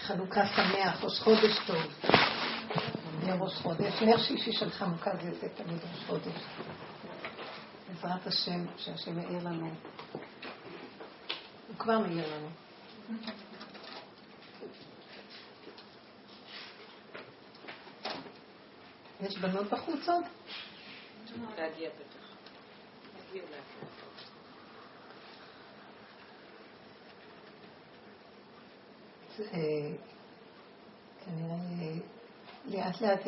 חנוכה 0.00 0.46
שמח, 0.46 1.04
ראש 1.04 1.20
חודש 1.20 1.58
טוב. 1.66 2.10
נר 3.22 3.34
ראש 3.40 3.54
חודש, 3.54 4.02
נר 4.02 4.18
שישי 4.18 4.52
של 4.52 4.70
חנוכה 4.70 5.10
זה 5.22 5.30
זה 5.40 5.48
תמיד 5.48 5.78
ראש 5.82 6.04
חודש. 6.06 6.42
בעזרת 7.88 8.26
השם, 8.26 8.64
שהשם 8.76 9.18
יאיר 9.18 9.48
לנו. 9.48 9.70
הוא 11.68 11.76
כבר 11.78 11.98
מאיר 11.98 12.34
לנו. 12.36 12.48
יש 19.20 19.38
בנות 19.38 19.66
בחוץ 19.66 20.08
עוד? 20.08 20.24
להגיע 21.58 21.90
בטח. 21.90 22.26
להגיע 23.16 23.42
כנראה 31.24 31.56
לאט 32.66 33.00
לאט 33.00 33.20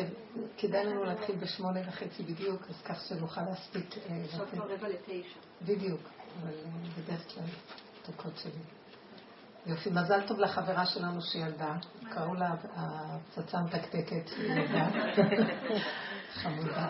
כדאי 0.59 0.85
לנו 0.85 1.05
להתחיל 1.05 1.37
בשמונה 1.37 1.81
וחצי 1.89 2.23
בדיוק, 2.23 2.63
אז 2.69 2.83
כך 2.85 3.05
שנוכל 3.09 3.41
להספיק. 3.43 3.99
אה, 4.11 4.25
עכשיו 4.25 4.47
כבר 4.53 4.65
רבע 4.65 4.89
לתשע. 4.89 5.39
בדיוק, 5.63 6.01
אבל 6.43 6.51
אה, 6.51 6.71
בדרך 6.99 7.35
כלל 7.35 7.45
דקות 8.09 8.33
שלי. 8.37 8.63
יופי, 9.67 9.91
מזל 9.91 10.27
טוב 10.27 10.39
לחברה 10.39 10.87
שלנו 10.87 11.23
שילדה, 11.23 11.77
קראו 12.11 12.35
לה 12.35 12.55
הפצצה 12.75 13.59
המתקתקת, 13.59 14.31
ילדה, 14.49 14.89
חמודה. 16.33 16.89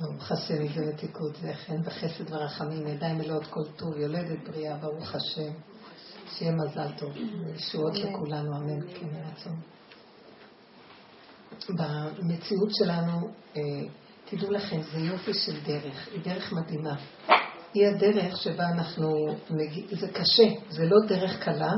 ברוך 0.00 0.32
השם, 0.32 0.62
איזה 0.62 0.92
מתיקות, 0.92 1.36
זה 1.36 1.54
חן 1.54 1.80
וחסד 1.84 2.32
ורחמים, 2.32 2.86
ידיים 2.86 3.18
מלאות 3.18 3.46
כל 3.46 3.64
טוב, 3.76 3.96
יולדת 3.96 4.48
בריאה, 4.48 4.76
ברוך 4.76 5.14
השם. 5.14 5.52
שיהיה 6.28 6.52
מזל 6.52 6.92
טוב, 6.98 7.12
וישועות 7.46 7.94
לכולנו, 7.94 8.56
אמן, 8.56 8.80
כן 8.94 9.06
רצון. 9.32 9.60
במציאות 11.68 12.68
שלנו, 12.74 13.30
אה, 13.56 13.62
תדעו 14.24 14.50
לכם, 14.50 14.82
זה 14.82 14.98
יופי 14.98 15.34
של 15.34 15.60
דרך, 15.64 16.08
היא 16.12 16.20
דרך 16.24 16.52
מדהימה. 16.52 16.94
היא 17.74 17.86
הדרך 17.86 18.36
שבה 18.36 18.64
אנחנו, 18.68 19.26
זה 19.90 20.08
קשה, 20.08 20.48
זה 20.68 20.84
לא 20.84 20.96
דרך 21.08 21.44
קלה, 21.44 21.72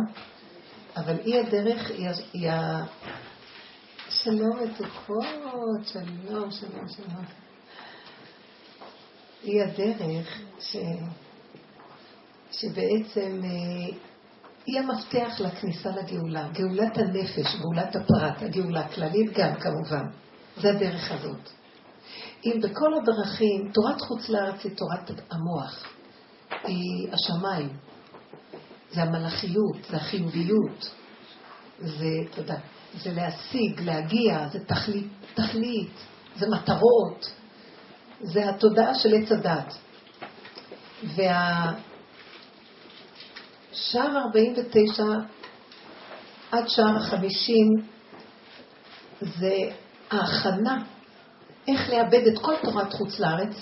אבל 0.96 1.16
היא 1.24 1.40
הדרך, 1.40 1.90
היא, 1.90 2.08
היא 2.32 2.50
ה... 2.50 2.84
שלום 4.08 4.60
מתוקות, 4.62 5.84
שלום, 5.84 6.50
שלום, 6.50 6.88
שלום. 6.88 7.24
היא 9.42 9.62
הדרך 9.62 10.40
ש... 10.60 10.76
שבעצם 12.52 13.40
אה, 13.44 13.98
היא 14.68 14.80
המפתח 14.80 15.40
לכניסה 15.40 15.90
לגאולה. 15.90 16.48
גאולת 16.52 16.98
הנפש, 16.98 17.56
גאולת 17.60 17.96
הפרט, 17.96 18.42
הגאולה 18.42 18.80
הכללית 18.80 19.38
גם 19.38 19.54
כמובן. 19.54 20.06
זה 20.56 20.70
הדרך 20.70 21.12
הזאת. 21.12 21.50
אם 22.44 22.60
בכל 22.62 22.94
הדרכים, 22.94 23.70
תורת 23.72 24.00
חוץ 24.00 24.28
לארץ 24.28 24.64
היא 24.64 24.72
תורת 24.76 25.20
המוח, 25.30 25.84
היא 26.64 27.08
השמיים, 27.12 27.68
זה 28.90 29.02
המלאכיות, 29.02 29.76
זה 29.90 29.96
החיוביות, 29.96 30.90
זה, 31.78 32.14
תודה, 32.34 32.56
זה 33.02 33.12
להשיג, 33.12 33.80
להגיע, 33.80 34.48
זה 34.48 34.64
תכלית, 34.64 35.08
תכלית, 35.34 35.94
זה 36.36 36.46
מטרות, 36.50 37.32
זה 38.20 38.48
התודעה 38.48 38.94
של 38.94 39.14
עץ 39.14 39.32
הדת. 39.32 39.74
וה... 41.16 41.72
שער 43.72 44.18
49 44.26 45.04
עד 46.50 46.68
שער 46.68 47.00
50 47.00 47.66
זה 49.20 49.56
ההכנה 50.10 50.82
איך 51.68 51.90
לאבד 51.90 52.26
את 52.26 52.38
כל 52.42 52.54
תורת 52.62 52.92
חוץ 52.92 53.20
לארץ. 53.20 53.54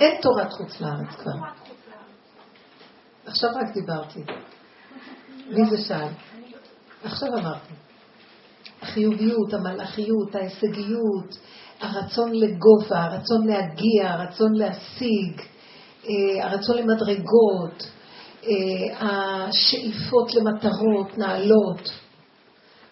אין 0.00 0.20
תורת 0.22 0.52
חוץ 0.52 0.80
לארץ 0.80 1.14
כבר. 1.18 1.32
עכשיו 3.26 3.50
רק 3.50 3.74
דיברתי. 3.74 4.20
מי 5.48 5.70
זה 5.70 5.76
שאל? 5.88 6.08
עכשיו 7.04 7.28
אמרתי. 7.38 7.74
החיוביות, 8.82 9.54
המלאכיות, 9.54 10.34
ההישגיות, 10.34 11.38
הרצון 11.80 12.34
לגובה, 12.34 13.04
הרצון 13.04 13.46
להגיע, 13.46 14.12
הרצון 14.12 14.54
להשיג, 14.54 15.40
אה, 16.08 16.44
הרצון 16.44 16.76
למדרגות, 16.76 17.90
השאיפות 18.98 20.34
למטרות 20.34 21.18
נעלות. 21.18 21.90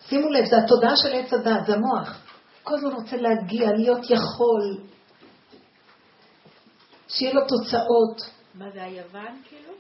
שימו 0.09 0.29
לב, 0.29 0.45
זה 0.45 0.57
התודעה 0.65 0.97
של 0.97 1.13
עץ 1.13 1.33
הדת, 1.33 1.67
זה 1.67 1.75
המוח. 1.75 2.23
כל 2.63 2.75
הזמן 2.75 2.93
רוצה 2.93 3.17
להגיע, 3.17 3.73
להיות 3.73 4.11
יכול, 4.11 4.79
שיהיה 7.09 7.35
לו 7.35 7.41
תוצאות. 7.41 8.31
מה 8.55 8.65
זה 8.75 8.85
היוון 8.85 9.43
כאילו? 9.49 9.73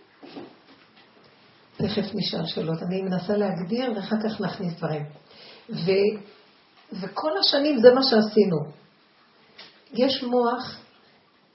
תכף 1.76 2.14
נשאל 2.14 2.46
שאלות. 2.46 2.82
אני 2.82 3.02
מנסה 3.02 3.36
להגדיר 3.36 3.92
ואחר 3.96 4.16
כך 4.24 4.40
נכניס 4.40 4.74
דברים. 4.74 5.04
ו, 5.70 5.90
וכל 6.92 7.30
השנים 7.38 7.80
זה 7.80 7.94
מה 7.94 8.00
שעשינו. 8.02 8.58
יש 9.92 10.22
מוח 10.22 10.81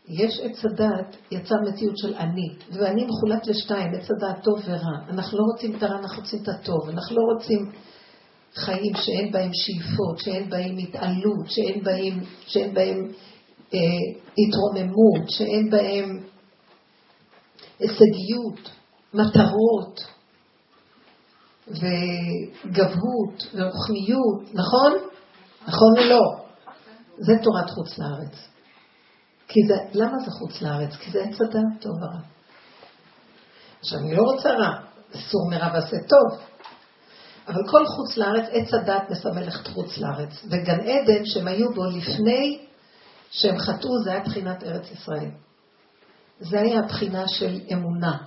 יש 0.08 0.40
עץ 0.40 0.66
הדת, 0.66 1.16
יצא 1.32 1.56
מציאות 1.68 1.98
של 1.98 2.16
אני, 2.16 2.56
ואני 2.72 3.06
מחולק 3.06 3.48
לשתיים, 3.48 3.92
עץ 3.96 4.08
הדת 4.12 4.44
טוב 4.44 4.60
ורע. 4.66 5.10
אנחנו 5.10 5.38
לא 5.38 5.44
רוצים 5.54 5.76
את 5.76 5.84
הרע, 5.84 6.00
אנחנו 6.00 6.22
רוצים 6.22 6.40
את 6.44 6.48
הטוב. 6.48 6.90
אנחנו 6.90 7.16
לא 7.16 7.22
רוצים 7.34 7.72
חיים 8.56 8.96
שאין 8.96 9.32
בהם 9.32 9.50
שאיפות, 9.54 10.18
שאין 10.18 10.50
בהם 10.50 10.78
התעלות, 10.78 11.50
שאין 11.50 11.84
בהם, 11.84 12.20
שאין 12.48 12.74
בהם 12.74 13.12
אה, 13.74 13.80
התרוממות, 14.38 15.30
שאין 15.30 15.70
בהם 15.70 16.24
הישגיות, 17.80 18.70
מטרות 19.14 20.02
וגבהות 21.68 23.44
ורוחמיות, 23.54 24.54
נכון? 24.54 24.94
נכון 25.68 25.98
או 25.98 26.04
לא? 26.10 26.22
זה 27.18 27.34
תורת 27.44 27.70
חוץ 27.70 28.00
לארץ. 28.00 28.57
כי 29.48 29.60
זה, 29.68 29.74
למה 29.94 30.20
זה 30.26 30.32
חוץ 30.32 30.62
לארץ? 30.62 30.96
כי 30.96 31.12
זה 31.12 31.24
עץ 31.24 31.42
אדם 31.42 31.78
טוב 31.80 31.92
ורע. 31.92 32.20
עכשיו, 33.80 34.00
אני 34.00 34.16
לא 34.16 34.24
רוצה 34.24 34.50
רע, 34.50 34.80
אסור 35.16 35.50
מרע 35.50 35.70
ועשה 35.74 35.98
טוב. 36.08 36.40
אבל 37.48 37.62
כל 37.70 37.86
חוץ 37.86 38.18
לארץ, 38.18 38.46
עץ 38.52 38.74
הדת 38.74 39.10
מסמל 39.10 39.48
את 39.48 39.68
חוץ 39.68 39.98
לארץ. 39.98 40.30
וגן 40.46 40.80
עדן 40.80 41.26
שהם 41.26 41.48
היו 41.48 41.74
בו 41.74 41.86
לפני 41.86 42.60
שהם 43.32 43.58
חטאו, 43.58 44.04
זה 44.04 44.12
היה 44.12 44.24
בחינת 44.24 44.64
ארץ 44.64 44.92
ישראל. 44.92 45.30
זה 46.40 46.60
היה 46.60 46.80
הבחינה 46.80 47.28
של 47.28 47.60
אמונה. 47.74 48.18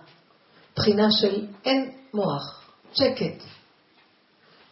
בחינה 0.76 1.06
של 1.10 1.46
אין 1.64 1.90
מוח, 2.14 2.62
שקט. 2.94 3.44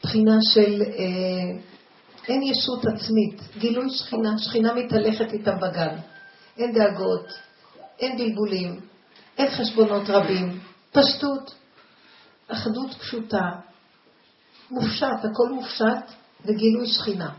בחינה 0.03 0.38
של 0.54 0.82
אה, 0.82 1.60
אין 2.28 2.42
ישות 2.42 2.86
עצמית, 2.86 3.42
גילוי 3.59 3.91
שכינה, 3.91 4.38
שכינה 4.38 4.75
מתהלכת 4.75 5.32
איתם 5.32 5.56
בגן. 5.60 5.97
אין 6.58 6.72
דאגות, 6.72 7.26
אין 7.98 8.19
בלבולים, 8.19 8.80
אין 9.38 9.50
חשבונות 9.50 10.02
רבים, 10.08 10.60
פשטות, 10.92 11.54
אחדות 12.48 12.94
פשוטה, 12.94 13.50
מופשט, 14.70 15.18
הכל 15.18 15.48
מופשט 15.54 16.14
וגילוי 16.44 16.86
שכינה. 16.86 17.34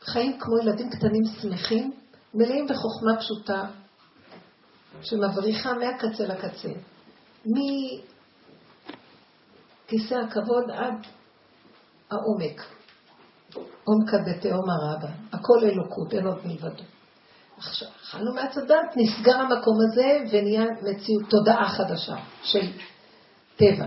חיים 0.00 0.38
כמו 0.40 0.58
ילדים 0.58 0.90
קטנים 0.90 1.22
שמחים, 1.40 1.92
מלאים 2.34 2.66
בחוכמה 2.66 3.16
פשוטה, 3.20 3.64
שמבריחה 5.02 5.72
מהקצה 5.72 6.24
לקצה. 6.26 6.68
מכיסא 9.86 10.14
הכבוד 10.14 10.70
עד 10.70 11.06
העומק. 12.10 12.62
עומקא 13.84 14.16
דתהום 14.26 14.70
הרבה. 14.70 15.08
הכל 15.32 15.58
אלוקות, 15.62 16.14
אין 16.14 16.26
עוד 16.26 16.46
מלבדו. 16.46 16.82
עכשיו, 17.58 17.88
אכלנו 18.04 18.34
מעץ 18.34 18.56
הדת, 18.58 18.96
נסגר 18.96 19.36
המקום 19.36 19.74
הזה 19.88 20.18
ונהיה 20.30 20.64
מציאות, 20.82 21.22
תודעה 21.30 21.68
חדשה 21.68 22.16
של 22.42 22.70
טבע. 23.56 23.86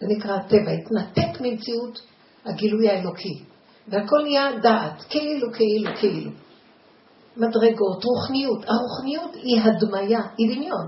זה 0.00 0.06
נקרא 0.06 0.38
טבע, 0.38 0.70
התנתק 0.70 1.40
ממציאות 1.40 2.00
הגילוי 2.44 2.88
האלוקי. 2.88 3.44
והכל 3.88 4.22
נהיה 4.22 4.58
דעת, 4.62 5.02
כאילו, 5.08 5.52
כאילו, 5.52 5.90
כאילו. 6.00 6.30
מדרגות, 7.36 8.04
רוחניות. 8.04 8.64
הרוחניות 8.68 9.34
היא 9.34 9.60
הדמיה, 9.60 10.20
היא 10.38 10.56
דמיון. 10.56 10.86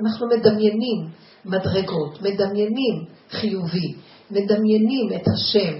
אנחנו 0.00 0.26
מדמיינים 0.26 1.08
מדרגות, 1.44 2.22
מדמיינים 2.22 3.04
חיובי, 3.30 3.94
מדמיינים 4.30 5.12
את 5.16 5.28
השם, 5.34 5.74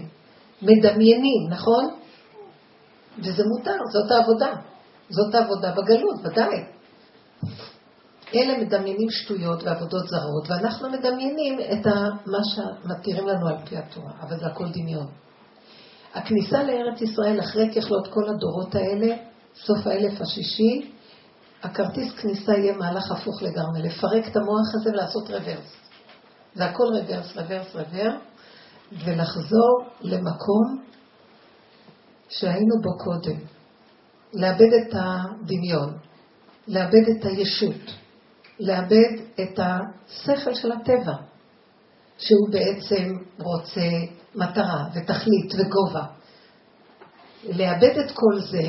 מדמיינים, 0.63 1.49
נכון? 1.51 1.85
וזה 3.19 3.43
מותר, 3.45 3.79
זאת 3.93 4.11
העבודה. 4.11 4.55
זאת 5.11 5.35
העבודה 5.35 5.73
בגלות, 5.73 6.21
ודאי. 6.25 6.65
אלה 8.35 8.59
מדמיינים 8.59 9.11
שטויות 9.11 9.63
ועבודות 9.63 10.09
זרות, 10.09 10.51
ואנחנו 10.51 10.91
מדמיינים 10.91 11.61
את 11.61 11.87
מה 12.27 12.39
שמתירים 12.45 13.27
לנו 13.27 13.49
על 13.49 13.57
פי 13.67 13.77
התורה, 13.77 14.13
אבל 14.21 14.39
זה 14.39 14.47
הכל 14.47 14.69
דמיון. 14.71 15.07
הכניסה 16.15 16.63
לארץ 16.63 17.01
ישראל 17.01 17.41
אחרי 17.41 17.71
ככלות 17.75 18.09
כל 18.09 18.29
הדורות 18.29 18.75
האלה, 18.75 19.17
סוף 19.55 19.87
האלף 19.87 20.21
השישי, 20.21 20.91
הכרטיס 21.63 22.13
כניסה 22.13 22.53
יהיה 22.53 22.77
מהלך 22.77 23.11
הפוך 23.11 23.43
לגמרי, 23.43 23.83
לפרק 23.83 24.29
את 24.29 24.37
המוח 24.37 24.75
הזה 24.75 24.91
ולעשות 24.91 25.31
רוורס. 25.31 25.73
זה 26.55 26.65
הכל 26.65 26.85
רוורס, 26.85 27.37
רוורס, 27.37 27.75
רוורס, 27.75 28.15
ולחזור 29.05 29.85
למקום 30.01 30.83
שהיינו 32.29 32.75
בו 32.83 33.05
קודם. 33.05 33.54
לאבד 34.35 34.73
את 34.83 34.95
הדמיון, 34.95 35.99
לאבד 36.69 37.09
את 37.11 37.25
הישות, 37.25 37.95
לאבד 38.61 39.13
את 39.41 39.59
השכל 39.59 40.55
של 40.55 40.73
הטבע, 40.73 41.15
שהוא 42.19 42.49
בעצם 42.51 43.13
רוצה 43.39 43.91
מטרה 44.35 44.85
ותכלית 44.95 45.53
וגובה. 45.59 46.05
לאבד 47.45 47.99
את 48.05 48.11
כל 48.11 48.41
זה, 48.51 48.69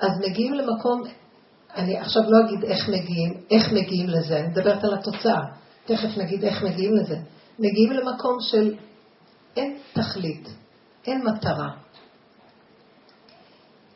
אז 0.00 0.10
מגיעים 0.28 0.54
למקום, 0.54 1.02
אני 1.74 1.98
עכשיו 1.98 2.22
לא 2.22 2.46
אגיד 2.46 2.64
איך 2.64 2.88
מגיעים, 2.88 3.40
איך 3.50 3.72
מגיעים 3.72 4.08
לזה, 4.08 4.40
אני 4.40 4.48
מדברת 4.48 4.84
על 4.84 4.94
התוצאה, 4.94 5.40
תכף 5.84 6.18
נגיד 6.18 6.44
איך 6.44 6.62
מגיעים 6.62 6.94
לזה. 6.94 7.16
מגיעים 7.58 7.92
למקום 7.92 8.36
של 8.40 8.74
אין 9.56 9.78
תכלית, 9.92 10.48
אין 11.06 11.22
מטרה, 11.24 11.68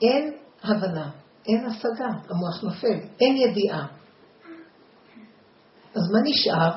אין 0.03 0.35
הבנה, 0.65 1.11
אין 1.47 1.67
השגה, 1.67 2.09
המוח 2.29 2.63
נופל, 2.63 2.99
אין 3.21 3.37
ידיעה. 3.37 3.87
אז 5.95 6.03
מה 6.13 6.19
נשאר? 6.25 6.71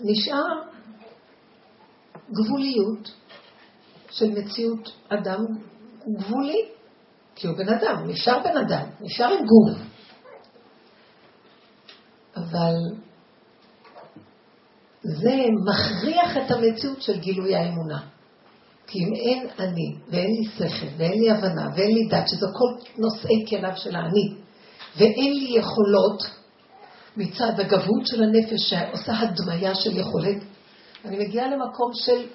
נשאר 0.00 0.62
גבוליות 2.32 3.12
של 4.10 4.30
מציאות 4.30 4.92
אדם 5.08 5.40
גבולי, 6.18 6.68
כי 7.34 7.46
הוא 7.46 7.56
בן 7.56 7.68
אדם, 7.68 8.08
נשאר 8.08 8.38
בן 8.44 8.56
אדם, 8.56 8.86
נשאר 9.00 9.26
עם 9.26 9.46
גוף. 9.46 9.78
אבל 12.36 12.74
זה 15.02 15.34
מכריח 15.66 16.36
את 16.36 16.50
המציאות 16.50 17.02
של 17.02 17.18
גילוי 17.20 17.56
האמונה. 17.56 18.15
כי 18.86 18.98
אם 18.98 19.14
אין 19.14 19.48
אני, 19.58 19.96
ואין 20.10 20.30
לי 20.30 20.44
שכל, 20.44 20.86
ואין 20.96 21.12
לי 21.12 21.30
הבנה, 21.30 21.68
ואין 21.76 21.94
לי 21.94 22.08
דת, 22.10 22.28
שזה 22.28 22.46
כל 22.52 22.88
נושאי 22.98 23.44
כליו 23.48 23.72
של 23.76 23.96
האני, 23.96 24.34
ואין 24.96 25.34
לי 25.34 25.58
יכולות 25.58 26.22
מצד 27.16 27.60
הגבות 27.60 28.06
של 28.06 28.22
הנפש 28.22 28.70
שעושה 28.70 29.12
הדמיה 29.20 29.74
של 29.74 29.96
יכולת, 29.96 30.42
אני 31.04 31.18
מגיעה 31.18 31.46
למקום 31.46 31.90
של 31.94 32.26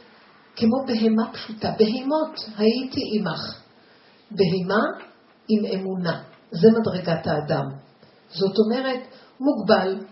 כמו 0.55 0.77
בהמה 0.87 1.33
פשוטה. 1.33 1.71
בהימות 1.77 2.39
הייתי 2.57 3.01
עמך. 3.13 3.61
בהימה 4.31 4.81
עם 5.47 5.65
אמונה. 5.65 6.21
זה 6.51 6.67
מדרגת 6.79 7.27
האדם. 7.27 7.65
זאת 8.29 8.55
אומרת, 8.59 8.99
מוגבל, 9.39 10.05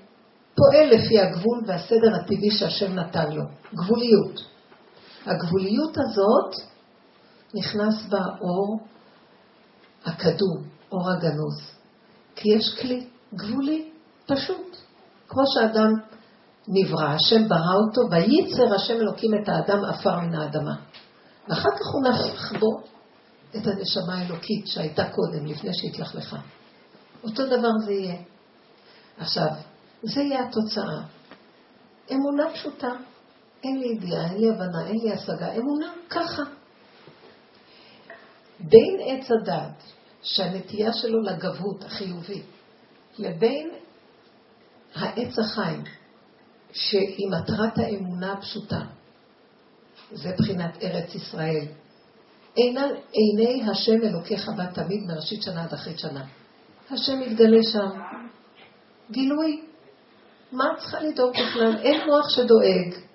פועל 0.55 0.89
לפי 0.89 1.19
הגבול 1.19 1.61
והסדר 1.65 2.15
הטבעי 2.15 2.51
שהשם 2.51 2.93
נתן 2.93 3.31
לו. 3.31 3.43
גבוליות. 3.73 4.41
הגבוליות 5.25 5.97
הזאת, 5.97 6.55
נכנס 7.53 8.05
בה 8.09 8.25
אור 8.41 8.79
הקדום, 10.05 10.63
אור 10.91 11.09
הגנוז. 11.11 11.71
כי 12.35 12.49
יש 12.55 12.79
כלי 12.81 13.07
גבולי, 13.35 13.91
פשוט. 14.25 14.77
כמו 15.27 15.43
שאדם 15.53 15.93
נברא, 16.67 17.07
השם 17.07 17.47
ברא 17.47 17.75
אותו, 17.87 18.01
וייצר 18.11 18.75
השם 18.75 18.93
אלוקים 18.93 19.31
את 19.43 19.49
האדם 19.49 19.85
עפר 19.85 20.19
מן 20.19 20.35
האדמה. 20.35 20.75
ואחר 21.47 21.69
כך 21.69 21.85
הוא 21.93 22.03
נפח 22.09 22.59
בו 22.59 22.81
את 23.49 23.67
הנשמה 23.67 24.13
האלוקית 24.13 24.67
שהייתה 24.67 25.03
קודם, 25.09 25.45
לפני 25.45 25.69
שהתלכלכה. 25.73 26.37
אותו 27.23 27.45
דבר 27.45 27.69
זה 27.85 27.91
יהיה. 27.91 28.21
עכשיו, 29.17 29.47
זה 30.03 30.21
יהיה 30.21 30.45
התוצאה. 30.47 31.01
אמונה 32.11 32.43
פשוטה. 32.53 32.91
אין 33.63 33.79
לי 33.79 33.87
ידיעה, 33.87 34.31
אין 34.31 34.41
לי 34.41 34.49
הבנה, 34.49 34.87
אין 34.87 34.97
לי 35.03 35.13
השגה. 35.13 35.55
אמונה 35.55 35.93
ככה. 36.09 36.43
בין 38.59 38.97
עץ 39.05 39.31
הדת, 39.31 39.83
שהנטייה 40.21 40.93
שלו 40.93 41.21
לגבות 41.21 41.83
החיובית, 41.83 42.45
לבין 43.17 43.69
העץ 44.95 45.39
החיים, 45.39 45.83
שהיא 46.71 47.29
מטרת 47.29 47.77
האמונה 47.77 48.33
הפשוטה. 48.33 48.81
זה 50.11 50.31
בחינת 50.37 50.83
ארץ 50.83 51.15
ישראל. 51.15 51.65
עיני, 52.55 52.81
עיני 53.11 53.69
השם 53.71 54.01
אלוקיך 54.03 54.49
בה 54.57 54.65
תמיד 54.65 55.03
מראשית 55.07 55.43
שנה 55.43 55.63
עד 55.63 55.73
אחרית 55.73 55.99
שנה. 55.99 56.25
השם 56.91 57.19
מתגלה 57.19 57.63
שם. 57.63 57.99
גילוי. 59.11 59.61
מה 60.51 60.63
את 60.73 60.79
צריכה 60.79 60.99
לדאוג 60.99 61.33
בכלל? 61.33 61.77
אין 61.77 62.01
מוח 62.07 62.29
שדואג. 62.29 63.08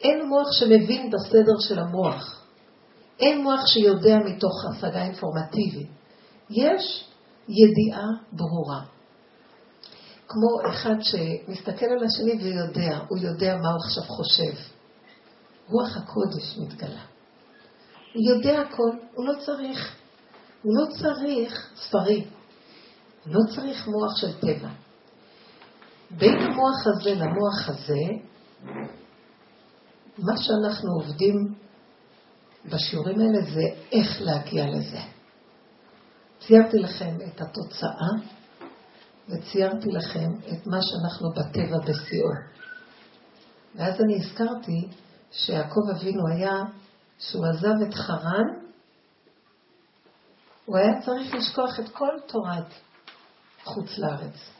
אין 0.00 0.28
מוח 0.28 0.52
שמבין 0.52 1.10
בסדר 1.10 1.58
של 1.68 1.78
המוח. 1.78 2.44
אין 3.20 3.42
מוח 3.42 3.66
שיודע 3.66 4.16
מתוך 4.18 4.64
השגה 4.70 5.02
אינפורמטיבית. 5.02 5.88
יש 6.50 7.10
ידיעה 7.48 8.06
ברורה. 8.32 8.80
כמו 10.28 10.70
אחד 10.70 10.94
שמסתכל 11.00 11.86
על 11.86 12.04
השני 12.04 12.44
ויודע, 12.44 12.98
הוא 13.08 13.18
יודע 13.18 13.56
מה 13.56 13.68
הוא 13.68 13.78
עכשיו 13.84 14.02
חושב. 14.04 14.70
רוח 15.68 15.96
הקודש 15.96 16.58
מתגלה. 16.58 17.02
הוא 18.14 18.22
יודע 18.34 18.60
הכל, 18.60 18.90
הוא 19.14 19.26
לא 19.26 19.32
צריך, 19.46 19.96
הוא 20.62 20.72
לא 20.80 20.86
צריך 21.00 21.72
ספרים, 21.76 22.24
הוא 23.24 23.34
לא 23.34 23.54
צריך 23.54 23.88
מוח 23.88 24.16
של 24.16 24.40
טבע. 24.40 24.68
בין 26.10 26.38
המוח 26.38 26.86
הזה 26.86 27.14
למוח 27.14 27.68
הזה, 27.68 28.30
מה 30.18 30.32
שאנחנו 30.36 30.92
עובדים 30.92 31.54
בשיעורים 32.64 33.20
האלה 33.20 33.42
זה 33.54 33.62
איך 33.92 34.20
להגיע 34.20 34.66
לזה. 34.66 35.00
ציירתי 36.46 36.78
לכם 36.78 37.16
את 37.26 37.40
התוצאה 37.40 38.10
וציירתי 39.28 39.88
לכם 39.88 40.28
את 40.52 40.66
מה 40.66 40.78
שאנחנו 40.82 41.30
בטבע 41.30 41.78
בשיאו. 41.78 42.28
ואז 43.74 44.00
אני 44.00 44.16
הזכרתי 44.16 44.88
שיעקב 45.32 45.80
אבינו 45.96 46.28
היה, 46.28 46.62
שהוא 47.18 47.46
עזב 47.46 47.74
את 47.88 47.94
חרן, 47.94 48.60
הוא 50.64 50.76
היה 50.76 51.02
צריך 51.02 51.34
לשכוח 51.34 51.80
את 51.80 51.88
כל 51.88 52.14
תורת 52.26 52.72
חוץ 53.64 53.98
לארץ 53.98 54.50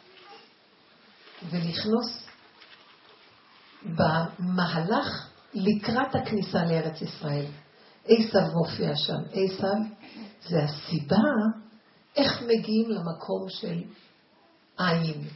ולכנוס 1.51 2.27
במהלך 3.83 5.30
לקראת 5.55 6.15
הכניסה 6.15 6.65
לארץ 6.65 7.03
ישראל. 7.03 7.47
עשב 8.05 8.47
מופיע 8.55 8.97
שם. 8.97 9.23
עשב 9.33 9.95
זה 10.49 10.57
הסיבה 10.63 11.17
איך 12.17 12.43
מגיעים 12.43 12.91
למקום 12.91 13.49
של 13.49 13.83
עין, 14.79 15.29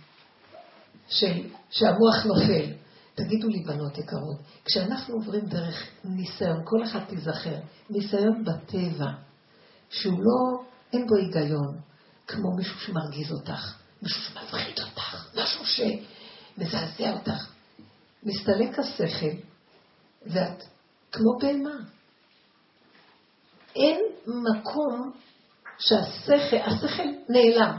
של, 1.09 1.49
שהמוח 1.71 2.25
נופל. 2.27 2.73
תגידו 3.15 3.49
לי, 3.49 3.63
בנות 3.67 3.99
יקרות, 3.99 4.37
כשאנחנו 4.65 5.15
עוברים 5.15 5.47
דרך 5.47 5.89
ניסיון, 6.05 6.63
כל 6.65 6.85
אחד 6.85 7.05
תיזכר, 7.05 7.57
ניסיון 7.91 8.45
בטבע, 8.45 9.11
שהוא 9.91 10.19
לא, 10.19 10.65
אין 10.93 11.07
בו 11.07 11.17
היגיון, 11.17 11.81
כמו 12.27 12.57
מישהו 12.57 12.81
שמרגיז 12.81 13.33
אותך, 13.33 13.79
מישהו 14.03 14.23
שמפחיד 14.23 14.79
אותך, 14.79 15.27
משהו 15.35 15.65
שמזעזע 15.67 17.13
אותך. 17.13 17.53
מסתלק 18.23 18.79
השכל, 18.79 19.37
ואת 20.27 20.63
כמו 21.13 21.39
בהמה. 21.41 21.77
אין 23.77 24.01
מקום 24.27 25.13
שהשכל, 25.79 26.57
השכל 26.57 27.09
נעלם. 27.29 27.77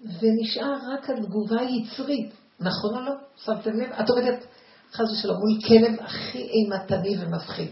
ונשאר 0.00 0.74
רק 0.92 1.10
התגובה 1.10 1.60
היצרית. 1.60 2.32
נכון 2.60 2.94
או 2.94 3.00
לא? 3.00 3.12
שמתם 3.36 3.70
לב? 3.70 3.92
את 3.92 4.10
עומדת, 4.10 4.46
חס 4.92 5.10
ושלום, 5.12 5.36
מול 5.38 5.62
כלב 5.68 6.00
הכי 6.00 6.38
אימתני 6.38 7.16
ומפחיד. 7.20 7.70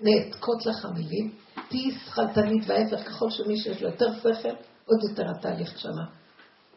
נעתקות 0.00 0.66
לך 0.66 0.84
המילים, 0.84 1.34
תהיי 1.68 1.90
שכלתנית 1.90 2.64
וההפך, 2.66 3.08
ככל 3.08 3.30
שמי 3.30 3.56
שיש 3.56 3.82
לו 3.82 3.88
יותר 3.88 4.14
שכל, 4.18 4.48
עוד 4.86 5.00
יותר 5.10 5.30
התהליך 5.38 5.78
שמה. 5.78 6.04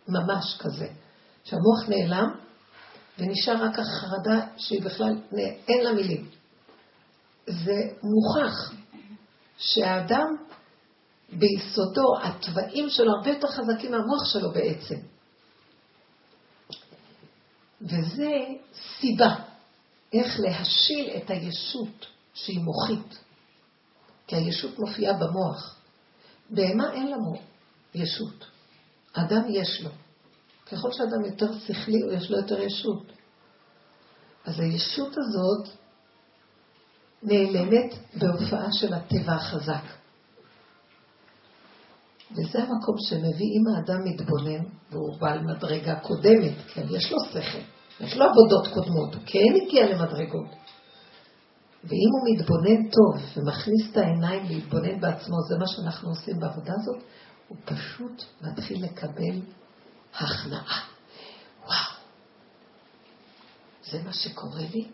ממש 0.08 0.58
כזה. 0.60 0.88
שהמוח 1.44 1.90
נעלם, 1.90 2.36
ונשאר 3.20 3.64
רק 3.64 3.80
החרדה 3.80 4.48
שהיא 4.58 4.82
בכלל, 4.82 5.14
אין 5.68 5.84
לה 5.84 5.94
מילים. 5.94 6.30
זה 7.48 7.82
מוכח 8.04 8.74
שהאדם 9.58 10.36
ביסודו, 11.30 12.18
התוואים 12.24 12.90
שלו 12.90 13.12
הרבה 13.12 13.30
יותר 13.30 13.48
חזקים 13.48 13.92
מהמוח 13.92 14.26
שלו 14.34 14.52
בעצם. 14.52 14.96
וזה 17.82 18.32
סיבה 19.00 19.36
איך 20.14 20.40
להשיל 20.40 21.10
את 21.18 21.30
הישות 21.30 22.06
שהיא 22.34 22.60
מוחית. 22.60 23.20
כי 24.28 24.36
הישות 24.36 24.80
מופיעה 24.80 25.14
במוח. 25.14 25.76
בהמה 26.50 26.94
אין 26.94 27.08
לה 27.08 27.18
ישות. 27.96 28.46
אדם 29.14 29.42
יש 29.50 29.82
לו. 29.82 29.90
ככל 30.72 30.92
שאדם 30.92 31.26
יותר 31.26 31.60
שכלי, 31.60 32.00
יש 32.14 32.32
לו 32.32 32.38
יותר 32.38 32.62
ישות. 32.62 33.12
אז 34.46 34.60
הישות 34.60 35.14
הזאת 35.18 35.70
נעלמת 37.24 37.94
בהופעה 38.14 38.72
של 38.72 38.94
הטבע 38.94 39.34
החזק. 39.34 39.84
וזה 42.32 42.64
המקום 42.64 42.96
שמביא, 43.10 43.52
אם 43.56 43.76
האדם 43.76 44.04
מתבונן, 44.04 44.64
והוא 44.92 45.20
בעל 45.20 45.42
מדרגה 45.42 46.00
קודמת, 46.00 46.54
כן, 46.74 46.86
יש 46.90 47.12
לו 47.12 47.18
שכל, 47.20 47.60
יש 48.00 48.18
לו 48.18 48.26
עבודות 48.26 48.68
קודמות, 48.74 49.16
הוא 49.16 49.24
כן 49.26 49.66
הגיע 49.66 49.96
למדרגות. 49.96 50.48
ואם 51.84 52.10
הוא 52.12 52.36
מתבונן 52.36 52.90
טוב 52.90 53.38
ומכניס 53.38 53.92
את 53.92 53.98
העיניים 53.98 54.44
להתבונן 54.48 55.00
בעצמו, 55.00 55.36
זה 55.50 55.58
מה 55.58 55.68
שאנחנו 55.68 56.10
עושים 56.10 56.40
בעבודה 56.40 56.74
הזאת, 56.82 57.04
הוא 57.48 57.58
פשוט 57.66 58.24
מתחיל 58.42 58.84
לקבל 58.84 59.42
הכנעה. 60.16 60.82
וואו, 61.66 61.96
זה 63.84 64.04
מה 64.04 64.14
שקורה 64.14 64.62
לי? 64.74 64.88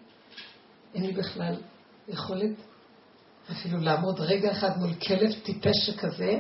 אין 0.94 1.06
לי 1.06 1.14
בכלל 1.14 1.56
יכולת 2.08 2.56
אפילו 3.52 3.80
לעמוד 3.80 4.20
רגע 4.20 4.52
אחד 4.52 4.78
מול 4.78 4.94
כלב 4.94 5.32
טיפש 5.44 5.86
שכזה, 5.86 6.34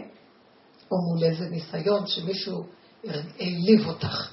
או 0.91 0.97
מול 1.07 1.23
איזה 1.23 1.49
ניסיון 1.49 2.07
שמישהו 2.07 2.65
העליב 3.39 3.87
אותך. 3.87 4.31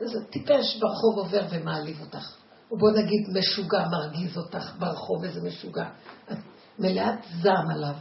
איזה 0.00 0.24
טיפש 0.30 0.78
ברחוב 0.80 1.18
עובר 1.18 1.46
ומעליב 1.50 2.00
אותך. 2.00 2.36
או 2.70 2.78
בוא 2.78 2.90
נגיד 2.90 3.28
משוגע 3.38 3.88
מרגיז 3.88 4.38
אותך 4.38 4.72
ברחוב, 4.78 5.24
איזה 5.24 5.40
משוגע. 5.48 5.88
את 6.32 6.38
מלאת 6.78 7.18
זעם 7.42 7.70
עליו. 7.70 7.94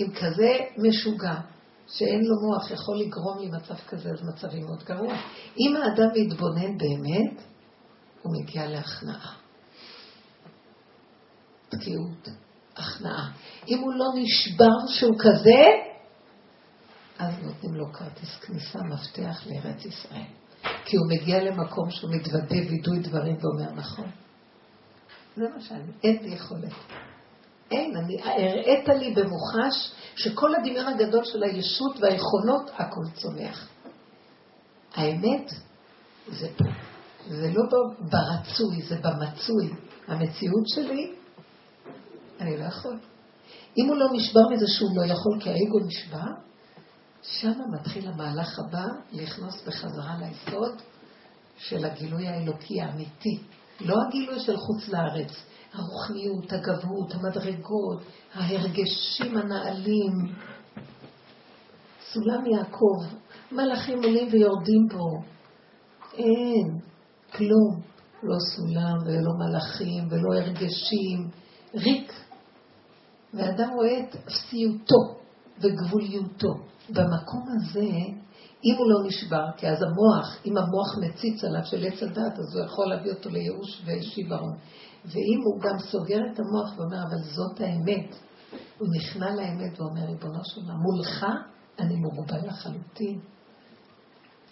אם 0.00 0.06
כזה 0.14 0.58
משוגע, 0.76 1.34
שאין 1.88 2.20
לו 2.24 2.34
מוח, 2.40 2.70
יכול 2.70 2.98
לגרום 2.98 3.38
לי 3.38 3.48
מצב 3.48 3.74
כזה, 3.88 4.10
אז 4.10 4.22
מצבי 4.22 4.60
מאוד 4.60 4.82
גרוע. 4.84 5.14
אם 5.60 5.76
האדם 5.76 6.08
מתבונן 6.14 6.78
באמת, 6.78 7.42
הוא 8.22 8.32
מגיע 8.40 8.66
להכנעה. 8.66 9.34
תקיעות, 11.68 12.28
הכנעה. 12.76 13.30
אם 13.68 13.78
הוא 13.78 13.92
לא 13.94 14.06
נשבר 14.14 14.86
שהוא 14.86 15.16
כזה, 15.18 15.62
אז 17.18 17.34
נותנים 17.42 17.74
לו 17.74 17.92
כרטיס 17.92 18.36
כניסה, 18.40 18.78
מפתח 18.78 19.46
לארץ 19.46 19.84
ישראל. 19.84 20.42
כי 20.84 20.96
הוא 20.96 21.06
מגיע 21.08 21.42
למקום 21.44 21.90
שהוא 21.90 22.10
מתוודה 22.14 22.56
וידוי 22.70 22.98
דברים 22.98 23.36
ואומר 23.40 23.72
נכון. 23.72 24.10
זה 25.36 25.42
מה 25.54 25.60
שאני, 25.60 25.92
אין 26.04 26.18
לי 26.22 26.34
יכולת. 26.34 26.72
אין, 27.70 27.96
אני, 27.96 28.22
הראית 28.22 28.88
לי 28.88 29.14
במוחש 29.14 29.92
שכל 30.16 30.54
הדמיון 30.54 30.86
הגדול 30.86 31.24
של 31.24 31.42
הישות 31.42 31.96
והיכולות, 32.00 32.70
הכל 32.74 33.04
צומח. 33.14 33.68
האמת, 34.94 35.52
זה 36.28 36.48
פה. 36.56 36.64
זה 37.28 37.50
לא 37.54 37.62
ברצוי, 37.98 38.82
זה 38.82 38.96
במצוי. 38.96 39.70
המציאות 40.08 40.68
שלי, 40.68 41.14
אני 42.40 42.56
לא 42.56 42.64
יכול. 42.64 42.98
אם 43.78 43.88
הוא 43.88 43.96
לא 43.96 44.06
נשבר 44.12 44.40
מזה 44.50 44.66
שהוא 44.68 44.96
לא 44.96 45.12
יכול 45.12 45.40
כי 45.40 45.50
האגו 45.50 45.78
נשבר, 45.86 46.30
שם 47.22 47.52
מתחיל 47.72 48.08
המהלך 48.08 48.58
הבא 48.58 48.84
לכנוס 49.12 49.62
בחזרה 49.66 50.16
ליסוד 50.18 50.82
של 51.58 51.84
הגילוי 51.84 52.28
האלוקי 52.28 52.80
האמיתי. 52.80 53.38
לא 53.80 53.94
הגילוי 54.08 54.40
של 54.40 54.56
חוץ 54.56 54.88
לארץ, 54.88 55.30
הרוחניות, 55.72 56.52
הגבהות, 56.52 57.14
המדרגות, 57.14 58.02
ההרגשים 58.34 59.36
הנעלים. 59.36 60.12
סולם 62.12 62.46
יעקב, 62.46 62.96
מלאכים 63.52 64.02
עולים 64.02 64.28
ויורדים 64.32 64.88
פה. 64.90 65.22
אין, 66.14 66.78
כלום. 67.32 67.92
לא 68.22 68.36
סולם 68.38 68.96
ולא 69.06 69.32
מלאכים 69.38 70.08
ולא 70.10 70.34
הרגשים, 70.34 71.28
ריק. 71.74 72.12
ואדם 73.34 73.70
רואה 73.74 73.98
את 73.98 74.14
אפסיותו 74.14 74.96
וגבוליותו. 75.58 76.54
במקום 76.90 77.42
הזה, 77.48 77.88
אם 78.64 78.74
הוא 78.78 78.90
לא 78.90 79.06
נשבר, 79.06 79.46
כי 79.56 79.68
אז 79.68 79.82
המוח, 79.82 80.38
אם 80.46 80.56
המוח 80.56 80.98
מציץ 81.00 81.44
עליו 81.44 81.64
של 81.64 81.84
עץ 81.86 82.02
הדת, 82.02 82.38
אז 82.38 82.56
הוא 82.56 82.64
יכול 82.64 82.86
להביא 82.86 83.12
אותו 83.12 83.30
לייאוש 83.30 83.82
ושיוורון. 83.86 84.56
ואם 85.04 85.40
הוא 85.44 85.60
גם 85.60 85.78
סוגר 85.78 86.18
את 86.32 86.40
המוח 86.40 86.78
ואומר, 86.78 87.02
אבל 87.08 87.22
זאת 87.22 87.60
האמת, 87.60 88.16
הוא 88.78 88.88
נכנע 88.96 89.34
לאמת 89.34 89.80
ואומר, 89.80 90.04
ריבונו 90.06 90.44
של 90.44 90.60
עולם, 90.60 90.76
מולך 90.80 91.26
אני 91.78 91.94
מוגבל 91.96 92.48
לחלוטין. 92.48 93.20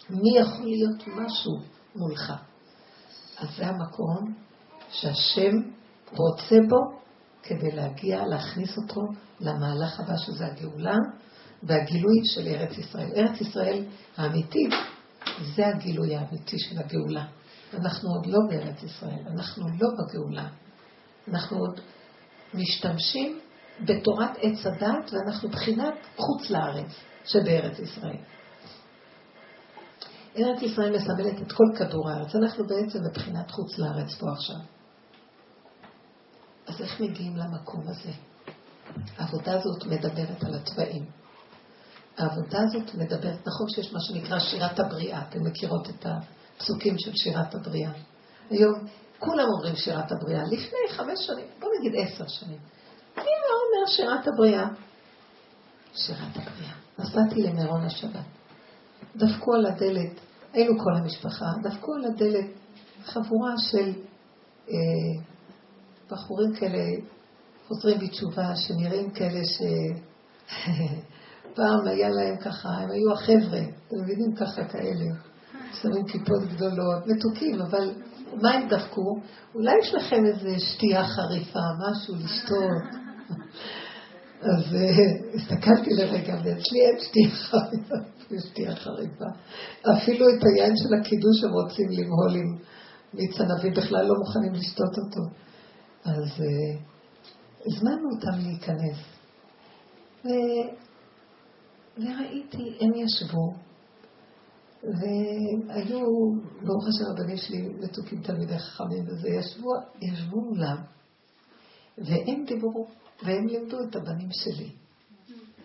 מי 0.09 0.37
יכול 0.37 0.65
להיות 0.65 1.07
משהו 1.07 1.53
מולך? 1.95 2.33
אז 3.37 3.47
זה 3.57 3.67
המקום 3.67 4.33
שהשם 4.89 5.51
רוצה 6.11 6.55
בו 6.69 7.01
כדי 7.43 7.71
להגיע, 7.71 8.25
להכניס 8.25 8.77
אותו 8.77 9.01
למהלך 9.39 9.99
הבא 9.99 10.17
שזה 10.17 10.45
הגאולה 10.45 10.95
והגילוי 11.63 12.21
של 12.23 12.47
ארץ 12.47 12.77
ישראל. 12.77 13.11
ארץ 13.15 13.41
ישראל 13.41 13.85
האמיתית 14.17 14.73
זה 15.55 15.67
הגילוי 15.67 16.15
האמיתי 16.15 16.59
של 16.59 16.79
הגאולה. 16.79 17.25
אנחנו 17.73 18.09
עוד 18.09 18.25
לא 18.25 18.39
בארץ 18.49 18.83
ישראל, 18.83 19.23
אנחנו 19.27 19.67
לא 19.79 19.87
בגאולה. 19.97 20.47
אנחנו 21.27 21.57
עוד 21.57 21.79
משתמשים 22.53 23.39
בתורת 23.79 24.31
עץ 24.41 24.65
הדת 24.65 25.11
ואנחנו 25.13 25.49
בחינת 25.49 25.93
חוץ 26.15 26.49
לארץ 26.49 26.91
שבארץ 27.25 27.79
ישראל. 27.79 28.17
ארץ 30.37 30.61
ישראל 30.61 30.95
מסמלת 30.95 31.41
את 31.41 31.51
כל 31.51 31.63
כדור 31.77 32.09
הארץ, 32.09 32.35
אנחנו 32.35 32.67
בעצם 32.67 32.99
מבחינת 33.09 33.51
חוץ 33.51 33.77
לארץ 33.77 34.15
פה 34.19 34.25
עכשיו. 34.31 34.55
אז 36.67 36.81
איך 36.81 37.01
מגיעים 37.01 37.37
למקום 37.37 37.81
הזה? 37.87 38.11
העבודה 39.17 39.59
הזאת 39.59 39.85
מדברת 39.85 40.43
על 40.43 40.55
התוואים. 40.55 41.20
העבודה 42.17 42.59
הזאת 42.63 42.95
מדברת, 42.95 43.47
נכון 43.47 43.69
שיש 43.69 43.93
מה 43.93 43.99
שנקרא 43.99 44.39
שירת 44.39 44.79
הבריאה, 44.79 45.21
אתם 45.29 45.43
מכירות 45.43 45.89
את 45.89 46.05
הפסוקים 46.05 46.95
של 46.97 47.15
שירת 47.15 47.55
הבריאה. 47.55 47.91
היום 48.49 48.73
כולם 49.19 49.45
אומרים 49.55 49.75
שירת 49.75 50.11
הבריאה, 50.11 50.43
לפני 50.43 50.79
חמש 50.89 51.19
שנים, 51.27 51.45
בוא 51.59 51.69
נגיד 51.79 51.91
עשר 51.95 52.27
שנים. 52.27 52.57
מי 53.17 53.23
לא 53.23 53.55
אומר 53.63 53.87
שירת 53.87 54.27
הבריאה? 54.27 54.67
שירת 55.93 56.35
הבריאה. 56.35 56.73
נסעתי 56.99 57.41
למירון 57.41 57.81
השבת. 57.81 58.25
דפקו 59.15 59.53
על 59.53 59.65
הדלת, 59.65 60.19
היינו 60.53 60.73
כל 60.79 60.95
המשפחה, 60.95 61.45
דפקו 61.63 61.93
על 61.93 62.05
הדלת 62.05 62.45
חבורה 63.03 63.53
של 63.57 63.93
אה, 64.69 65.23
בחורים 66.11 66.55
כאלה, 66.55 66.83
חוזרים 67.67 67.99
בתשובה, 67.99 68.55
שנראים 68.55 69.11
כאלה 69.11 69.39
ש... 69.45 69.61
פעם 71.55 71.87
היה 71.87 72.09
להם 72.09 72.37
ככה, 72.37 72.69
הם 72.69 72.91
היו 72.91 73.13
החבר'ה, 73.13 73.59
אתם 73.87 73.95
מבינים 74.01 74.35
ככה 74.35 74.63
כאלה, 74.65 75.05
שמים 75.81 76.05
כיפות 76.05 76.43
גדולות, 76.55 77.07
מתוקים, 77.07 77.61
אבל 77.61 77.91
מה 78.41 78.51
הם 78.51 78.67
דפקו? 78.69 79.19
אולי 79.55 79.71
יש 79.81 79.93
לכם 79.93 80.25
איזה 80.25 80.59
שתייה 80.59 81.07
חריפה, 81.07 81.59
משהו 81.79 82.15
לשתות. 82.15 83.01
אז 84.41 84.63
uh, 84.73 85.35
הסתכלתי 85.35 85.89
לרגע, 85.93 86.33
ואצלי 86.33 86.79
אין 86.79 86.99
שתייה 86.99 87.29
חריפה, 87.29 87.95
שתייה 88.47 88.75
חריפה. 88.75 89.25
אפילו 89.81 90.25
את 90.29 90.43
היין 90.43 90.73
של 90.77 90.93
הקידוש 90.99 91.43
הם 91.43 91.51
רוצים 91.51 91.89
למהול 91.89 92.35
עם 92.35 92.57
מיץ 93.13 93.41
ענבים, 93.41 93.73
בכלל 93.73 94.05
לא 94.05 94.13
מוכנים 94.19 94.53
לשתות 94.53 94.97
אותו. 94.97 95.21
אז 96.05 96.29
uh, 96.37 96.79
הזמנו 97.65 98.09
אותם 98.15 98.37
להיכנס. 98.39 98.97
וראיתי, 101.97 102.77
הם 102.81 102.91
ישבו, 102.95 103.53
והיו, 104.83 105.99
ברוך 106.61 106.87
השם 106.87 107.11
הבנים 107.11 107.37
שלי 107.37 107.69
מתוקים 107.79 108.21
תלמידי 108.21 108.59
חכמים 108.59 109.03
וזה, 109.07 109.29
ישבו, 109.29 109.69
ישבו 110.01 110.41
מולם, 110.41 110.77
והם 111.97 112.45
דיברו, 112.45 112.87
והם 113.23 113.47
לימדו 113.47 113.77
את 113.89 113.95
הבנים 113.95 114.29
שלי. 114.31 114.71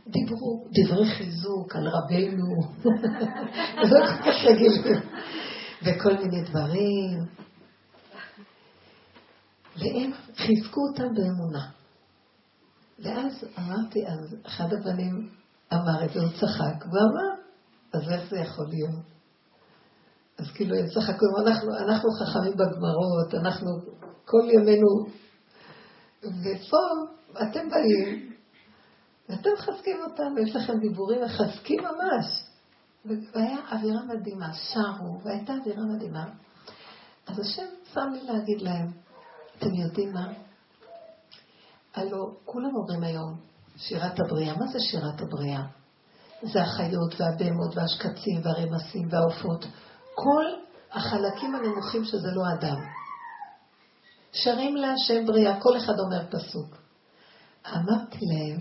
דיברו 0.06 0.64
דברי 0.70 1.10
חיזוק 1.10 1.76
על 1.76 1.88
רבנו, 1.88 2.56
לא 3.90 4.06
כל 4.06 4.22
כך 4.22 4.44
רגילים, 4.44 5.02
וכל 5.82 6.12
מיני 6.12 6.42
דברים. 6.42 7.18
והם 9.76 10.10
חיזקו 10.36 10.80
אותם 10.88 11.14
באמונה. 11.14 11.70
ואז 12.98 13.44
אמרתי, 13.58 14.06
אז 14.06 14.36
אחד 14.46 14.72
הבנים 14.72 15.30
אמר 15.72 16.04
את 16.04 16.12
זה, 16.12 16.20
הוא 16.20 16.30
צחק, 16.40 16.86
והוא 16.86 17.00
אמר, 17.00 17.42
אז 17.92 18.12
איך 18.12 18.30
זה 18.30 18.36
יכול 18.38 18.66
להיות? 18.68 19.04
אז 20.38 20.50
כאילו, 20.54 20.76
סך 20.94 21.08
הכול, 21.08 21.28
אנחנו, 21.46 21.76
אנחנו 21.76 22.10
חכמים 22.10 22.52
בגמרות, 22.52 23.34
אנחנו 23.34 23.70
כל 24.24 24.48
ימינו, 24.52 25.06
ופה 26.22 26.82
אתם 27.42 27.68
באים, 27.68 28.32
ואתם 29.28 29.50
מחזקים 29.58 29.96
אותם, 30.02 30.34
יש 30.42 30.56
לכם 30.56 30.78
דיבורים 30.78 31.24
מחזקים 31.24 31.78
ממש. 31.80 32.46
והיה 33.04 33.58
אווירה 33.72 34.00
מדהימה, 34.04 34.52
שרו, 34.52 35.20
והייתה 35.24 35.52
אווירה 35.52 35.82
מדהימה. 35.94 36.24
אז 37.26 37.38
השם 37.38 37.66
שם 37.92 38.08
לי 38.12 38.22
להגיד 38.22 38.60
להם, 38.62 38.86
אתם 39.58 39.74
יודעים 39.74 40.12
מה? 40.12 40.32
הלו, 41.94 42.36
כולם 42.44 42.70
אומרים 42.76 43.02
היום, 43.02 43.40
שירת 43.76 44.20
הבריאה. 44.20 44.56
מה 44.58 44.66
זה 44.66 44.80
שירת 44.80 45.20
הבריאה? 45.20 45.62
זה 46.42 46.62
החיות 46.62 47.20
והבהמות 47.20 47.76
והשקצים 47.76 48.40
והרמסים 48.42 49.08
והעופות. 49.10 49.66
כל 50.14 50.44
החלקים 50.92 51.54
הנמוכים 51.54 52.04
שזה 52.04 52.28
לא 52.34 52.42
אדם. 52.54 52.76
שרים 54.32 54.76
להשם 54.76 55.26
בריאה, 55.26 55.60
כל 55.60 55.76
אחד 55.76 55.98
אומר 55.98 56.26
פסוק. 56.30 56.76
אמרתי 57.72 58.18
להם, 58.20 58.58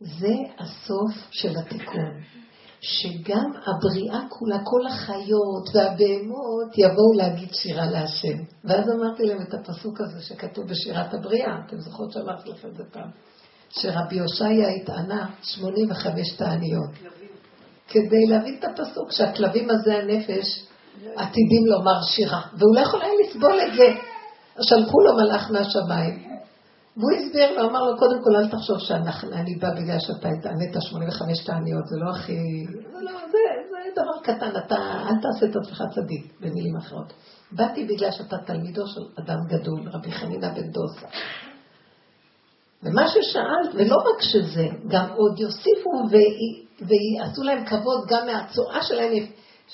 זה 0.00 0.34
הסוף 0.58 1.14
של 1.30 1.58
התיקון. 1.58 2.22
שגם 2.80 3.50
הבריאה 3.66 4.20
כולה, 4.28 4.58
כל 4.64 4.86
החיות 4.86 5.68
והבהמות 5.74 6.78
יבואו 6.78 7.12
להגיד 7.16 7.48
שירה 7.54 7.86
להשם. 7.86 8.38
ואז 8.64 8.90
אמרתי 8.90 9.22
להם 9.22 9.42
את 9.42 9.54
הפסוק 9.54 10.00
הזה 10.00 10.22
שכתוב 10.22 10.66
בשירת 10.68 11.14
הבריאה, 11.14 11.58
אתם 11.66 11.80
זוכרות 11.80 12.12
שאמרתי 12.12 12.50
לכם 12.50 12.68
את 12.68 12.76
זה 12.76 12.84
פעם, 12.92 13.10
שרבי 13.70 14.20
הושעיה 14.20 14.68
התענה 14.68 15.26
85 15.42 16.36
תעניות. 16.36 16.90
כדי 17.88 18.26
להבין 18.28 18.56
את 18.58 18.64
הפסוק 18.64 19.12
שהכלבים 19.12 19.70
הזה 19.70 19.94
הנפש 19.96 20.66
עתידים 21.16 21.66
לומר 21.66 22.02
שירה, 22.02 22.40
והוא 22.58 22.74
לא 22.74 22.80
יכול 22.80 23.02
היה 23.02 23.12
לסבול 23.24 23.60
את 23.66 23.76
זה. 23.76 23.86
שלחו 24.62 25.00
לו 25.00 25.16
מלאך 25.16 25.50
מהשמיים, 25.50 26.26
והוא 26.96 27.10
הסביר 27.12 27.58
לו, 27.58 27.70
אמר 27.70 27.82
לו, 27.82 27.98
קודם 27.98 28.22
כל 28.24 28.36
אל 28.36 28.48
תחשוב 28.48 28.78
שאני 28.78 29.54
בא 29.54 29.68
בגלל 29.70 29.98
שאתה 29.98 30.28
ענית 30.28 30.74
85 30.80 31.44
תעניות, 31.44 31.86
זה 31.86 31.96
לא 31.96 32.10
הכי... 32.10 32.66
זה 32.66 33.00
לא, 33.00 33.10
זה, 33.12 33.38
זה 33.70 34.02
דבר 34.02 34.22
קטן, 34.22 34.50
אתה 34.66 34.76
אל 35.08 35.14
תעשה 35.22 35.46
את 35.46 35.56
עצמך 35.56 35.82
צדיק, 35.94 36.32
במילים 36.40 36.76
אחרות. 36.76 37.12
באתי 37.52 37.84
בגלל 37.84 38.10
שאתה 38.10 38.36
תלמידו 38.38 38.86
של 38.86 39.00
אדם 39.18 39.38
גדול, 39.48 39.88
רבי 39.92 40.12
חנינא 40.12 40.48
בן 40.48 40.70
דוסה. 40.70 41.06
ומה 42.82 43.08
ששאלת, 43.08 43.74
ולא 43.74 43.96
רק 43.96 44.22
שזה, 44.22 44.66
גם 44.88 45.06
עוד 45.16 45.40
יוסיפו 45.40 45.90
ויעשו 46.80 47.42
להם 47.42 47.64
כבוד 47.66 48.06
גם 48.08 48.26
מהצואה 48.26 48.82
שלהם, 48.82 49.26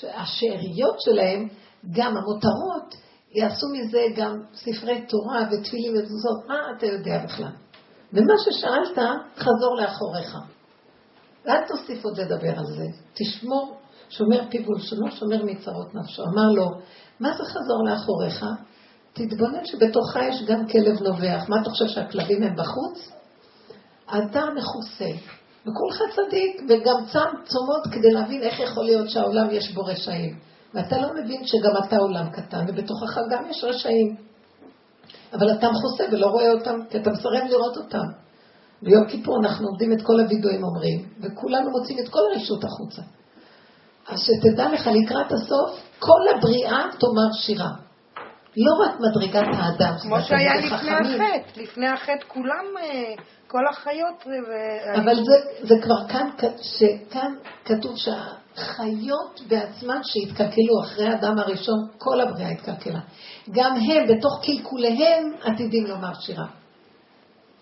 השאריות 0.03 0.95
שלהם, 0.99 1.47
גם 1.91 2.17
המותרות, 2.17 2.95
יעשו 3.31 3.67
מזה 3.73 4.01
גם 4.15 4.37
ספרי 4.53 5.05
תורה 5.09 5.47
ותפילים 5.51 5.93
וזוזות, 5.93 6.47
מה 6.47 6.55
אתה 6.77 6.85
יודע 6.85 7.23
בכלל? 7.23 7.51
ומה 8.13 8.33
ששאלת, 8.45 8.97
חזור 9.37 9.77
לאחוריך. 9.81 10.37
ואל 11.45 11.67
תוסיף 11.67 12.05
עוד 12.05 12.19
לדבר 12.19 12.57
על 12.57 12.65
זה. 12.65 12.85
תשמור, 13.13 13.77
שומר 14.09 14.41
פיו 14.49 14.61
ולשונו, 14.69 15.11
שומר 15.11 15.43
מצרות 15.45 15.95
נפשו. 15.95 16.23
אמר 16.23 16.49
לו, 16.55 16.69
מה 17.19 17.29
זה 17.37 17.43
חזור 17.43 17.83
לאחוריך? 17.85 18.45
תתבונן 19.13 19.65
שבתוכה 19.65 20.27
יש 20.29 20.43
גם 20.47 20.67
כלב 20.67 21.01
נובח. 21.01 21.49
מה 21.49 21.61
אתה 21.61 21.69
חושב 21.69 21.87
שהכלבים 21.87 22.43
הם 22.43 22.55
בחוץ? 22.55 23.11
אתה 24.05 24.41
מכוסה. 24.55 25.11
וכולך 25.61 26.01
צדיק, 26.15 26.61
וגם 26.69 27.05
צם 27.13 27.29
צומות 27.43 27.83
כדי 27.91 28.11
להבין 28.11 28.43
איך 28.43 28.59
יכול 28.59 28.85
להיות 28.85 29.09
שהעולם 29.09 29.47
יש 29.51 29.73
בו 29.73 29.81
רשעים. 29.85 30.39
ואתה 30.73 30.97
לא 30.97 31.07
מבין 31.13 31.45
שגם 31.45 31.71
אתה 31.87 31.97
עולם 31.97 32.29
קטן, 32.29 32.65
ובתוכך 32.67 33.17
גם 33.29 33.43
יש 33.49 33.63
רשעים. 33.63 34.15
אבל 35.33 35.51
אתה 35.51 35.67
מכוסה 35.71 36.03
ולא 36.11 36.27
רואה 36.27 36.51
אותם, 36.51 36.79
כי 36.89 36.97
אתה 36.97 37.09
מסרב 37.09 37.43
לראות 37.49 37.77
אותם. 37.77 38.07
ביום 38.81 39.07
כיפור 39.07 39.37
אנחנו 39.43 39.67
עומדים 39.67 39.93
את 39.93 40.01
כל 40.01 40.19
הווידואים 40.19 40.63
אומרים, 40.63 41.09
וכולנו 41.21 41.69
מוצאים 41.69 41.99
את 41.99 42.09
כל 42.09 42.19
הרשות 42.31 42.63
החוצה. 42.63 43.01
אז 44.07 44.19
שתדע 44.19 44.73
לך 44.73 44.87
לקראת 44.87 45.31
הסוף, 45.31 45.79
כל 45.99 46.21
הבריאה 46.35 46.81
תאמר 46.99 47.31
שירה. 47.41 47.71
לא 48.57 48.71
רק 48.85 48.99
מדרגת 48.99 49.47
האדם. 49.53 49.93
כמו 50.01 50.21
שהיה 50.21 50.55
לפני 50.55 50.91
החטא, 50.91 51.59
לפני 51.61 51.87
החטא 51.87 52.25
כולם, 52.27 52.65
אה, 52.79 53.13
כל 53.47 53.67
החיות... 53.71 54.23
ו... 54.25 54.51
אבל 54.95 55.15
זה, 55.15 55.33
זה 55.61 55.75
כבר 55.83 56.07
כאן, 56.07 56.29
שכאן 56.61 57.33
כתוב 57.65 57.95
שהחיות 57.97 59.41
בעצמן 59.47 59.99
שהתקלקלו 60.03 60.81
אחרי 60.83 61.07
האדם 61.07 61.39
הראשון, 61.39 61.79
כל 61.97 62.21
הבריאה 62.21 62.49
התקלקלה. 62.49 62.99
גם 63.51 63.75
הם, 63.75 64.17
בתוך 64.17 64.39
קלקוליהם, 64.45 65.33
עתידים 65.43 65.85
לומר 65.85 66.13
שירה. 66.19 66.45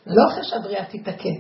לא 0.08 0.24
אחרי 0.32 0.44
שהבריאה 0.44 0.86
תתקן. 0.86 1.38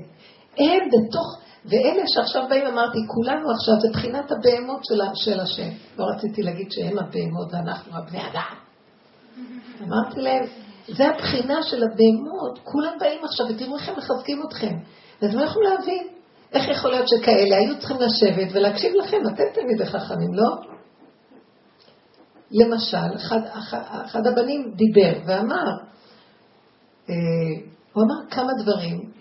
הם 0.57 0.79
בתוך, 0.91 1.41
ואלה 1.65 2.03
שעכשיו 2.07 2.47
באים, 2.49 2.67
אמרתי, 2.67 2.97
כולנו 3.07 3.51
עכשיו, 3.51 3.79
זה 3.79 3.87
בחינת 3.93 4.31
הבהמות 4.31 4.79
של, 4.83 5.01
של 5.15 5.39
השם. 5.39 5.69
לא 5.97 6.05
רציתי 6.15 6.43
להגיד 6.43 6.67
שהם 6.71 6.99
הבהמות 6.99 7.53
ואנחנו 7.53 7.97
הבני 7.97 8.21
אדם. 8.31 8.70
אמרתי 9.82 10.22
להם, 10.22 10.46
זה 10.88 11.08
הבחינה 11.08 11.63
של 11.63 11.84
הבהמות, 11.84 12.60
כולם 12.63 12.94
באים 13.00 13.20
עכשיו 13.26 13.46
ותראו 13.50 13.78
איך 13.78 13.89
הם 13.89 13.96
מחזקים 13.98 14.44
אתכם. 14.48 14.76
אז 15.22 15.36
לא 15.36 15.44
יכולים 15.44 15.70
להבין 15.70 16.08
איך 16.54 16.67
יכול 16.70 16.91
להיות 16.91 17.08
שכאלה 17.08 17.58
היו 17.58 17.80
צריכים 17.80 17.98
לשבת 18.00 18.48
ולהקשיב 18.54 18.94
לכם, 18.96 19.17
אתם 19.34 19.44
תלמידי 19.54 19.86
חכמים, 19.86 20.34
לא? 20.34 20.56
למשל, 22.52 23.15
אחד, 23.15 23.39
אחד, 23.60 23.82
אחד 24.06 24.28
הבנים 24.28 24.74
דיבר 24.76 25.20
ואמר, 25.26 25.65
אה, 27.10 27.15
הוא 27.94 28.04
אמר 28.04 28.30
כמה 28.30 28.52
דברים 28.63 29.12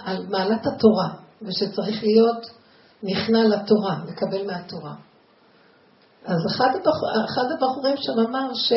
על 0.00 0.26
מעלת 0.30 0.66
התורה, 0.66 1.08
ושצריך 1.42 2.02
להיות 2.02 2.46
נכנע 3.02 3.44
לתורה, 3.44 3.98
לקבל 4.08 4.46
מהתורה. 4.46 4.94
אז 6.24 6.38
אחד, 6.46 6.68
הבחור, 6.74 7.08
אחד 7.24 7.52
הבחורים 7.52 7.96
שם 7.96 8.28
אמר 8.28 8.54
ש... 8.54 8.72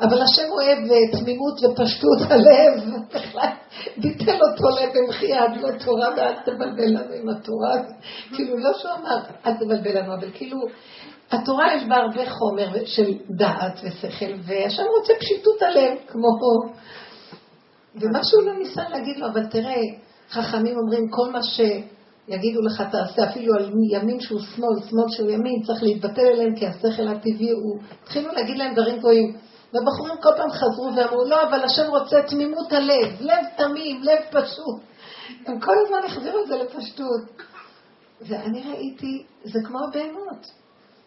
אבל 0.00 0.22
השם 0.22 0.50
אוהב 0.50 0.78
תמימות 1.12 1.54
ופשטות 1.64 2.18
הלב, 2.30 2.94
בכלל 3.14 3.48
ביטל 3.96 4.38
אותו 4.42 4.68
לב 4.76 4.90
במחי 4.94 5.26
יד 5.26 5.64
לתורה 5.64 6.08
ואל 6.16 6.34
תבלבל 6.44 6.88
לנו 6.88 7.14
עם 7.22 7.28
התורה. 7.28 7.74
כאילו, 8.34 8.58
לא 8.58 8.70
שהוא 8.78 8.92
אמר, 9.00 9.18
אל 9.46 9.54
תבלבל 9.54 9.98
לנו, 9.98 10.14
אבל 10.14 10.30
כאילו, 10.34 10.58
התורה 11.30 11.74
יש 11.74 11.84
בה 11.88 11.96
הרבה 11.96 12.30
חומר 12.30 12.84
של 12.84 13.12
דעת 13.30 13.80
ושכל, 13.82 14.32
והשם 14.46 14.82
רוצה 14.98 15.12
פשיטות 15.20 15.62
הלב, 15.62 15.98
כמו... 16.06 16.28
ומה 17.94 18.24
שהוא 18.24 18.42
לא 18.42 18.58
ניסה 18.58 18.82
להגיד 18.88 19.16
לו, 19.16 19.26
אבל 19.26 19.46
תראה, 19.46 19.80
חכמים 20.30 20.76
אומרים, 20.78 21.10
כל 21.10 21.32
מה 21.32 21.42
ש... 21.42 21.60
יגידו 22.28 22.60
לך 22.62 22.82
תעשה 22.92 23.30
אפילו 23.30 23.54
על 23.54 23.72
ימין 23.90 24.20
שהוא 24.20 24.40
שמאל, 24.40 24.88
שמאל 24.90 25.08
שהוא 25.08 25.30
ימין, 25.30 25.62
צריך 25.62 25.82
להתבטל 25.82 26.26
אליהם 26.26 26.56
כי 26.56 26.66
השכל 26.66 27.08
הטבעי 27.08 27.50
הוא... 27.50 27.80
התחילו 28.02 28.32
להגיד 28.32 28.58
להם 28.58 28.72
דברים 28.72 28.98
גבוהים. 28.98 29.36
והבחורים 29.74 30.14
כל 30.22 30.28
פעם 30.36 30.50
חזרו 30.50 30.90
ואמרו, 30.96 31.24
לא, 31.24 31.48
אבל 31.48 31.64
השם 31.64 31.90
רוצה 31.90 32.16
תמימות 32.28 32.72
הלב, 32.72 33.20
לב 33.20 33.44
תמים, 33.56 34.02
לב 34.02 34.42
פשוט. 34.42 34.80
הם 35.46 35.60
כל 35.60 35.74
הזמן 35.84 35.98
החזירו 36.04 36.42
את 36.42 36.48
זה 36.48 36.56
לפשטות. 36.56 37.20
ואני 38.20 38.62
ראיתי, 38.62 39.24
זה 39.44 39.58
כמו 39.66 39.78
הבהמות. 39.78 40.46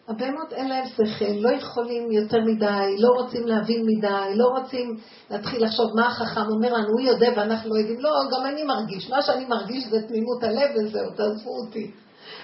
הבהמות 0.08 0.54
אין 0.54 0.70
להם 0.70 0.86
שכל, 0.88 1.26
לא 1.26 1.50
יכולים 1.50 2.12
יותר 2.12 2.38
מדי, 2.42 2.96
לא 3.00 3.10
רוצים 3.10 3.48
להבין 3.48 3.86
מדי, 3.86 4.36
לא 4.36 4.46
רוצים 4.46 4.98
להתחיל 5.32 5.64
לחשוב 5.64 5.92
מה 5.96 6.08
החכם 6.08 6.42
אומר 6.56 6.74
לנו, 6.74 6.88
הוא 6.88 7.02
יודע 7.02 7.30
ואנחנו 7.36 7.70
לא 7.70 7.80
יודעים. 7.80 8.00
לא, 8.00 8.10
גם 8.32 8.46
אני 8.46 8.64
מרגיש, 8.64 9.10
מה 9.10 9.22
שאני 9.22 9.46
מרגיש 9.46 9.88
זה 9.88 10.08
תמימות 10.08 10.44
הלב 10.44 10.70
וזהו, 10.76 11.12
תעזבו 11.16 11.52
אותי. 11.66 11.92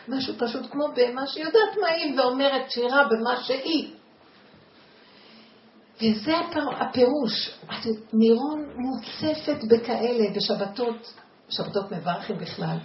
משהו 0.07 0.33
פשוט 0.37 0.71
כמו 0.71 0.85
בהמה 0.95 1.27
שיודעת 1.27 1.77
מה 1.81 1.87
היא 1.87 2.19
ואומרת 2.19 2.71
שירה 2.71 3.03
במה 3.09 3.37
שהיא. 3.43 3.93
וזה 6.01 6.33
הפירוש. 6.79 7.59
מירון 8.13 8.65
מוצפת 8.75 9.63
בכאלה, 9.69 10.25
בשבתות, 10.35 11.13
שבתות 11.49 11.91
מברכים 11.91 12.37
בכלל. 12.37 12.77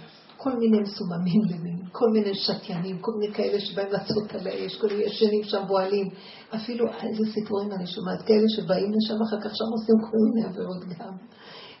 כל 0.43 0.55
מיני 0.59 0.79
מסוממים 0.79 1.41
למינים, 1.49 1.85
כל 1.91 2.05
מיני 2.13 2.35
שתיינים, 2.35 2.99
כל 2.99 3.11
מיני 3.19 3.33
כאלה 3.33 3.59
שבאים 3.59 3.91
לעשות 3.91 4.31
על 4.31 4.47
האש, 4.47 4.77
כל 4.77 4.87
מיני 4.87 5.03
ישנים 5.03 5.43
שם 5.43 5.63
בועלים. 5.67 6.09
אפילו 6.55 6.87
איזה 6.87 7.23
סיפורים 7.33 7.71
אני 7.71 7.87
שומעת, 7.87 8.21
כאלה 8.21 8.49
שבאים 8.55 8.91
לשם 8.91 9.21
אחר 9.27 9.41
כך 9.41 9.55
שם 9.55 9.65
עושים 9.71 9.95
כל 10.11 10.17
מיני 10.23 10.47
עבירות 10.47 10.83
גם. 10.99 11.13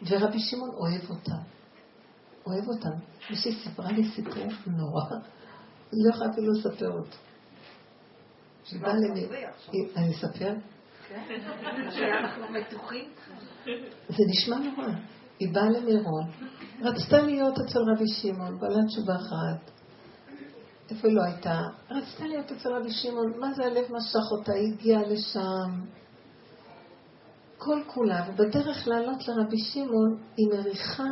ורבי 0.07 0.39
שמעון 0.39 0.69
אוהב 0.69 1.09
אותם. 1.09 1.41
אוהב 2.45 2.67
אותם. 2.67 2.97
מישהי 3.29 3.51
סיפרה 3.63 3.91
לי 3.91 4.03
סיפור 4.09 4.43
נורא, 4.67 5.03
לא 5.93 6.09
יכולה 6.09 6.29
אפילו 6.31 6.51
לספר 6.53 6.89
אותו. 6.89 7.17
אני 9.95 10.11
אספר? 10.15 10.53
כן. 11.09 11.23
שאנחנו 11.95 12.43
מתוחים. 12.53 13.09
זה 14.09 14.23
נשמע 14.29 14.57
נורא. 14.57 14.89
היא 15.39 15.53
באה 15.53 15.69
למירון, 15.69 16.31
רצתה 16.83 17.21
להיות 17.21 17.59
אצל 17.59 17.79
רבי 17.79 18.07
שמעון, 18.07 18.59
בעלת 18.59 18.87
תשובה 18.87 19.15
אחת. 19.15 19.71
איפה 20.89 21.07
היא 21.07 21.15
לא 21.15 21.21
הייתה? 21.23 21.61
רצתה 21.89 22.27
להיות 22.27 22.51
אצל 22.51 22.69
רבי 22.69 22.91
שמעון, 22.91 23.39
מה 23.39 23.53
זה 23.53 23.65
הלב 23.65 23.85
משך 23.91 24.31
אותה? 24.31 24.53
היא 24.53 24.73
הגיעה 24.73 25.01
לשם. 25.01 25.81
כל 27.57 27.81
כולה, 27.87 28.25
ובדרך 28.27 28.87
לעלות 28.87 29.27
לרבי 29.27 29.57
שמעון 29.57 30.17
היא 30.37 30.47
מריחה 30.47 31.03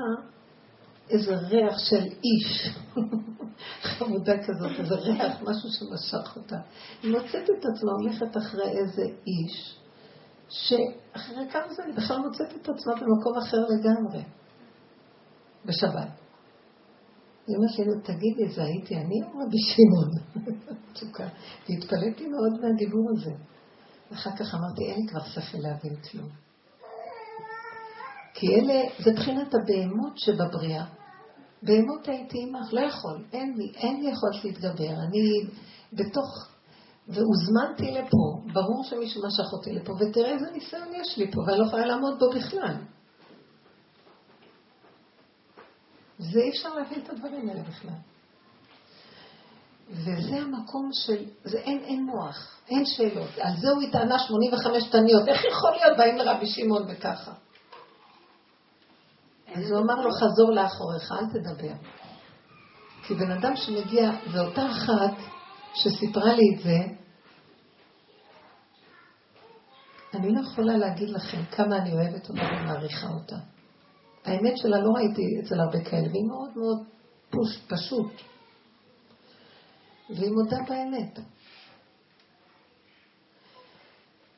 איזה 1.10 1.36
ריח 1.36 1.78
של 1.90 2.04
איש, 2.04 2.76
חמודה 3.98 4.34
כזאת, 4.38 4.80
איזה 4.80 4.96
ריח, 4.96 5.42
משהו 5.42 5.70
שמשך 5.70 6.36
אותה. 6.36 6.56
היא 7.04 7.12
מוצאת 7.12 7.50
את 7.50 7.66
עצמה 7.66 7.92
הולכת 8.02 8.38
אחרי 8.38 8.70
איזה 8.70 9.02
איש, 9.02 9.80
שאחרי 10.50 11.50
כמה 11.52 11.74
זמן 11.74 11.86
היא 11.86 11.96
בכלל 11.96 12.18
מוצאת 12.18 12.48
את 12.62 12.70
עצמה 12.70 12.94
במקום 12.94 13.38
אחר 13.38 13.58
לגמרי, 13.58 14.24
בשבת. 15.66 16.08
היא 17.48 17.56
אומרת 17.58 17.80
לי, 17.80 18.02
תגידי, 18.04 18.54
זה 18.56 18.64
הייתי 18.64 18.96
אני 18.96 19.16
או 19.24 19.40
רבי 19.40 19.58
שמעון? 19.60 20.10
תשוקה. 20.94 21.28
והתפלאתי 21.70 22.28
מאוד 22.28 22.62
מהדיבור 22.62 23.10
הזה. 23.18 23.32
ואחר 24.12 24.32
כך 24.32 24.56
אמרתי, 24.56 24.86
אין 24.86 25.02
לי 25.02 25.08
כבר 25.08 25.24
שכל 25.24 25.58
להבין 25.58 25.96
כלום. 25.96 26.30
כי 28.34 28.48
אלה, 28.56 28.84
זה 29.00 29.12
בחינת 29.14 29.54
הבהמות 29.54 30.18
שבבריאה. 30.18 30.86
בהמות 31.64 32.08
הייתי 32.08 32.38
עמך, 32.44 32.74
לא 32.74 32.80
יכול, 32.80 33.26
אין 33.34 33.54
לי, 33.58 33.72
אין 33.76 34.04
לי 34.04 34.12
יכולת 34.12 34.44
להתגבר. 34.44 34.94
אני 35.08 35.42
בתוך, 35.94 36.48
והוזמנתי 37.08 37.92
לפה, 37.92 38.52
ברור 38.54 38.84
שמישהו 38.84 39.22
משך 39.28 39.54
אותי 39.54 39.74
לפה, 39.74 39.94
ותראה 39.94 40.34
איזה 40.34 40.46
ניסיון 40.54 40.88
יש 40.94 41.18
לי 41.18 41.32
פה, 41.32 41.42
ואני 41.48 41.60
לא 41.60 41.66
יכולה 41.66 41.86
לעמוד 41.86 42.20
בו 42.20 42.40
בכלל. 42.40 42.76
זה 46.22 46.40
אי 46.40 46.50
אפשר 46.50 46.70
להבין 46.76 47.00
את 47.04 47.10
הדברים 47.10 47.50
האלה 47.50 47.62
בכלל. 47.62 47.96
וזה 49.90 50.36
המקום 50.36 50.90
של, 50.94 51.26
זה 51.44 51.58
אין, 51.58 51.84
אין 51.84 52.04
מוח, 52.04 52.62
אין 52.70 52.86
שאלות. 52.86 53.30
על 53.40 53.58
זה 53.58 53.70
הוא 53.70 53.82
התענה 53.82 54.20
85 54.20 54.90
תניות. 54.90 55.28
איך 55.28 55.46
יכול 55.46 55.72
להיות 55.72 55.98
באים 55.98 56.18
לרבי 56.18 56.46
שמעון 56.46 56.84
וככה? 56.90 57.32
אז 59.56 59.72
הוא 59.72 59.80
אמר 59.80 59.96
לו, 59.96 60.12
חזור 60.12 60.52
לאחוריך, 60.52 61.12
אל 61.12 61.26
תדבר. 61.26 61.74
כי 63.04 63.14
בן 63.14 63.32
אדם 63.32 63.56
שמגיע, 63.56 64.12
ואותה 64.32 64.72
אחת 64.72 65.14
שסיפרה 65.74 66.34
לי 66.34 66.56
את 66.56 66.64
זה, 66.64 66.78
אני 70.14 70.36
לא 70.36 70.42
יכולה 70.42 70.78
להגיד 70.78 71.10
לכם 71.10 71.46
כמה 71.52 71.78
אני 71.78 71.94
אוהבת 71.94 72.30
אותה 72.30 72.42
ומעריכה 72.42 73.08
אותה. 73.08 73.36
האמת 74.26 74.58
שלה 74.58 74.78
לא 74.80 74.90
ראיתי 74.96 75.22
אצל 75.40 75.60
הרבה 75.60 75.84
כאלה, 75.90 76.08
והיא 76.12 76.26
מאוד 76.28 76.50
מאוד 76.56 76.88
פוש, 77.30 77.58
פשוט. 77.68 78.12
והיא 80.10 80.32
מודה 80.32 80.58
באמת. 80.70 81.20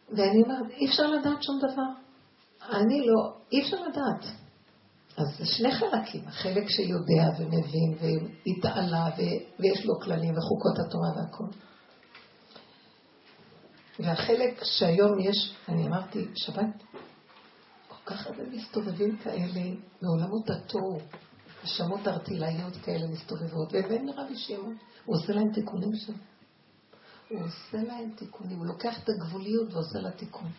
ואני 0.09 0.43
אומרת, 0.43 0.71
אי 0.71 0.87
אפשר 0.87 1.07
לדעת 1.07 1.43
שום 1.43 1.59
דבר. 1.59 2.03
אני 2.69 3.05
לא, 3.05 3.33
אי 3.51 3.61
אפשר 3.61 3.77
לדעת. 3.83 4.25
אז 5.17 5.37
זה 5.37 5.45
שני 5.45 5.71
חלקים, 5.71 6.27
החלק 6.27 6.69
שיודע 6.69 7.29
ומבין 7.39 7.97
והתעלה 7.99 9.09
ויש 9.59 9.85
לו 9.85 9.93
כללים 9.99 10.33
וחוקות 10.37 10.79
התורה 10.79 11.09
והכל. 11.15 11.57
והחלק 13.99 14.63
שהיום 14.63 15.19
יש, 15.19 15.55
אני 15.69 15.87
אמרתי, 15.87 16.27
שבת, 16.35 16.83
כך 18.05 18.27
הרבה 18.27 18.43
מסתובבים 18.51 19.17
כאלה 19.17 19.61
מעולמות 20.01 20.49
התוהו, 20.49 20.99
נשמות 21.63 22.07
ארטילאיות 22.07 22.73
כאלה 22.75 23.07
מסתובבות, 23.07 23.73
והבאנו 23.73 24.13
לרבי 24.13 24.35
שמעון, 24.35 24.77
הוא 25.05 25.15
עושה 25.15 25.33
להם 25.33 25.53
תיקונים 25.53 25.95
שם. 25.95 26.13
הוא 27.29 27.39
עושה 27.41 27.77
להם 27.87 28.11
תיקונים, 28.15 28.57
הוא 28.57 28.65
לוקח 28.65 29.03
את 29.03 29.09
הגבוליות 29.09 29.73
ועושה 29.73 29.99
לה 29.99 30.11
תיקון. 30.11 30.51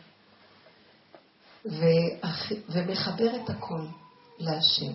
ומחבר 2.69 3.37
את 3.45 3.51
הכל. 3.51 3.87
להשם. 4.39 4.93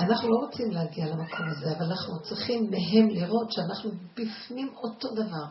אנחנו 0.00 0.28
לא 0.28 0.36
רוצים 0.36 0.70
להגיע 0.70 1.06
למקום 1.06 1.48
הזה, 1.48 1.76
אבל 1.76 1.86
אנחנו 1.86 2.22
צריכים 2.22 2.70
מהם 2.70 3.08
לראות 3.08 3.52
שאנחנו 3.52 3.90
בפנים 4.14 4.68
אותו 4.76 5.08
דבר. 5.14 5.46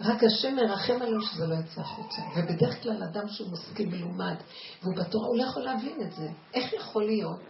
רק 0.00 0.24
השם 0.24 0.56
מרחם 0.56 1.02
עלינו 1.02 1.22
שזה 1.22 1.46
לא 1.46 1.54
יצא 1.54 1.80
החוצה. 1.80 2.22
ובדרך 2.36 2.82
כלל 2.82 3.02
אדם 3.02 3.28
שהוא 3.28 3.52
משכיל 3.52 3.88
מלומד, 3.88 4.34
והוא 4.82 4.96
בתורה, 4.96 5.26
הוא 5.26 5.38
לא 5.38 5.42
יכול 5.42 5.62
להבין 5.62 6.00
את 6.02 6.12
זה. 6.12 6.28
איך 6.54 6.72
יכול 6.72 7.04
להיות? 7.04 7.40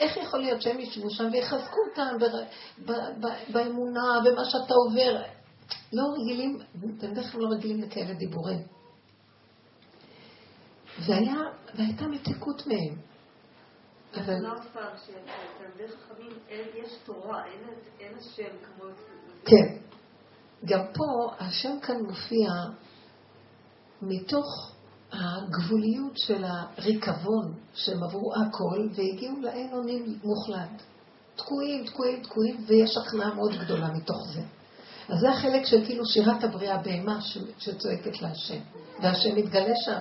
איך 0.00 0.16
יכול 0.16 0.40
להיות 0.40 0.62
שהם 0.62 0.80
ישבו 0.80 1.10
שם 1.10 1.24
ויחזקו 1.32 1.76
אותם 1.90 2.26
באמונה, 3.52 4.20
במה 4.24 4.44
שאתה 4.44 4.74
עובר? 4.74 5.22
לא 5.92 6.02
רגילים, 6.14 6.58
אתם 6.98 7.12
בדרך 7.12 7.32
כלל 7.32 7.40
לא 7.40 7.48
רגילים 7.56 7.82
לכאלה 7.82 8.14
דיבורים. 8.14 8.62
והיה, 11.06 11.36
והייתה 11.74 12.06
מתיקות 12.06 12.66
מהם. 12.66 12.96
אבל... 14.14 14.34
לא. 14.42 14.50
כן. 19.44 19.80
גם 20.64 20.80
פה 20.94 21.32
השם 21.38 21.80
כאן 21.82 21.96
מופיע 22.02 22.50
מתוך 24.02 24.72
הגבוליות 25.12 26.16
של 26.16 26.44
הריקבון 26.44 27.54
שהם 27.74 28.02
עברו 28.02 28.32
הכל 28.34 28.88
והגיעו 28.94 29.40
לאין 29.40 29.72
אונים 29.72 30.18
מוחלט. 30.24 30.82
תקועים, 31.36 31.86
תקועים, 31.86 32.22
תקועים, 32.22 32.64
ויש 32.66 32.96
הכנעה 32.96 33.34
מאוד 33.34 33.52
גדולה 33.64 33.92
מתוך 33.92 34.26
זה. 34.34 34.42
אז 35.08 35.20
זה 35.20 35.30
החלק 35.30 35.66
של 35.66 35.84
כאילו 35.84 36.06
שירת 36.06 36.44
הבריאה 36.44 36.78
בהמה 36.78 37.18
שצועקת 37.58 38.22
להשם, 38.22 38.60
והשם 39.02 39.36
מתגלה 39.36 39.74
שם. 39.84 40.00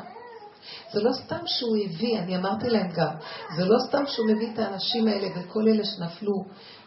זה 0.93 1.01
לא 1.01 1.11
סתם 1.13 1.47
שהוא 1.47 1.77
הביא, 1.85 2.19
אני 2.19 2.37
אמרתי 2.37 2.69
להם 2.69 2.91
גם, 2.95 3.15
זה 3.57 3.65
לא 3.65 3.75
סתם 3.87 4.03
שהוא 4.07 4.27
מביא 4.27 4.53
את 4.53 4.59
האנשים 4.59 5.07
האלה 5.07 5.27
וכל 5.35 5.67
אלה 5.67 5.83
שנפלו 5.85 6.33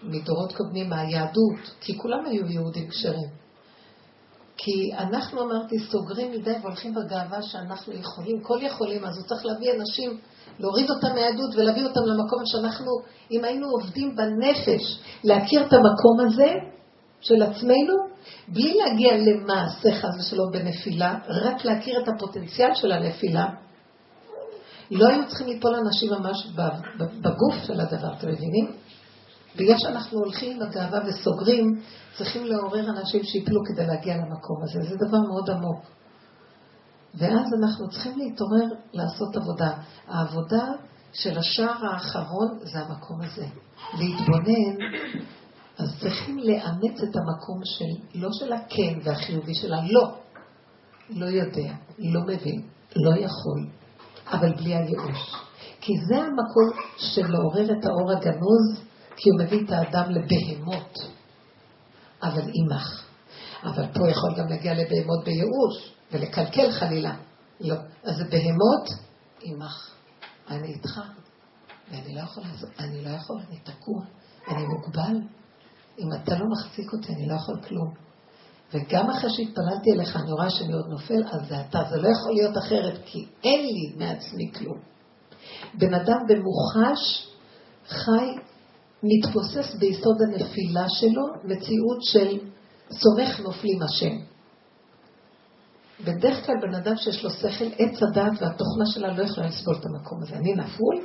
מדורות 0.03 0.53
קודמים 0.57 0.91
מהיהדות, 0.91 1.71
כי 1.81 1.99
כולם 1.99 2.27
היו 2.27 2.47
יהודים 2.47 2.89
כשרים. 2.89 3.42
כי 4.65 4.91
אנחנו, 4.99 5.43
אמרתי, 5.43 5.79
סוגרים 5.79 6.33
מדי 6.33 6.55
והולכים 6.63 6.95
בגאווה 6.95 7.43
שאנחנו 7.43 7.93
יכולים, 7.93 8.41
כל 8.43 8.59
יכולים, 8.63 9.05
אז 9.05 9.19
הוא 9.19 9.27
צריך 9.27 9.47
להביא 9.47 9.73
אנשים, 9.81 10.19
להוריד 10.59 10.91
אותם 10.91 11.15
מהיהדות 11.15 11.55
ולהביא 11.55 11.85
אותם 11.85 12.01
למקום 12.07 12.43
שאנחנו, 12.47 12.91
אם 13.31 13.45
היינו 13.45 13.67
עובדים 13.69 14.17
בנפש, 14.17 15.01
להכיר 15.25 15.67
את 15.67 15.73
המקום 15.73 16.21
הזה 16.27 16.53
של 17.21 17.43
עצמנו, 17.43 17.95
בלי 18.49 18.75
להגיע 18.75 19.17
למעשה 19.17 19.89
חס 19.93 20.19
ושלום 20.19 20.53
בנפילה, 20.53 21.19
רק 21.29 21.65
להכיר 21.65 22.03
את 22.03 22.09
הפוטנציאל 22.09 22.75
של 22.75 22.93
הנפילה, 22.93 23.47
לא 24.91 25.09
היו 25.09 25.29
צריכים 25.29 25.47
ליפול 25.47 25.75
אנשים 25.75 26.11
ממש 26.11 26.47
בגוף 27.21 27.55
של 27.67 27.81
הדבר, 27.81 28.13
אתם 28.19 28.29
מבינים? 28.29 28.82
בגלל 29.57 29.77
שאנחנו 29.79 30.19
הולכים 30.19 30.63
עם 30.63 31.09
וסוגרים, 31.09 31.81
צריכים 32.17 32.45
לעורר 32.45 32.91
אנשים 32.91 33.25
שיפלו 33.25 33.61
כדי 33.65 33.87
להגיע 33.87 34.17
למקום 34.17 34.63
הזה. 34.63 34.81
זה 34.83 34.97
דבר 34.97 35.21
מאוד 35.29 35.51
עמוק. 35.51 35.85
ואז 37.15 37.47
אנחנו 37.63 37.89
צריכים 37.91 38.19
להתעורר 38.19 38.69
לעשות 38.93 39.37
עבודה. 39.37 39.71
העבודה 40.09 40.65
של 41.13 41.39
השער 41.39 41.87
האחרון 41.87 42.59
זה 42.63 42.79
המקום 42.79 43.21
הזה. 43.21 43.47
להתבונן, 43.99 44.77
אז 45.79 45.89
צריכים 46.01 46.39
לאמץ 46.39 47.01
את 47.03 47.17
המקום 47.17 47.61
של, 47.65 48.19
לא 48.21 48.29
של 48.33 48.53
הכן 48.53 48.99
והחיובי, 49.05 49.55
של 49.55 49.73
הלא. 49.73 50.15
לא 51.11 51.27
יודע, 51.27 51.73
לא 51.99 52.21
מבין, 52.23 52.63
לא 52.97 53.17
יכול, 53.17 53.67
אבל 54.27 54.55
בלי 54.55 54.75
הייאוש. 54.75 55.35
כי 55.81 55.93
זה 56.09 56.17
המקום 56.17 56.83
של 56.97 57.27
לעורר 57.27 57.73
את 57.73 57.85
האור 57.85 58.13
הגנוז, 58.13 58.92
כי 59.17 59.31
הוא 59.31 59.41
מביא 59.41 59.67
את 59.67 59.71
האדם 59.71 60.11
לבהמות, 60.11 60.99
אבל 62.23 62.43
עמך. 62.55 63.05
אבל 63.65 63.87
פה 63.95 64.11
יכול 64.11 64.35
גם 64.39 64.49
להגיע 64.49 64.75
לבהמות 64.75 65.25
בייאוש, 65.25 65.95
ולקלקל 66.13 66.73
חלילה. 66.73 67.17
לא. 67.61 67.77
אז 68.05 68.17
זה 68.17 68.25
בהמות 68.25 68.89
עמך. 69.43 69.91
אני 70.51 70.69
איתך, 70.69 71.01
ואני 71.91 72.15
לא 72.15 72.21
יכול 72.21 72.43
לעשות, 72.43 72.71
אני 72.79 73.05
לא 73.05 73.11
יכול, 73.11 73.37
אני 73.49 73.59
תקוע, 73.59 74.03
אני 74.49 74.67
מוגבל. 74.67 75.17
אם 75.99 76.09
אתה 76.23 76.39
לא 76.39 76.47
מחזיק 76.51 76.93
אותי, 76.93 77.13
אני 77.13 77.29
לא 77.29 77.35
יכול 77.35 77.61
כלום. 77.69 77.95
וגם 78.73 79.11
אחרי 79.11 79.31
שהתפללתי 79.31 79.93
אליך, 79.93 80.17
אני 80.17 80.33
רואה 80.33 80.51
שאני 80.51 80.73
עוד 80.73 80.87
נופל, 80.89 81.23
אז 81.31 81.49
זה 81.49 81.61
אתה. 81.61 81.79
זה 81.91 81.97
לא 81.97 82.09
יכול 82.09 82.33
להיות 82.35 82.59
אחרת, 82.59 83.01
כי 83.05 83.27
אין 83.45 83.61
לי 83.67 83.93
מעצמי 83.97 84.53
כלום. 84.55 84.79
בן 85.75 85.95
אדם 85.95 86.19
במוחש 86.29 87.29
חי, 87.89 88.35
מתבוסס 89.03 89.75
ביסוד 89.75 90.17
הנפילה 90.23 90.89
שלו, 90.89 91.27
מציאות 91.45 92.03
של 92.03 92.39
סומך 92.91 93.41
נופלים 93.41 93.83
השם. 93.83 94.17
בדרך 96.05 96.47
כלל 96.47 96.55
בן 96.63 96.75
אדם 96.75 96.97
שיש 96.97 97.25
לו 97.25 97.31
שכל, 97.31 97.65
עץ 97.79 98.03
הדעת 98.03 98.33
והתוכנה 98.33 98.87
שלה 98.87 99.13
לא 99.13 99.23
יכולה 99.23 99.47
לסבול 99.47 99.77
את 99.81 99.87
המקום 99.87 100.23
הזה. 100.23 100.37
אני 100.37 100.55
נפול, 100.55 100.97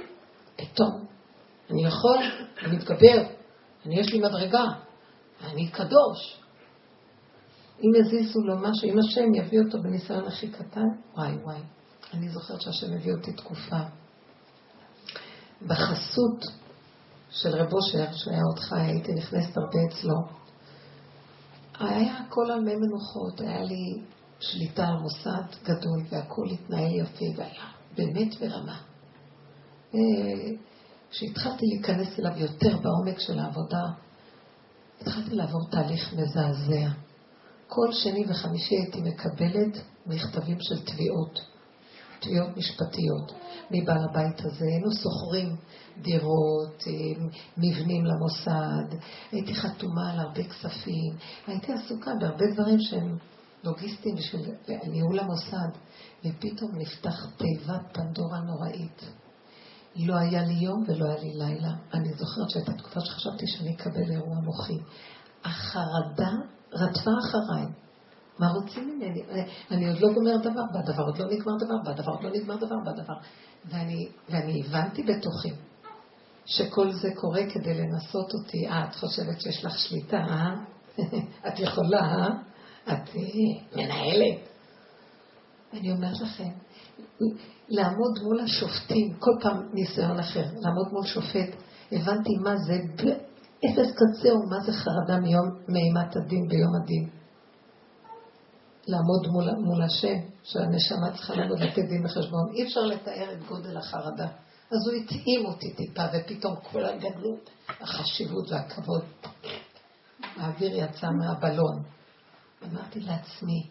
פתאום. 0.56 1.06
אני 1.70 1.86
יכול, 1.86 2.18
אני 2.62 2.76
מתגבר, 2.78 3.24
אני 3.86 4.00
יש 4.00 4.14
לי 4.14 4.20
מדרגה. 4.20 4.66
אני 5.44 5.68
קדוש. 5.68 6.42
אם 7.80 8.02
יזיזו 8.02 8.40
לו 8.40 8.58
משהו, 8.58 8.90
אם 8.90 9.00
השם 9.00 9.36
יביא 9.36 9.60
אותו 9.60 9.82
בניסיון 9.84 10.28
הכי 10.28 10.48
קטן, 10.48 10.88
וואי 11.18 11.32
וואי. 11.44 11.62
אני 12.14 12.30
זוכרת 12.30 12.62
שהשם 12.62 12.94
הביא 12.94 13.14
אותי 13.14 13.34
תקופה 13.34 13.80
בחסות 15.68 16.46
של 17.30 17.50
רב 17.50 17.74
אושר, 17.74 18.14
שהיה 18.14 18.42
עוד 18.50 18.60
חי, 18.60 18.82
הייתי 18.82 19.14
נכנסת 19.14 19.58
הרבה 19.58 19.80
אצלו. 19.88 20.16
היה 21.80 22.18
הכל 22.18 22.52
על 22.52 22.60
מי 22.60 22.76
מנוחות, 22.76 23.42
היה 23.42 23.64
לי 23.64 24.02
שליטה 24.40 24.88
על 24.88 24.98
מוסד 24.98 25.64
גדול 25.64 26.04
והכל 26.10 26.46
התנהל 26.52 26.96
יפה 26.96 27.26
והיה 27.38 27.66
באמת 27.98 28.36
ברמה. 28.40 28.82
אה, 29.96 30.52
כשהתחלתי 31.12 31.66
להיכנס 31.66 32.20
אליו 32.20 32.38
יותר 32.38 32.78
בעומק 32.78 33.20
של 33.20 33.40
העבודה, 33.40 33.84
התחלתי 35.02 35.36
לעבור 35.36 35.70
תהליך 35.72 36.14
מזעזע. 36.14 36.90
כל 37.68 37.92
שני 37.92 38.26
וחמישי 38.30 38.76
הייתי 38.76 39.02
מקבלת 39.02 39.78
מכתבים 40.06 40.58
של 40.62 40.86
תביעות, 40.86 41.40
תביעות 42.20 42.58
משפטיות, 42.58 43.32
מבעל 43.72 44.04
הבית 44.10 44.40
הזה. 44.40 44.66
היינו 44.66 44.92
שוכרים 44.92 45.56
דירות, 46.02 46.84
אה, 46.88 47.26
מבנים 47.58 48.06
למוסד, 48.06 48.98
הייתי 49.32 49.56
חתומה 49.56 50.12
על 50.12 50.20
הרבה 50.20 50.44
כספים, 50.44 51.16
הייתי 51.48 51.74
עסוקה 51.74 52.12
בהרבה 52.20 52.46
דברים 52.54 52.80
שהם 52.80 53.18
לוגיסטיים 53.64 54.16
בשביל 54.16 54.42
ניהול 54.92 55.20
המוסד, 55.20 55.70
ופתאום 56.26 56.72
נפתח 56.78 57.26
תיבת 57.38 57.82
פנדורה 57.94 58.40
נוראית. 58.40 59.02
לא 59.96 60.16
היה 60.16 60.46
לי 60.46 60.54
יום 60.54 60.84
ולא 60.88 61.06
היה 61.06 61.24
לי 61.24 61.34
לילה. 61.34 61.74
אני 61.94 62.10
זוכרת 62.14 62.50
שהייתה 62.50 62.74
תקופה 62.74 63.00
שחשבתי 63.00 63.48
שאני 63.48 63.76
אקבל 63.76 64.12
אירוע 64.12 64.40
מוחי. 64.40 64.78
החרדה 65.44 66.32
רדפה 66.74 67.12
אחריי. 67.20 67.87
מה 68.40 68.48
רוצים 68.48 68.88
ממני? 68.88 69.24
אני 69.72 69.88
עוד 69.90 70.00
לא 70.00 70.14
גומר 70.14 70.38
דבר, 70.38 70.64
בדבר 70.74 71.04
עוד 71.04 71.18
לא 71.18 71.26
נגמר 71.26 71.54
דבר, 71.60 71.92
בדבר 71.92 72.12
עוד 72.12 72.24
לא 72.24 72.30
נגמר 72.30 72.56
דבר, 72.56 72.76
בדבר. 72.86 73.14
ואני, 73.66 74.10
ואני 74.30 74.64
הבנתי 74.66 75.04
בתוכי 75.04 75.50
שכל 76.48 76.92
זה 76.92 77.10
קורה 77.16 77.42
כדי 77.54 77.74
לנסות 77.74 78.34
אותי. 78.34 78.68
אה, 78.68 78.86
את 78.90 78.96
חושבת 78.96 79.42
שיש 79.42 79.66
לך 79.66 79.80
שליטה, 79.80 80.18
אה? 80.18 80.56
את 81.48 81.60
יכולה, 81.60 82.00
אה? 82.00 82.30
את 82.84 83.10
אה, 83.16 83.24
מנהלת. 83.76 84.40
אני 85.74 85.92
אומרת 85.92 86.22
לכם, 86.22 86.50
לעמוד 87.70 88.20
מול 88.24 88.40
השופטים, 88.40 89.14
כל 89.20 89.32
פעם 89.42 89.70
ניסיון 89.74 90.20
אחר, 90.20 90.44
לעמוד 90.44 90.88
מול 90.92 91.06
שופט, 91.06 91.56
הבנתי 91.92 92.36
מה 92.44 92.58
זה 92.58 92.74
באפס 92.96 93.92
קצהו, 93.92 94.50
מה 94.50 94.60
זה 94.66 94.72
חרדה 94.72 95.20
מיום 95.22 95.50
מאימת 95.68 96.16
הדין 96.16 96.48
ביום 96.48 96.72
הדין. 96.84 97.17
לעמוד 98.88 99.28
מול, 99.28 99.50
מול 99.66 99.84
השם, 99.84 100.20
שהנשמה 100.44 101.18
צריכה 101.18 101.36
לעמוד 101.36 101.60
לתת 101.60 101.82
דין 101.90 102.06
וחשבון. 102.06 102.54
אי 102.54 102.64
אפשר 102.64 102.82
לתאר 102.82 103.34
את 103.34 103.48
גודל 103.48 103.78
החרדה. 103.78 104.28
אז 104.72 104.88
הוא 104.88 105.04
התאים 105.04 105.46
אותי 105.46 105.74
טיפה, 105.74 106.02
ופתאום 106.14 106.56
כל 106.72 106.86
הגדלות, 106.86 107.50
החשיבות 107.70 108.52
והכבוד, 108.52 109.06
האוויר 110.36 110.76
יצא 110.76 111.08
מהבלון. 111.20 111.84
אמרתי 112.64 113.00
לעצמי, 113.00 113.68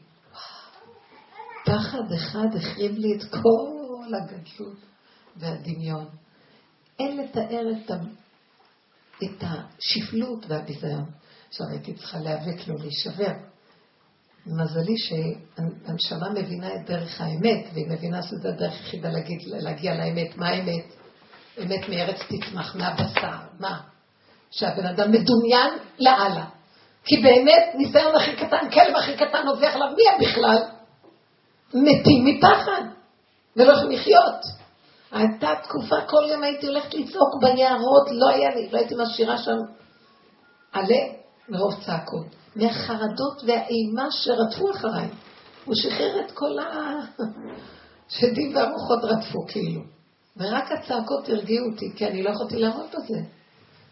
פחד 1.67 2.13
אחד 2.15 2.57
החריב 2.57 2.93
לי 2.93 3.17
את 3.17 3.23
כל 3.31 4.15
הגדלות 4.15 4.79
והדמיון. 5.37 6.07
אין 6.99 7.17
לתאר 7.17 7.63
את, 7.71 7.91
ה... 7.91 7.95
את 9.25 9.43
השפלות 9.43 10.45
והביזיון. 10.49 11.11
עכשיו 11.49 11.67
הייתי 11.71 11.95
צריכה 11.95 12.19
להיאבק 12.19 12.69
לו 12.69 12.75
להישבר. 12.79 13.33
מזלי 14.47 14.95
שהנשמה 14.99 16.31
מבינה 16.31 16.75
את 16.75 16.87
דרך 16.87 17.21
האמת, 17.21 17.67
והיא 17.73 17.87
מבינה 17.89 18.23
שזו 18.23 18.49
הדרך 18.49 18.73
היחידה 18.73 19.09
להגיד, 19.09 19.39
להגיע 19.45 19.95
לאמת. 19.95 20.37
מה 20.37 20.49
האמת? 20.49 20.85
אמת 21.63 21.89
מארץ 21.89 22.17
תצמח, 22.29 22.77
מהבשר. 22.77 23.37
מה? 23.61 23.81
שהבן 24.51 24.87
אדם 24.87 25.13
מדומיין 25.13 25.71
לאללה. 25.99 26.45
כי 27.05 27.17
באמת, 27.17 27.75
ניסיון 27.75 28.17
הכי 28.17 28.37
קטן, 28.37 28.71
כלב 28.71 28.97
הכי 28.97 29.17
קטן 29.17 29.43
נובח 29.45 29.75
עליו, 29.75 29.89
מי 29.97 30.03
הם 30.09 30.21
בכלל? 30.21 30.63
מתים 31.75 32.25
מפחד, 32.25 32.83
ולא 33.57 33.73
יכולים 33.73 33.99
לחיות. 33.99 34.41
הייתה 35.13 35.51
תקופה, 35.63 35.97
כל 36.07 36.23
יום 36.31 36.43
הייתי 36.43 36.67
הולכת 36.67 36.95
לצעוק 36.95 37.35
ביערות, 37.41 38.11
לא 38.11 38.29
היה 38.29 38.55
לי, 38.55 38.69
לא 38.73 38.79
הייתי 38.79 38.95
משאירה 38.99 39.39
שם 39.39 39.57
עלה 40.73 41.03
מרוב 41.49 41.75
צעקות. 41.85 42.46
מהחרדות 42.57 43.43
והאימה 43.47 44.07
שרדפו 44.11 44.71
אחריי. 44.71 45.09
הוא 45.65 45.75
שחרר 45.75 46.21
את 46.27 46.33
כל 46.33 46.57
השדים 48.09 48.57
והרוחות 48.57 48.99
רדפו 49.03 49.47
כאילו. 49.49 49.81
ורק 50.37 50.73
הצעקות 50.73 51.29
הרגיעו 51.29 51.67
אותי, 51.67 51.93
כי 51.97 52.07
אני 52.07 52.23
לא 52.23 52.31
יכולתי 52.31 52.57
לעמוד 52.57 52.87
בזה. 52.89 53.21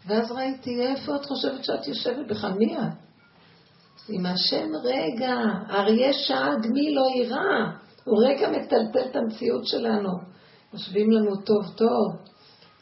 ואז 0.07 0.31
ראיתי, 0.31 0.81
איפה 0.81 1.15
את 1.15 1.25
חושבת 1.25 1.63
שאת 1.63 1.87
יושבת 1.87 2.27
בכלל? 2.29 2.51
מי 2.51 2.77
את? 2.77 3.05
עם 4.09 4.25
השם 4.25 4.67
רגע, 4.83 5.35
אריה 5.69 6.13
שאג 6.13 6.67
מי 6.73 6.95
לא 6.95 7.07
יירא. 7.15 7.71
הוא 8.03 8.23
רגע 8.27 8.49
מטלטל 8.49 9.09
את 9.09 9.15
המציאות 9.15 9.67
שלנו. 9.67 10.09
יושבים 10.73 11.11
לנו 11.11 11.35
טוב 11.35 11.73
טוב. 11.75 12.15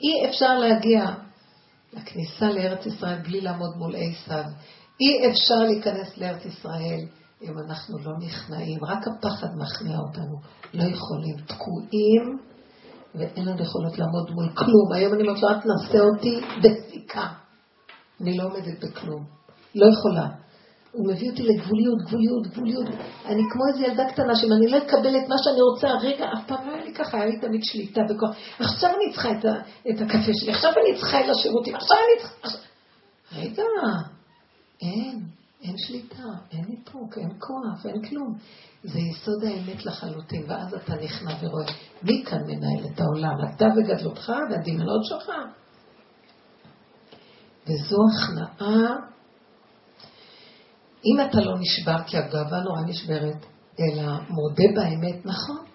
אי 0.02 0.30
אפשר 0.30 0.60
להגיע 0.60 1.06
לכניסה 1.94 2.52
לארץ 2.52 2.86
ישראל 2.86 3.20
בלי 3.24 3.42
לעמוד 3.42 3.78
מול 3.78 3.96
עשיו. 3.96 4.44
אי 5.02 5.32
אפשר 5.32 5.56
להיכנס 5.56 6.18
לארץ 6.18 6.46
ישראל 6.46 7.00
אם 7.42 7.54
אנחנו 7.68 7.98
לא 7.98 8.12
נכנעים. 8.26 8.86
רק 8.86 9.08
הפחד 9.08 9.48
מכניע 9.58 9.98
אותנו. 9.98 10.36
לא 10.74 10.84
יכולים, 10.84 11.36
תקועים, 11.48 12.38
ואין 13.16 13.46
לנו 13.46 13.62
יכולות 13.62 14.00
לעמוד 14.00 14.32
מול 14.32 14.50
כלום. 14.50 14.94
היום 14.94 15.14
אני 15.14 15.22
אומרת 15.22 15.42
לו, 15.42 15.50
את 15.52 15.66
נעשה 15.66 16.00
אותי 16.00 16.42
בסיכה. 16.64 17.28
אני 18.22 18.38
לא 18.38 18.44
עומדת 18.44 18.84
בכלום. 18.84 19.24
לא 19.76 19.86
יכולה. 19.86 20.28
הוא 20.92 21.08
מביא 21.08 21.32
אותי 21.32 21.44
לגבוליות, 21.44 21.98
גבוליות, 22.08 22.48
גבוליות. 22.48 22.86
אני 23.26 23.42
כמו 23.52 23.62
איזו 23.68 23.84
ילדה 23.84 24.12
קטנה, 24.12 24.36
שאם 24.36 24.54
אני 24.54 24.68
לא 24.68 24.78
אקבל 24.78 25.18
את 25.18 25.30
מה 25.30 25.36
שאני 25.44 25.62
רוצה, 25.62 25.88
רגע, 25.88 26.26
אף 26.34 26.48
פעם 26.48 26.68
לא 26.68 26.74
היה 26.74 26.84
לי 26.86 26.94
ככה, 26.94 27.18
היה 27.18 27.26
לי 27.26 27.40
תמיד 27.40 27.62
שליטה 27.64 28.02
בכוח. 28.10 28.36
עכשיו 28.60 28.90
אני 28.90 29.14
צריכה 29.14 29.32
את, 29.32 29.46
ה, 29.46 29.54
את 29.90 30.02
הקפה 30.02 30.34
שלי, 30.34 30.52
עכשיו 30.52 30.72
אני 30.72 31.00
צריכה 31.00 31.20
את 31.20 31.30
השירותים, 31.30 31.76
עכשיו 31.76 31.98
אני 31.98 32.22
צריכה... 32.22 32.58
רגע, 33.36 33.64
אין, 34.84 35.26
אין 35.62 35.76
שליטה, 35.78 36.24
אין 36.52 36.66
איפוק, 36.72 37.18
אין 37.18 37.30
כוח, 37.40 37.86
אין 37.86 38.08
כלום. 38.10 38.34
זה 38.84 39.00
יסוד 39.00 39.44
האמת 39.44 39.86
לחלוטין, 39.86 40.44
ואז 40.48 40.74
אתה 40.74 40.96
נכנע 40.96 41.32
ורואה, 41.42 41.66
מי 42.04 42.24
כאן 42.26 42.42
מנהל 42.48 42.86
את 42.94 43.00
העולם? 43.00 43.56
אתה 43.56 43.66
וגדלותך 43.78 44.34
והדמיונות 44.50 45.06
שלך? 45.06 45.30
וזו 47.68 47.98
הכנעה 48.14 48.96
אם 51.06 51.30
אתה 51.30 51.40
לא 51.42 51.56
נשבר, 51.60 52.04
כי 52.08 52.18
הגאווה 52.18 52.60
נורא 52.60 52.82
נשברת, 52.82 53.46
אלא 53.80 54.04
מודה 54.30 54.64
באמת, 54.76 55.26
נכון, 55.26 55.66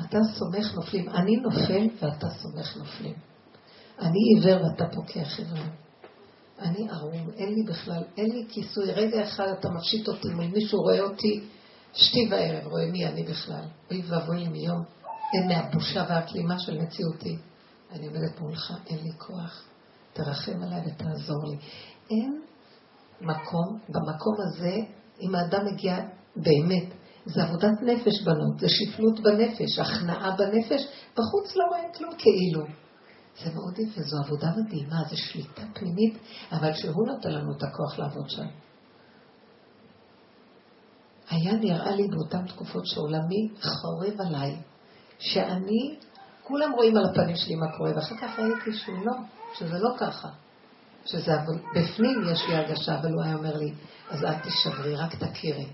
אתה 0.00 0.18
סומך 0.38 0.74
נופלים. 0.74 1.08
אני 1.08 1.36
נופל 1.36 1.88
ואתה 2.02 2.26
סומך 2.30 2.76
נופלים. 2.76 3.14
אני 3.98 4.18
עיוור 4.34 4.64
ואתה 4.64 4.84
פוקח 4.94 5.38
עיוור. 5.38 5.83
אני 6.58 6.88
ערום, 6.90 7.30
אין 7.36 7.54
לי 7.54 7.62
בכלל, 7.62 8.02
אין 8.16 8.30
לי 8.30 8.46
כיסוי. 8.48 8.92
רגע 8.92 9.22
אחד 9.24 9.48
אתה 9.48 9.68
מפשיט 9.70 10.08
אותי, 10.08 10.28
אם 10.28 10.52
מישהו 10.52 10.80
רואה 10.80 11.00
אותי, 11.00 11.40
שתי 11.92 12.28
וערב, 12.30 12.66
רואה 12.66 12.86
מי 12.86 13.06
אני 13.06 13.22
בכלל. 13.22 13.64
אוי 13.90 14.02
ואבוי 14.08 14.38
לי 14.38 14.48
מיום, 14.48 14.84
אין 15.34 15.48
מהבושה 15.48 16.04
והכלימה 16.08 16.58
של 16.58 16.80
מציאותי. 16.80 17.36
אני 17.92 18.06
עומדת 18.06 18.40
מולך, 18.40 18.72
אין 18.86 18.98
לי 19.02 19.12
כוח. 19.18 19.64
תרחם 20.12 20.62
עליי 20.62 20.80
ותעזור 20.86 21.44
לי. 21.46 21.56
אין 22.10 22.42
מקום, 23.20 23.78
במקום 23.88 24.34
הזה, 24.46 24.76
אם 25.20 25.34
האדם 25.34 25.66
מגיע 25.72 25.96
באמת, 26.36 26.94
זה 27.26 27.42
עבודת 27.42 27.82
נפש 27.82 28.22
בנות, 28.24 28.58
זה 28.60 28.66
שפלות 28.68 29.20
בנפש, 29.20 29.78
הכנעה 29.78 30.36
בנפש, 30.36 30.82
בחוץ 31.12 31.56
לא 31.56 31.64
רואים 31.70 31.92
כלום 31.96 32.12
כאילו. 32.18 32.83
זה 33.42 33.54
מאוד 33.54 33.78
יפה, 33.78 34.00
זו 34.02 34.16
עבודה 34.24 34.50
מדהימה, 34.56 35.02
זו 35.10 35.16
שליטה 35.16 35.62
פנימית, 35.74 36.18
אבל 36.52 36.72
שהוא 36.74 37.06
נותן 37.06 37.30
לנו 37.32 37.52
את 37.56 37.62
הכוח 37.62 37.98
לעבוד 37.98 38.30
שם. 38.30 38.46
היה 41.30 41.52
נראה 41.52 41.90
לי 41.90 42.08
באותן 42.08 42.46
תקופות 42.46 42.86
שעולמי 42.86 43.48
חורב 43.60 44.20
עליי, 44.20 44.56
שאני, 45.18 45.96
כולם 46.42 46.72
רואים 46.72 46.96
על 46.96 47.04
הפנים 47.04 47.36
שלי 47.36 47.54
מה 47.54 47.76
קורה, 47.76 47.90
ואחר 47.96 48.16
כך 48.16 48.38
ראיתי 48.38 48.78
שהוא 48.78 49.06
לא, 49.06 49.12
שזה 49.54 49.78
לא 49.78 49.90
ככה. 49.98 50.28
שזה 51.06 51.32
בפנים 51.74 52.22
יש 52.32 52.48
לי 52.48 52.56
הרגשה, 52.56 52.98
אבל 53.00 53.12
הוא 53.12 53.22
היה 53.22 53.34
אומר 53.34 53.56
לי, 53.56 53.72
אז 54.10 54.24
אל 54.24 54.34
תשברי, 54.38 54.96
רק 54.96 55.14
תכירי. 55.14 55.66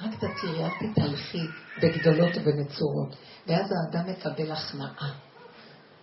רק 0.00 0.10
תכירי, 0.14 0.64
אל 0.64 0.70
תתהלכי 0.80 1.46
בגדולות 1.82 2.32
ובנצורות. 2.36 3.16
ואז 3.46 3.70
האדם 3.72 4.10
מקבל 4.10 4.52
הכנעה. 4.52 5.14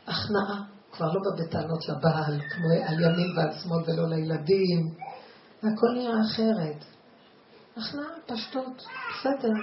הכנעה. 0.08 0.79
כבר 1.00 1.08
לא 1.08 1.20
בא 1.24 1.44
בטענות 1.44 1.90
לבעל, 1.90 2.40
כמו 2.50 2.68
על 2.88 2.94
ימין 2.94 3.38
ועל 3.38 3.52
שמאל 3.64 3.84
ולא 3.88 4.10
לילדים. 4.10 4.96
והכל 5.64 5.88
נראה 5.94 6.22
אחרת. 6.22 6.86
הכנעה, 7.78 8.06
פשטות, 8.26 8.84
בסדר. 9.10 9.54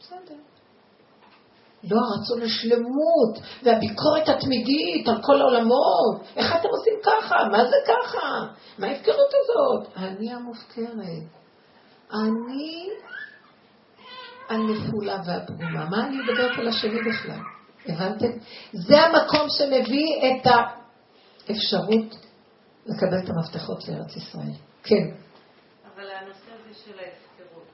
בסדר. 0.00 0.34
לא 1.84 1.96
הרצון 1.96 2.40
לשלמות 2.40 3.38
והביקורת 3.62 4.28
התמידית 4.28 5.08
על 5.08 5.22
כל 5.22 5.40
העולמות. 5.40 6.22
איך 6.36 6.56
אתם 6.56 6.68
עושים 6.68 6.94
ככה? 7.04 7.48
מה 7.52 7.64
זה 7.64 7.76
ככה? 7.86 8.52
מה 8.78 8.86
ההפקרות 8.86 9.30
הזאת? 9.40 9.96
אני 9.96 10.32
המופקרת. 10.32 11.22
אני 12.14 12.88
הנפולה 14.48 15.22
והפגומה. 15.26 15.84
מה 15.90 16.06
אני 16.06 16.16
מדברת 16.16 16.58
על 16.58 16.68
השני 16.68 16.98
בכלל? 17.10 17.59
הבנתם? 17.88 18.38
זה 18.72 19.00
המקום 19.00 19.46
שמביא 19.48 20.16
את 20.16 20.46
האפשרות 21.48 22.14
לקבל 22.86 23.18
את 23.24 23.30
המפתחות 23.30 23.88
לארץ 23.88 24.16
ישראל. 24.16 24.54
כן. 24.82 25.10
אבל 25.94 26.10
הנושא 26.10 26.50
הזה 26.60 26.74
של 26.84 26.98
ההפקרות, 26.98 27.68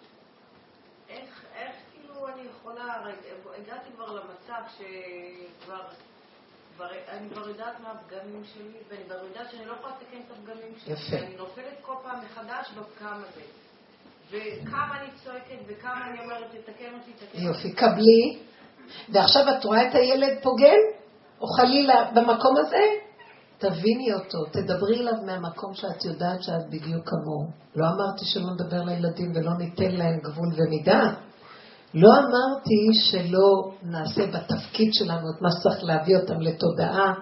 איך, 1.09 1.45
איך 1.55 1.77
כאילו 1.93 2.29
אני 2.29 2.43
יכולה, 2.51 2.85
הגעתי 3.59 3.89
כבר 3.97 4.13
למצב 4.21 4.63
שכבר, 4.77 5.83
כבר, 6.77 6.87
אני 7.09 7.31
כבר 7.31 7.49
יודעת 7.49 7.81
מה 7.81 7.91
הפגמים 7.93 8.43
שלי, 8.45 8.79
ואני 8.89 9.05
כבר 9.05 9.25
יודעת 9.25 9.51
שאני 9.51 9.67
לא 9.67 9.73
יכולה 9.73 9.95
לתקן 9.97 10.21
את 10.27 10.31
הפגמים 10.31 10.75
שלי. 10.79 10.93
יפה. 10.93 11.17
ואני 11.17 11.37
נופלת 11.37 11.79
כל 11.83 11.95
פעם 12.03 12.21
מחדש 12.25 12.71
בפגם 12.71 13.21
הזה. 13.29 13.43
וכמה 14.31 15.01
אני 15.01 15.09
צועקת 15.25 15.59
וכמה 15.67 16.11
אני 16.11 16.21
אומרת, 16.21 16.51
תתקן 16.51 16.95
אותי, 16.95 17.13
תתקן 17.13 17.27
אותי. 17.27 17.41
יופי, 17.41 17.73
קבלי. 17.73 18.39
ועכשיו 19.13 19.43
את 19.49 19.65
רואה 19.65 19.89
את 19.89 19.95
הילד 19.95 20.39
פוגם, 20.43 20.81
או 21.41 21.47
חלילה 21.47 22.11
במקום 22.15 22.57
הזה? 22.57 22.83
תביני 23.59 24.15
אותו, 24.15 24.39
תדברי 24.53 25.01
אליו 25.01 25.15
מהמקום 25.27 25.75
שאת 25.75 26.05
יודעת 26.05 26.43
שאת 26.43 26.67
בדיוק 26.67 27.09
כמוהו. 27.09 27.51
לא 27.77 27.87
אמרתי 27.87 28.25
שלא 28.25 28.47
נדבר 28.55 28.83
לילדים 28.83 29.33
ולא 29.35 29.51
ניתן 29.59 29.91
להם 29.91 30.19
גבול 30.19 30.49
ומידה. 30.57 31.03
לא 31.95 32.09
אמרתי 32.09 33.01
שלא 33.11 33.73
נעשה 33.83 34.27
בתפקיד 34.27 34.91
שלנו 34.93 35.27
את 35.37 35.43
מה 35.43 35.49
שצריך 35.51 35.85
להביא 35.85 36.17
אותם 36.17 36.41
לתודעה, 36.41 37.15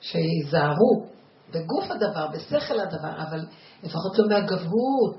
שייזהרו. 0.00 1.06
בגוף 1.50 1.90
הדבר, 1.90 2.26
בשכל 2.32 2.80
הדבר, 2.80 3.22
אבל 3.28 3.46
לפחות 3.82 4.18
לא 4.18 4.28
מהגבהות, 4.28 5.18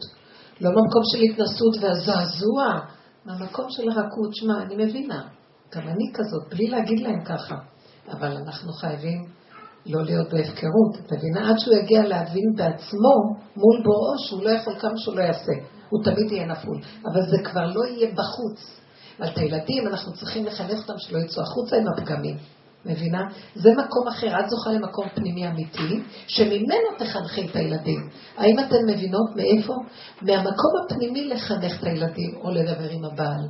לא 0.62 0.72
מהמקום 0.72 1.02
של 1.12 1.22
התנסות 1.22 1.76
והזעזוע, 1.82 2.80
מהמקום 3.26 3.66
של 3.70 3.90
הרכות. 3.90 4.36
שמע, 4.36 4.62
אני 4.62 4.86
מבינה, 4.86 5.28
גם 5.76 5.88
אני 5.88 6.12
כזאת, 6.14 6.50
בלי 6.50 6.68
להגיד 6.68 7.00
להם 7.00 7.24
ככה, 7.24 7.56
אבל 8.12 8.38
אנחנו 8.38 8.74
חייבים 8.74 9.26
לא 9.86 10.04
להיות 10.04 10.30
בהפקרות. 10.34 10.96
את 10.96 11.12
מבינה? 11.12 11.50
עד 11.50 11.60
שהוא 11.60 11.76
יגיע 11.76 12.04
להבין 12.04 12.54
בעצמו 12.56 13.16
מול 13.56 13.84
בוראו 13.84 14.20
שהוא 14.28 14.44
לא 14.44 14.50
יכול 14.50 14.80
כמה 14.80 14.98
שהוא 14.98 15.16
לא 15.16 15.22
יעשה. 15.22 15.52
הוא 15.90 16.04
תמיד 16.04 16.32
יהיה 16.32 16.46
נפול. 16.46 16.82
אבל 17.06 17.22
זה 17.22 17.38
כבר 17.44 17.66
לא 17.66 17.86
יהיה 17.86 18.12
בחוץ. 18.12 18.82
אבל 19.20 19.30
את 19.30 19.38
הילדים 19.38 19.88
אנחנו 19.88 20.14
צריכים 20.14 20.46
לחנך 20.46 20.80
אותם 20.80 20.94
שלא 20.98 21.20
יצאו 21.20 21.44
החוצה 21.44 21.78
עם 21.78 21.86
הפגמים. 21.88 22.38
מבינה? 22.86 23.22
זה 23.56 23.70
מקום 23.72 24.08
אחר. 24.08 24.40
את 24.40 24.50
זוכה 24.50 24.72
למקום 24.72 25.10
פנימי 25.16 25.48
אמיתי, 25.48 26.02
שממנו 26.28 26.98
תחנכי 26.98 27.48
את 27.52 27.56
הילדים. 27.56 28.10
האם 28.38 28.60
אתן 28.60 28.86
מבינות 28.88 29.36
מאיפה? 29.36 29.74
מהמקום 30.22 30.72
הפנימי 30.86 31.28
לחנך 31.28 31.80
את 31.80 31.84
הילדים, 31.84 32.36
או 32.44 32.52
לדבר 32.52 32.90
עם 32.90 33.06
הבעל. 33.06 33.48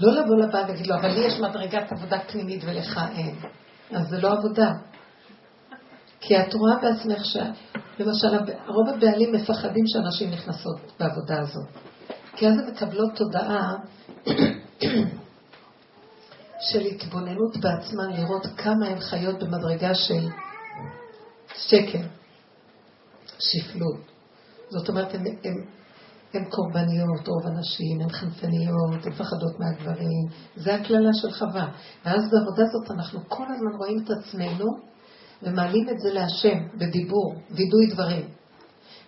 לא 0.00 0.12
לבוא 0.12 0.36
לבעל 0.36 0.64
ולהגיד 0.64 0.86
לו, 0.86 0.94
אבל 0.94 1.08
לי 1.08 1.20
יש 1.20 1.40
מדרגת 1.40 1.92
עבודה 1.92 2.18
פנימית 2.20 2.62
ולך 2.66 3.00
אין. 3.16 3.34
אז 3.90 4.08
זה 4.08 4.20
לא 4.20 4.32
עבודה. 4.32 4.72
כי 6.20 6.40
את 6.40 6.54
רואה 6.54 6.76
בעצמך 6.82 7.24
ש... 7.24 7.36
למשל, 7.98 8.28
רוב 8.66 8.88
הבעלים 8.88 9.32
מפחדים 9.32 9.84
שאנשים 9.86 10.30
נכנסות 10.30 10.80
בעבודה 11.00 11.40
הזאת. 11.40 11.68
כי 12.36 12.48
אז 12.48 12.58
הן 12.58 12.70
מקבלות 12.70 13.16
תודעה 13.16 13.72
של 16.70 16.80
התבוננות 16.80 17.56
בעצמן, 17.56 18.12
לראות 18.12 18.46
כמה 18.56 18.86
הן 18.86 19.00
חיות 19.00 19.42
במדרגה 19.42 19.94
של 19.94 20.28
שקר, 21.56 22.02
שפלות. 23.38 24.00
זאת 24.68 24.88
אומרת, 24.88 25.14
הן 25.14 25.24
הן 26.34 26.44
קורבניות, 26.44 27.28
רוב 27.28 27.46
הנשים, 27.46 28.00
הן 28.00 28.08
חנפניות, 28.08 28.92
הן 28.92 29.12
מפחדות 29.12 29.60
מהגברים. 29.60 30.26
זה 30.56 30.74
הקללה 30.74 31.10
של 31.12 31.30
חווה. 31.30 31.68
ואז 32.04 32.22
בעבודה 32.30 32.62
הזאת 32.68 32.90
אנחנו 32.90 33.20
כל 33.28 33.44
הזמן 33.48 33.72
רואים 33.78 33.98
את 34.04 34.10
עצמנו 34.10 34.66
ומעלים 35.42 35.88
את 35.88 35.98
זה 35.98 36.12
להשם 36.12 36.58
בדיבור, 36.78 37.34
וידוי 37.50 37.86
דברים. 37.92 38.28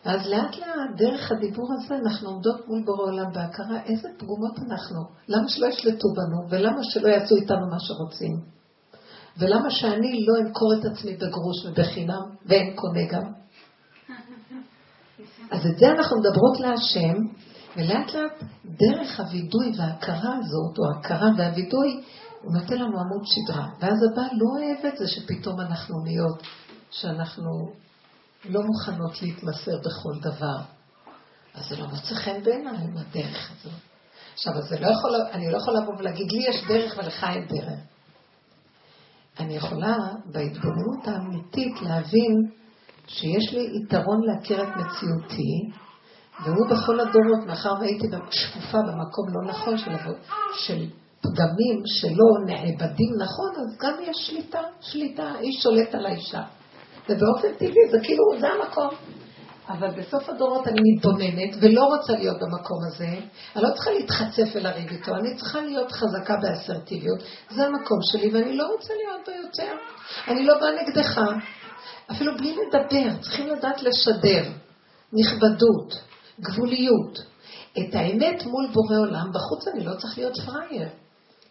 ואז 0.05 0.27
לאט 0.27 0.57
לאט, 0.57 0.97
דרך 0.97 1.33
הדיבור 1.33 1.69
הזה, 1.73 1.95
אנחנו 1.95 2.29
עומדות 2.29 2.69
מול 2.69 2.83
בורא 2.85 3.03
עולם 3.03 3.33
בהכרה 3.33 3.83
איזה 3.85 4.09
פגומות 4.19 4.59
אנחנו. 4.59 5.01
למה 5.29 5.49
שלא 5.49 5.67
ישלטו 5.67 6.09
בנו, 6.17 6.51
ולמה 6.51 6.85
שלא 6.85 7.09
יעשו 7.09 7.37
איתנו 7.37 7.71
מה 7.71 7.77
שרוצים? 7.81 8.37
ולמה 9.39 9.71
שאני 9.71 10.27
לא 10.27 10.49
אמכור 10.49 10.75
את 10.81 10.85
עצמי 10.85 11.17
בגרוש 11.17 11.67
ובחינם, 11.67 12.23
ואין 12.47 12.77
קונה 12.77 13.07
גם? 13.11 13.42
אז 15.51 15.67
את 15.67 15.79
זה 15.79 15.87
אנחנו 15.91 16.17
מדברות 16.19 16.61
להשם, 16.61 17.15
ולאט 17.77 18.15
לאט 18.15 18.43
דרך 18.65 19.21
הווידוי 19.21 19.73
וההכרה 19.79 20.37
הזאת, 20.39 20.79
או 20.79 20.85
ההכרה 20.95 21.29
והווידוי, 21.39 22.03
הוא 22.43 22.53
נותן 22.55 22.75
לנו 22.75 23.01
עמוד 23.01 23.23
שדרה. 23.25 23.67
ואז 23.81 23.99
הבעל 24.13 24.31
לא 24.33 24.47
אוהב 24.57 24.87
את 24.87 24.99
זה 24.99 25.05
שפתאום 25.09 25.61
אנחנו 25.61 25.95
נהיות, 26.05 26.43
שאנחנו 26.91 27.73
לא 28.45 28.61
מוכנות 28.63 29.23
להתמסר 29.23 29.79
בכל 29.79 30.21
דבר. 30.21 30.57
אז 31.55 31.69
זה 31.69 31.77
לא 31.77 31.87
מוצא 31.87 32.15
חן 32.15 32.43
בעיניי 32.45 32.77
עם 32.77 32.97
הדרך 32.97 33.51
הזאת. 33.53 33.79
עכשיו, 34.35 34.53
אז 34.53 34.73
לא 34.73 34.87
יכול, 34.87 35.11
אני 35.33 35.53
לא 35.53 35.57
יכולה 35.57 35.81
לבוא 35.81 35.95
ולהגיד, 35.99 36.33
לי 36.33 36.43
יש 36.49 36.65
דרך 36.69 36.99
ולך 36.99 37.25
אין 37.25 37.47
דרך. 37.47 37.79
אני 39.41 39.57
יכולה 39.57 39.97
בהתבוננות 40.27 41.09
האמיתית 41.09 41.83
להבין 41.83 42.51
שיש 43.13 43.53
לי 43.53 43.69
יתרון 43.77 44.21
להכיר 44.27 44.63
את 44.63 44.69
מציאותי, 44.69 45.71
והוא 46.45 46.67
בכל 46.71 47.01
הדורות, 47.01 47.47
מאחר 47.47 47.75
והייתי 47.81 48.07
שקופה 48.31 48.79
במקום 48.79 49.27
לא 49.29 49.51
נכון 49.51 49.79
של, 49.79 49.91
של 50.55 50.87
פגמים 51.21 51.83
שלא 51.87 52.29
נעבדים 52.47 53.11
נכון, 53.19 53.51
אז 53.57 53.79
גם 53.81 53.93
יש 54.03 54.17
שליטה, 54.27 54.61
שליטה, 54.81 55.33
איש 55.41 55.63
שולט 55.63 55.95
על 55.95 56.07
האישה. 56.07 56.43
ובאופן 57.09 57.55
טבעי 57.59 57.91
זה 57.91 57.99
כאילו, 58.03 58.25
זה 58.41 58.49
המקום. 58.49 58.89
אבל 59.69 59.89
בסוף 59.91 60.29
הדורות 60.29 60.69
אני 60.69 60.81
מתבוננת 60.83 61.57
ולא 61.61 61.85
רוצה 61.85 62.13
להיות 62.13 62.37
במקום 62.41 62.79
הזה. 62.87 63.09
אני 63.57 63.65
לא 63.65 63.69
צריכה 63.75 63.91
להתחצף 63.91 64.49
ולריב 64.55 64.89
איתו, 64.91 65.15
אני 65.15 65.37
צריכה 65.37 65.61
להיות 65.61 65.93
חזקה 65.93 66.35
באסרטיביות. 66.43 67.19
זה 67.51 67.67
המקום 67.67 67.99
שלי 68.03 68.31
ואני 68.35 68.57
לא 68.57 68.67
רוצה 68.67 68.95
להיות 68.95 69.21
בו 69.27 69.33
יותר. 69.47 69.73
אני 70.29 70.47
לא 70.47 70.55
באה 70.61 70.71
נגדך. 70.83 71.21
אפילו 72.11 72.37
בלי 72.37 72.57
לדבר, 72.57 73.23
צריכים 73.23 73.47
לדעת 73.47 73.83
לשדר 73.83 74.51
נכבדות, 75.13 76.03
גבוליות. 76.41 77.19
את 77.79 77.95
האמת 77.95 78.45
מול 78.45 78.69
בורא 78.73 78.97
עולם, 78.99 79.31
בחוץ 79.33 79.69
אני 79.69 79.85
לא 79.85 79.95
צריך 79.95 80.19
להיות 80.19 80.37
פראייר. 80.47 80.89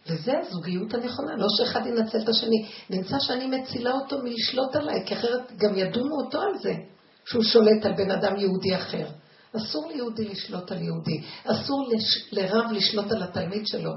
וזה 0.06 0.32
הזוגיות 0.38 0.94
הנכונה, 0.94 1.36
לא 1.36 1.46
שאחד 1.56 1.86
ינצל 1.86 2.18
את 2.18 2.28
השני. 2.28 2.66
נמצא 2.90 3.18
שאני 3.20 3.46
מצילה 3.46 3.92
אותו 3.92 4.18
מלשלוט 4.22 4.76
עליי, 4.76 5.06
כי 5.06 5.14
אחרת 5.14 5.52
גם 5.56 5.76
ידונו 5.76 6.16
אותו 6.24 6.40
על 6.40 6.58
זה, 6.62 6.74
שהוא 7.24 7.42
שולט 7.42 7.84
על 7.84 7.92
בן 7.92 8.10
אדם 8.10 8.36
יהודי 8.36 8.76
אחר. 8.76 9.06
אסור 9.56 9.88
ליהודי 9.88 10.24
לשלוט 10.24 10.72
על 10.72 10.82
יהודי, 10.82 11.22
אסור 11.44 11.88
לש... 11.90 12.32
לרב 12.32 12.72
לשלוט 12.72 13.12
על 13.12 13.22
התלמיד 13.22 13.66
שלו. 13.66 13.92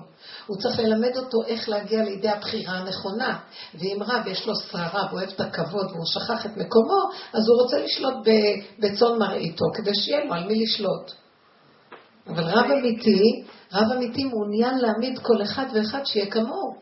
הוא 0.48 0.58
צריך 0.58 0.80
ללמד 0.80 1.18
אותו 1.18 1.44
איך 1.48 1.70
להגיע 1.70 2.04
לידי 2.04 2.30
הבחירה 2.30 2.74
הנכונה. 2.74 3.39
ואם 3.74 3.98
רב 4.02 4.28
יש 4.28 4.48
לו 4.48 4.54
שררה 4.56 5.08
ואוהב 5.12 5.30
את 5.30 5.41
הכבוד 5.41 5.91
והוא 5.91 6.06
שכח 6.06 6.46
את 6.46 6.52
מקומו, 6.58 7.10
אז 7.34 7.47
הוא 7.47 7.62
רוצה 7.62 7.80
לשלוט 7.80 8.14
בצאן 8.80 9.20
מרעיתו, 9.20 9.66
כדי 9.74 9.95
שיהיה 9.95 10.26
לו 10.26 10.34
על 10.34 10.47
מי 10.47 10.64
לשלוט. 10.64 11.12
אבל 12.28 12.43
רב 12.43 12.72
אמיתי, 12.72 13.43
רב 13.74 13.91
אמיתי 13.95 14.24
מעוניין 14.24 14.78
להעמיד 14.78 15.20
כל 15.20 15.41
אחד 15.41 15.66
ואחד 15.74 16.06
שיהיה 16.06 16.32
כמוהו, 16.32 16.76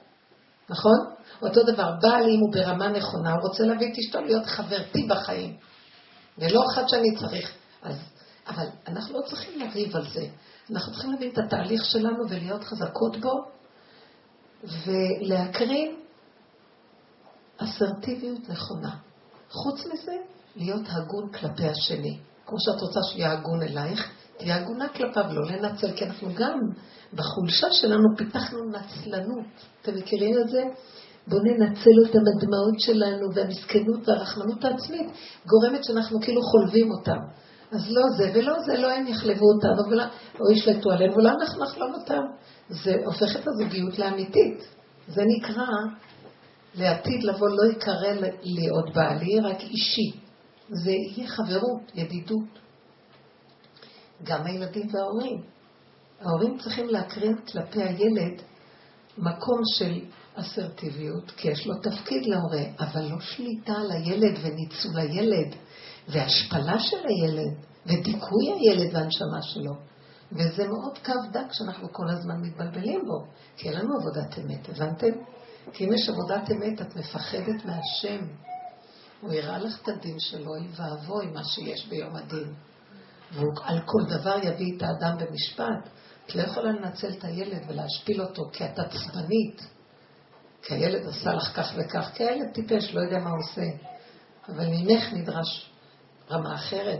נכון? 0.69 0.97
אותו 1.41 1.63
דבר, 1.63 1.91
בעל 2.01 2.23
אם 2.23 2.39
הוא 2.39 2.53
ברמה 2.53 2.87
נכונה, 2.87 3.33
הוא 3.33 3.49
רוצה 3.49 3.63
להביא 3.63 3.91
את 3.91 3.97
אשתו 3.97 4.21
להיות 4.21 4.45
חברתי 4.45 5.07
בחיים, 5.09 5.55
ולא 6.37 6.61
אחד 6.73 6.87
שאני 6.87 7.15
צריך. 7.15 7.53
אז 7.81 7.95
אבל 8.47 8.65
אנחנו 8.87 9.13
לא 9.13 9.21
צריכים 9.25 9.59
לריב 9.59 9.95
על 9.95 10.05
זה. 10.13 10.27
אנחנו 10.71 10.91
צריכים 10.91 11.11
להבין 11.11 11.31
את 11.31 11.37
התהליך 11.37 11.85
שלנו 11.85 12.29
ולהיות 12.29 12.63
חזקות 12.63 13.17
בו, 13.17 13.33
ולהקרין 14.63 15.95
אסרטיביות 17.57 18.49
נכונה. 18.49 18.95
חוץ 19.49 19.85
מזה, 19.85 20.15
להיות 20.55 20.81
הגון 20.89 21.31
כלפי 21.31 21.67
השני. 21.67 22.19
כמו 22.45 22.57
שאת 22.59 22.81
רוצה 22.81 22.99
שיהיה 23.11 23.31
הגון 23.31 23.61
אלייך, 23.61 24.11
תהיה 24.37 24.55
הגונה 24.55 24.89
כלפיו, 24.89 25.23
לא 25.31 25.51
לנצל, 25.51 25.93
כי 25.95 26.05
אנחנו 26.05 26.29
גם 26.35 26.59
בחולשה 27.13 27.67
שלנו 27.71 28.17
פיתחנו 28.17 28.59
נצלנות. 28.69 29.45
אתם 29.81 29.95
מכירים 29.95 30.35
את 30.41 30.49
זה? 30.49 30.63
בואו 31.27 31.41
ננצל 31.43 31.89
אותם, 32.05 32.19
הדמעות 32.19 32.79
שלנו 32.79 33.27
והמסכנות 33.33 34.07
והרחמנות 34.07 34.65
העצמית 34.65 35.07
גורמת 35.45 35.83
שאנחנו 35.83 36.19
כאילו 36.21 36.41
חולבים 36.41 36.91
אותם. 36.91 37.19
אז 37.73 37.81
לא 37.89 38.01
זה 38.17 38.31
ולא 38.33 38.53
זה, 38.65 38.77
לא 38.77 38.91
הם 38.91 39.07
יחלבו 39.07 39.45
אותנו, 39.55 39.91
ולא, 39.91 40.03
או 40.39 40.51
ישלטו 40.51 40.91
עלינו, 40.91 41.15
ולא 41.15 41.29
אנחנו 41.29 41.63
נחלום 41.63 41.93
אותם. 41.93 42.21
זה 42.69 42.95
הופך 43.05 43.35
את 43.35 43.47
הזוגיות 43.47 43.99
לאמיתית. 43.99 44.63
זה 45.07 45.21
נקרא, 45.25 45.65
לעתיד 46.75 47.23
לבוא 47.23 47.49
לא 47.49 47.71
יקרא 47.71 48.11
לי 48.43 48.69
עוד 48.69 48.93
בעלי, 48.93 49.39
רק 49.39 49.61
אישי. 49.61 50.19
זה 50.69 50.91
יהיה 50.91 51.27
חברות, 51.27 51.91
ידידות. 51.95 52.59
גם 54.23 54.45
הילדים 54.45 54.87
וההורים. 54.91 55.43
ההורים 56.21 56.57
צריכים 56.57 56.87
להקרין 56.89 57.35
כלפי 57.35 57.83
הילד 57.83 58.41
מקום 59.17 59.61
של 59.77 59.99
אסרטיביות, 60.35 61.31
כי 61.31 61.47
יש 61.51 61.67
לו 61.67 61.73
תפקיד 61.75 62.25
להורה, 62.25 62.63
אבל 62.79 63.01
לא 63.01 63.19
שליטה 63.19 63.73
על 63.73 63.91
הילד 63.91 64.37
וניצול 64.41 64.97
הילד 64.99 65.55
והשפלה 66.07 66.79
של 66.79 66.97
הילד 67.07 67.53
ודיכוי 67.85 68.53
הילד 68.53 68.95
והנשמה 68.95 69.41
שלו. 69.41 69.73
וזה 70.31 70.67
מאוד 70.67 70.97
קו 71.05 71.13
דק 71.31 71.51
שאנחנו 71.51 71.93
כל 71.93 72.09
הזמן 72.09 72.41
מתבלבלים 72.41 73.01
בו, 73.05 73.25
כי 73.57 73.69
אין 73.69 73.79
לנו 73.79 73.95
עבודת 73.99 74.39
אמת, 74.39 74.69
הבנתם? 74.69 75.19
כי 75.73 75.85
אם 75.85 75.93
יש 75.93 76.09
עבודת 76.09 76.51
אמת, 76.51 76.81
את 76.81 76.95
מפחדת 76.95 77.65
מהשם. 77.65 78.25
הוא 79.21 79.33
יראה 79.33 79.57
לך 79.57 79.81
את 79.81 79.87
הדין 79.87 80.19
שלו, 80.19 80.51
אוי 80.51 80.67
ואבוי 80.75 81.25
מה 81.27 81.43
שיש 81.43 81.87
ביום 81.87 82.15
הדין. 82.15 82.53
והוא 83.31 83.53
על 83.63 83.79
כל 83.79 84.03
דבר 84.09 84.37
יביא 84.43 84.77
את 84.77 84.81
האדם 84.81 85.17
במשפט. 85.17 85.89
את 86.25 86.35
לא 86.35 86.41
יכולה 86.41 86.71
לנצל 86.71 87.11
את 87.11 87.23
הילד 87.23 87.61
ולהשפיל 87.67 88.21
אותו 88.21 88.49
כי 88.53 88.65
את 88.65 88.79
עצבנית. 88.79 89.61
כי 90.61 90.73
הילד 90.73 91.07
עשה 91.07 91.33
לך 91.33 91.55
כך 91.55 91.73
וכך, 91.77 92.09
כי 92.13 92.23
הילד 92.23 92.53
טיפש, 92.53 92.93
לא 92.93 93.01
יודע 93.01 93.19
מה 93.19 93.29
הוא 93.29 93.39
עושה. 93.39 93.65
אבל 94.49 94.67
ממך 94.67 95.13
נדרש 95.13 95.72
רמה 96.33 96.55
אחרת. 96.55 96.99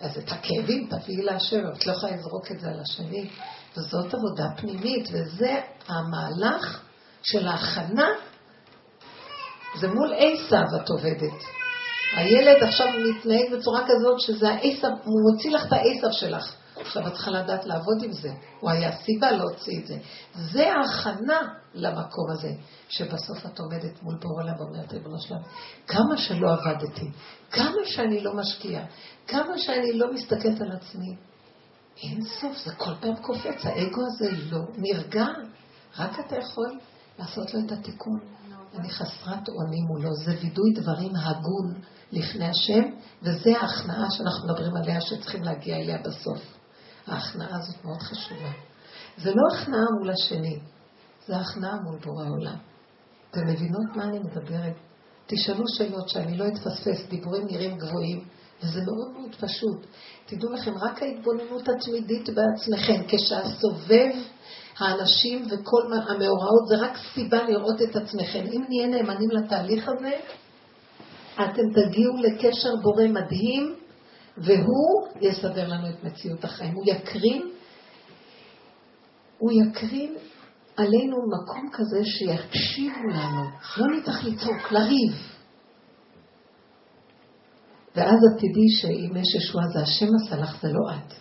אז 0.00 0.18
את 0.18 0.32
הכאבים 0.32 0.88
תביאי 0.90 1.22
להשם, 1.22 1.62
את 1.72 1.86
לא 1.86 1.92
יכולה 1.92 2.16
לזרוק 2.16 2.50
את 2.50 2.60
זה 2.60 2.68
על 2.68 2.80
השני. 2.80 3.30
וזאת 3.76 4.14
עבודה 4.14 4.44
פנימית, 4.56 5.08
וזה 5.12 5.60
המהלך 5.88 6.82
של 7.22 7.48
ההכנה. 7.48 8.08
זה 9.80 9.88
מול 9.88 10.14
עשיו 10.16 10.64
את 10.76 10.88
עובדת. 10.88 11.42
הילד 12.16 12.62
עכשיו 12.62 12.86
מתנהג 12.86 13.54
בצורה 13.54 13.80
כזאת 13.84 14.20
שזה 14.20 14.48
העשיו, 14.48 14.90
הוא 15.04 15.32
מוציא 15.32 15.50
לך 15.50 15.66
את 15.66 15.72
העשיו 15.72 16.12
שלך. 16.12 16.54
עכשיו 16.76 17.06
את 17.06 17.12
צריכה 17.12 17.30
לדעת 17.30 17.64
לעבוד 17.64 18.02
עם 18.02 18.12
זה. 18.12 18.32
הוא 18.60 18.70
היה 18.70 18.96
סיבה 18.96 19.32
להוציא 19.32 19.80
את 19.80 19.86
זה. 19.86 19.96
זה 20.34 20.72
ההכנה 20.72 21.40
למקום 21.74 22.30
הזה, 22.30 22.52
שבסוף 22.88 23.46
את 23.46 23.58
עומדת 23.58 24.02
מול 24.02 24.18
בור 24.22 24.40
עולם 24.40 24.54
ואומרת, 24.58 24.92
ריבונו 24.92 25.20
שלם, 25.20 25.38
כמה 25.86 26.16
שלא 26.16 26.52
עבדתי, 26.52 27.10
כמה 27.50 27.84
שאני 27.84 28.20
לא 28.20 28.34
משקיעה, 28.34 28.84
כמה 29.26 29.58
שאני 29.58 29.92
לא 29.92 30.12
מסתכלת 30.12 30.60
על 30.60 30.72
עצמי, 30.72 31.16
אין 32.02 32.24
סוף, 32.40 32.56
זה 32.64 32.74
כל 32.74 32.94
פעם 33.00 33.16
קופץ, 33.16 33.64
האגו 33.64 34.00
הזה 34.06 34.30
לא 34.50 34.60
נרגע. 34.76 35.26
רק 35.98 36.20
אתה 36.26 36.36
יכול 36.36 36.78
לעשות 37.18 37.54
לו 37.54 37.60
את 37.66 37.72
התיקון. 37.72 38.20
אני 38.78 38.90
חסרת 38.90 39.48
אונים 39.48 39.84
מולו, 39.86 40.14
זה 40.14 40.32
וידוי 40.40 40.72
דברים 40.74 41.12
הגון 41.16 41.74
לפני 42.12 42.48
השם, 42.48 42.82
וזה 43.22 43.50
ההכנעה 43.60 44.06
שאנחנו 44.10 44.48
מדברים 44.48 44.76
עליה, 44.76 45.00
שצריכים 45.00 45.42
להגיע 45.42 45.76
אליה 45.76 45.98
בסוף. 45.98 46.53
ההכנעה 47.06 47.58
הזאת 47.58 47.84
מאוד 47.84 48.02
חשובה. 48.02 48.50
זה 49.16 49.30
לא 49.30 49.56
הכנעה 49.56 49.84
מול 49.98 50.10
השני, 50.10 50.58
זה 51.26 51.36
הכנעה 51.36 51.76
מול 51.80 51.98
בורא 52.04 52.24
העולם. 52.24 52.56
אתם 53.30 53.46
מבינות 53.46 53.96
מה 53.96 54.04
אני 54.04 54.18
מדברת? 54.18 54.74
תשאלו 55.26 55.64
שאלות 55.68 56.08
שאני 56.08 56.36
לא 56.36 56.44
אתפספס, 56.48 57.08
דיבורים 57.08 57.46
נראים 57.46 57.78
גבוהים, 57.78 58.24
וזה 58.62 58.80
מאוד 58.84 59.12
מאוד 59.12 59.34
פשוט. 59.34 59.86
תדעו 60.26 60.52
לכם, 60.52 60.72
רק 60.80 61.02
ההתבוננות 61.02 61.68
התמידית 61.68 62.28
בעצמכם, 62.28 63.02
כשהסובב 63.08 64.10
האנשים 64.78 65.46
וכל 65.46 65.82
המאורעות, 66.08 66.68
זה 66.68 66.76
רק 66.76 66.98
סיבה 67.14 67.42
לראות 67.42 67.82
את 67.82 67.96
עצמכם. 67.96 68.44
אם 68.52 68.64
נהיה 68.68 68.86
נאמנים 68.86 69.30
לתהליך 69.30 69.88
הזה, 69.88 70.12
אתם 71.34 71.62
תגיעו 71.74 72.16
לקשר 72.16 72.76
בורא 72.82 73.04
מדהים, 73.08 73.76
והוא 74.36 75.08
יסדר 75.20 75.68
לנו 75.68 75.88
את 75.88 76.04
מציאות 76.04 76.44
החיים. 76.44 76.74
הוא 76.74 76.84
יקרין, 76.86 77.50
הוא 79.38 79.50
יקרין 79.52 80.14
עלינו 80.76 81.16
מקום 81.16 81.70
כזה 81.72 82.04
שיקשיבו 82.04 83.08
לנו. 83.08 83.44
לא 83.76 83.96
נצטרך 83.96 84.24
לצעוק, 84.24 84.72
לריב. 84.72 85.12
ואז 87.96 88.18
את 88.32 88.38
תדעי 88.38 88.68
שאם 88.80 89.16
יש 89.16 89.34
ישועה 89.34 89.64
זה 89.68 89.80
השם 89.82 90.06
עשה 90.24 90.36
לך, 90.36 90.62
זה 90.62 90.68
לא 90.72 90.94
את. 90.94 91.14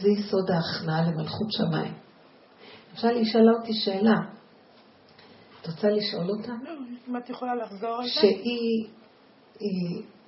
זה 0.00 0.08
יסוד 0.08 0.50
ההכנעה 0.50 1.02
למלכות 1.02 1.52
שמיים. 1.52 1.94
עכשיו 2.92 3.10
היא 3.10 3.24
שאלה 3.24 3.52
אותי 3.60 3.72
שאלה. 3.72 4.14
את 5.60 5.66
רוצה 5.66 5.88
לשאול 5.88 6.30
אותה? 6.30 6.52
אם 7.08 7.16
את 7.16 7.30
יכולה 7.30 7.54
לחזור 7.54 7.96
על 7.96 8.04
זה? 8.04 8.10
שהיא 8.10 8.88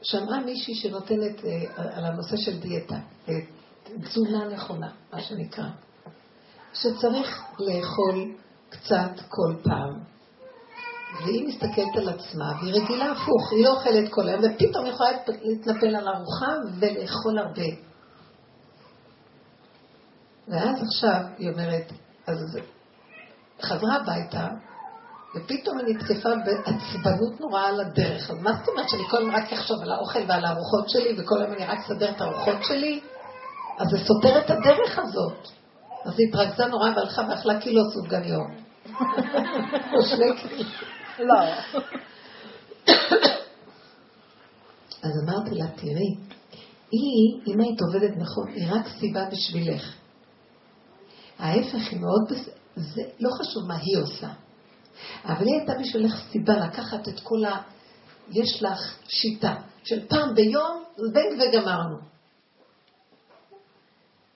שמעה 0.03 0.41
מישהי 0.41 0.75
שנותנת 0.75 1.45
אה, 1.45 1.97
על 1.97 2.05
הנושא 2.05 2.37
של 2.37 2.61
דיאטה, 2.61 2.99
אה, 3.29 3.35
תזונה 4.03 4.49
נכונה, 4.49 4.91
מה 5.13 5.21
שנקרא, 5.21 5.65
שצריך 6.75 7.43
לאכול 7.59 8.35
קצת 8.69 9.11
כל 9.29 9.55
פעם. 9.63 10.01
והיא 11.25 11.49
מסתכלת 11.49 11.97
על 11.97 12.09
עצמה, 12.09 12.53
והיא 12.61 12.75
רגילה 12.83 13.13
הפוך, 13.13 13.53
היא 13.53 13.65
לא 13.65 13.71
אוכלת 13.71 14.13
כל 14.13 14.29
היום, 14.29 14.41
ופתאום 14.41 14.85
היא 14.85 14.93
יכולה 14.93 15.11
להתנפל 15.43 15.97
על 15.97 16.09
ארוחה 16.09 16.53
ולאכול 16.81 17.39
הרבה. 17.39 17.69
ואז 20.49 20.83
עכשיו 20.83 21.21
היא 21.39 21.51
אומרת, 21.51 21.93
אז 22.27 22.59
חזרה 23.63 23.97
הביתה, 23.97 24.49
ופתאום 25.35 25.79
אני 25.79 25.93
נתקפה 25.93 26.29
בעצבנות 26.45 27.41
נוראה 27.41 27.69
על 27.69 27.81
הדרך. 27.81 28.31
אז 28.31 28.37
מה 28.41 28.53
זאת 28.53 28.69
אומרת 28.69 28.89
שאני 28.89 29.03
כל 29.11 29.17
הזמן 29.17 29.35
רק 29.35 29.53
אחשוב 29.53 29.83
על 29.83 29.93
האוכל 29.93 30.19
ועל 30.29 30.45
הארוחות 30.45 30.89
שלי, 30.89 31.17
וכל 31.19 31.43
היום 31.43 31.53
אני 31.53 31.65
רק 31.65 31.79
אסדר 31.79 32.11
את 32.11 32.21
הארוחות 32.21 32.57
שלי? 32.63 33.01
אז 33.79 33.89
זה 33.91 33.99
סותר 33.99 34.39
את 34.39 34.51
הדרך 34.51 34.99
הזאת. 34.99 35.49
אז 36.05 36.19
היא 36.19 36.29
התרכזה 36.29 36.67
נורא 36.67 36.91
והלכה 36.97 37.23
ואכלה 37.31 37.61
קילו 37.61 37.83
סופגניות. 37.91 38.47
או 39.95 40.03
שני 40.03 40.27
קילו. 40.37 40.65
לא. 41.19 41.41
אז 45.03 45.13
אמרתי 45.25 45.51
לה, 45.55 45.67
תראי, 45.67 46.15
היא, 46.91 47.41
אם 47.47 47.61
היית 47.61 47.81
עובדת 47.81 48.17
נכון, 48.17 48.49
היא 48.49 48.69
רק 48.71 48.89
סיבה 49.01 49.25
בשבילך. 49.31 49.95
ההפך 51.39 51.91
היא 51.91 52.01
מאוד, 52.01 52.33
זה 52.77 53.03
לא 53.21 53.31
חשוב 53.31 53.69
מה 53.69 53.77
היא 53.77 53.99
עושה. 53.99 54.29
אבל 55.25 55.47
היא 55.47 55.55
הייתה 55.59 55.73
בשבילך 55.81 56.15
סיבה 56.33 56.57
לקחת 56.57 57.09
את 57.09 57.21
כל 57.23 57.45
ה... 57.45 57.57
יש 58.31 58.63
לך 58.63 58.99
שיטה 59.09 59.55
של 59.85 60.09
פעם 60.09 60.35
ביום, 60.35 60.85
זבנג 60.97 61.41
וגמרנו. 61.41 61.97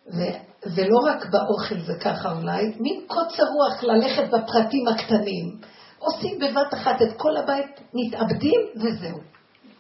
ו... 0.07 0.21
ולא 0.67 0.99
רק 1.07 1.27
באוכל 1.31 1.81
זה 1.81 1.93
ככה 2.05 2.33
אולי, 2.33 2.73
מין 2.81 3.05
קוצר 3.07 3.43
רוח 3.43 3.83
ללכת 3.83 4.29
בפרטים 4.29 4.89
הקטנים. 4.89 5.61
עושים 5.99 6.39
בבת 6.39 6.75
אחת 6.75 7.03
את 7.03 7.17
כל 7.17 7.37
הבית, 7.37 7.81
מתאבדים 7.95 8.61
וזהו. 8.77 9.19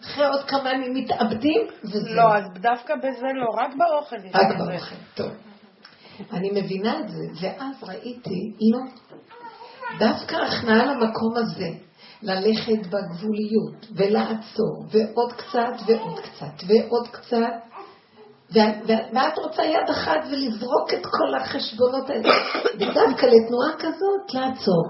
אחרי 0.02 0.26
עוד 0.26 0.44
כמה 0.44 0.72
ימים 0.72 0.94
מתאבדים 0.94 1.66
וזהו. 1.84 2.14
לא, 2.14 2.36
אז 2.36 2.44
דווקא 2.60 2.94
בזה 2.96 3.26
לא, 3.34 3.62
רק 3.62 3.70
באוכל. 3.76 4.16
רק 4.34 4.58
באוכל, 4.58 4.94
טוב. 5.14 5.30
אני 6.32 6.50
מבינה 6.50 7.00
את 7.00 7.08
זה, 7.08 7.24
ואז 7.40 7.76
ראיתי, 7.82 8.52
לא, 8.72 8.78
דווקא 9.98 10.36
הכנעה 10.36 10.84
למקום 10.84 11.36
הזה, 11.36 11.68
ללכת 12.22 12.86
בגבוליות 12.86 13.86
ולעצור, 13.96 14.86
ועוד 14.90 15.32
קצת 15.32 15.74
ועוד 15.86 16.20
קצת 16.20 16.62
ועוד 16.66 17.08
קצת, 17.08 17.72
ואת 18.50 19.38
רוצה 19.38 19.64
יד 19.64 19.90
אחת 19.90 20.20
ולזרוק 20.30 20.94
את 20.94 21.06
כל 21.06 21.34
החשבונות 21.34 22.10
האלה, 22.10 22.28
ודווקא 22.74 23.26
לתנועה 23.26 23.72
כזאת 23.78 24.34
לעצור. 24.34 24.88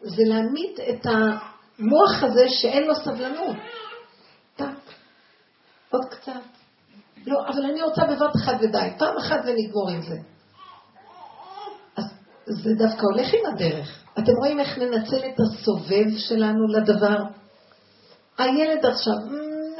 זה 0.00 0.22
להעמיד 0.26 0.80
את 0.90 1.06
המוח 1.06 2.22
הזה 2.22 2.48
שאין 2.48 2.82
לו 2.82 2.94
סבלנות. 2.94 3.56
טק, 4.56 4.64
עוד 5.90 6.04
קצת. 6.10 6.32
לא, 7.26 7.38
אבל 7.48 7.64
אני 7.64 7.82
רוצה 7.82 8.02
בבת 8.04 8.36
אחת 8.36 8.54
ודי. 8.60 8.88
פעם 8.98 9.16
אחת 9.16 9.40
ונגמור 9.46 9.90
עם 9.90 10.02
זה. 10.02 10.33
זה 12.46 12.70
דווקא 12.78 13.02
הולך 13.02 13.34
עם 13.34 13.54
הדרך. 13.54 14.04
אתם 14.18 14.32
רואים 14.38 14.60
איך 14.60 14.78
ננצל 14.78 15.16
את 15.16 15.40
הסובב 15.40 16.18
שלנו 16.28 16.66
לדבר? 16.66 17.18
הילד 18.38 18.86
עכשיו 18.86 19.14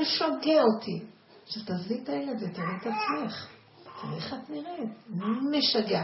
משגע 0.00 0.62
אותי. 0.62 1.04
שתעזבי 1.46 2.00
את 2.02 2.08
הילד 2.08 2.36
ותראי 2.42 2.76
את 2.80 2.86
עצמך. 2.86 3.46
תראי 4.00 4.16
איך 4.16 4.34
את 4.34 4.50
נראית. 4.50 4.90
משגע. 5.50 6.02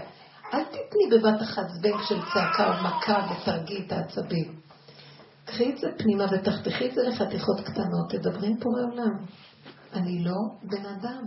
אל 0.54 0.64
תתני 0.64 1.18
בבת 1.18 1.42
אחת 1.42 1.68
זבנג 1.68 2.02
של 2.08 2.20
צעקה 2.34 2.66
או 2.68 2.84
מכה 2.84 3.26
ותרגי 3.30 3.84
את 3.86 3.92
העצבים. 3.92 4.61
קחי 5.44 5.72
את 5.72 5.78
זה 5.78 5.86
פנימה 5.98 6.24
ותחתכי 6.32 6.88
את 6.88 6.94
זה 6.94 7.02
לחתיכות 7.02 7.61
קטנות, 7.61 8.11
תדברי 8.11 8.46
עם 8.48 8.56
פורעי 8.61 8.84
עולם. 8.84 9.24
אני 9.92 10.24
לא 10.24 10.36
בן 10.62 10.86
אדם. 10.86 11.22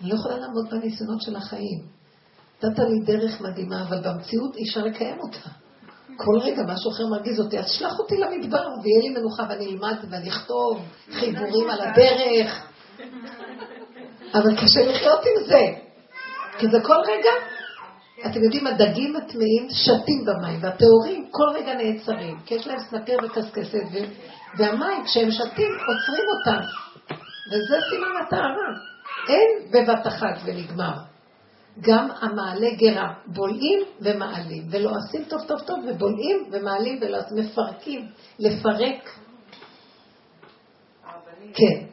אני 0.00 0.08
לא 0.08 0.14
יכולה 0.14 0.38
לעמוד 0.38 0.70
בניסיונות 0.70 1.22
של 1.22 1.36
החיים. 1.36 1.99
נתת 2.64 2.78
לי 2.78 3.00
דרך 3.04 3.40
מדהימה, 3.40 3.82
אבל 3.82 3.98
במציאות 3.98 4.56
אי 4.56 4.62
אפשר 4.68 4.84
לקיים 4.84 5.18
אותה. 5.20 5.48
כל 6.16 6.38
רגע 6.42 6.62
משהו 6.62 6.90
אחר 6.90 7.06
מרגיז 7.10 7.40
אותי, 7.40 7.58
אז 7.58 7.70
שלח 7.70 7.98
אותי 7.98 8.16
למדבר, 8.16 8.58
ויהיה 8.58 9.00
לי 9.02 9.08
מנוחה 9.08 9.42
ואני 9.48 9.66
אלמד 9.66 9.96
ואני 10.10 10.28
אכתוב 10.28 10.82
חיבורים 11.12 11.70
על 11.70 11.80
הדרך. 11.80 12.66
אבל 14.34 14.56
קשה 14.56 14.86
לחיות 14.86 15.20
עם 15.20 15.46
זה, 15.46 15.66
כי 16.58 16.66
זה 16.70 16.78
כל 16.82 16.96
רגע. 17.06 17.30
אתם 18.26 18.44
יודעים, 18.44 18.66
הדגים 18.66 19.16
הטמאים 19.16 19.68
שתים 19.70 20.24
במים, 20.24 20.58
והטהורים 20.62 21.28
כל 21.30 21.48
רגע 21.54 21.74
נעצרים, 21.74 22.38
כי 22.46 22.54
יש 22.54 22.66
להם 22.66 22.78
סנפר 22.90 23.16
וקשקשת, 23.24 23.78
והמים, 24.58 25.04
כשהם 25.04 25.30
שתים, 25.30 25.72
עוצרים 25.88 26.24
אותם. 26.38 26.62
וזה 27.50 27.76
סימן 27.90 28.26
הטהרה. 28.26 28.70
אין 29.28 29.70
בבת 29.72 30.06
אחת 30.06 30.38
ונגמר. 30.44 31.09
גם 31.80 32.08
המעלה 32.20 32.70
גרה, 32.78 33.14
בולעים 33.26 33.80
ומעלים, 34.00 34.62
ולא 34.70 34.90
עושים 34.90 35.24
טוב 35.24 35.40
טוב 35.48 35.60
טוב, 35.60 35.78
ובולעים 35.88 36.50
ומעלים 36.52 36.98
ולא 37.02 37.18
עושים, 37.18 37.36
מפרקים, 37.36 38.08
לפרק. 38.38 39.08
כן. 41.54 41.90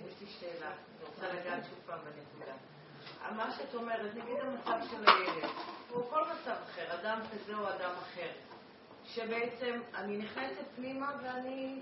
מה 3.37 3.51
שאת 3.51 3.75
אומרת, 3.75 4.15
נגיד 4.15 4.35
המצב 4.41 4.87
של 4.89 5.03
הילד, 5.07 5.49
או 5.93 6.03
כל 6.09 6.21
מצב 6.21 6.55
אחר, 6.63 6.99
אדם 7.01 7.19
כזה 7.31 7.57
או 7.57 7.69
אדם 7.69 7.91
אחר, 8.01 8.29
שבעצם 9.05 9.79
אני 9.95 10.17
נכנסת 10.17 10.65
פנימה 10.75 11.11
ואני 11.23 11.79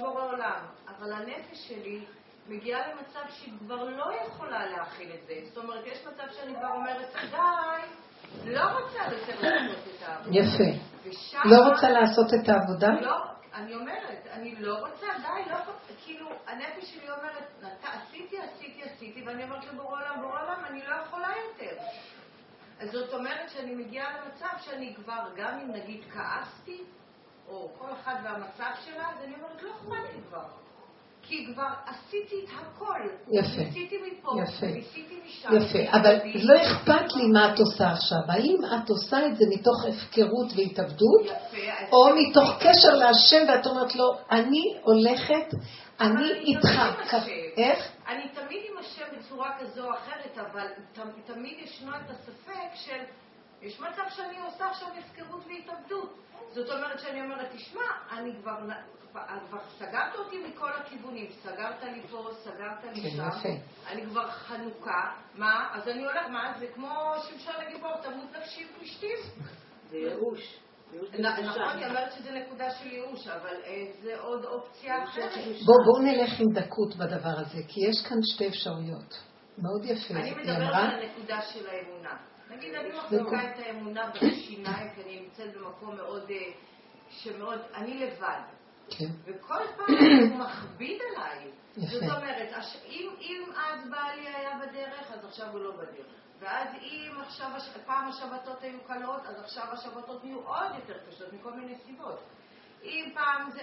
בורא 0.00 0.32
עולם, 0.32 0.60
אבל 0.88 1.12
הנפש 1.12 1.68
שלי 1.68 2.04
מגיעה 2.48 2.80
למצב 2.88 3.20
שהיא 3.28 3.52
כבר 3.58 3.84
לא 3.84 4.12
יכולה 4.26 4.66
להכיל 4.66 5.10
את 5.14 5.26
זה. 5.26 5.34
זאת 5.44 5.64
אומרת, 5.64 5.86
יש 5.86 6.06
מצב 6.06 6.24
שאני 6.32 6.54
כבר 6.54 6.70
אומרת, 6.74 7.14
די, 7.30 7.82
לא 8.44 8.62
רוצה 8.62 8.98
יותר 9.10 9.40
לעשות 9.40 9.88
את 9.96 10.02
העבודה. 10.02 10.38
יפה. 10.38 10.78
ושם... 11.04 11.38
לא 11.44 11.68
רוצה 11.68 11.88
לעשות 11.90 12.26
את 12.34 12.48
העבודה? 12.48 12.88
לא, 13.00 13.16
אני 13.54 13.74
אומרת, 13.74 14.26
אני 14.32 14.56
לא 14.56 14.74
רוצה, 14.78 15.06
די, 15.22 15.50
לא 15.50 15.56
כאילו, 16.04 16.28
הנפש 16.46 16.94
שלי 16.94 17.10
אומרת, 17.10 17.52
עשיתי, 17.82 18.38
עשיתי, 18.38 18.82
עשיתי, 18.82 19.22
ואני 19.26 19.44
אומרת 19.44 19.64
לבורא 19.64 20.00
עולם, 20.00 20.20
בורא 20.22 20.42
עולם, 20.42 20.64
אני 20.70 20.86
לא 20.86 20.94
יכולה 20.94 21.28
יותר. 21.48 21.76
אז 22.80 22.90
זאת 22.90 23.14
אומרת 23.14 23.48
שאני 23.50 23.74
מגיעה 23.74 24.18
למצב 24.18 24.48
שאני 24.60 24.94
כבר, 24.94 25.28
גם 25.36 25.58
אם 25.58 25.72
נגיד 25.72 26.04
כעסתי, 26.12 26.84
או 27.48 27.72
כל 27.78 27.92
אחד 27.92 28.14
והמצב 28.24 28.70
שלה, 28.84 29.10
אז 29.10 29.24
אני 29.24 29.34
אומרת, 29.34 29.62
לא 29.62 29.70
אכפת 29.70 30.14
לי 30.14 30.22
כבר. 30.28 30.44
כי 31.28 31.46
כבר 31.52 31.68
עשיתי 31.86 32.34
את 32.44 32.50
הכל. 32.60 33.00
יפה. 33.32 33.62
ניסיתי 33.62 33.96
מפה, 33.96 34.32
יפה. 34.42 34.66
ניסיתי 34.66 35.20
משם. 35.26 35.48
יפה, 35.56 35.98
אבל 35.98 36.16
לא 36.34 36.62
אכפת 36.62 37.14
לי 37.16 37.26
מה 37.32 37.54
את 37.54 37.58
עושה 37.58 37.90
עכשיו. 37.90 38.18
האם 38.28 38.56
את 38.64 38.88
עושה 38.88 39.26
את 39.26 39.36
זה 39.36 39.44
מתוך 39.50 39.84
הפקרות 39.88 40.52
והתאבדות, 40.56 41.24
יפה, 41.24 41.92
או 41.92 42.08
מתוך 42.16 42.50
קשר 42.60 42.94
להשם 42.94 43.44
ואת 43.48 43.66
אומרת 43.66 43.96
לו, 43.96 44.04
אני 44.30 44.62
הולכת, 44.82 45.54
אני 46.00 46.30
איתך. 46.30 46.80
איך? 47.56 47.88
אני 48.08 48.28
תמיד 48.28 48.60
עם 48.70 48.78
השם 48.78 49.04
בצורה 49.18 49.50
כזו 49.60 49.84
או 49.84 49.90
אחרת, 49.90 50.38
אבל 50.38 50.66
תמיד 51.26 51.58
ישנו 51.64 51.90
את 51.90 52.10
הספק 52.10 52.74
של... 52.74 53.02
יש 53.62 53.80
מצב 53.80 54.02
שאני 54.08 54.40
עושה 54.40 54.70
עכשיו 54.70 54.88
הפקרות 54.98 55.44
והתאבדות. 55.46 56.18
זאת 56.52 56.70
אומרת 56.70 56.98
שאני 56.98 57.22
אומרת, 57.22 57.48
תשמע, 57.52 57.82
אני 58.12 58.32
כבר 58.40 58.56
כבר 59.48 59.58
סגרת 59.78 60.14
אותי 60.18 60.38
מכל 60.38 60.70
הכיוונים, 60.72 61.26
סגרת 61.42 61.82
לי 61.82 62.02
פה, 62.10 62.28
סגרת 62.32 62.84
לי 62.94 63.02
כן, 63.02 63.16
שם, 63.16 63.48
אני 63.86 64.06
כבר 64.06 64.30
חנוכה, 64.30 65.12
מה? 65.34 65.68
אז 65.72 65.88
אני 65.88 66.04
הולך, 66.04 66.26
מה? 66.28 66.52
זה 66.58 66.66
כמו 66.74 66.90
שמשון 67.28 67.54
הגיבור, 67.66 67.96
תמות 68.02 68.36
נפשי 68.36 68.66
ופלישתים. 68.70 69.16
זה 69.90 69.96
ייאוש. 69.96 70.58
נכון, 71.18 71.78
היא 71.78 71.86
אומרת 71.86 72.12
שזה 72.12 72.30
נקודה 72.32 72.70
של 72.70 72.86
ייאוש, 72.86 73.28
אבל 73.28 73.56
אה, 73.64 73.84
זה 74.02 74.20
עוד 74.20 74.44
אופציה 74.44 75.04
אחרת. 75.04 75.32
בואו 75.64 76.02
נלך 76.02 76.40
עם 76.40 76.52
דקות 76.52 76.96
בדבר 76.96 77.38
הזה, 77.38 77.58
כי 77.68 77.80
יש 77.80 78.06
כאן 78.08 78.18
שתי 78.22 78.48
אפשרויות. 78.48 79.28
מאוד 79.62 79.84
יפה. 79.84 80.14
אני 80.14 80.30
מדברת 80.30 80.74
על 80.74 81.02
הנקודה 81.02 81.40
של 81.42 81.66
האמונה. 81.68 82.16
נגיד, 82.50 82.74
אני 82.74 82.88
מחזיקה 82.88 83.50
את 83.50 83.58
האמונה 83.58 84.10
בשיניים, 84.10 84.90
כי 84.94 85.02
אני 85.02 85.20
נמצאת 85.20 85.56
במקום 85.56 85.96
מאוד, 85.96 86.30
אה, 86.30 86.52
שמאוד, 87.10 87.60
אני 87.74 88.06
לבד. 88.06 88.40
כן. 88.90 89.10
וכל 89.24 89.62
פעם 89.76 89.94
הוא 90.30 90.38
מכביד 90.38 91.00
עליי. 91.16 91.50
זאת 91.76 92.02
אומרת, 92.02 92.48
אם, 92.86 93.10
אם 93.20 93.42
אז 93.56 93.90
בעלי 93.90 94.28
היה 94.28 94.58
בדרך, 94.58 95.12
אז 95.12 95.24
עכשיו 95.24 95.50
הוא 95.52 95.60
לא 95.60 95.72
בדרך. 95.76 96.06
ואז 96.38 96.68
אם 96.82 97.20
עכשיו, 97.20 97.50
פעם 97.86 98.08
השבתות 98.08 98.62
היו 98.62 98.78
קלות, 98.86 99.22
אז 99.26 99.40
עכשיו 99.40 99.64
השבתות 99.72 100.24
נהיו 100.24 100.38
עוד 100.38 100.74
יותר 100.74 100.98
קשות, 101.08 101.32
מכל 101.32 101.52
מיני 101.52 101.74
סיבות. 101.86 102.22
אם 102.82 103.10
פעם 103.14 103.50
זה... 103.50 103.60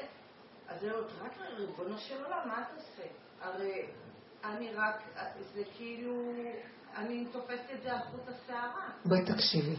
אז 0.68 0.82
זהו, 0.82 1.04
רק 1.22 1.32
ריבונו 1.58 1.98
של 1.98 2.24
עולם, 2.24 2.48
מה 2.48 2.62
אתה 2.62 2.76
עושה? 2.76 3.04
הרי 3.42 3.88
אני 4.44 4.74
רק, 4.74 5.04
זה 5.54 5.64
כאילו, 5.78 6.34
אני 6.98 7.26
תופסת 7.32 7.72
את 7.74 7.84
זה 7.84 7.92
על 7.92 8.00
חוט 8.12 8.22
השערה. 8.28 8.90
בואי 9.06 9.26
תקשיבי. 9.26 9.76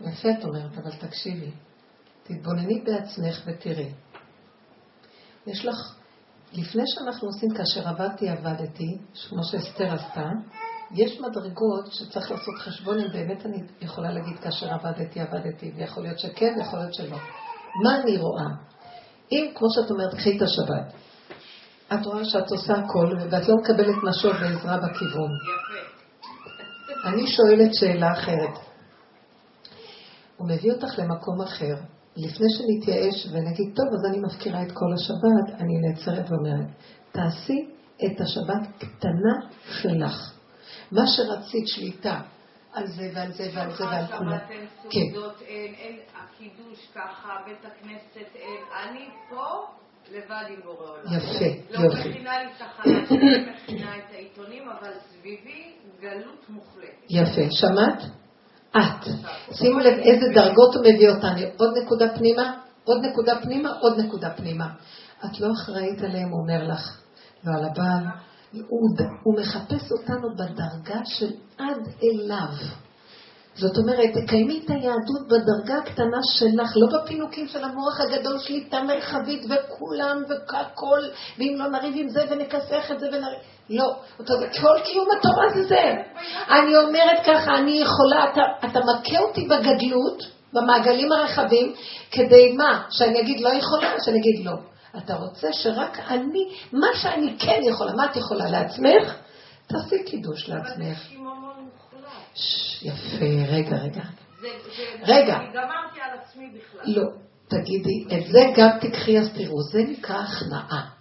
יפה 0.00 0.28
את 0.30 0.44
אומרת, 0.44 0.78
אבל 0.78 0.96
תקשיבי. 0.96 1.50
תתבונני 2.22 2.84
בעצמך 2.84 3.42
ותראי. 3.46 3.92
יש 5.46 5.64
לך, 5.64 5.76
לפני 6.52 6.82
שאנחנו 6.86 7.28
עושים, 7.28 7.48
כאשר 7.56 7.88
עבדתי, 7.88 8.28
עבדתי, 8.28 8.98
כמו 9.28 9.44
שאסתר 9.44 9.94
עשתה, 9.94 10.28
יש 10.90 11.20
מדרגות 11.20 11.92
שצריך 11.92 12.30
לעשות 12.30 12.54
חשבון 12.58 12.98
אם 12.98 13.08
באמת 13.12 13.46
אני 13.46 13.62
יכולה 13.80 14.12
להגיד 14.12 14.38
כאשר 14.38 14.74
עבדתי, 14.74 15.20
עבדתי, 15.20 15.72
ויכול 15.76 16.02
להיות 16.02 16.18
שכן, 16.18 16.54
ויכול 16.58 16.78
להיות 16.78 16.94
שלא. 16.94 17.16
מה 17.84 18.00
אני 18.02 18.16
רואה? 18.16 18.46
אם, 19.32 19.52
כמו 19.54 19.68
שאת 19.70 19.90
אומרת, 19.90 20.14
קחי 20.14 20.36
את 20.36 20.42
השבת, 20.42 20.94
את 21.92 22.06
רואה 22.06 22.24
שאת 22.24 22.50
עושה 22.50 22.74
הכל, 22.74 23.12
ואת 23.30 23.48
לא 23.48 23.56
מקבלת 23.56 23.96
משוב 24.08 24.32
ועזרה 24.32 24.76
בכיוון. 24.76 25.30
יפה. 25.30 25.93
אני 27.04 27.26
שואלת 27.26 27.74
שאלה 27.74 28.12
אחרת. 28.12 28.58
הוא 30.36 30.48
מביא 30.48 30.72
אותך 30.72 30.98
למקום 30.98 31.42
אחר, 31.42 31.74
לפני 32.16 32.46
שנתייאש 32.50 33.26
ונגיד, 33.32 33.76
טוב, 33.76 33.86
אז 33.86 34.10
אני 34.10 34.18
מפקירה 34.18 34.62
את 34.62 34.72
כל 34.72 34.92
השבת, 34.94 35.60
אני 35.60 35.74
נעצרת 35.80 36.30
ואומרת, 36.30 36.66
תעשי 37.12 37.70
את 38.06 38.20
השבת 38.20 38.68
קטנה 38.78 39.34
שלך. 39.82 40.32
מה 40.92 41.02
שרצית 41.06 41.68
שליטה 41.68 42.20
על 42.72 42.86
זה 42.86 43.10
ועל 43.14 43.32
זה 43.32 43.50
ועל 43.54 43.76
זה 43.76 43.84
ועל 43.84 44.06
כולם. 44.06 44.38
כן. 44.90 45.00
אין, 45.46 45.74
אין 45.74 45.96
הקידוש 46.14 46.88
ככה, 46.94 47.28
בית 47.46 47.64
הכנסת 47.64 48.34
אין, 48.34 48.60
אני 48.82 49.08
פה 49.30 49.66
לבד 50.12 50.44
עם 50.48 50.60
בורא 50.64 50.90
עולם. 50.90 51.04
יפה, 51.06 51.44
לא 51.70 51.84
יופי. 51.84 52.08
לא 52.08 52.10
מכינה 52.10 52.42
לי 52.42 52.48
תחנה, 52.58 52.98
אני 53.10 53.52
מכינה 53.52 53.96
את 53.98 54.10
העיתונים, 54.10 54.68
אבל 54.68 54.90
סביבי 55.10 55.72
יפה, 57.10 57.50
שמעת? 57.50 58.02
את. 58.76 59.08
שימו 59.52 59.78
לב 59.78 59.98
איזה 59.98 60.26
דרגות 60.34 60.74
הוא 60.74 60.82
מביא 60.82 61.10
אותנו. 61.10 61.40
עוד 61.56 61.78
נקודה 61.78 62.14
פנימה, 62.14 62.54
עוד 62.84 63.04
נקודה 63.04 63.40
פנימה, 63.42 63.70
עוד 63.80 64.00
נקודה 64.00 64.30
פנימה. 64.30 64.66
את 65.24 65.40
לא 65.40 65.52
אחראית 65.52 66.02
עליהם, 66.02 66.28
הוא 66.28 66.40
אומר 66.40 66.68
לך. 66.68 67.00
לא 67.44 67.58
על 67.58 67.64
הבעל. 67.64 68.04
הוא, 69.22 69.34
מחפש 69.40 69.92
אותנו 69.92 70.28
בדרגה 70.34 71.00
של 71.04 71.30
עד 71.58 71.88
אליו. 72.02 72.48
זאת 73.56 73.78
אומרת, 73.78 74.10
תקיימי 74.24 74.62
את 74.64 74.70
היהדות 74.70 75.26
בדרגה 75.26 75.78
הקטנה 75.78 76.18
שלך, 76.22 76.72
לא 76.76 76.98
בפינוקים 76.98 77.48
של 77.48 77.64
המוח 77.64 78.00
הגדול, 78.00 78.38
שליטה 78.38 78.82
מרחבית 78.82 79.42
וכולם 79.44 80.22
והכל, 80.28 81.00
ואם 81.38 81.54
לא 81.58 81.68
נריב 81.68 81.94
עם 81.98 82.08
זה 82.08 82.24
ונכסח 82.30 82.90
את 82.90 83.00
זה 83.00 83.06
ונריב... 83.06 83.38
לא, 83.70 83.96
כל 84.60 84.80
קיום 84.84 85.08
התורה 85.18 85.44
זה 85.54 85.64
זה. 85.64 85.92
אני 86.48 86.76
אומרת 86.76 87.26
ככה, 87.26 87.58
אני 87.58 87.82
יכולה, 87.82 88.30
אתה, 88.32 88.42
אתה 88.64 88.80
מכה 88.80 89.18
אותי 89.18 89.48
בגדלות, 89.48 90.22
במעגלים 90.52 91.12
הרחבים, 91.12 91.74
כדי 92.10 92.52
מה? 92.52 92.82
שאני 92.90 93.20
אגיד 93.20 93.40
לא 93.40 93.48
יכולה? 93.48 93.94
שאני 94.04 94.18
אגיד 94.18 94.44
לא. 94.44 94.52
אתה 94.96 95.14
רוצה 95.14 95.52
שרק 95.52 95.98
אני, 95.98 96.48
מה 96.72 96.86
שאני 96.94 97.36
כן 97.38 97.60
יכולה, 97.62 97.92
מה 97.92 98.04
את 98.04 98.16
יכולה 98.16 98.50
לעצמך? 98.50 99.14
תעשי 99.66 100.04
קידוש 100.04 100.48
לעצמך. 100.48 100.98
מוחלט. 101.18 102.38
יפה, 102.82 103.52
רגע, 103.52 103.76
רגע. 103.76 104.02
רגע. 105.02 105.38
גמרתי 105.54 106.00
על 106.00 106.18
עצמי 106.18 106.44
בכלל. 106.48 106.94
לא, 106.94 107.08
תגידי, 107.48 108.04
את 108.16 108.26
זה 108.32 108.40
גם 108.56 108.68
תקחי 108.80 109.18
אז 109.18 109.32
תראו, 109.34 109.62
זה 109.62 109.82
נקרא 109.82 110.16
הכנעה. 110.16 110.93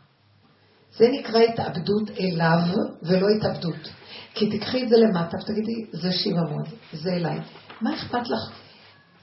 זה 0.97 1.05
נקרא 1.11 1.39
התאבדות 1.39 2.09
אליו 2.19 2.59
ולא 3.03 3.27
התאבדות. 3.37 3.89
כי 4.33 4.57
תקחי 4.57 4.83
את 4.83 4.89
זה 4.89 4.95
למטה 4.97 5.37
ותגידי, 5.37 5.85
זה 5.91 6.11
שיממון, 6.11 6.63
זה 6.93 7.13
אליי. 7.13 7.39
מה 7.81 7.95
אכפת 7.95 8.29
לך? 8.29 8.59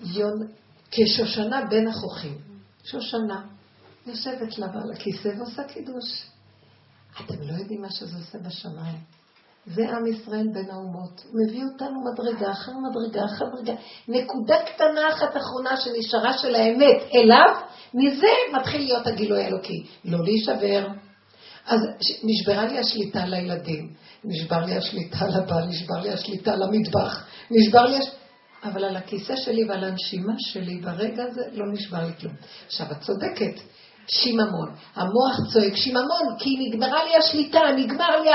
יון, 0.01 0.47
כשושנה 0.91 1.65
בין 1.71 1.89
החוכים. 1.89 2.39
שושנה. 2.85 3.47
יושבת 4.07 4.59
לה 4.59 4.67
על 4.67 4.93
הכיסא 4.93 5.29
ועושה 5.39 5.65
קידוש. 5.65 6.27
אתם 7.21 7.35
לא 7.41 7.53
יודעים 7.53 7.83
מה 7.83 7.91
שזה 7.91 8.17
עושה 8.19 8.39
בשמיים. 8.39 8.99
זה 9.67 9.83
עם 9.91 10.07
ישראל 10.07 10.47
בין 10.53 10.71
האומות. 10.71 11.25
מביא 11.35 11.65
אותנו 11.65 12.01
מדרגה 12.13 12.53
אחר 12.53 12.73
מדרגה 12.73 13.25
אחר 13.25 13.45
מדרגה. 13.47 13.81
נקודה 14.09 14.55
קטנה 14.75 15.09
אחת 15.09 15.37
אחרונה 15.37 15.77
שנשארה 15.77 16.39
של 16.39 16.55
האמת 16.55 17.03
אליו, 17.15 17.55
מזה 17.95 18.27
מתחיל 18.53 18.81
להיות 18.81 19.07
הגילוי 19.07 19.45
האלוקי. 19.45 19.87
לא 20.05 20.19
להישבר. 20.25 20.89
אז 21.71 21.81
נשברה 22.25 22.65
לי 22.65 22.79
השליטה 22.79 23.23
על 23.23 23.35
הילדים, 23.35 23.95
נשבר 24.25 24.65
לי 24.65 24.77
השליטה 24.77 25.19
על 25.25 25.35
הבעל, 25.35 25.65
נשבר 25.65 26.01
לי 26.03 26.11
השליטה 26.11 26.53
על 26.53 26.63
המטבח, 26.63 27.27
נשבר 27.51 27.85
לי... 27.85 27.97
הש... 27.97 28.07
אבל 28.65 28.85
על 28.85 28.97
הכיסא 28.97 29.37
שלי 29.37 29.65
ועל 29.65 29.85
הנשימה 29.85 30.33
שלי 30.39 30.81
ברגע 30.81 31.25
הזה 31.25 31.43
לא 31.53 31.73
נשבר 31.73 32.07
לי 32.07 32.13
כלום. 32.21 32.35
עכשיו, 32.67 32.87
את 32.93 33.01
צודקת, 33.01 33.61
שיממון. 34.07 34.75
המוח 34.95 35.53
צועק 35.53 35.77
שיממון, 35.77 36.37
כי 36.39 36.51
נגמרה 36.59 37.05
לי 37.05 37.17
השליטה, 37.17 37.61
נגמר 37.77 38.21
לי 38.23 38.31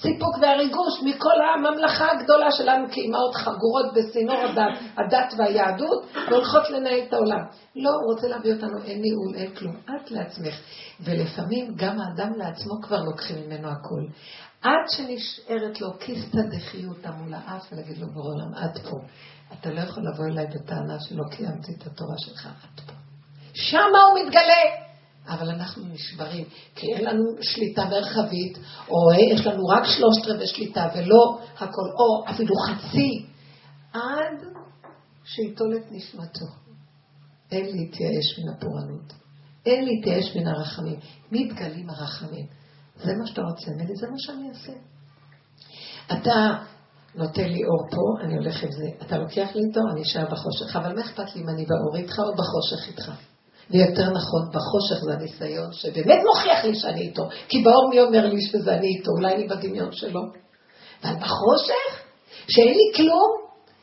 הסיפוק 0.00 0.36
והריגוש 0.42 1.02
מכל 1.04 1.36
הממלכה 1.54 2.06
הגדולה 2.12 2.50
שלנו 2.50 2.86
כאימהות 2.92 3.34
חגורות 3.34 3.86
בסינור 3.94 4.36
הדת, 4.36 4.78
הדת 4.96 5.34
והיהדות, 5.38 6.06
והולכות 6.30 6.70
לנהל 6.70 7.00
את 7.08 7.12
העולם. 7.12 7.44
לא, 7.76 7.90
הוא 7.90 8.14
רוצה 8.14 8.28
להביא 8.28 8.54
אותנו, 8.54 8.78
אין 8.84 9.00
ניהול, 9.00 9.34
אין 9.36 9.54
כלום. 9.54 9.76
את 9.76 10.10
לעצמך. 10.10 10.54
ולפעמים 11.00 11.74
גם 11.76 11.96
האדם 12.00 12.32
לעצמו 12.36 12.74
כבר 12.82 13.02
לוקחים 13.02 13.36
ממנו 13.46 13.68
הכל. 13.68 14.06
עד 14.62 14.88
שנשארת 14.88 15.80
לו 15.80 15.98
כיסתא 15.98 16.40
דחיותא 16.50 17.08
מול 17.08 17.34
האף 17.34 17.72
ולהגיד 17.72 17.98
לו 17.98 18.06
בורא 18.06 18.34
עולם, 18.34 18.54
עד 18.54 18.78
פה. 18.78 18.96
אתה 19.52 19.70
לא 19.70 19.80
יכול 19.80 20.02
לבוא 20.12 20.24
אליי 20.24 20.46
בטענה 20.46 20.96
שלא 21.00 21.24
קיימתי 21.30 21.72
את 21.78 21.86
התורה 21.86 22.14
שלך, 22.18 22.46
עד 22.46 22.80
פה. 22.86 22.92
שמה 23.54 23.98
הוא 24.10 24.20
מתגלה. 24.24 24.89
אבל 25.28 25.48
אנחנו 25.50 25.82
נשברים, 25.86 26.44
כי 26.74 26.94
אין 26.94 27.04
לנו 27.04 27.24
שליטה 27.40 27.84
מרחבית, 27.84 28.58
או 28.88 29.12
יש 29.34 29.46
לנו 29.46 29.66
רק 29.66 29.82
שלושת 29.84 30.26
רבעי 30.26 30.46
שליטה 30.46 30.88
ולא 30.96 31.38
הכל, 31.56 31.90
או 31.98 32.30
אפילו 32.30 32.54
חצי, 32.56 33.26
עד 33.92 34.44
שיטול 35.24 35.76
את 35.76 35.92
נשמתו. 35.92 36.46
אין 37.52 37.66
להתייאש 37.66 38.38
מן 38.38 38.52
הפורענות, 38.52 39.12
אין 39.66 39.84
להתייאש 39.84 40.36
מן 40.36 40.46
הרחמים. 40.46 41.00
מתגלים 41.32 41.90
הרחמים. 41.90 42.46
זה 42.96 43.12
מה 43.18 43.26
שאתה 43.26 43.42
רוצה 43.42 43.70
ממני, 43.70 43.96
זה 43.96 44.06
מה 44.06 44.18
שאני 44.18 44.48
אעשה. 44.48 44.72
אתה 46.12 46.64
נותן 47.14 47.48
לי 47.48 47.64
אור 47.64 47.90
פה, 47.90 48.24
אני 48.24 48.36
הולך 48.36 48.62
עם 48.62 48.72
זה. 48.72 48.88
אתה 49.06 49.18
לוקח 49.18 49.48
לי 49.54 49.62
איתו, 49.68 49.80
אני 49.92 50.02
אשאר 50.02 50.24
בחושך. 50.24 50.76
אבל 50.76 50.94
מה 50.94 51.00
אכפת 51.00 51.36
לי 51.36 51.42
אם 51.42 51.48
אני 51.48 51.66
באור 51.66 51.96
איתך 51.96 52.18
או 52.18 52.32
בחושך 52.32 52.88
איתך? 52.88 53.12
ויותר 53.70 54.10
נכון, 54.10 54.48
בחושך 54.48 55.04
זה 55.04 55.12
הניסיון 55.12 55.72
שבאמת 55.72 56.18
מוכיח 56.26 56.64
לי 56.64 56.74
שאני 56.74 57.00
איתו. 57.00 57.28
כי 57.48 57.62
באור 57.62 57.90
מי 57.90 58.00
אומר 58.00 58.26
לי 58.26 58.42
שזה 58.42 58.74
אני 58.74 58.86
איתו? 58.86 59.10
אולי 59.10 59.34
אני 59.34 59.48
בדמיון 59.48 59.92
שלו. 59.92 60.20
אבל 61.04 61.14
בחושך, 61.16 62.02
שאין 62.48 62.74
לי 62.74 62.96
כלום, 62.96 63.30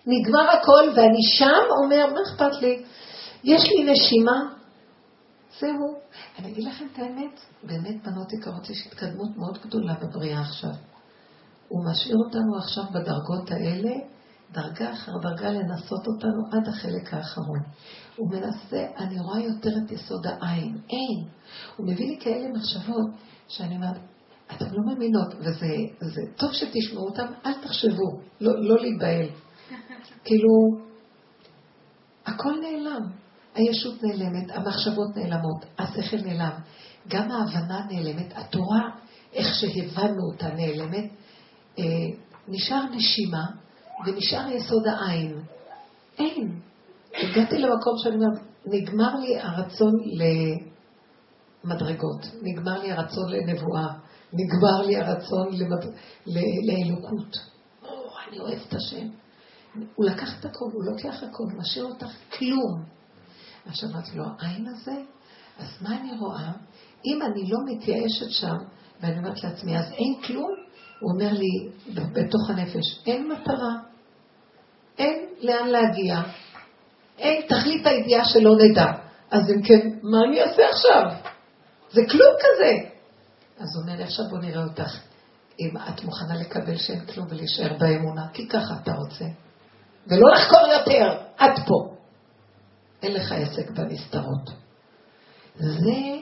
נגמר 0.06 0.50
הכל, 0.50 0.90
ואני 0.96 1.24
שם 1.38 1.64
אומר, 1.84 2.06
מה 2.14 2.20
אכפת 2.28 2.62
לי? 2.62 2.84
יש 3.44 3.64
לי 3.70 3.92
נשימה, 3.92 4.58
זהו. 5.60 6.00
אני 6.40 6.52
אגיד 6.52 6.64
לכם 6.64 6.86
את 6.94 7.00
האמת, 7.00 7.40
באמת, 7.64 8.08
בנות 8.08 8.34
יקרות, 8.34 8.70
יש 8.70 8.88
התקדמות 8.88 9.38
מאוד 9.38 9.58
גדולה 9.66 9.94
בבריאה 9.94 10.42
עכשיו. 10.42 10.70
הוא 11.68 11.86
משאיר 11.92 12.16
אותנו 12.26 12.58
עכשיו 12.58 12.84
בדרגות 12.94 13.52
האלה, 13.52 13.92
דרגה 14.52 14.94
אחר 14.94 15.12
דרגה 15.22 15.50
לנסות 15.50 16.08
אותנו 16.08 16.42
עד 16.52 16.68
החלק 16.68 17.14
האחרון. 17.14 17.60
הוא 18.18 18.30
מנסה, 18.32 18.86
אני 18.98 19.20
רואה 19.20 19.40
יותר 19.40 19.70
את 19.86 19.92
יסוד 19.92 20.28
העין, 20.28 20.78
אין. 20.90 21.28
הוא 21.76 21.88
מביא 21.88 22.08
לי 22.08 22.18
כאלה 22.20 22.48
מחשבות 22.54 23.08
שאני 23.48 23.76
אומרת, 23.76 23.98
אתם 24.56 24.66
לא 24.66 24.86
מאמינות, 24.86 25.34
וזה 25.40 26.22
טוב 26.36 26.54
שתשמעו 26.54 27.06
אותם, 27.06 27.26
אל 27.46 27.54
תחשבו, 27.54 28.22
לא, 28.42 28.62
לא 28.62 28.76
להיבהל. 28.82 29.28
כאילו, 30.26 30.50
הכל 32.26 32.54
נעלם. 32.62 33.02
הישות 33.56 34.04
נעלמת, 34.04 34.52
המחשבות 34.52 35.18
נעלמות, 35.18 35.66
השכל 35.80 36.18
נעלם, 36.18 36.60
גם 37.08 37.32
ההבנה 37.32 37.86
נעלמת, 37.90 38.34
התורה, 38.36 38.90
איך 39.34 39.48
שהבנו 39.56 40.32
אותה 40.32 40.48
נעלמת, 40.48 41.12
אה, 41.80 41.84
נשאר 42.48 42.84
נשימה 42.96 43.46
ונשאר 44.06 44.48
יסוד 44.52 44.88
העין. 44.88 45.42
אין. 46.20 46.60
הגעתי 47.18 47.58
למקום 47.58 47.94
שאני 48.04 48.16
אומרת, 48.16 48.42
נגמר 48.66 49.16
לי 49.16 49.40
הרצון 49.40 49.94
למדרגות, 51.64 52.26
נגמר 52.42 52.82
לי 52.82 52.92
הרצון 52.92 53.32
לנבואה, 53.32 53.88
נגמר 54.34 54.82
לי 54.86 54.98
הרצון 54.98 55.48
למד... 55.52 55.86
לאלוקות. 56.64 57.38
או, 57.84 57.90
אני 58.28 58.40
אוהב 58.40 58.60
את 58.68 58.74
השם. 58.74 59.08
הוא 59.96 60.06
לקח 60.06 60.40
את 60.40 60.46
הכל, 60.46 60.66
הוא 60.74 60.84
לוקח 60.86 61.24
הכל, 61.24 61.44
הוא 61.44 61.60
משאיר 61.60 61.86
אותך 61.86 62.12
כלום. 62.38 62.84
עכשיו 63.66 63.90
אמרתי 63.90 64.18
לו, 64.18 64.24
העין 64.40 64.68
הזה, 64.68 64.96
אז 65.58 65.68
מה 65.82 66.02
אני 66.02 66.20
רואה? 66.20 66.52
אם 67.06 67.22
אני 67.22 67.50
לא 67.50 67.58
מתייאשת 67.66 68.30
שם, 68.30 68.56
ואני 69.02 69.18
אומרת 69.18 69.44
לעצמי, 69.44 69.78
אז 69.78 69.92
אין 69.92 70.22
כלום? 70.28 70.52
הוא 71.00 71.12
אומר 71.14 71.34
לי, 71.34 71.70
בתוך 71.94 72.50
הנפש, 72.50 73.02
אין 73.06 73.32
מטרה, 73.32 73.74
אין 74.98 75.26
לאן 75.42 75.68
להגיע, 75.68 76.22
אין 77.18 77.42
תכלית 77.48 77.86
הידיעה 77.86 78.26
שלא 78.26 78.52
נדע. 78.56 78.86
אז 79.32 79.52
אם 79.52 79.62
כן, 79.62 79.90
מה 80.04 80.18
אני 80.28 80.42
אעשה 80.42 80.70
עכשיו? 80.70 81.04
זה 81.92 82.02
כלום 82.10 82.36
כזה. 82.40 82.90
אז 83.60 83.76
הוא 83.76 83.84
אומר 83.84 83.96
לי, 83.98 84.04
עכשיו 84.04 84.26
בוא 84.30 84.40
נראה 84.40 84.64
אותך, 84.64 84.98
אם 85.60 85.78
את 85.78 86.04
מוכנה 86.04 86.36
לקבל 86.36 86.78
שאין 86.78 87.06
כלום 87.06 87.28
ולהישאר 87.30 87.78
באמונה, 87.80 88.28
כי 88.34 88.48
ככה 88.48 88.74
אתה 88.84 88.92
רוצה. 88.92 89.26
ולא 90.08 90.30
לחקור 90.34 90.68
יותר, 90.80 91.18
עד 91.38 91.60
פה. 91.68 91.96
אין 93.04 93.14
לך 93.14 93.32
עסק 93.32 93.70
בנסתרות. 93.72 94.50
זה 95.56 96.18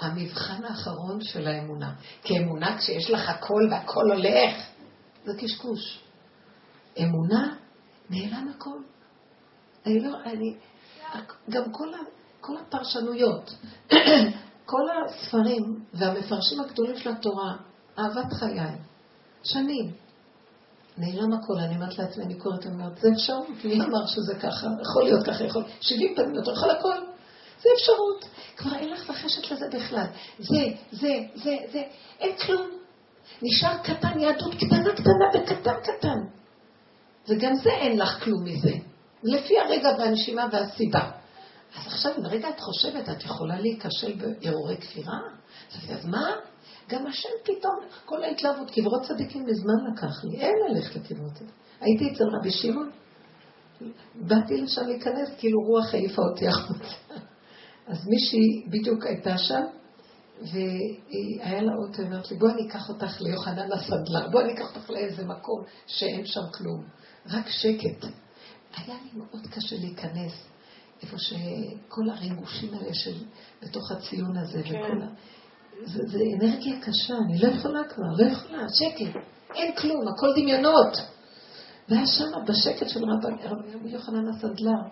המבחן 0.00 0.64
האחרון 0.64 1.20
של 1.20 1.46
האמונה. 1.46 1.92
כי 2.22 2.38
אמונה, 2.38 2.78
כשיש 2.78 3.10
לך 3.10 3.28
הכל 3.28 3.68
והכל 3.70 4.12
הולך, 4.12 4.54
זה 5.24 5.32
קשקוש. 5.38 6.00
אמונה, 7.02 7.54
נעלם 8.10 8.50
הכל. 8.56 8.78
אני 9.86 10.00
לא, 10.00 10.16
אני, 10.24 10.54
גם 11.50 11.72
כל, 11.72 11.94
ה, 11.94 11.98
כל 12.40 12.56
הפרשנויות, 12.56 13.54
כל 14.70 14.82
הספרים 14.90 15.84
והמפרשים 15.94 16.60
הגדולים 16.60 16.96
של 16.96 17.10
התורה, 17.10 17.56
אהבת 17.98 18.32
חיי, 18.32 18.76
שנים. 19.44 19.92
נעלם 20.98 21.32
הכל, 21.32 21.58
אני 21.58 21.74
אומרת 21.74 21.98
לעצמי, 21.98 22.24
אני 22.24 22.34
קוראת 22.34 22.66
ואומרת, 22.66 22.98
זה 22.98 23.08
אפשרות, 23.12 23.46
מי 23.64 23.74
אמר 23.74 24.06
שזה 24.06 24.34
ככה, 24.34 24.66
יכול 24.80 25.04
להיות 25.04 25.26
ככה, 25.26 25.44
יכול, 25.44 25.64
70 25.80 26.14
פעמים 26.16 26.42
אתה 26.42 26.50
יכול 26.50 26.70
הכל, 26.70 26.96
זה 27.62 27.68
אפשרות. 27.74 28.24
כבר 28.56 28.74
אין 28.74 28.90
לך 28.90 29.10
וחשת 29.10 29.50
לזה 29.50 29.66
בכלל. 29.72 30.06
זה, 30.38 30.64
זה, 30.92 31.08
זה, 31.34 31.56
זה, 31.72 31.82
אין 32.20 32.36
כלום. 32.36 32.70
נשאר 33.42 33.78
קטן, 33.78 34.18
יהדות 34.18 34.54
קטנה, 34.54 34.92
קטנה 34.94 35.26
וקטן 35.34 35.74
קטן. 35.82 36.18
וגם 37.28 37.54
זה 37.54 37.70
אין 37.70 37.98
לך 37.98 38.24
כלום 38.24 38.44
מזה. 38.44 38.72
לפי 39.24 39.58
הרגע 39.58 39.88
והנשימה 39.98 40.46
והסיבה. 40.52 41.10
אז 41.76 41.86
עכשיו, 41.86 42.12
אם 42.18 42.26
רגע 42.26 42.48
את 42.48 42.60
חושבת, 42.60 43.08
את 43.08 43.24
יכולה 43.24 43.60
להיכשל 43.60 44.12
בהרהורי 44.12 44.76
כפירה? 44.76 45.18
אז 45.90 46.06
מה? 46.06 46.30
גם 46.88 47.06
השם 47.06 47.28
פתאום, 47.42 47.74
כל 48.04 48.24
ההתלהבות, 48.24 48.70
קברות 48.70 49.02
צדיקים 49.02 49.46
מזמן 49.46 49.92
לקח 49.92 50.24
לי, 50.24 50.36
אין 50.36 50.54
ללכת 50.68 50.96
לקברות 50.96 51.32
צדיקים. 51.32 51.54
הייתי 51.80 52.12
אצל 52.12 52.24
רבי 52.38 52.50
שמעון, 52.50 52.90
באתי 54.14 54.62
לשם 54.62 54.86
להיכנס, 54.86 55.28
כאילו 55.38 55.58
רוח 55.60 55.94
העיפה 55.94 56.22
אותי 56.22 56.48
החוצה. 56.48 56.94
אז 57.86 58.06
מישהי 58.06 58.66
בדיוק 58.70 59.06
הייתה 59.06 59.38
שם, 59.38 59.62
והיה 60.40 61.62
לה 61.62 61.72
אוטו, 61.74 62.02
היא 62.02 62.06
אומרת 62.06 62.30
לי, 62.30 62.36
בואי 62.36 62.52
אני 62.52 62.68
אקח 62.68 62.88
אותך 62.88 63.20
ליוחנן 63.20 63.72
הסדלר, 63.72 64.28
בואי 64.30 64.44
אני 64.44 64.52
אקח 64.52 64.76
אותך 64.76 64.90
לאיזה 64.90 65.24
מקום 65.24 65.62
שאין 65.86 66.26
שם 66.26 66.40
כלום, 66.54 66.84
רק 67.30 67.48
שקט. 67.48 68.06
היה 68.76 68.96
לי 69.04 69.10
מאוד 69.18 69.46
קשה 69.46 69.76
להיכנס 69.76 70.32
איפה 71.02 71.18
שכל 71.18 72.10
הריגושים 72.10 72.74
האלה 72.74 72.94
של, 72.94 73.24
בתוך 73.62 73.92
הציון 73.92 74.36
הזה, 74.36 74.62
כן. 74.62 74.70
וכל 74.70 75.02
ה... 75.02 75.06
זה, 75.84 76.02
זה 76.06 76.18
אנרגיה 76.36 76.80
קשה, 76.80 77.14
אני 77.26 77.38
לא 77.38 77.48
יכולה 77.48 77.84
כבר, 77.84 78.04
לא 78.18 78.30
יכולה, 78.30 78.66
שקט, 78.68 79.18
אין 79.54 79.76
כלום, 79.76 80.08
הכל 80.08 80.32
דמיונות. 80.36 80.96
והיה 81.88 82.06
שם 82.06 82.44
בשקט 82.46 82.88
של 82.88 83.04
רבי, 83.04 83.42
רבי 83.74 83.90
יוחנן 83.90 84.28
הסדלר, 84.28 84.82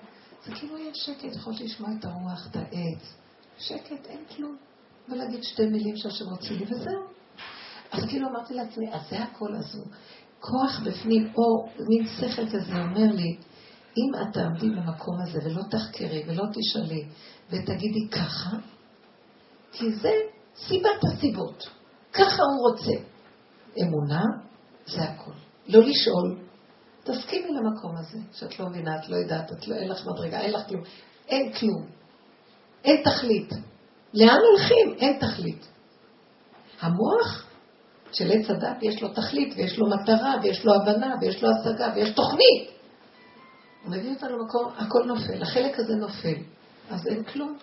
זה 0.45 0.53
כאילו 0.55 0.77
היה 0.77 0.95
שקט, 0.95 1.37
יכולתי 1.37 1.65
לשמוע 1.65 1.91
את 1.99 2.05
הרוח, 2.05 2.49
את 2.51 2.57
העץ. 2.57 3.15
שקט, 3.59 4.07
אין 4.07 4.25
כלום. 4.37 4.57
ולהגיד 5.09 5.43
שתי 5.43 5.67
מילים 5.67 5.97
שהשם 5.97 6.25
הוציא 6.25 6.57
לי, 6.57 6.65
וזהו. 6.65 7.03
אז 7.93 8.05
כאילו 8.09 8.29
אמרתי 8.29 8.55
לעצמי, 8.55 8.93
אז 8.93 9.01
זה 9.11 9.23
הכל 9.23 9.55
הזו. 9.55 9.83
כוח 10.41 10.81
בפנים, 10.85 11.33
או 11.37 11.69
מין 11.89 12.07
שכל 12.07 12.47
כזה 12.47 12.73
אומר 12.73 13.13
לי, 13.13 13.37
אם 13.97 14.11
את 14.23 14.35
תעמדי 14.35 14.71
במקום 14.71 15.21
הזה 15.23 15.39
ולא 15.45 15.63
תחקרי 15.71 16.25
ולא 16.27 16.45
תשאלי 16.55 17.05
ותגידי 17.51 18.09
ככה, 18.11 18.51
כי 19.73 19.93
זה 19.93 20.13
סיבת 20.57 21.05
הסיבות. 21.05 21.69
ככה 22.13 22.43
הוא 22.43 22.71
רוצה. 22.71 23.05
אמונה 23.83 24.23
זה 24.87 25.03
הכל. 25.03 25.33
לא 25.69 25.81
לשאול. 25.81 26.39
תסכימי 27.05 27.49
למקום 27.49 27.97
הזה, 27.97 28.19
שאת 28.33 28.61
לא 28.61 28.67
מבינה, 28.67 28.97
את 28.97 29.09
לא 29.09 29.17
יודעת, 29.17 29.53
את 29.53 29.69
לא, 29.69 29.75
אין 29.75 29.89
לך 29.89 30.07
מדרגה, 30.07 30.41
אין 30.41 30.53
לך 30.53 30.69
כלום. 30.69 30.83
אין 31.29 31.53
כלום. 31.53 31.87
אין 32.85 33.03
תכלית. 33.05 33.51
לאן 34.15 34.39
הולכים? 34.51 34.95
אין 34.99 35.19
תכלית. 35.19 35.69
המוח 36.81 37.47
של 38.13 38.31
עץ 38.33 38.51
הדת 38.51 38.83
יש 38.83 39.03
לו 39.03 39.09
תכלית, 39.09 39.55
ויש 39.57 39.79
לו 39.79 39.87
מטרה, 39.91 40.35
ויש 40.43 40.65
לו 40.65 40.73
הבנה, 40.75 41.15
ויש 41.21 41.43
לו 41.43 41.49
השגה, 41.51 41.93
ויש 41.95 42.11
תוכנית. 42.11 42.72
הוא 43.85 43.93
מביא 43.93 44.11
אותנו 44.11 44.39
למקום, 44.39 44.73
הכל 44.77 45.05
נופל, 45.07 45.43
החלק 45.43 45.79
הזה 45.79 45.95
נופל. 45.95 46.37
אז 46.91 47.07
אין 47.07 47.25
כלום. 47.25 47.57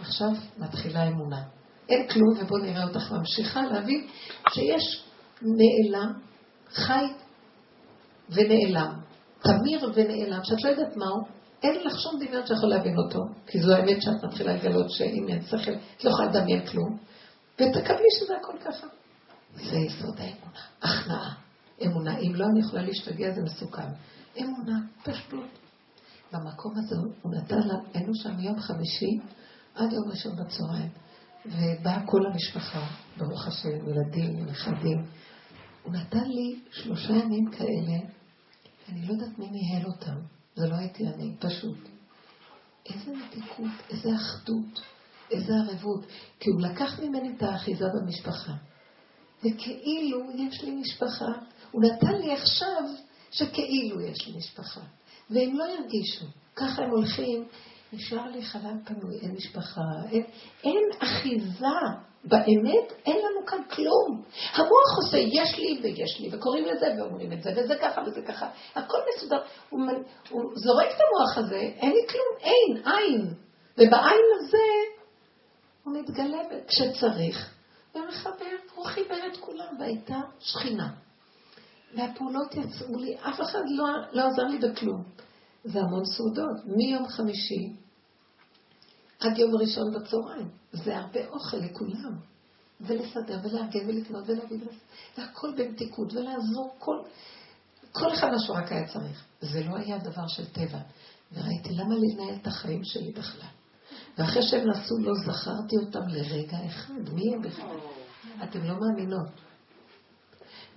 עכשיו 0.00 0.28
מתחילה 0.58 1.08
אמונה. 1.08 1.42
אין 1.88 2.08
כלום, 2.08 2.34
ובואו 2.40 2.62
נראה 2.62 2.84
אותך 2.84 3.12
ממשיכה 3.12 3.62
להבין 3.62 4.06
שיש 4.54 5.04
נעלם, 5.42 6.12
חי 6.68 7.04
ונעלם. 8.30 8.94
תמיר 9.42 9.92
ונעלם, 9.94 10.44
שאת 10.44 10.64
לא 10.64 10.68
יודעת 10.68 10.96
מהו, 10.96 11.38
אין 11.62 11.74
לך 11.84 12.00
שום 12.00 12.20
דמיון 12.20 12.46
שיכול 12.46 12.68
להבין 12.68 12.98
אותו, 12.98 13.20
כי 13.46 13.62
זו 13.62 13.74
האמת 13.74 14.02
שאת 14.02 14.24
מתחילה 14.24 14.54
לגלות 14.54 14.90
שאם 14.90 15.28
אין 15.28 15.42
שכל, 15.42 15.72
את 15.96 16.04
לא 16.04 16.10
יכולה 16.10 16.28
לדמיין 16.28 16.66
כלום, 16.66 16.98
ותקבלי 17.54 18.08
שזה 18.20 18.34
הכל 18.36 18.58
ככה. 18.64 18.86
זה 19.54 19.76
יסוד 19.76 20.14
האמונה, 20.18 20.60
הכנעה. 20.82 21.34
אמונה, 21.86 22.18
אם 22.18 22.34
לא 22.34 22.44
אני 22.44 22.60
יכולה 22.60 22.82
להשתגע 22.82 23.30
זה 23.34 23.42
מסוכן. 23.42 23.88
אמונה, 24.40 24.78
פשטות. 25.02 25.58
במקום 26.32 26.72
הזה 26.76 26.96
הוא 27.22 27.32
נתן 27.34 27.68
לה, 27.68 27.74
היינו 27.94 28.12
שם 28.14 28.40
יום 28.40 28.60
חמישי 28.60 29.18
עד 29.74 29.92
יום 29.92 30.10
ראשון 30.10 30.32
בצהריים, 30.36 30.90
ובאה 31.46 32.06
כל 32.06 32.26
המשפחה, 32.26 32.86
ברוך 33.16 33.46
השם, 33.46 33.88
ילדים, 33.88 34.46
נכדים. 34.46 35.04
הוא 35.82 35.92
נתן 35.92 36.24
לי 36.24 36.60
שלושה 36.70 37.12
ימים 37.12 37.50
כאלה, 37.50 37.98
אני 38.88 39.06
לא 39.06 39.12
יודעת 39.12 39.38
מי 39.38 39.50
ניהל 39.50 39.86
אותם, 39.86 40.16
זה 40.56 40.68
לא 40.68 40.74
הייתי 40.74 41.06
אני, 41.06 41.36
פשוט. 41.38 41.78
איזה 42.86 43.12
מתיקות, 43.16 43.72
איזה 43.90 44.08
אחדות, 44.16 44.80
איזה 45.30 45.52
ערבות, 45.54 46.06
כי 46.40 46.50
הוא 46.50 46.60
לקח 46.60 47.00
ממני 47.00 47.36
את 47.36 47.42
האחיזה 47.42 47.84
במשפחה. 47.94 48.52
וכאילו 49.38 50.18
יש 50.34 50.62
לי 50.62 50.70
משפחה, 50.70 51.32
הוא 51.70 51.82
נתן 51.82 52.14
לי 52.14 52.32
עכשיו 52.32 52.82
שכאילו 53.30 54.00
יש 54.00 54.26
לי 54.26 54.36
משפחה. 54.36 54.80
והם 55.30 55.58
לא 55.58 55.64
ירגישו. 55.64 56.24
ככה 56.56 56.82
הם 56.82 56.90
הולכים, 56.90 57.44
נשאר 57.92 58.26
לי 58.26 58.42
חלל 58.42 58.76
פנוי, 58.84 59.18
אין 59.20 59.34
משפחה, 59.34 59.80
אין, 60.10 60.24
אין 60.64 60.82
אחיזה. 60.98 61.66
באמת 62.24 62.92
אין 63.06 63.16
לנו 63.16 63.46
כאן 63.46 63.58
כלום. 63.70 64.22
המוח 64.54 64.96
עושה 64.96 65.16
יש 65.16 65.58
לי 65.58 65.80
ויש 65.82 66.20
לי, 66.20 66.28
וקוראים 66.32 66.64
לזה 66.64 66.86
ואומרים 66.98 67.32
את 67.32 67.42
זה, 67.42 67.50
וזה 67.56 67.74
ככה 67.82 68.02
וזה 68.06 68.22
ככה. 68.22 68.48
הכל 68.74 68.98
מסודר. 69.16 69.40
הוא, 69.70 69.80
הוא 70.30 70.42
זורק 70.54 70.86
את 70.86 71.00
המוח 71.00 71.38
הזה, 71.38 71.58
אין 71.58 71.92
לי 71.92 72.06
כלום, 72.08 72.38
אין, 72.40 72.86
עין. 72.86 73.34
ובעין 73.74 74.24
הזה 74.38 74.58
הוא 75.84 75.94
מתגלה 75.94 76.38
כשצריך, 76.68 77.54
ומחבר, 77.94 78.56
הוא 78.74 78.86
חיבר 78.86 79.26
את 79.32 79.36
כולם, 79.36 79.76
והייתה 79.80 80.20
שכינה. 80.40 80.88
והפעולות 81.96 82.54
יצאו 82.54 82.98
לי, 82.98 83.14
אף 83.14 83.40
אחד 83.40 83.62
לא, 83.68 83.84
לא 84.12 84.22
עזר 84.28 84.42
לי 84.42 84.58
בכלום. 84.58 85.04
זה 85.64 85.80
המון 85.80 86.04
סעודות, 86.04 86.76
מיום 86.76 87.08
חמישי 87.08 87.72
עד 89.20 89.38
יום 89.38 89.50
ראשון 89.60 89.94
בצהריים. 89.94 90.48
זה 90.72 90.98
הרבה 90.98 91.28
אוכל 91.28 91.56
לכולם. 91.56 92.18
ולסדר 92.80 93.38
ולארגן 93.42 93.88
ולקנות 93.88 94.24
ולהביא 94.26 94.58
והכל 95.18 95.52
במתיקות 95.56 96.12
ולעזור 96.12 96.74
כל, 96.78 96.96
כל 97.92 98.12
אחד 98.12 98.30
מה 98.30 98.38
שהוא 98.38 98.56
רק 98.56 98.72
היה 98.72 98.88
צריך. 98.88 99.24
זה 99.40 99.64
לא 99.64 99.76
היה 99.76 99.98
דבר 99.98 100.26
של 100.26 100.46
טבע. 100.46 100.78
וראיתי 101.32 101.68
למה 101.70 101.94
לנהל 101.94 102.34
את 102.42 102.46
החיים 102.46 102.84
שלי 102.84 103.12
בכלל. 103.12 103.48
ואחרי 104.18 104.42
שהם 104.42 104.68
נסעו 104.70 104.98
לא 104.98 105.12
זכרתי 105.14 105.76
אותם 105.86 106.08
לרגע 106.08 106.66
אחד. 106.66 107.12
מי 107.12 107.34
הם 107.34 107.42
בכלל? 107.42 107.76
אתם 108.42 108.64
לא 108.64 108.74
מאמינות. 108.80 109.28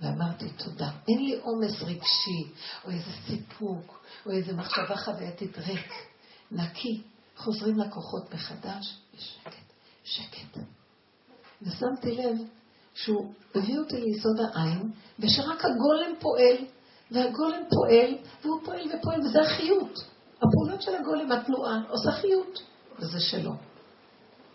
ואמרתי 0.02 0.48
תודה. 0.48 0.90
אין 1.08 1.24
לי 1.24 1.40
עומס 1.42 1.82
רגשי, 1.82 2.52
או 2.84 2.90
איזה 2.90 3.10
סיפוק, 3.26 4.04
או 4.26 4.30
איזה 4.30 4.52
מחשבה 4.52 4.96
חווייתית 4.96 5.58
ריק, 5.58 5.92
נקי. 6.50 7.02
חוזרים 7.36 7.78
לכוחות 7.78 8.34
מחדש, 8.34 8.98
ושקט, 9.14 9.72
שקט. 10.04 10.58
ושמתי 11.62 12.16
לב 12.16 12.36
שהוא 12.94 13.32
הביא 13.54 13.78
אותי 13.78 14.00
ליסוד 14.00 14.40
העין, 14.40 14.92
ושרק 15.18 15.64
הגולם 15.64 16.12
פועל, 16.20 16.56
והגולם 17.10 17.62
פועל, 17.70 18.16
והוא 18.42 18.60
פועל 18.64 18.88
ופועל, 18.98 19.20
וזה 19.20 19.40
החיות. 19.42 19.98
הפעולות 20.36 20.82
של 20.82 20.94
הגולם, 20.94 21.32
התנועה, 21.32 21.82
עושה 21.88 22.12
חיות, 22.12 22.62
וזה 22.98 23.20
שלו. 23.20 23.52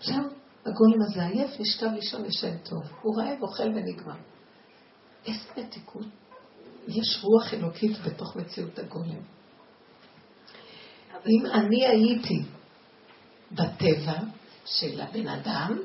זהו, 0.02 0.24
הגולם 0.66 1.02
הזה 1.02 1.26
עייף, 1.26 1.60
נשכב 1.60 1.89
לישון 1.93 2.26
ישן 2.26 2.58
טוב. 2.58 2.84
הוא 3.02 3.18
רעב, 3.22 3.41
אוכל 3.41 3.64
ונגמר. 3.64 4.16
איזה 5.28 5.49
מתיקות. 5.57 6.05
יש 6.88 7.19
רוח 7.23 7.53
אלוקית 7.53 7.97
בתוך 8.05 8.36
מציאות 8.36 8.80
הגולם. 8.80 9.21
אם 11.28 11.45
אני 11.53 11.86
הייתי 11.86 12.41
בטבע 13.51 14.19
של 14.65 15.01
הבן 15.01 15.28
אדם, 15.28 15.78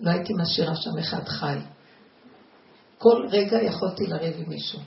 לא 0.00 0.10
הייתי 0.10 0.32
משאירה 0.42 0.76
שם 0.76 0.98
אחד 0.98 1.28
חי. 1.28 1.58
כל 2.98 3.26
רגע 3.30 3.62
יכולתי 3.62 4.06
לריב 4.06 4.34
עם 4.38 4.48
מישהו. 4.48 4.80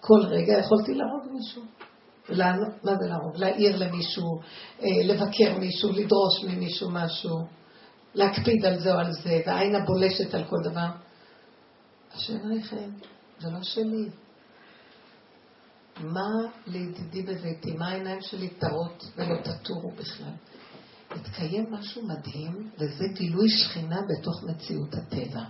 כל 0.00 0.20
רגע 0.26 0.58
יכולתי 0.58 0.94
להרוג 0.94 1.32
מישהו. 1.32 1.62
לענות, 2.28 2.84
מה 2.84 2.92
זה 2.96 3.08
להרוג? 3.08 3.36
להעיר 3.36 3.76
למישהו, 3.76 4.40
אה, 4.82 4.86
לבקר 5.04 5.58
מישהו, 5.58 5.92
לדרוש 5.92 6.44
ממישהו 6.48 6.90
משהו, 6.90 7.36
להקפיד 8.14 8.64
על 8.64 8.78
זה 8.78 8.94
או 8.94 8.98
על 8.98 9.12
זה, 9.12 9.40
והעין 9.46 9.74
הבולשת 9.74 10.34
על 10.34 10.44
כל 10.44 10.70
דבר. 10.70 10.86
חיים, 12.16 12.98
זה 13.38 13.50
לא 13.50 13.62
שלי. 13.62 14.08
מה 16.00 16.28
לידידי 16.66 17.22
בביתי? 17.22 17.72
מה 17.72 17.88
העיניים 17.88 18.20
שלי 18.20 18.48
טרות 18.48 19.04
ולא 19.16 19.42
תטורו 19.42 19.90
בכלל? 19.90 20.32
מתקיים 21.16 21.72
משהו 21.72 22.02
מדהים, 22.06 22.70
וזה 22.78 23.04
גילוי 23.14 23.48
שכינה 23.48 24.00
בתוך 24.08 24.44
מציאות 24.44 24.94
הטבע. 24.94 25.44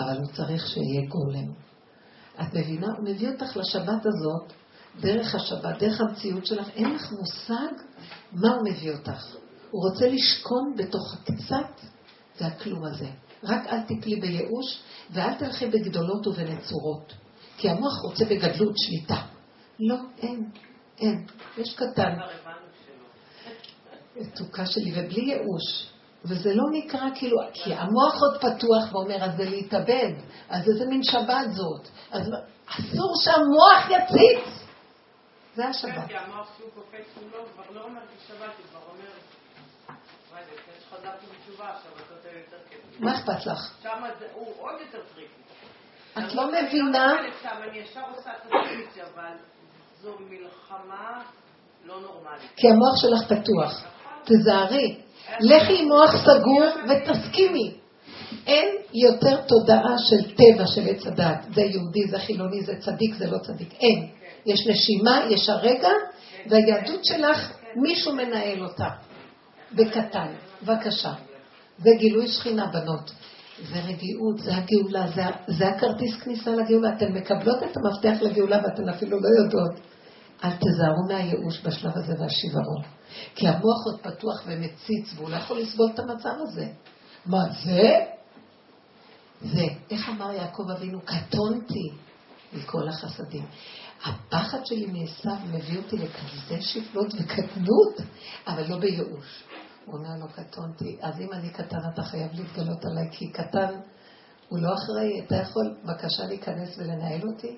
אבל 0.00 0.16
הוא 0.16 0.32
צריך 0.32 0.66
שיהיה 0.68 1.08
גולם. 1.08 1.52
את 2.42 2.54
מבינה? 2.54 2.86
הוא 2.86 3.08
מביא 3.08 3.28
אותך 3.28 3.56
לשבת 3.56 4.06
הזאת, 4.06 4.52
דרך 5.00 5.34
השבת, 5.34 5.78
דרך 5.78 6.00
המציאות 6.00 6.46
שלך, 6.46 6.68
אין 6.68 6.94
לך 6.94 7.12
מושג 7.12 7.72
מה 8.32 8.48
הוא 8.54 8.68
מביא 8.70 8.92
אותך. 8.92 9.36
הוא 9.70 9.90
רוצה 9.90 10.06
לשכון 10.08 10.74
בתוך 10.76 11.14
הקצת 11.14 11.80
והכלום 12.40 12.84
הזה. 12.84 13.10
רק 13.44 13.66
אל 13.66 13.80
תפלי 13.82 14.20
בייאוש 14.20 14.82
ואל 15.10 15.34
תלכי 15.34 15.66
בגדולות 15.66 16.26
ובנצורות. 16.26 17.12
כי 17.58 17.70
המוח 17.70 18.02
רוצה 18.02 18.24
בגדלות 18.24 18.74
שליטה. 18.76 19.22
לא, 19.80 19.96
אין, 20.18 20.50
אין. 20.98 21.26
יש 21.58 21.74
קטן. 21.74 22.16
מתוקה 24.16 24.66
שלי, 24.66 24.92
ובלי 24.92 25.22
ייאוש. 25.22 25.90
וזה 26.24 26.54
לא 26.54 26.64
נקרא 26.72 27.08
כאילו, 27.14 27.38
כי 27.52 27.74
המוח 27.74 28.14
עוד 28.22 28.36
פתוח 28.40 28.92
ואומר, 28.92 29.24
אז 29.24 29.36
זה 29.36 29.44
להתאבד, 29.44 30.12
אז 30.48 30.68
איזה 30.68 30.86
מין 30.86 31.02
שבת 31.02 31.52
זאת. 31.52 31.88
אז 32.10 32.30
אסור 32.66 33.14
שהמוח 33.24 33.90
יציץ. 33.90 34.64
זה 35.54 35.66
השבת. 35.66 35.94
כן, 35.94 36.06
כי 36.06 36.16
המוח 36.16 36.48
שהוא 36.58 36.70
קופץ 36.74 37.22
מולו 37.22 37.44
כבר 37.54 37.80
לא 37.80 37.84
אומר 37.84 38.00
כשבת, 38.18 38.40
הוא 38.40 38.66
כבר 38.70 38.80
אומר, 38.92 39.10
מה 42.98 43.14
אכפת 43.14 43.46
לך? 43.46 43.74
שם 43.82 44.04
הוא 44.34 44.54
עוד 44.58 44.74
יותר 44.80 45.02
טריקי. 45.14 45.34
את 46.18 46.34
לא 46.34 46.46
מבינה... 46.52 47.16
אני 47.20 47.78
ישר 47.78 48.00
עושה 48.16 48.30
את 48.30 48.52
אבל 49.14 49.34
זו 50.02 50.16
מלחמה 50.30 51.22
לא 51.84 52.00
נורמלית. 52.00 52.50
כי 52.56 52.68
המוח 52.68 52.96
שלך 52.96 53.32
פתוח. 53.32 53.84
תזהרי. 54.24 55.00
לכי 55.40 55.82
עם 55.82 55.88
מוח 55.88 56.10
סגור 56.16 56.64
ותסכימי. 56.88 57.74
אין 58.46 58.68
יותר 58.94 59.40
תודעה 59.40 59.98
של 59.98 60.34
טוב 60.34 60.50
ורע 60.50 60.66
של 60.66 60.80
עץ 60.88 61.06
הדעת. 61.06 61.46
זה 61.54 61.60
יהודי, 61.60 62.08
זה 62.08 62.18
חילוני, 62.18 62.62
זה 62.62 62.72
צדיק, 62.80 63.14
זה 63.14 63.30
לא 63.30 63.38
צדיק. 63.38 63.72
אין. 63.80 64.08
יש 64.46 64.66
נשימה, 64.66 65.20
יש 65.30 65.48
הרגע, 65.48 65.88
והיהדות 66.50 67.04
שלך, 67.04 67.52
מישהו 67.76 68.12
מנהל 68.12 68.64
אותה. 68.64 68.88
בקטן. 69.72 70.32
בבקשה. 70.62 71.12
זה 71.78 71.90
גילוי 71.98 72.28
שכינה, 72.28 72.66
בנות. 72.66 73.12
זה 73.72 73.80
רגיעות, 73.80 74.38
זה 74.38 74.56
הגאולה, 74.56 75.06
זה, 75.10 75.22
זה 75.46 75.68
הכרטיס 75.68 76.16
כניסה 76.24 76.50
לגאולה. 76.50 76.96
אתן 76.96 77.12
מקבלות 77.12 77.62
את 77.62 77.76
המפתח 77.76 78.22
לגאולה 78.22 78.56
ואתן 78.64 78.88
אפילו 78.88 79.20
לא 79.20 79.28
יודעות. 79.42 79.80
אל 80.44 80.50
תזהרו 80.50 81.08
מהייאוש 81.08 81.60
בשלב 81.64 81.92
הזה 81.94 82.14
והשיוורון. 82.20 82.82
כי 83.34 83.48
המוח 83.48 83.86
עוד 83.86 84.00
פתוח 84.00 84.42
ומציץ, 84.46 85.12
והוא 85.16 85.30
לא 85.30 85.36
יכול 85.36 85.58
לסבול 85.58 85.90
את 85.94 85.98
המצב 85.98 86.34
הזה. 86.40 86.66
מה 87.26 87.42
זה? 87.64 88.04
זה, 89.42 89.64
איך 89.90 90.08
אמר 90.08 90.32
יעקב 90.32 90.70
אבינו, 90.70 91.00
קטונתי 91.04 91.90
מכל 92.52 92.88
החסדים. 92.88 93.46
הפחד 94.04 94.66
שלי 94.66 94.86
מעשיו 94.86 95.36
מביא 95.52 95.78
אותי 95.78 95.96
לכזה 95.96 96.60
שפלות 96.60 97.14
וקטנות, 97.14 98.00
אבל 98.46 98.64
לא 98.68 98.78
בייאוש. 98.78 99.44
הוא 99.84 99.94
אומר 99.94 100.08
לו, 100.20 100.26
קטונתי, 100.28 100.98
אז 101.02 101.20
אם 101.20 101.32
אני 101.32 101.50
קטן 101.50 101.78
אתה 101.94 102.02
חייב 102.02 102.30
להתגלות 102.34 102.84
עליי, 102.84 103.08
כי 103.10 103.32
קטן 103.32 103.80
הוא 104.48 104.58
לא 104.58 104.68
אחראי, 104.74 105.20
אתה 105.26 105.36
יכול 105.36 105.74
בבקשה 105.84 106.24
להיכנס 106.28 106.78
ולנהל 106.78 107.20
אותי? 107.28 107.56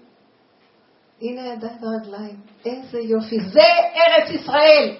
הנה 1.20 1.42
הידיים 1.42 1.78
והרגליים, 1.82 2.40
איזה 2.64 2.98
יופי, 2.98 3.40
זה 3.40 3.62
ארץ 3.96 4.30
ישראל! 4.30 4.96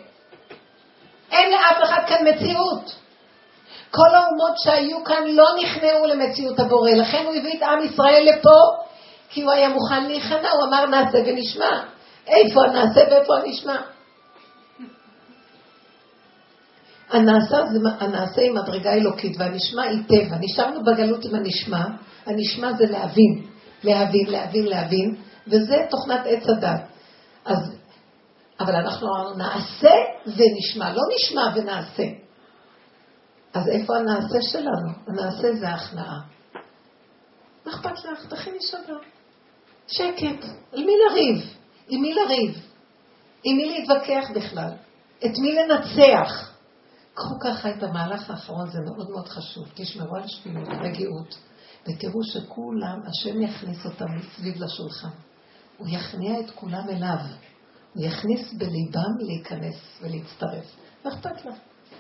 אין 1.31 1.51
לאף 1.51 1.83
אחד 1.85 2.03
כאן 2.09 2.29
מציאות. 2.29 2.97
כל 3.91 4.15
האומות 4.15 4.59
שהיו 4.59 5.05
כאן 5.05 5.25
לא 5.27 5.45
נכנעו 5.63 6.07
למציאות 6.07 6.61
הבורא, 6.61 6.91
לכן 6.91 7.25
הוא 7.25 7.35
הביא 7.35 7.59
את 7.59 7.63
עם 7.63 7.85
ישראל 7.85 8.29
לפה, 8.33 8.87
כי 9.29 9.43
הוא 9.43 9.53
היה 9.53 9.69
מוכן 9.69 10.07
להיכנע, 10.07 10.51
הוא 10.51 10.65
אמר 10.69 10.87
נעשה 10.87 11.19
ונשמע. 11.27 11.85
איפה 12.27 12.61
הנעשה 12.65 13.01
ואיפה 13.11 13.37
הנשמע? 13.37 13.77
הנעשה, 17.11 17.57
זה, 17.73 17.79
הנעשה 18.01 18.41
היא 18.41 18.53
מדרגה 18.53 18.93
אלוקית 18.93 19.37
והנשמע 19.39 19.83
היא 19.83 20.03
טבע. 20.09 20.37
נשארנו 20.41 20.85
בגלות 20.85 21.25
עם 21.25 21.35
הנשמע, 21.35 21.85
הנשמע 22.27 22.73
זה 22.73 22.85
להבין, 22.91 23.47
להבין, 23.85 24.27
להבין, 24.31 24.67
להבין, 24.67 25.15
וזה 25.47 25.77
תוכנת 25.91 26.21
עץ 26.25 26.49
הדת. 26.49 26.81
אז, 27.45 27.77
אבל 28.61 28.75
אנחנו 28.75 29.09
נעשה 29.37 29.95
ונשמע, 30.27 30.93
לא 30.93 31.03
נשמע 31.15 31.43
ונעשה. 31.55 32.05
אז 33.55 33.69
איפה 33.69 33.97
הנעשה 33.97 34.43
שלנו? 34.43 34.91
הנעשה 35.07 35.53
זה 35.61 35.69
ההכנעה. 35.69 36.21
מה 37.67 37.73
אכפת 37.73 38.05
לך? 38.05 38.27
תכיני 38.29 38.59
שבת. 38.61 39.01
שקט. 39.87 40.45
על 40.73 40.85
מי 40.85 40.93
לריב? 41.09 41.55
עם 41.89 42.03
מי 42.03 42.15
לריב? 42.15 42.61
עם 43.45 43.57
מי 43.57 43.65
להתווכח 43.65 44.31
בכלל? 44.35 44.71
את 45.19 45.39
מי 45.39 45.53
לנצח? 45.53 46.56
קחו 47.17 47.35
ככה 47.41 47.71
את 47.71 47.83
המהלך 47.83 48.31
האחרון, 48.31 48.71
זה 48.71 48.79
מאוד 48.81 49.11
מאוד 49.11 49.29
חשוב. 49.29 49.65
תשמרו 49.75 50.17
על 50.17 50.29
שפילות, 50.29 50.69
רגיעות, 50.69 51.39
ותראו 51.83 52.25
שכולם, 52.25 53.01
השם 53.07 53.43
יכניס 53.43 53.87
אותם 53.87 54.05
מסביב 54.17 54.63
לשולחן. 54.63 55.09
הוא 55.77 55.89
יכניע 55.91 56.41
את 56.41 56.51
כולם 56.51 56.89
אליו. 56.89 57.19
הוא 57.95 58.05
יכניס 58.07 58.53
בליבם 58.53 59.19
להיכנס 59.19 59.77
ולהצטרף. 60.03 60.77
מה 61.05 61.11
אכפת 61.11 61.45
לך? 61.45 61.55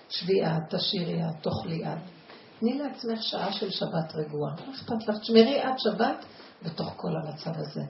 שבי 0.09 0.45
את, 0.45 0.75
תשאירי 0.75 1.25
את, 1.25 1.43
תאכלי 1.43 1.85
את. 1.85 1.99
תני 2.61 2.79
לעצמך 2.79 3.23
שעה 3.23 3.53
של 3.53 3.71
שבת 3.71 4.14
רגועה. 4.14 4.55
מה 4.67 4.75
אכפת 4.75 5.09
לך? 5.09 5.19
תשמרי 5.21 5.61
עד 5.61 5.75
שבת 5.79 6.25
בתוך 6.62 6.93
כל 6.97 7.12
המצב 7.17 7.51
הזה. 7.55 7.83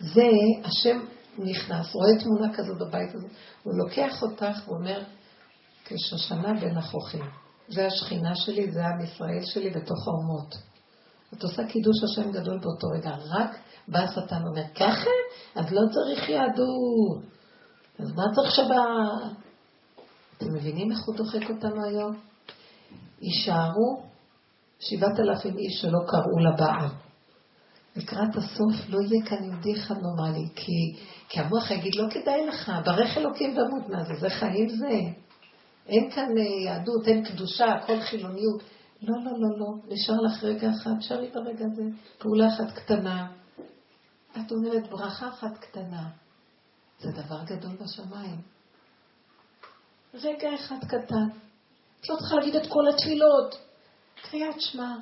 זה, 0.00 0.26
השם 0.64 1.00
נכנס, 1.38 1.94
רואה 1.94 2.10
תמונה 2.22 2.54
כזאת 2.54 2.78
בבית 2.78 3.14
הזה, 3.14 3.26
הוא 3.62 3.74
לוקח 3.74 4.22
אותך 4.22 4.68
ואומר, 4.68 5.02
כשושנה 5.86 6.60
בין 6.60 6.76
החוכים. 6.76 7.24
זה 7.68 7.86
השכינה 7.86 8.34
שלי, 8.34 8.70
זה 8.70 8.86
עם 8.86 9.00
ישראל 9.00 9.44
שלי 9.44 9.70
בתוך 9.70 10.08
האומות. 10.08 10.54
את 11.34 11.42
עושה 11.42 11.66
קידוש 11.66 11.96
השם 12.04 12.32
גדול 12.32 12.58
באותו 12.58 12.86
רגע. 12.88 13.10
רק 13.10 13.56
בא 13.88 13.98
השטן 13.98 14.44
ואומר, 14.44 14.68
ככה? 14.74 15.10
אז 15.54 15.72
לא 15.72 15.80
צריך 15.92 16.28
יהדות. 16.28 17.22
אז 17.98 18.12
מה 18.12 18.24
צריך 18.34 18.54
שבת? 18.54 19.36
אתם 20.36 20.54
מבינים 20.54 20.92
איך 20.92 20.98
הוא 21.06 21.16
דוחק 21.16 21.50
אותנו 21.50 21.84
היום? 21.84 22.16
יישארו 23.22 24.02
שבעת 24.80 25.20
אלפים 25.20 25.58
איש 25.58 25.80
שלא 25.80 25.98
קראו 26.06 26.38
לבעל. 26.38 26.88
לקראת 27.96 28.36
הסוף 28.36 28.88
לא 28.88 28.98
יהיה 29.00 29.26
כאן 29.26 29.44
יהודי 29.44 29.74
אחד 29.74 29.94
נורמלי, 30.02 30.48
כי, 30.54 31.02
כי 31.28 31.40
המוח 31.40 31.70
יגיד, 31.70 31.94
לא 31.94 32.04
כדאי 32.10 32.46
לך, 32.46 32.72
ברך 32.84 33.18
אלוקים 33.18 33.50
ומות, 33.50 33.88
מה 33.88 34.04
זה, 34.04 34.14
זה 34.20 34.30
חיים 34.30 34.68
זה. 34.68 35.25
אין 35.88 36.10
כאן 36.10 36.38
אה, 36.38 36.42
יהדות, 36.64 37.06
אין 37.06 37.24
קדושה, 37.24 37.64
הכל 37.64 38.00
חילוניות. 38.00 38.62
לא, 39.02 39.14
לא, 39.24 39.30
לא, 39.30 39.58
לא, 39.58 39.94
נשאר 39.94 40.20
לך 40.20 40.44
רגע 40.44 40.70
אחד, 40.70 40.90
תשארי 40.98 41.30
ברגע 41.34 41.64
הזה, 41.72 41.82
פעולה 42.18 42.48
אחת 42.48 42.72
קטנה. 42.72 43.32
את 44.32 44.52
אומרת, 44.52 44.90
ברכה 44.90 45.28
אחת 45.28 45.58
קטנה. 45.58 46.08
זה 46.98 47.12
דבר 47.12 47.44
גדול 47.44 47.76
בשמיים. 47.76 48.40
רגע 50.14 50.54
אחד 50.54 50.84
קטן. 50.88 51.28
את 52.00 52.08
לא 52.08 52.16
צריכה 52.16 52.34
להגיד 52.36 52.56
את 52.56 52.66
כל 52.68 52.88
התפילות. 52.88 53.54
קריאת 54.30 54.60
שמע, 54.60 54.96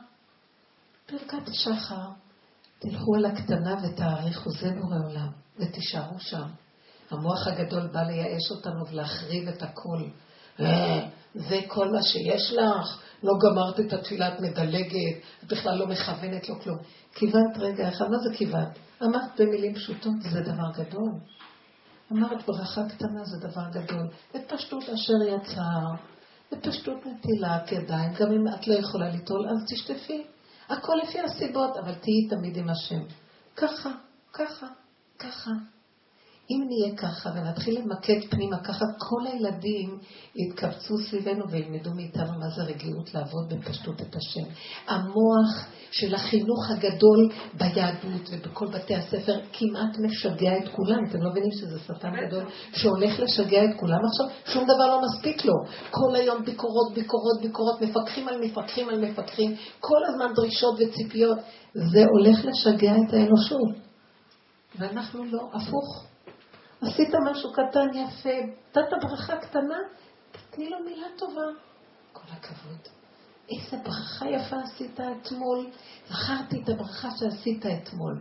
ברכת 1.13 1.53
שחר. 1.53 2.09
תלכו 2.79 3.15
על 3.17 3.25
הקטנה 3.27 3.75
ותעריכו, 3.83 4.51
זה 4.51 4.71
בורא 4.71 4.97
עולם, 5.09 5.31
ותישארו 5.59 6.21
שם. 6.21 6.49
המוח 7.11 7.47
הגדול 7.47 7.87
בא 7.87 8.01
לייאש 8.01 8.51
אותנו 8.51 8.87
ולהחריב 8.89 9.49
את 9.49 9.63
הכל. 9.63 10.03
זה 11.35 11.61
כל 11.69 11.89
מה 11.91 12.03
שיש 12.03 12.53
לך, 12.53 13.03
לא 13.23 13.33
גמרת 13.43 13.81
את 13.81 13.93
התפילה, 13.93 14.35
את 14.35 14.41
מדלגת, 14.41 15.17
את 15.45 15.53
בכלל 15.53 15.79
לא 15.79 15.87
מכוונת 15.87 16.49
לו 16.49 16.61
כלום. 16.61 16.79
כיוונת 17.15 17.57
רגע 17.59 17.89
אחד, 17.89 18.05
מה 18.11 18.19
זה 18.19 18.37
כיוונת? 18.37 18.79
אמרת 19.03 19.41
במילים 19.41 19.75
פשוטות, 19.75 20.13
זה 20.21 20.41
דבר 20.41 20.85
גדול. 20.85 21.13
אמרת 22.13 22.47
ברכה 22.47 22.81
קטנה 22.89 23.25
זה 23.25 23.49
דבר 23.49 23.63
גדול. 23.73 24.09
בפשטות 24.35 24.83
אשר 24.83 25.23
יצר, 25.29 26.05
בפשטות 26.53 27.07
נטילת 27.07 27.73
ידיים, 27.73 28.13
גם 28.15 28.33
אם 28.33 28.49
את 28.55 28.69
לא 28.69 28.75
יכולה 28.75 29.09
ליטול, 29.09 29.49
אז 29.49 29.57
תשטפי. 29.73 30.27
הכל 30.69 30.93
לפי 31.03 31.21
הסיבות, 31.21 31.77
אבל 31.77 31.95
תהיי 31.95 32.29
תמיד 32.31 32.57
עם 32.57 32.69
השם. 32.71 33.01
ככה, 33.57 33.91
ככה, 34.33 34.67
ככה. 35.19 35.51
אם 36.51 36.65
נהיה 36.69 36.97
ככה 36.97 37.31
ונתחיל 37.35 37.79
למקד 37.79 38.31
פנימה, 38.31 38.57
ככה 38.59 38.85
כל 38.99 39.27
הילדים 39.27 39.99
יתקבצו 40.37 40.95
סביבנו 40.99 41.51
וילמדו 41.51 41.91
מאיתנו 41.95 42.39
מה 42.39 42.49
זה 42.57 42.63
רגיעות 42.63 43.15
לעבוד 43.15 43.53
בפשטות 43.53 44.01
את 44.01 44.17
השם. 44.17 44.51
המוח 44.89 45.67
של 45.91 46.15
החינוך 46.15 46.71
הגדול 46.71 47.33
ביהדות 47.55 48.29
ובכל 48.31 48.67
בתי 48.67 48.95
הספר 48.95 49.41
כמעט 49.53 49.99
משגע 49.99 50.59
את 50.59 50.69
כולם. 50.69 50.99
אתם 51.11 51.23
לא 51.23 51.31
מבינים 51.31 51.51
שזה 51.53 51.79
שטן 51.79 52.13
גדול 52.27 52.45
שהולך 52.73 53.21
לשגע 53.21 53.65
את 53.65 53.81
כולם 53.81 53.99
עכשיו? 54.07 54.55
שום 54.55 54.65
דבר 54.65 54.87
לא 54.87 55.01
מספיק 55.03 55.45
לו. 55.45 55.55
כל 55.91 56.15
היום 56.15 56.45
ביקורות, 56.45 56.95
ביקורות, 56.95 57.41
ביקורות, 57.43 57.81
מפקחים 57.81 58.29
על 58.29 58.41
מפקחים 58.41 58.89
על 58.89 59.01
מפקחים, 59.01 59.55
כל 59.81 59.99
הזמן 60.09 60.35
דרישות 60.35 60.75
וציפיות. 60.81 61.39
זה 61.75 62.05
הולך 62.05 62.45
לשגע 62.45 62.93
את 62.93 63.13
האנושות. 63.15 63.85
ואנחנו 64.79 65.25
לא, 65.25 65.49
הפוך. 65.53 66.14
עשית 66.81 67.15
משהו 67.31 67.53
קטן, 67.53 67.89
יפה, 67.95 68.39
נתת 68.71 69.03
ברכה 69.03 69.37
קטנה, 69.37 69.79
תתני 70.33 70.71
לו 70.71 70.77
מילה 70.85 71.07
טובה. 71.19 71.47
כל 72.13 72.33
הכבוד. 72.33 72.79
איזה 73.51 73.77
ברכה 73.85 74.27
יפה 74.31 74.57
עשית 74.63 75.01
אתמול. 75.01 75.71
זכרתי 76.09 76.63
את 76.63 76.69
הברכה 76.69 77.09
שעשית 77.19 77.67
אתמול. 77.67 78.21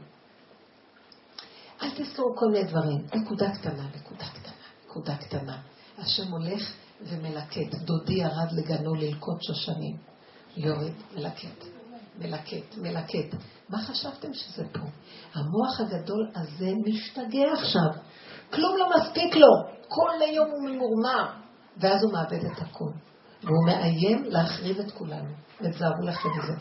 אל 1.82 1.90
תזכרו 1.90 2.36
כל 2.36 2.46
מיני 2.52 2.64
דברים. 2.64 3.06
נקודה 3.14 3.52
קטנה, 3.58 3.88
נקודה 3.96 4.26
קטנה, 4.26 4.54
נקודה 4.86 5.18
קטנה. 5.18 5.62
השם 5.98 6.32
הולך 6.32 6.74
ומלקט. 7.02 7.74
דודי 7.74 8.14
ירד 8.14 8.52
לגנו 8.52 8.96
ללקוט 8.96 9.44
שושנים. 9.44 9.98
יורד, 10.58 10.94
מלקט, 11.16 11.66
מלקט, 12.20 12.78
מלקט. 12.78 13.36
מה 13.70 13.78
חשבתם 13.78 14.34
שזה 14.34 14.64
פה? 14.72 14.80
המוח 15.34 15.80
הגדול 15.80 16.32
הזה 16.36 16.72
משתגע 16.86 17.54
עכשיו. 17.54 18.04
כלום 18.56 18.78
לא 18.78 18.90
מספיק 18.98 19.36
לו. 19.36 19.48
כל 19.88 20.10
היום 20.22 20.50
הוא 20.52 20.70
ממורמר. 20.70 21.26
ואז 21.78 22.04
הוא 22.04 22.14
מאבד 22.14 22.46
את 22.46 22.62
הכול. 22.62 22.92
והוא 23.44 23.66
מאיים 23.66 24.24
להחריב 24.24 24.80
את 24.80 24.92
כולנו. 24.92 25.30
ותזהרו 25.62 26.02
לכם 26.04 26.30
מזה. 26.40 26.54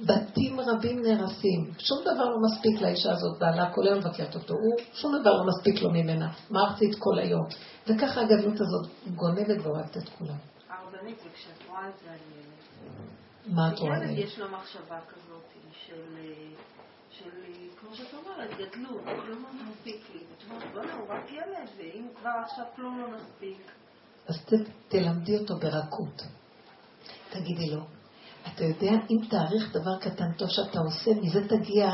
בתים 0.00 0.60
רבים 0.60 1.02
נהרסים. 1.02 1.70
שום 1.78 1.98
דבר 2.02 2.24
לא 2.24 2.36
מספיק 2.42 2.80
לאישה 2.80 3.12
הזאת, 3.12 3.38
בעלה 3.38 3.72
כל 3.74 3.86
היום 3.86 3.98
מבקרת 3.98 4.34
אותו. 4.34 4.54
הוא, 4.54 4.76
שום 4.92 5.20
דבר 5.20 5.30
לא 5.30 5.44
מספיק 5.46 5.82
לו 5.82 5.90
ממנה. 5.90 6.32
מערכתי 6.50 6.90
את 6.90 6.96
כל 6.98 7.18
היום. 7.18 7.46
וככה 7.86 8.20
הגדלות 8.20 8.60
הזאת 8.60 8.86
גונבת 9.14 9.60
והורגת 9.62 9.96
את 9.96 10.08
כולם. 10.08 10.36
הרבנית, 10.68 11.18
וכשאת 11.18 11.68
רואה 11.68 11.88
את 11.88 11.98
זה 11.98 12.06
ילד, 12.06 13.00
מה 13.46 13.72
את 13.72 13.78
רואה? 13.78 14.04
יש 14.04 14.38
לו 14.38 14.46
מחשבה 14.50 14.98
כזאת 15.08 15.44
של... 15.86 16.16
של, 17.10 17.30
כמו 17.80 17.94
שאת 17.94 18.14
אומרת, 18.14 18.50
גדלות, 18.50 19.00
כלום 19.04 19.42
לא 19.42 19.70
מספיק 19.70 20.10
לי. 20.14 20.20
את 20.20 20.50
אומרת, 20.50 20.72
בוא'נה, 20.72 20.94
הוא 20.94 21.08
רק 21.08 21.30
ילד, 21.32 21.68
ואם 21.76 22.08
כבר 22.20 22.30
עכשיו 22.44 22.64
כלום 22.76 23.00
לא 23.00 23.06
מספיק. 23.10 23.72
אז 24.28 24.36
תלמדי 24.88 25.38
אותו 25.38 25.56
ברכות. 25.56 26.22
תגידי 27.30 27.70
לו, 27.70 27.80
אתה 28.46 28.64
יודע, 28.64 28.90
אם 28.90 29.28
תאריך 29.30 29.72
דבר 29.72 29.98
קטן 30.00 30.32
טוב 30.32 30.48
שאתה 30.48 30.78
עושה, 30.78 31.10
מזה 31.22 31.48
תגיע 31.48 31.88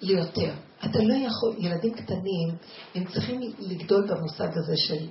ליותר. 0.00 0.54
אתה 0.78 0.98
לא 0.98 1.14
יכול, 1.14 1.54
ילדים 1.58 1.94
קטנים, 1.94 2.48
הם 2.94 3.04
צריכים 3.04 3.40
לגדול 3.58 4.06
במושג 4.08 4.48
הזה 4.58 4.76
של 4.76 5.08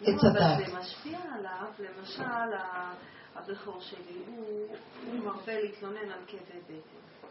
עץ 0.00 0.24
הדת. 0.24 0.36
אבל 0.36 0.66
זה 0.66 0.78
משפיע 0.78 1.18
עליו, 1.34 1.72
למשל, 1.78 2.56
הבכור 3.34 3.80
שלי, 3.80 4.22
הוא 4.26 5.14
מרבה 5.14 5.60
להתלונן 5.60 6.10
על 6.12 6.20
כאבי 6.26 6.60
בטן. 6.64 7.21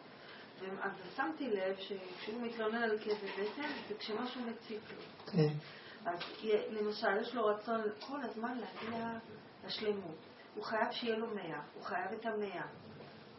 אז 0.82 0.92
שמתי 1.16 1.50
לב 1.50 1.76
שכשהוא 1.80 2.42
מתלונן 2.42 2.84
על 2.84 3.00
כאבי 3.00 3.28
בטן, 3.32 3.70
זה 3.90 3.96
כשמשהו 4.00 4.42
מציק 4.42 4.82
לו. 4.98 5.32
כן. 5.32 5.54
אז 6.06 6.20
למשל, 6.70 7.18
יש 7.22 7.36
לו 7.36 7.46
רצון 7.46 7.82
כל 8.08 8.18
הזמן 8.24 8.58
להגיע 8.58 9.08
לשלמות. 9.66 10.18
הוא 10.56 10.64
חייב 10.64 10.92
שיהיה 10.92 11.18
לו 11.18 11.28
מאה, 11.28 11.62
הוא 11.74 11.84
חייב 11.84 12.12
את 12.20 12.26
המאה. 12.26 12.66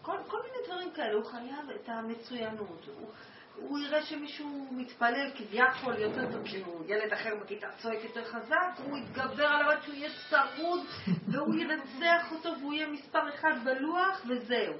כל, 0.03 0.17
כל 0.29 0.39
מיני 0.43 0.67
דברים 0.67 0.93
כאלה, 0.93 1.15
הוא 1.15 1.25
חייב 1.25 1.71
את 1.75 1.89
המצוינות. 1.89 2.87
הוא, 2.87 3.11
הוא 3.57 3.79
יראה 3.79 4.03
שמישהו 4.03 4.69
מתפלל 4.71 5.31
כביכול 5.37 5.99
יותר 5.99 6.33
טוב, 6.33 6.49
כאילו 6.49 6.85
ילד 6.87 7.13
אחר 7.13 7.31
בכיתה 7.43 7.67
צועק 7.83 8.05
יותר 8.05 8.25
חזק, 8.25 8.85
הוא 8.85 8.99
יתגבר 8.99 9.47
עליו 9.47 9.71
עד 9.71 9.83
שהוא 9.83 9.95
יהיה 9.95 10.11
צרוד, 10.31 10.81
והוא 11.33 11.55
ינצח 11.55 12.33
אותו 12.33 12.49
והוא 12.61 12.75
יהיה 12.75 12.87
מספר 12.87 13.29
אחד 13.35 13.53
בלוח, 13.65 14.25
וזהו. 14.29 14.75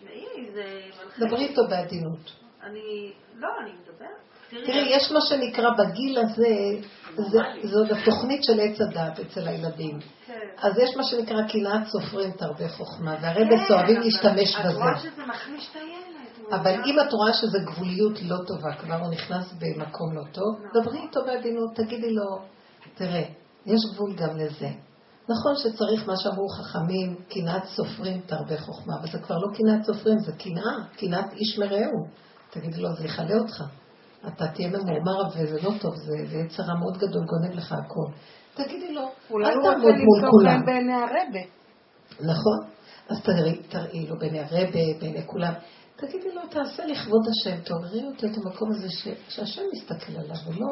תשמעי, 0.00 0.50
זה... 0.54 0.80
דברי 1.18 1.46
איתו 1.48 1.62
בעדינות. 1.68 2.32
אני... 2.62 3.12
לא, 3.36 3.48
אני 3.62 3.70
מדברת. 3.70 4.66
תראי, 4.66 4.96
יש 4.96 5.12
מה 5.12 5.20
שנקרא 5.20 5.70
בגיל 5.78 6.18
הזה, 6.18 6.56
זאת 7.64 7.90
התוכנית 7.90 8.44
של 8.44 8.60
עץ 8.60 8.80
הדת 8.80 9.20
אצל 9.20 9.48
הילדים. 9.48 9.98
כן. 10.26 10.32
אז 10.62 10.78
יש 10.78 10.96
מה 10.96 11.04
שנקרא 11.04 11.42
קנאת 11.48 11.86
סופרים 11.86 12.30
תרבה 12.30 12.68
חוכמה, 12.68 13.16
והרבה 13.22 13.66
כן, 13.68 13.74
אוהבים 13.74 14.00
להשתמש 14.00 14.56
בזה. 14.56 14.68
את 14.70 14.74
רואה 14.74 14.98
שזה 14.98 15.26
מחליש 15.26 15.68
את 15.70 15.76
הילד. 15.76 16.10
אבל 16.52 16.72
אם 16.86 17.00
את 17.00 17.12
רואה 17.12 17.32
שזו 17.32 17.58
גבוליות 17.64 18.22
לא 18.22 18.36
טובה, 18.46 18.74
כבר 18.74 18.94
הוא 18.94 19.12
נכנס 19.12 19.52
במקום 19.52 20.16
לא 20.16 20.22
טוב, 20.32 20.58
נכון. 20.58 20.82
דברי 20.82 20.98
איתו 20.98 21.20
בעדינות, 21.26 21.74
תגידי 21.74 22.14
לו, 22.14 22.38
תראה, 22.94 23.22
יש 23.66 23.80
גבול 23.94 24.16
גם 24.16 24.36
לזה. 24.36 24.68
נכון 25.28 25.52
שצריך 25.56 26.08
מה 26.08 26.16
שאמרו 26.16 26.48
חכמים, 26.48 27.16
קנאת 27.28 27.64
סופרים 27.64 28.20
תרבה 28.20 28.58
חוכמה, 28.58 28.94
אבל 29.00 29.08
זה 29.12 29.18
כבר 29.18 29.36
לא 29.38 29.56
קנאת 29.56 29.84
סופרים, 29.84 30.18
זה 30.18 30.32
קנאה, 30.32 30.86
קנאת 30.96 31.32
איש 31.32 31.58
מרעהו. 31.58 32.06
תגידי 32.50 32.80
לו, 32.80 32.88
זה 32.98 33.04
יכלה 33.04 33.38
אותך. 33.38 33.64
אתה 34.26 34.48
תהיה 34.48 34.68
ממורמר 34.68 35.28
וזה 35.28 35.62
לא 35.62 35.70
טוב, 35.80 35.94
זה 35.96 36.38
יצר 36.38 36.62
רע 36.62 36.74
מאוד 36.74 36.96
גדול, 36.96 37.24
גונב 37.26 37.54
לך 37.54 37.72
הכל. 37.72 38.12
תגידי 38.54 38.94
לו, 38.94 39.02
אל 39.02 39.52
תעמוד 39.62 39.82
מול 39.82 39.90
כולם. 39.90 39.92
אולי 39.92 39.96
הוא 40.04 40.16
רוצה 40.32 40.54
למצוא 40.54 40.66
בעיני 40.66 40.92
הרבה. 40.92 41.40
נכון. 42.20 42.58
אז 43.08 43.22
תראי, 43.22 43.62
תראי 43.68 44.06
לו 44.06 44.18
בעיני 44.18 44.40
הרבה, 44.40 44.72
בעיני 45.00 45.26
כולם. 45.26 45.52
תגידי 45.96 46.34
לו, 46.34 46.42
תעשה 46.50 46.86
לכבוד 46.86 47.20
השם, 47.30 47.60
תעוררי 47.60 48.04
אותו 48.04 48.26
את 48.26 48.36
המקום 48.36 48.70
הזה 48.70 48.86
ש... 48.90 49.08
שהשם 49.28 49.62
מסתכל 49.72 50.12
עליו, 50.12 50.36
ולא 50.46 50.66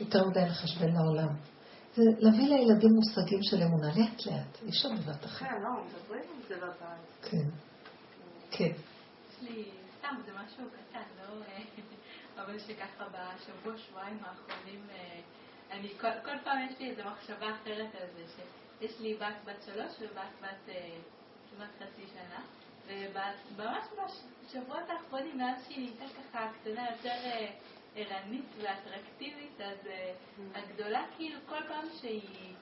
יותר 0.00 0.24
מדי 0.28 0.44
לחשבן 0.46 0.92
לעולם. 0.92 1.53
זה 1.96 2.02
להביא 2.18 2.48
לילדים 2.48 2.90
מושגים 2.90 3.42
של 3.42 3.62
אמונה, 3.62 3.86
לאט 3.86 4.26
לאט, 4.26 4.62
אי 4.62 4.68
אפשר 4.68 4.88
בבת 4.88 5.24
אחת. 5.24 5.46
כן, 5.46 5.62
לא, 5.62 5.84
מדברים 5.84 6.22
על 6.36 6.48
זה 6.48 6.56
בבית. 6.56 7.30
כן. 7.30 7.48
כן. 8.50 8.72
יש 9.30 9.42
לי, 9.42 9.70
סתם, 9.98 10.14
זה 10.26 10.32
משהו 10.32 10.64
קטן, 10.70 11.02
לא... 11.18 11.44
אבל 12.36 12.58
שככה 12.58 13.04
בשבוע, 13.04 13.78
שבועיים 13.78 14.18
האחרונים, 14.24 14.80
אה, 14.90 15.20
אני, 15.70 15.88
כל, 16.00 16.08
כל 16.24 16.38
פעם 16.44 16.66
יש 16.70 16.78
לי 16.78 16.90
איזו 16.90 17.02
מחשבה 17.04 17.46
אחרת 17.54 17.94
על 18.00 18.06
זה, 18.16 18.24
שיש 18.80 19.00
לי 19.00 19.14
בת 19.14 19.34
בת 19.44 19.62
שלוש 19.66 19.92
ובת 20.00 20.32
בת 20.42 20.68
אה, 20.68 20.96
כמעט 21.50 21.68
חצי 21.78 22.02
שנה, 22.12 22.40
וממש 22.86 23.84
בשבועות 24.46 24.82
האחרונים, 24.88 25.38
מאז 25.38 25.64
שהיא 25.68 25.90
נהייתה 25.98 26.20
ככה 26.32 26.48
קטנה 26.60 26.90
יותר 26.90 27.08
אה, 27.24 27.50
ערנית 27.94 28.44
ואטרקטיבית, 28.58 29.60
אז 29.60 29.88
הגדולה 30.54 31.06
כאילו 31.16 31.40
כל 31.46 31.60
פעם 31.68 31.84
שהיא 32.00 32.54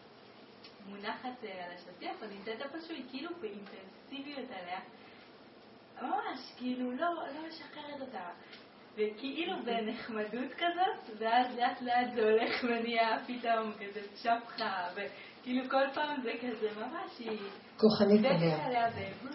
מונחת 0.86 1.44
על 1.44 1.72
השטיח 1.74 2.22
או 2.22 2.26
נמצאת 2.28 2.60
איפשהו, 2.62 2.94
היא 2.94 3.04
כאילו 3.10 3.30
באינטנסיביות 3.40 4.50
עליה. 4.50 4.80
ממש, 6.02 6.52
כאילו, 6.56 6.92
לא, 6.92 7.08
לא 7.34 7.48
משחררת 7.48 8.00
אותה. 8.00 8.30
וכאילו 8.94 9.52
בנחמדות 9.64 10.52
כזאת, 10.52 11.16
ואז 11.18 11.58
לאט 11.58 11.82
לאט 11.82 12.14
זה 12.14 12.22
הולך 12.22 12.64
ונהיה 12.64 13.18
פתאום 13.26 13.72
כזה 13.72 14.00
שפחה, 14.16 14.88
וכאילו 14.94 15.70
כל 15.70 15.84
פעם 15.94 16.22
זה 16.22 16.32
כזה 16.42 16.68
ממש, 16.80 17.18
היא... 17.18 17.38
כוחנית 17.76 18.24
עליה. 18.24 18.90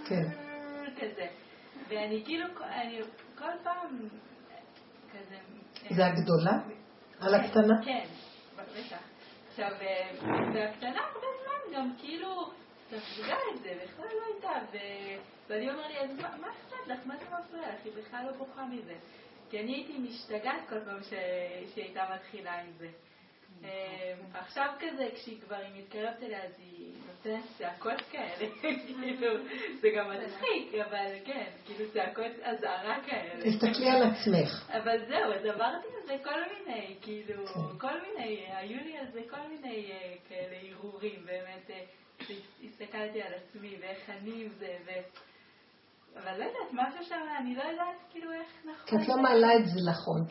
כן. 0.10 0.30
כזה. 1.02 1.28
ואני 1.88 2.24
כאילו, 2.26 2.46
אני 2.62 3.02
כל 3.38 3.52
פעם 3.64 4.10
כזה... 5.14 5.57
זה 5.90 6.06
הגדולה? 6.06 6.52
על 7.20 7.36
הקטנה? 7.36 7.86
כן, 7.86 8.06
בטח. 8.56 8.98
עכשיו, 9.50 9.72
והקטנה 10.54 11.00
הרבה 11.00 11.28
זמן 11.44 11.78
גם 11.78 11.94
כאילו 12.00 12.52
ספגה 12.88 13.36
את 13.54 13.62
זה, 13.62 13.74
בכלל 13.84 14.06
לא 14.06 14.34
הייתה, 14.34 14.78
ואני 15.50 15.70
אומר 15.72 15.88
לי, 15.88 16.00
אז 16.00 16.10
מה 16.20 16.48
אכפת 16.50 16.88
לך? 16.88 17.00
מה 17.06 17.18
זה 17.18 17.26
מפריע 17.26 17.74
לך? 17.74 17.80
היא 17.84 17.94
בכלל 17.94 18.26
לא 18.26 18.32
בוכה 18.38 18.66
מזה. 18.66 18.96
כי 19.50 19.60
אני 19.60 19.74
הייתי 19.74 19.98
משתגעת 19.98 20.70
כל 20.70 20.86
פעם 20.86 21.04
שהיא 21.04 21.84
הייתה 21.84 22.04
מתחילה 22.16 22.62
עם 22.62 22.72
זה. 22.78 22.88
אמ, 23.64 23.68
עכשיו 24.34 24.74
כזה, 24.80 25.10
כשהיא 25.16 25.42
כבר 25.42 25.56
היא 25.56 25.84
מתקרבת 25.84 26.24
אליה, 26.24 26.44
אז 26.44 26.52
היא 26.60 26.94
צעקות 27.58 28.02
כאלה, 28.12 28.50
כאילו, 28.62 29.28
זה 29.82 29.88
גם 29.98 30.10
מצחיק, 30.10 30.74
אבל 30.74 31.08
כן, 31.26 31.46
כאילו 31.66 31.92
צעקות 31.94 32.32
אזהרה 32.44 32.98
כאלה. 33.06 33.52
תסתכלי 33.52 33.90
על 33.90 34.04
עצמך. 34.04 34.70
אבל 34.70 34.98
זהו, 35.08 35.34
אז 35.34 35.46
עברתי 35.46 35.88
על 36.02 36.08
זה 36.08 36.16
כל 36.24 36.40
מיני, 36.54 36.96
כאילו, 37.02 37.48
כן. 37.48 37.78
כל 37.78 38.02
מיני, 38.02 38.46
היו 38.52 38.78
לי 38.84 38.98
על 38.98 39.06
זה 39.14 39.20
כל 39.30 39.48
מיני 39.50 39.92
אה, 39.92 40.14
כאלה 40.30 40.56
הרהורים, 40.62 41.26
באמת, 41.26 41.70
אה, 41.70 41.84
הסתכלתי 42.64 43.22
על 43.22 43.34
עצמי 43.34 43.78
ואיך 43.82 44.10
אני 44.10 44.44
עם 44.44 44.50
זה, 44.60 44.78
אבל 46.24 46.38
לא 46.38 46.44
יודעת, 46.44 46.70
משהו 46.74 47.06
שם, 47.10 47.16
אני 47.40 47.56
לא 47.56 47.64
יודעת 47.64 47.96
כאילו 48.12 48.32
איך 48.32 48.48
נכון. 48.66 48.86
כי 48.86 48.96
את 48.96 49.08
לא 49.08 49.18
מעלה 49.22 49.56
את 49.56 49.66
זה 49.66 49.80
נכון. 49.92 50.22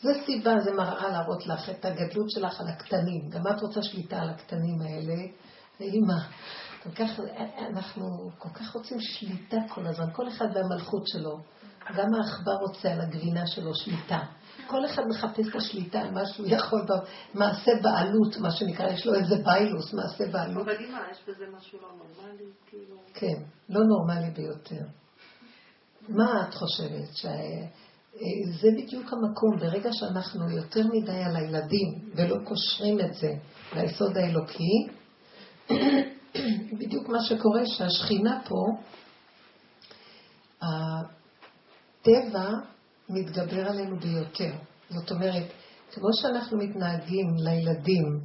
זה 0.00 0.08
סיבה, 0.26 0.58
זה 0.64 0.72
מראה 0.72 1.08
להראות 1.08 1.46
לך 1.46 1.70
את 1.70 1.84
הגדלות 1.84 2.30
שלך 2.30 2.60
על 2.60 2.66
הקטנים. 2.68 3.30
גם 3.30 3.40
את 3.56 3.60
רוצה 3.62 3.80
שליטה 3.82 4.16
על 4.16 4.28
הקטנים 4.28 4.78
האלה. 4.82 5.16
ואימא, 5.80 6.18
כל 6.82 6.90
כך, 6.90 7.20
אנחנו 7.58 8.30
כל 8.38 8.48
כך 8.48 8.74
רוצים 8.74 9.00
שליטה 9.00 9.56
כל 9.68 9.86
הזמן, 9.86 10.06
כל 10.12 10.28
אחד 10.28 10.46
והמלכות 10.54 11.08
שלו. 11.08 11.38
גם 11.96 12.06
העכבר 12.14 12.54
רוצה 12.60 12.92
על 12.92 13.00
הגבינה 13.00 13.46
שלו 13.46 13.74
שליטה. 13.74 14.18
כל 14.66 14.86
אחד 14.86 15.02
מחפש 15.08 15.48
את 15.48 15.54
השליטה 15.54 16.00
על 16.00 16.10
מה 16.10 16.26
שהוא 16.26 16.46
יכול, 16.48 16.80
מעשה 17.34 17.70
בעלות, 17.82 18.36
מה 18.40 18.50
שנקרא, 18.50 18.90
יש 18.90 19.06
לו 19.06 19.14
איזה 19.14 19.36
ביילוס, 19.44 19.94
מעשה 19.94 20.32
בעלות. 20.32 20.68
אבל 20.68 20.76
אימא, 20.76 20.98
יש 21.10 21.18
בזה 21.28 21.44
משהו 21.56 21.78
לא 21.82 21.88
נורמלי, 21.88 22.44
כאילו... 22.66 22.96
כן, 23.14 23.42
לא 23.68 23.80
נורמלי 23.84 24.30
ביותר. 24.30 24.84
מה 26.08 26.48
את 26.48 26.54
חושבת? 26.54 27.14
שזה 27.14 28.68
בדיוק 28.76 29.12
המקום, 29.12 29.56
ברגע 29.60 29.90
שאנחנו 29.92 30.50
יותר 30.50 30.80
מדי 30.92 31.22
על 31.22 31.36
הילדים 31.36 32.10
ולא 32.14 32.36
קושרים 32.44 33.00
את 33.00 33.14
זה 33.14 33.32
ליסוד 33.72 34.16
האלוקי, 34.16 34.99
בדיוק 36.78 37.08
מה 37.08 37.18
שקורה 37.22 37.66
שהשכינה 37.66 38.40
פה, 38.48 38.66
הטבע 40.62 42.50
מתגבר 43.08 43.68
עלינו 43.68 43.98
ביותר. 44.00 44.52
זאת 44.88 45.10
אומרת, 45.10 45.44
כמו 45.92 46.08
שאנחנו 46.20 46.58
מתנהגים 46.58 47.34
לילדים 47.36 48.20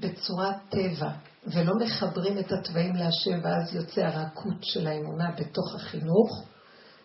בצורת 0.00 0.56
טבע, 0.68 1.10
ולא 1.46 1.72
מחברים 1.80 2.38
את 2.38 2.52
התוואים 2.52 2.94
להשם, 2.94 3.40
ואז 3.44 3.74
יוצא 3.74 4.00
הרכות 4.00 4.62
של 4.62 4.86
האמונה 4.86 5.30
בתוך 5.30 5.74
החינוך, 5.74 6.44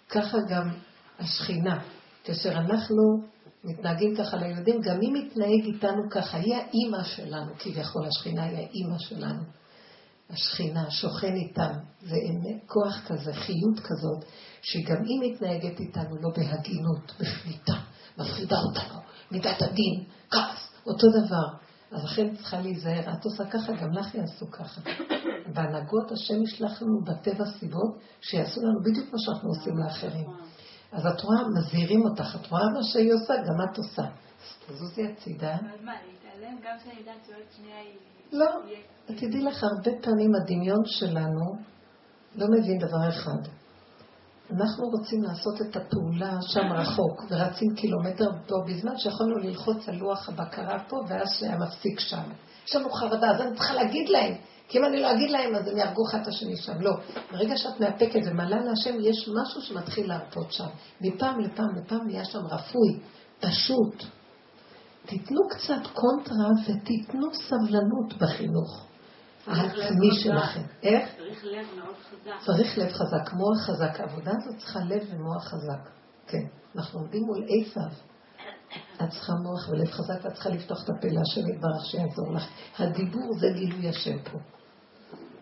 ככה 0.09 0.38
גם 0.49 0.69
השכינה. 1.19 1.80
כאשר 2.23 2.51
אנחנו 2.51 3.23
מתנהגים 3.64 4.16
ככה 4.16 4.38
לילדים, 4.38 4.82
גם 4.82 4.99
היא 5.01 5.12
מתנהג 5.14 5.64
איתנו 5.66 6.10
ככה, 6.12 6.38
היא 6.38 6.55
האימא 6.55 7.03
שלנו, 7.03 7.51
כביכול 7.60 8.05
השכינה 8.05 8.43
היא 8.43 8.57
האימא 8.57 8.99
שלנו. 8.99 9.43
השכינה 10.30 10.91
שוכן 10.91 11.36
איתם, 11.36 11.72
זה 12.01 12.16
כוח 12.68 13.07
כזה, 13.07 13.34
חיות 13.34 13.80
כזאת, 13.80 14.26
שגם 14.62 15.03
היא 15.03 15.32
מתנהגת 15.32 15.80
איתנו 15.80 16.16
לא 16.22 16.30
בהגינות, 16.38 17.14
בשליטה, 17.20 17.74
מפחידה 18.18 18.57
אותנו, 18.60 18.99
מידת 19.32 19.62
הדין, 19.62 20.03
כעס, 20.30 20.72
אותו 20.86 21.07
דבר. 21.07 21.47
אז 21.91 22.03
לכן 22.03 22.36
צריכה 22.36 22.62
להיזהר, 22.62 23.14
את 23.14 23.26
עושה 23.26 23.45
ככה, 23.45 23.74
גם 23.74 23.91
לך 23.91 24.16
יעשו 24.16 24.51
ככה. 24.51 24.82
בהנהגות 25.53 26.12
השם 26.12 26.43
ישלח 26.43 26.82
לנו 26.82 27.01
בטבע 27.03 27.45
סיבות 27.60 27.99
שיעשו 28.22 28.62
לנו 28.62 28.80
בדיוק 28.86 29.14
מה 29.14 29.20
שאנחנו 29.20 29.49
עושים 29.49 29.78
לאחרים. 29.78 30.26
אז 30.91 31.05
את 31.05 31.21
רואה, 31.21 31.37
מזהירים 31.57 32.01
אותך, 32.05 32.35
את 32.41 32.51
רואה 32.51 32.63
מה 32.73 32.83
שהיא 32.83 33.13
עושה, 33.13 33.33
גם 33.33 33.71
את 33.71 33.77
עושה. 33.77 34.01
אז 34.01 34.55
תזוזי 34.67 35.07
הצידה. 35.07 35.55
אבל 35.55 35.85
מה, 35.85 35.91
להתעלם 36.07 36.57
גם 36.63 36.75
שאני 36.83 36.99
יודעת 36.99 37.25
שעוד 37.25 37.45
שנייה 37.57 37.79
היא... 37.79 37.97
לא, 38.31 38.45
תדעי 39.05 39.41
לך, 39.41 39.63
הרבה 39.63 39.91
פעמים 40.01 40.31
הדמיון 40.35 40.85
שלנו 40.85 41.55
לא 42.35 42.47
מבין 42.57 42.77
דבר 42.77 43.09
אחד. 43.09 43.49
אנחנו 44.51 44.83
רוצים 44.85 45.23
לעשות 45.23 45.61
את 45.61 45.75
הפעולה 45.75 46.37
שם 46.41 46.73
רחוק, 46.73 47.23
ורצים 47.29 47.75
קילומטר 47.75 48.29
פה, 48.47 48.55
בזמן 48.67 48.97
שיכולנו 48.97 49.35
ללחוץ 49.35 49.89
על 49.89 49.95
לוח 49.95 50.29
הבקרה 50.29 50.79
פה, 50.87 50.97
ואז 51.07 51.27
שהיה 51.39 51.57
מפסיק 51.57 51.99
שם. 51.99 52.23
יש 52.65 52.75
לנו 52.75 52.89
חרדה, 52.89 53.31
אז 53.31 53.41
אני 53.41 53.55
צריכה 53.55 53.73
להגיד 53.73 54.09
להם, 54.09 54.33
כי 54.70 54.78
אם 54.78 54.86
אני 54.86 55.01
לא 55.01 55.11
אגיד 55.11 55.32
להם, 55.32 55.55
אז 55.55 55.67
הם 55.67 55.78
יהרגו 55.78 56.01
אחד 56.09 56.22
את 56.22 56.28
השני 56.28 56.57
שם. 56.57 56.82
לא. 56.82 56.91
ברגע 57.32 57.57
שאת 57.57 57.80
מאפקת 57.80 58.20
ומעלה 58.26 58.57
להשם, 58.59 58.95
יש 58.99 59.30
משהו 59.41 59.61
שמתחיל 59.61 60.07
להרפות 60.07 60.51
שם. 60.51 60.67
מפעם 61.01 61.39
לפעם 61.39 61.76
לפעם 61.76 62.07
נהיה 62.07 62.26
שם 62.26 62.39
רפוי, 62.45 62.99
פשוט. 63.39 64.03
תיתנו 65.05 65.41
קצת 65.49 65.88
קונטרה 65.93 66.49
ותיתנו 66.65 67.28
סבלנות 67.34 68.13
בחינוך 68.17 68.86
העצמי 69.47 70.09
שלכם. 70.24 70.61
איך? 70.84 71.09
צריך 71.17 71.45
לב 71.45 71.67
מאוד 71.80 71.95
חזק. 72.09 72.45
צריך 72.45 72.78
לב 72.78 72.89
חזק, 72.89 73.34
מוח 73.34 73.65
חזק. 73.65 73.99
העבודה 73.99 74.32
הזאת 74.32 74.59
צריכה 74.59 74.80
לב 74.80 75.03
ומוח 75.11 75.43
חזק. 75.43 75.89
כן. 76.28 76.45
אנחנו 76.76 76.99
עומדים 76.99 77.24
מול 77.24 77.45
עשיו. 77.47 78.09
את 79.03 79.09
צריכה 79.09 79.34
מוח 79.34 79.70
ולב 79.70 79.91
חזק, 79.91 80.26
ואת 80.26 80.34
צריכה 80.34 80.49
לפתוח 80.49 80.84
את 80.84 80.89
הפה 80.89 81.07
להשם 81.07 81.49
יתברך 81.49 81.86
שיעזור 81.86 82.34
לך. 82.34 82.47
הדיבור 82.80 83.39
זה 83.39 83.47
גילוי 83.55 83.89
השם 83.89 84.17
פה. 84.32 84.59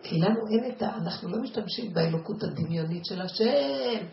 כי 0.08 0.18
לנו 0.18 0.40
אין 0.50 0.72
את 0.72 0.82
ה... 0.82 0.96
אנחנו 0.96 1.28
לא 1.28 1.42
משתמשים 1.42 1.94
באלוקות 1.94 2.42
הדמיונית 2.42 3.04
של 3.04 3.20
השם. 3.20 4.06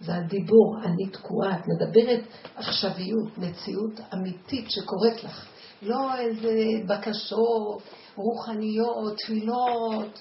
זה 0.00 0.14
הדיבור, 0.14 0.76
אני 0.84 1.10
תקועה, 1.12 1.58
את 1.58 1.64
מדברת 1.66 2.20
עכשוויות, 2.56 3.38
מציאות 3.38 4.00
אמיתית 4.14 4.70
שקורית 4.70 5.24
לך. 5.24 5.46
לא 5.82 6.18
איזה 6.18 6.54
בקשות 6.88 7.82
רוחניות, 8.14 9.16
תפילות. 9.18 10.20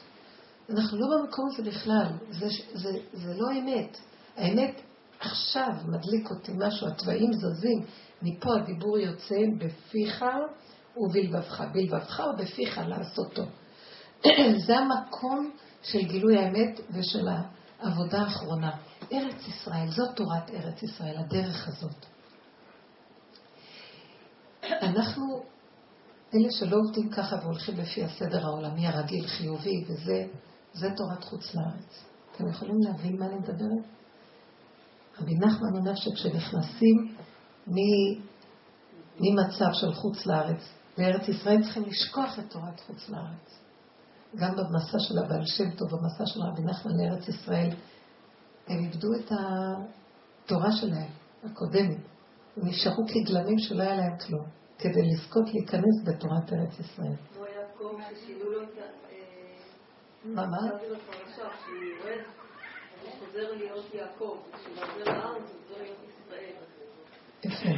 אנחנו 0.70 0.98
לא 1.00 1.08
במקום 1.18 1.46
הזה 1.54 1.70
בכלל, 1.70 2.08
זה, 2.30 2.48
זה, 2.74 2.92
זה 3.14 3.34
לא 3.34 3.52
אמת. 3.52 3.98
האמת 4.36 4.82
עכשיו 5.20 5.70
מדליק 5.88 6.30
אותי 6.32 6.52
משהו, 6.58 6.88
התוואים 6.88 7.32
זזים, 7.34 7.86
מפה 8.22 8.50
הדיבור 8.56 8.98
יוצא 8.98 9.36
בפיך 9.58 10.26
ובלבבך, 10.98 11.64
בלבבך 11.74 12.20
או 12.20 12.38
בפיך 12.38 12.82
לעשותו. 12.88 13.44
זה 14.66 14.78
המקום 14.78 15.52
של 15.84 16.02
גילוי 16.02 16.38
האמת 16.38 16.80
ושל 16.90 17.28
העבודה 17.80 18.22
האחרונה. 18.22 18.72
ארץ 19.14 19.48
ישראל, 19.48 19.88
זאת 19.92 20.16
תורת 20.16 20.50
ארץ 20.50 20.84
ישראל, 20.84 21.18
הדרך 21.18 21.68
הזאת. 21.68 22.06
אנחנו, 24.82 25.44
אלה 26.34 26.48
שלא 26.52 26.78
עובדים 26.78 27.10
ככה 27.10 27.36
והולכים 27.36 27.78
לפי 27.78 28.04
הסדר 28.04 28.46
העולמי 28.46 28.88
הרגיל, 28.88 29.28
חיובי, 29.28 29.86
וזה 29.88 30.26
זה 30.74 30.90
תורת 30.98 31.24
חוץ 31.24 31.56
לארץ. 31.56 32.04
אתם 32.32 32.48
יכולים 32.48 32.76
להבין 32.80 33.20
מה 33.20 33.26
אני 33.26 33.36
מדברת? 33.36 33.86
רבי 35.22 35.36
נחמן 35.36 35.78
אומר 35.78 35.96
שכשנכנסים 35.96 37.16
ממצב 39.20 39.74
של 39.74 39.94
חוץ 39.94 40.26
לארץ 40.26 40.62
לארץ 40.98 41.28
ישראל 41.28 41.64
צריכים 41.64 41.84
לשכוח 41.84 42.40
את 42.40 42.52
תורת 42.52 42.80
חוץ 42.80 43.10
לארץ. 43.10 43.65
גם 44.36 44.56
במסע 44.56 45.00
של 45.00 45.18
הבעל 45.18 45.46
שם 45.46 45.72
טוב, 45.78 45.88
במסע 45.92 46.26
של 46.26 46.40
רבי 46.42 46.62
נחמן 46.62 46.92
לארץ 46.98 47.28
ישראל, 47.28 47.70
הם 48.68 48.80
איבדו 48.80 49.08
את 49.14 49.32
התורה 49.32 50.72
שלהם, 50.72 51.10
הקודמת. 51.44 51.98
הם 52.58 52.68
נשארו 52.68 53.04
כגלמים 53.08 53.60
שלא 53.60 53.84
היה 53.84 53.96
להם 53.96 54.18
כלום, 54.18 54.46
כדי 54.78 55.02
לזכות 55.12 55.54
להיכנס 55.54 56.04
בתורת 56.06 56.54
ארץ 56.54 56.80
ישראל. 56.80 57.16
כמו 57.34 57.46
יעקב 57.46 57.98
ששינו 58.10 58.52
לו 58.52 58.64
את 58.64 58.78
ה... 58.78 59.06
מה, 60.26 60.46
מה? 60.46 60.58
חוזר 63.20 63.54
להיות 63.56 63.94
יעקב, 63.94 64.38
כשהוא 64.54 64.76
חוזר 64.76 65.04
לארץ, 65.06 65.42
הוא 65.42 65.62
חוזר 65.68 65.82
להיות 65.82 65.98
ישראל. 66.10 66.56
יפה. 67.44 67.70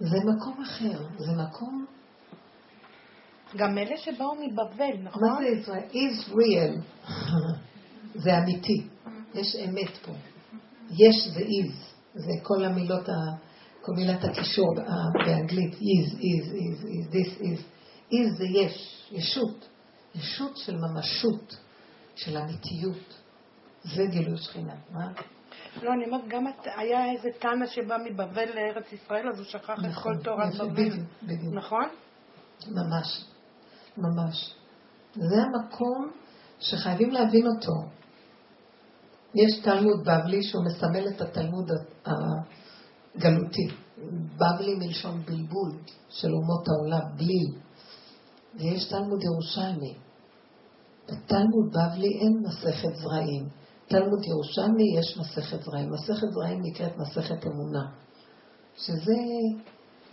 זה 0.00 0.16
מקום 0.24 0.62
אחר, 0.62 1.04
זה 1.18 1.32
מקום... 1.48 1.86
גם 3.56 3.78
אלה 3.78 3.96
שבאו 3.96 4.34
מבבל, 4.34 5.02
נכון? 5.02 5.22
מה 5.22 5.36
זה 5.38 5.48
ישראל? 5.48 5.88
is 5.92 6.28
real. 6.30 7.08
זה 8.22 8.38
אמיתי. 8.38 8.86
יש 9.34 9.56
אמת 9.56 9.96
פה. 9.96 10.12
יש 10.90 11.28
זה 11.34 11.40
is. 11.40 11.72
זה 12.14 12.32
כל 12.42 12.64
המילות. 12.64 13.06
כל 13.82 13.92
מילת 13.92 14.24
הקישור 14.24 14.74
באנגלית. 15.24 15.74
is, 15.74 16.12
is, 16.12 16.52
is, 16.52 16.84
is, 16.84 17.12
this 17.12 17.40
is. 17.40 17.60
is 18.12 18.36
זה 18.38 18.44
יש, 18.44 19.06
ישות. 19.12 19.68
ישות 20.14 20.56
של 20.56 20.76
ממשות, 20.76 21.56
של 22.14 22.36
אמיתיות. 22.36 23.22
זה 23.82 24.06
גילוי 24.10 24.38
שכינה. 24.38 24.74
מה? 24.90 25.12
לא, 25.82 25.92
אני 25.92 26.04
אומרת, 26.04 26.28
גם 26.28 26.44
היה 26.76 27.12
איזה 27.12 27.28
תנא 27.38 27.66
שבא 27.66 27.96
מבבל 28.04 28.48
לארץ 28.54 28.92
ישראל, 28.92 29.28
אז 29.28 29.38
הוא 29.38 29.46
שכח 29.46 29.70
את 29.70 29.84
נכון, 29.84 30.18
כל 30.18 30.24
תורת 30.24 30.54
בבל. 30.54 30.90
נכון? 31.52 31.84
ממש, 32.68 33.24
ממש. 33.98 34.54
זה 35.14 35.36
המקום 35.42 36.10
שחייבים 36.60 37.10
להבין 37.10 37.46
אותו. 37.46 37.72
יש 39.34 39.60
תלמוד 39.62 40.00
בבלי 40.00 40.42
שהוא 40.42 40.64
מסמל 40.64 41.08
את 41.08 41.20
התלמוד 41.20 41.70
הגלותי. 42.06 43.68
בבלי 44.36 44.74
מלשון 44.74 45.22
בלבול 45.22 45.72
של 46.08 46.28
אומות 46.32 46.68
העולם, 46.68 47.16
בליל. 47.16 47.54
ויש 48.54 48.88
תלמוד 48.88 49.22
ירושלמי. 49.22 49.94
בתלמוד 51.04 51.68
בבלי 51.70 52.18
אין 52.20 52.42
מסכת 52.42 52.94
זרעים. 52.94 53.48
תלמוד 53.86 54.24
ירושלמי 54.24 54.98
יש 54.98 55.18
מסכת 55.18 55.62
זרעים. 55.62 55.90
מסכת 55.90 56.26
זרעים 56.30 56.60
נקראת 56.62 56.96
מסכת 56.96 57.46
אמונה. 57.46 57.84
שזה 58.76 59.14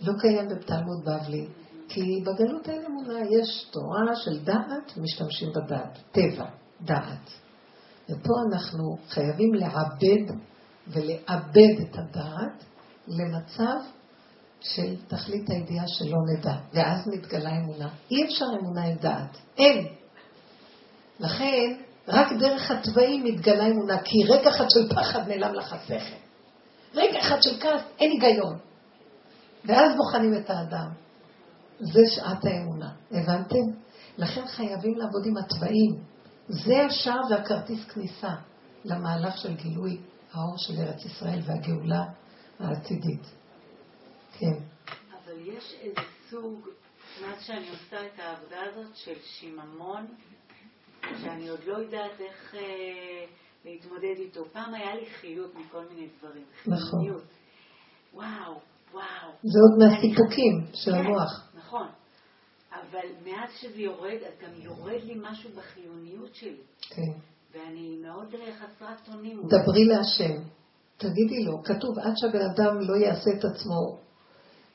לא 0.00 0.12
קיים 0.20 0.48
בתלמוד 0.48 1.04
בבלי, 1.04 1.46
כי 1.88 2.00
בגלות 2.22 2.68
אין 2.68 2.84
אמונה, 2.86 3.18
יש 3.20 3.70
תורה 3.70 4.16
של 4.16 4.44
דעת 4.44 4.92
ומשתמשים 4.96 5.48
בדעת, 5.52 5.98
טבע, 6.12 6.46
דעת. 6.80 7.30
ופה 8.04 8.32
אנחנו 8.52 8.96
חייבים 9.08 9.54
לעבד 9.54 10.34
ולעבד 10.88 11.80
את 11.82 11.96
הדעת 11.98 12.64
למצב 13.08 13.76
של 14.60 14.96
תכלית 15.08 15.50
הידיעה 15.50 15.84
שלא 15.88 16.18
נדע, 16.32 16.54
ואז 16.72 17.08
מתגלה 17.08 17.50
אמונה. 17.50 17.88
אי 18.10 18.24
אפשר 18.24 18.44
אמונה 18.60 18.84
עם 18.84 18.96
דעת, 18.96 19.36
אין. 19.58 19.86
לכן, 21.20 21.76
רק 22.08 22.32
דרך 22.32 22.70
התוואים 22.70 23.24
מתגלה 23.24 23.66
אמונה, 23.66 24.02
כי 24.02 24.24
רגע 24.28 24.50
אחד 24.50 24.64
של 24.70 24.94
פחד 24.94 25.28
נעלם 25.28 25.54
לך 25.54 25.72
השכל. 25.72 26.16
רגע 26.94 27.20
אחד 27.20 27.36
של 27.42 27.60
כעס, 27.60 27.82
אין 27.98 28.10
היגיון. 28.10 28.58
ואז 29.64 29.96
בוחנים 29.96 30.34
את 30.34 30.50
האדם. 30.50 31.03
זה 31.80 32.00
שעת 32.14 32.44
האמונה, 32.44 32.92
הבנתם? 33.10 33.78
לכן 34.18 34.46
חייבים 34.46 34.98
לעבוד 34.98 35.22
עם 35.26 35.36
התוואים. 35.36 36.00
זה 36.48 36.86
השער 36.86 37.20
והכרטיס 37.30 37.84
כניסה 37.84 38.34
למהלך 38.84 39.38
של 39.38 39.54
גילוי 39.54 40.00
האור 40.32 40.58
של 40.58 40.74
ארץ 40.78 41.04
ישראל 41.04 41.40
והגאולה 41.46 42.04
העתידית. 42.58 43.22
כן. 44.38 44.56
אבל 45.10 45.40
יש 45.46 45.74
איזה 45.80 46.00
סוג, 46.30 46.68
מאז 47.22 47.42
שאני 47.42 47.68
עושה 47.70 48.06
את 48.06 48.18
העבודה 48.18 48.56
הזאת 48.70 48.96
של 48.96 49.14
שיממון, 49.24 50.06
שאני 51.22 51.48
עוד 51.48 51.60
לא 51.66 51.76
יודעת 51.76 52.20
איך 52.20 52.54
אה, 52.54 53.24
להתמודד 53.64 54.14
איתו. 54.18 54.44
פעם 54.52 54.74
היה 54.74 54.94
לי 54.94 55.06
חיות 55.06 55.54
מכל 55.54 55.84
מיני 55.88 56.08
דברים. 56.18 56.44
נכון. 56.66 57.00
חיוניות. 57.00 57.24
וואו, 58.14 58.60
וואו. 58.92 59.30
זה 59.42 59.58
עוד 59.58 59.78
מהסיפוקים 59.78 60.66
של 60.74 60.92
כן, 60.92 60.98
המוח. 60.98 61.53
נכון. 61.74 61.88
אבל 62.70 63.08
מאז 63.24 63.50
שזה 63.60 63.80
יורד, 63.80 64.18
אז 64.26 64.32
גם 64.42 64.60
יורד 64.60 65.00
לי 65.04 65.14
משהו 65.22 65.50
בחיוניות 65.56 66.34
שלי. 66.34 66.62
כן. 66.80 67.12
ואני 67.52 67.96
מאוד 68.02 68.34
חסרת 68.58 69.08
אונים. 69.08 69.42
דברי 69.48 69.84
להשם. 69.84 70.42
תגידי 70.96 71.44
לו, 71.44 71.62
כתוב 71.62 71.98
עד 71.98 72.12
שהבן 72.16 72.50
אדם 72.50 72.80
לא 72.80 72.96
יעשה 72.96 73.30
את 73.30 73.44
עצמו 73.44 73.98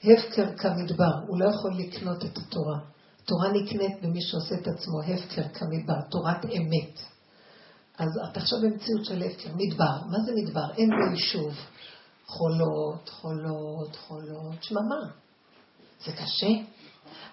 הפקר 0.04 0.58
כמדבר, 0.58 1.14
הוא 1.28 1.40
לא 1.40 1.50
יכול 1.50 1.72
לקנות 1.78 2.26
את 2.26 2.38
התורה. 2.38 2.80
תורה 3.26 3.52
נקנית 3.54 4.02
במי 4.02 4.22
שעושה 4.22 4.56
את 4.56 4.68
עצמו 4.68 5.02
הפקר 5.02 5.60
כמדבר, 5.60 6.02
תורת 6.12 6.46
אמת. 6.46 7.00
אז 7.98 8.08
את 8.32 8.38
עכשיו 8.38 8.60
במציאות 8.62 9.06
של 9.06 9.24
הפקר, 9.24 9.50
מדבר. 9.56 10.06
מה 10.12 10.18
זה 10.26 10.32
מדבר? 10.36 10.74
אין 10.78 10.90
בו 10.90 11.16
יישוב. 11.16 11.54
חולות, 12.26 13.10
חולות, 13.10 13.96
חולות, 13.96 14.64
שממה. 14.64 15.02
זה 16.06 16.12
קשה? 16.12 16.79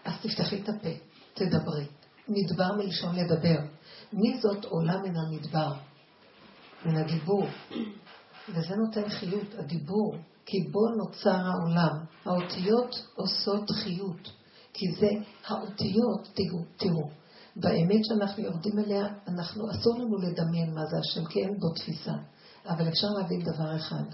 אז 0.04 0.12
תפתחי 0.22 0.62
את 0.62 0.68
הפה, 0.68 0.88
תדברי. 1.34 1.86
מדבר 2.28 2.72
מלשון 2.76 3.16
לדבר. 3.16 3.58
מי 4.12 4.38
זאת 4.40 4.64
עולה 4.64 4.98
מן 4.98 5.16
המדבר? 5.16 5.72
מן 6.84 6.96
הדיבור. 6.96 7.46
וזה 8.48 8.76
נותן 8.76 9.08
חיות, 9.08 9.54
הדיבור. 9.58 10.16
כי 10.46 10.56
בו 10.70 10.88
נוצר 10.88 11.46
העולם. 11.46 12.04
האותיות 12.24 13.06
עושות 13.14 13.70
חיות. 13.70 14.32
כי 14.72 14.92
זה 15.00 15.08
האותיות, 15.46 16.28
תראו, 16.34 16.64
תראו. 16.76 17.10
באמת 17.56 18.00
שאנחנו 18.04 18.42
יורדים 18.42 18.78
אליה, 18.78 19.06
אנחנו, 19.28 19.70
אסור 19.70 19.98
לנו 19.98 20.16
לדמיין 20.16 20.74
מה 20.74 20.86
זה 20.86 20.96
השם, 20.98 21.24
כי 21.24 21.40
אין 21.40 21.58
בו 21.58 21.68
תפיסה. 21.74 22.12
אבל 22.68 22.88
אפשר 22.88 23.06
להבין 23.18 23.40
דבר 23.40 23.76
אחד. 23.76 24.04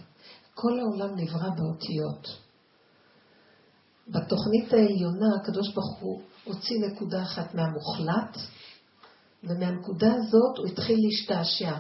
כל 0.55 0.79
העולם 0.81 1.17
נברא 1.17 1.49
באותיות. 1.49 2.42
בתוכנית 4.09 4.73
העליונה 4.73 5.27
הקדוש 5.41 5.75
ברוך 5.75 5.99
הוא 6.01 6.21
הוציא 6.45 6.77
נקודה 6.87 7.23
אחת 7.23 7.55
מהמוחלט 7.55 8.37
ומהנקודה 9.45 10.13
הזאת 10.15 10.59
הוא 10.59 10.67
התחיל 10.67 10.97
להשתעשע. 11.03 11.77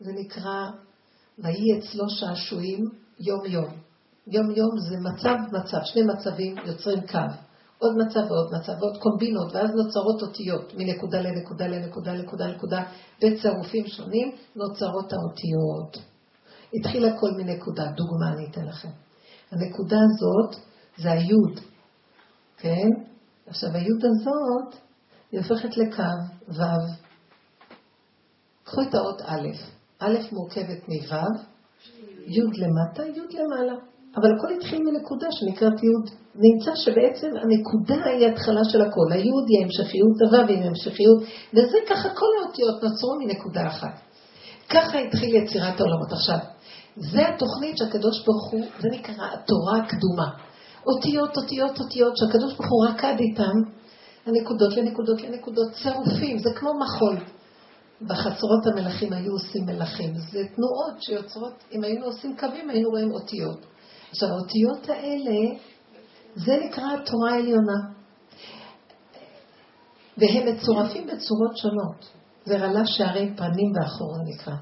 זה 0.00 0.12
נקרא, 0.12 0.70
ויהי 1.38 1.78
אצלו 1.78 2.04
שעשועים 2.08 2.84
יום-יום. 3.20 3.68
יום-יום 4.26 4.70
זה 4.88 4.96
מצב-מצב, 5.00 5.78
שני 5.84 6.02
מצבים 6.02 6.56
יוצרים 6.66 7.06
קו. 7.06 7.18
עוד 7.78 7.92
מצב 7.96 8.20
ועוד 8.30 8.52
מצב 8.60 8.72
ועוד 8.80 8.96
קומבינות, 8.96 9.52
ואז 9.54 9.70
נוצרות 9.70 10.22
אותיות 10.22 10.72
מנקודה 10.76 11.20
לנקודה 11.20 11.66
לנקודה 11.66 12.12
לנקודה 12.12 12.46
לנקודה, 12.46 12.82
בצירופים 13.18 13.86
שונים 13.86 14.32
נוצרות 14.56 15.12
האותיות. 15.12 16.08
התחיל 16.74 17.04
הכל 17.04 17.30
מנקודה, 17.36 17.84
דוגמה 17.96 18.32
אני 18.32 18.46
אתן 18.50 18.64
לכם. 18.64 18.88
הנקודה 19.50 19.96
הזאת 19.96 20.67
זה 20.98 21.12
היוד, 21.12 21.60
כן? 22.56 22.88
עכשיו 23.46 23.70
היוד 23.74 24.04
הזאת 24.04 24.80
היא 25.32 25.40
הופכת 25.40 25.76
לקו 25.76 26.02
ו'. 26.48 26.62
קחו 28.64 28.82
את 28.82 28.94
האות 28.94 29.22
א', 29.22 29.48
א' 29.98 30.16
מורכבת 30.32 30.88
מו', 30.88 31.18
י' 32.26 32.40
למטה, 32.40 33.02
י' 33.06 33.36
למעלה. 33.36 33.74
אבל 34.16 34.28
הכל 34.36 34.54
התחיל 34.56 34.82
מנקודה 34.82 35.26
שנקראת 35.30 35.82
י'. 35.82 36.28
נמצא 36.34 36.72
שבעצם 36.76 37.26
הנקודה 37.26 38.04
היא 38.10 38.26
התחלה 38.26 38.64
של 38.64 38.80
הכל. 38.80 39.12
היוד 39.12 39.44
היא 39.48 39.64
המשכיות, 39.64 40.16
הוו 40.20 40.48
היא 40.48 40.64
המשכיות, 40.64 41.22
וזה 41.52 41.78
ככה 41.90 42.08
כל 42.08 42.26
האותיות 42.40 42.82
נוצרו 42.82 43.18
מנקודה 43.20 43.66
אחת. 43.66 44.00
ככה 44.70 44.98
התחיל 44.98 45.34
יצירת 45.36 45.80
העולמות. 45.80 46.12
עכשיו, 46.12 46.38
זה 46.96 47.28
התוכנית 47.28 47.78
שהקדוש 47.78 48.24
ברוך 48.24 48.50
הוא, 48.50 48.64
זה 48.80 48.88
נקרא 48.92 49.24
התורה 49.34 49.78
הקדומה. 49.78 50.28
אותיות, 50.86 51.36
אותיות, 51.36 51.80
אותיות, 51.80 52.16
שהקדוש 52.16 52.54
ברוך 52.54 52.70
הוא 52.70 52.86
רקד 52.86 53.14
איתם, 53.18 53.54
הנקודות 54.26 54.76
לנקודות 54.76 55.22
לנקודות, 55.22 55.72
צירופים, 55.72 56.38
זה 56.38 56.50
כמו 56.56 56.70
מחול. 56.80 57.16
בחצרות 58.02 58.66
המלכים 58.66 59.12
היו 59.12 59.32
עושים 59.32 59.66
מלכים. 59.66 60.14
זה 60.14 60.42
תנועות 60.54 61.02
שיוצרות, 61.02 61.64
אם 61.72 61.84
היינו 61.84 62.06
עושים 62.06 62.36
קווים, 62.36 62.70
היינו 62.70 62.90
רואים 62.90 63.10
אותיות. 63.10 63.66
עכשיו, 64.10 64.28
האותיות 64.28 64.88
האלה, 64.88 65.54
זה 66.34 66.56
נקרא 66.64 66.84
התורה 66.84 67.32
העליונה. 67.32 67.98
והם 70.18 70.54
מצורפים 70.54 71.06
בצורות 71.06 71.56
שונות. 71.56 72.08
זה 72.44 72.58
רלה 72.58 72.86
שערי 72.86 73.34
פנים 73.36 73.72
ואחורה 73.74 74.18
נקרא. 74.34 74.54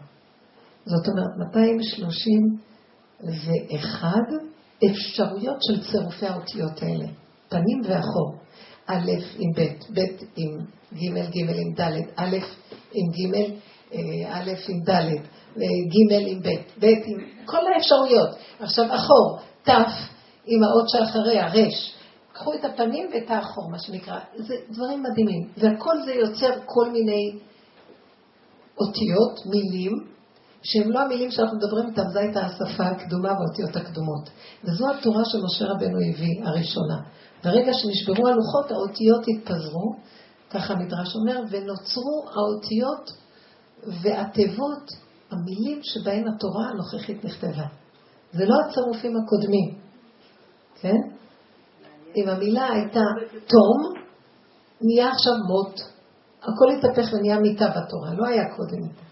זאת 0.85 1.09
אומרת, 1.09 1.49
231 1.49 4.13
אפשרויות 4.85 5.57
של 5.63 5.91
צירופי 5.91 6.27
האותיות 6.27 6.83
האלה. 6.83 7.07
פנים 7.49 7.81
ואחור. 7.85 8.35
א' 8.87 9.11
עם 9.39 9.53
ב', 9.57 9.61
ב' 9.95 10.01
עם 10.37 10.59
ג', 10.95 11.31
ג' 11.31 11.51
עם 11.51 11.75
ד', 11.75 11.81
א' 12.17 12.37
עם 12.93 13.11
ג', 13.13 13.35
אה, 13.93 14.39
א' 14.39 14.51
עם 14.69 14.81
ד', 14.81 15.11
ג' 15.93 16.13
עם 16.13 16.43
ב', 16.43 16.49
ב' 16.81 16.85
עם 16.85 17.19
כל 17.45 17.73
האפשרויות. 17.75 18.37
עכשיו 18.61 18.85
אחור, 18.95 19.39
ת' 19.63 19.69
עם 20.47 20.63
האות 20.65 20.89
שאחריה, 20.89 21.47
ר'. 21.47 21.97
קחו 22.33 22.55
את 22.55 22.65
הפנים 22.65 23.11
ואת 23.15 23.31
האחור, 23.31 23.71
מה 23.71 23.79
שנקרא. 23.79 24.19
זה 24.37 24.55
דברים 24.71 25.03
מדהימים. 25.03 25.49
והכל 25.57 26.03
זה 26.05 26.15
יוצר 26.15 26.51
כל 26.65 26.91
מיני 26.91 27.39
אותיות, 28.79 29.47
מילים, 29.47 30.16
שהם 30.63 30.91
לא 30.91 31.01
המילים 31.01 31.31
שאנחנו 31.31 31.57
מדברים 31.57 31.89
איתם, 31.89 32.03
זו 32.13 32.19
הייתה 32.19 32.41
השפה 32.41 32.85
הקדומה 32.85 33.33
והאותיות 33.33 33.77
הקדומות. 33.77 34.31
וזו 34.65 34.85
התורה 34.91 35.23
שמשה 35.25 35.73
רבנו 35.73 35.99
הביא, 36.11 36.45
הראשונה. 36.45 36.97
ברגע 37.45 37.73
שנשברו 37.73 38.29
הלוחות, 38.29 38.71
האותיות 38.71 39.25
התפזרו, 39.29 39.95
ככה 40.51 40.75
המדרש 40.75 41.17
אומר, 41.17 41.41
ונוצרו 41.51 42.25
האותיות 42.35 43.11
והתיבות, 44.03 44.91
המילים 45.31 45.81
שבהן 45.83 46.25
התורה 46.29 46.69
הנוכחית 46.69 47.25
נכתבה. 47.25 47.67
זה 48.33 48.45
לא 48.45 48.55
הצירופים 48.67 49.13
הקודמים, 49.17 49.79
כן? 50.81 50.97
אם 52.17 52.29
המילה 52.29 52.69
הייתה 52.73 53.01
תום, 53.47 54.03
נהיה 54.81 55.11
עכשיו 55.13 55.33
מות. 55.49 55.81
הכל 56.43 56.67
התהפך 56.79 57.13
ונהיה 57.13 57.39
מיטה 57.39 57.67
בתורה, 57.69 58.15
לא 58.15 58.27
היה 58.27 58.45
קודם. 58.57 59.06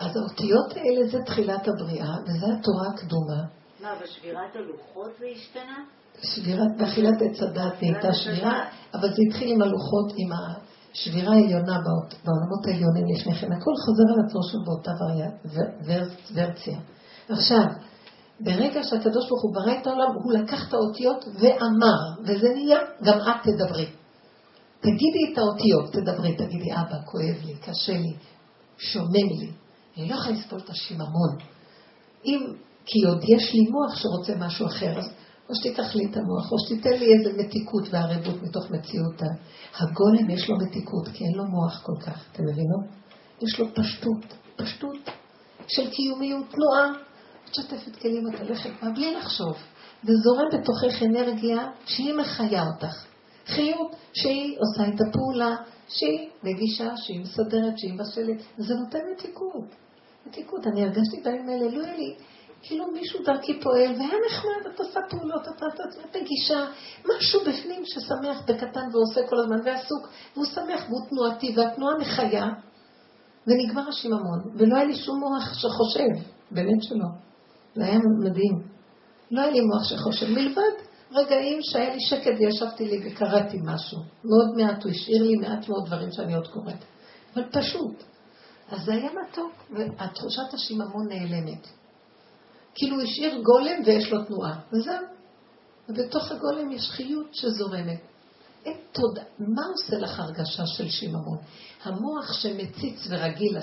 אז 0.00 0.16
האותיות 0.16 0.72
האלה 0.76 1.10
זה 1.10 1.18
תחילת 1.26 1.68
הבריאה, 1.68 2.14
וזו 2.26 2.46
התורה 2.58 2.88
הקדומה. 2.94 3.42
מה, 3.80 3.94
בשבירת 4.02 4.56
הלוחות 4.56 5.10
זה 5.18 5.26
השתנה? 5.36 5.84
שבירת, 6.22 6.76
באכילת 6.78 7.22
עץ 7.22 7.42
הדת 7.42 7.82
נהייתה 7.82 8.12
שבירה, 8.12 8.64
אבל 8.94 9.08
זה 9.08 9.22
התחיל 9.28 9.52
עם 9.52 9.62
הלוחות, 9.62 10.12
עם 10.16 10.30
השבירה 10.32 11.32
העליונה 11.32 11.78
בעולמות 12.24 12.66
העליונים 12.66 13.04
לפני 13.14 13.34
כן. 13.34 13.52
הכל 13.52 13.72
חוזר 13.84 14.06
על 14.12 14.26
עצמו 14.26 14.40
שוב 14.50 14.60
באותה 14.66 14.92
ורציה. 16.34 16.78
עכשיו, 17.28 17.64
ברגע 18.40 18.82
שהקדוש 18.82 19.28
ברוך 19.28 19.42
הוא 19.42 19.54
ברא 19.54 19.72
את 19.80 19.86
העולם, 19.86 20.12
הוא 20.24 20.32
לקח 20.32 20.68
את 20.68 20.74
האותיות 20.74 21.24
ואמר, 21.24 22.00
וזה 22.22 22.48
נהיה, 22.54 22.78
גם 23.04 23.18
את 23.18 23.36
תדברי. 23.42 23.86
תגידי 24.80 25.32
את 25.32 25.38
האותיות, 25.38 25.92
תדברי, 25.92 26.36
תגידי, 26.36 26.72
אבא, 26.72 26.96
כואב 27.04 27.44
לי, 27.44 27.54
קשה 27.54 27.92
לי, 27.92 28.14
שומם 28.78 29.28
לי. 29.40 29.52
אני 30.00 30.08
לא 30.08 30.14
יכולה 30.14 30.36
לסבול 30.36 30.60
את 30.64 30.70
השיממון. 30.70 31.36
אם, 32.24 32.54
כי 32.86 32.98
עוד 33.08 33.24
יש 33.24 33.54
לי 33.54 33.60
מוח 33.70 33.96
שרוצה 33.96 34.46
משהו 34.46 34.66
אחר, 34.66 34.98
אז 34.98 35.10
או 35.48 35.54
שתיקח 35.54 35.94
לי 35.94 36.04
את 36.10 36.16
המוח, 36.16 36.52
או 36.52 36.56
שתיתן 36.58 36.90
לי 36.90 37.06
איזה 37.14 37.42
מתיקות 37.42 37.88
וערבות 37.90 38.42
מתוך 38.42 38.70
מציאות. 38.70 39.22
הגולם 39.74 40.30
יש 40.30 40.50
לו 40.50 40.56
מתיקות, 40.56 41.08
כי 41.08 41.24
אין 41.24 41.34
לו 41.34 41.44
מוח 41.44 41.82
כל 41.82 42.02
כך, 42.06 42.24
אתם 42.32 42.42
מבינות? 42.42 42.84
יש 43.42 43.60
לו 43.60 43.66
פשטות, 43.74 44.36
פשטות 44.56 44.96
של 45.66 45.90
קיומיות, 45.90 46.44
תנועה. 46.50 46.92
את 47.50 47.54
שוטפת 47.54 47.96
כלים, 47.96 48.28
את 48.28 48.40
הולכת 48.40 48.70
בה 48.82 48.90
בלי 48.90 49.14
לחשוב, 49.14 49.56
וזורם 50.04 50.46
בתוכך 50.52 51.02
אנרגיה 51.02 51.68
שהיא 51.86 52.14
מחיה 52.14 52.64
אותך. 52.66 53.04
חיות 53.46 53.96
שהיא 54.12 54.58
עושה 54.58 54.94
את 54.94 55.00
הפעולה, 55.08 55.56
שהיא 55.88 56.28
מגישה, 56.42 56.96
שהיא 56.96 57.20
מסדרת, 57.20 57.78
שהיא 57.78 57.94
מבשלת, 57.94 58.42
וזה 58.58 58.74
נותן 58.74 58.98
מתיקות. 59.12 59.89
מתיקות. 60.26 60.66
אני 60.66 60.82
הרגשתי 60.82 61.20
בימים 61.24 61.48
האלה, 61.48 61.70
לא 61.70 61.84
היה 61.84 61.96
לי, 61.96 62.14
כאילו 62.62 62.90
מישהו 62.92 63.24
דרכי 63.24 63.60
פועל, 63.60 63.92
והיה 63.98 64.14
נחמד, 64.26 64.72
את 64.74 64.80
עושה 64.80 65.00
פעולות, 65.10 65.48
את, 65.48 65.62
את, 65.62 65.80
את 66.04 66.16
מגישה, 66.16 66.64
משהו 67.04 67.40
בפנים 67.40 67.82
ששמח 67.84 68.42
בקטן 68.48 68.88
ועושה 68.92 69.20
כל 69.28 69.36
הזמן, 69.38 69.56
ועסוק, 69.64 70.08
והוא 70.34 70.46
שמח 70.46 70.84
והוא 70.88 71.08
תנועתי, 71.08 71.54
והתנועה 71.56 71.98
מחיה, 71.98 72.46
ונגמר 73.46 73.88
השיממון, 73.88 74.40
ולא 74.54 74.76
היה 74.76 74.84
לי 74.84 74.94
שום 74.94 75.18
מוח 75.18 75.54
שחושב, 75.54 76.28
באמת 76.50 76.82
שלא. 76.82 77.06
זה 77.74 77.84
היה 77.84 77.98
מדהים. 78.24 78.62
לא 79.30 79.40
היה 79.40 79.50
לי 79.50 79.60
מוח 79.60 79.84
שחושב, 79.84 80.26
מלבד 80.26 80.90
רגעים 81.12 81.58
שהיה 81.62 81.94
לי 81.94 82.00
שקט 82.00 82.32
וישבתי 82.38 82.84
לי 82.84 83.00
וקראתי 83.04 83.56
משהו. 83.64 83.98
מאוד 84.24 84.56
מעט, 84.56 84.84
הוא 84.84 84.92
השאיר 84.92 85.22
לי 85.22 85.36
מעט 85.36 85.68
מאוד 85.68 85.86
דברים 85.86 86.12
שאני 86.12 86.34
עוד 86.34 86.48
קוראת. 86.48 86.84
אבל 87.34 87.44
פשוט. 87.52 88.02
אז 88.70 88.84
זה 88.84 88.92
היה 88.92 89.10
מתוק, 89.12 89.52
והתחושת 89.70 90.54
השיממון 90.54 91.08
נעלמת. 91.08 91.66
כאילו 92.74 92.96
הוא 92.96 93.02
השאיר 93.02 93.42
גולם 93.42 93.82
ויש 93.86 94.12
לו 94.12 94.24
תנועה, 94.24 94.60
וזהו. 94.72 95.06
ובתוך 95.88 96.32
הגולם 96.32 96.72
יש 96.72 96.90
חיות 96.90 97.34
שזורמת. 97.34 98.00
אין 98.64 98.76
תודה. 98.92 99.22
מה 99.38 99.62
עושה 99.72 99.98
לך 99.98 100.20
הרגשה 100.20 100.66
של 100.66 100.88
שיממון? 100.88 101.38
המוח 101.82 102.32
שמציץ 102.32 103.06
ורגיל 103.10 103.58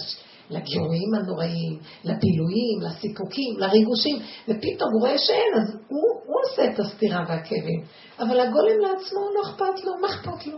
לגירויים 0.49 1.13
הנוראים, 1.15 1.79
לפילויים, 2.03 2.81
לסיפוקים, 2.81 3.57
לריגושים, 3.57 4.17
ופתאום 4.43 4.89
הוא 4.93 5.01
רואה 5.01 5.17
שאין, 5.17 5.53
אז 5.61 5.75
הוא, 5.87 6.21
הוא 6.25 6.35
עושה 6.45 6.73
את 6.73 6.79
הסתירה 6.79 7.25
והכאבים. 7.27 7.83
אבל 8.19 8.39
הגולם 8.39 8.79
לעצמו 8.79 9.19
לא 9.35 9.49
אכפת 9.49 9.85
לו, 9.85 9.91
מה 10.01 10.07
אכפת 10.07 10.47
לו? 10.47 10.57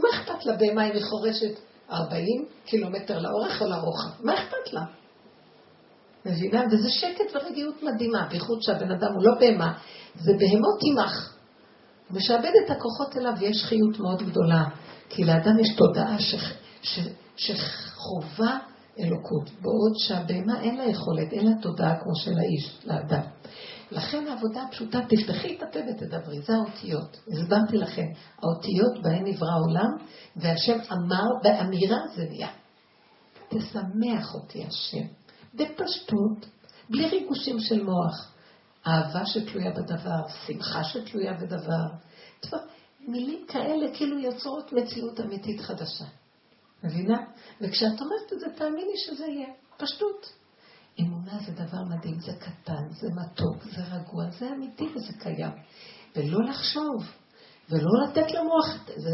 מה 0.00 0.08
אכפת 0.14 0.46
לבהמה 0.46 0.86
אם 0.86 0.92
היא 0.92 1.02
חורשת 1.04 1.67
40 1.92 2.44
קילומטר 2.64 3.18
לאורך 3.18 3.62
או 3.62 3.66
לרוחב? 3.66 4.24
מה 4.24 4.34
אכפת 4.34 4.72
לה? 4.72 4.82
מבינה? 6.26 6.62
וזה 6.72 6.88
שקט 6.88 7.34
ורגיעות 7.34 7.82
מדהימה, 7.82 8.26
בייחוד 8.30 8.62
שהבן 8.62 8.90
אדם 8.90 9.12
הוא 9.14 9.24
לא 9.24 9.34
בהמה, 9.40 9.78
זה 10.14 10.32
בהמות 10.32 10.80
עמך. 10.82 11.34
הוא 12.08 12.16
משעבד 12.16 12.50
את 12.64 12.70
הכוחות 12.70 13.16
אליו 13.16 13.32
ויש 13.40 13.64
חיות 13.64 13.98
מאוד 13.98 14.22
גדולה, 14.22 14.64
כי 15.08 15.24
לאדם 15.24 15.58
יש 15.58 15.76
תודעה 15.76 16.18
ש... 16.18 16.34
ש... 16.82 16.98
שחובה 17.36 18.58
אלוקות, 19.00 19.50
בעוד 19.60 19.92
שהבהמה 19.96 20.62
אין 20.62 20.76
לה 20.76 20.84
יכולת, 20.84 21.32
אין 21.32 21.46
לה 21.46 21.52
תודעה 21.62 21.96
כמו 22.02 22.14
של 22.14 22.38
האיש, 22.38 22.78
לאדם. 22.84 23.22
לכן 23.90 24.26
העבודה 24.26 24.62
הפשוטה, 24.62 24.98
תפתחי 25.08 25.56
את 25.56 25.62
הפה 25.62 25.78
ותדברי, 25.78 26.40
זה 26.40 26.52
האותיות. 26.54 27.16
הסברתי 27.28 27.76
לכם, 27.76 28.06
האותיות 28.42 29.02
בהן 29.02 29.26
נברא 29.26 29.48
העולם, 29.50 29.96
והשם 30.36 30.78
אמר, 30.92 31.24
באמירה 31.42 31.98
זה 32.16 32.24
נהיה. 32.30 32.48
תשמח 33.48 34.34
אותי 34.34 34.64
השם, 34.64 35.06
בפשטות, 35.54 36.46
בלי 36.90 37.08
ריגושים 37.08 37.60
של 37.60 37.82
מוח. 37.84 38.34
אהבה 38.86 39.26
שתלויה 39.26 39.70
בדבר, 39.70 40.28
שמחה 40.46 40.84
שתלויה 40.84 41.32
בדבר. 41.32 41.86
מילים 43.00 43.44
כאלה 43.48 43.86
כאילו 43.94 44.18
יוצרות 44.18 44.72
מציאות 44.72 45.20
אמיתית 45.20 45.60
חדשה. 45.60 46.04
מבינה? 46.84 47.18
וכשאת 47.60 48.00
אומרת 48.00 48.32
את 48.32 48.40
זה, 48.40 48.46
תאמיני 48.56 48.96
שזה 48.96 49.26
יהיה. 49.26 49.48
פשטות. 49.76 50.37
אמונה 51.00 51.38
זה 51.46 51.52
דבר 51.52 51.82
מדהים, 51.96 52.20
זה 52.20 52.32
קטן, 52.32 52.88
זה 52.90 53.08
מתוק, 53.14 53.64
זה 53.64 53.82
רגוע, 53.82 54.30
זה 54.38 54.48
אמיתי 54.56 54.88
וזה 54.96 55.12
קיים. 55.18 55.52
ולא 56.16 56.38
לחשוב, 56.48 57.04
ולא 57.70 57.90
לתת 58.04 58.30
למוח, 58.30 58.86
זה, 58.96 59.10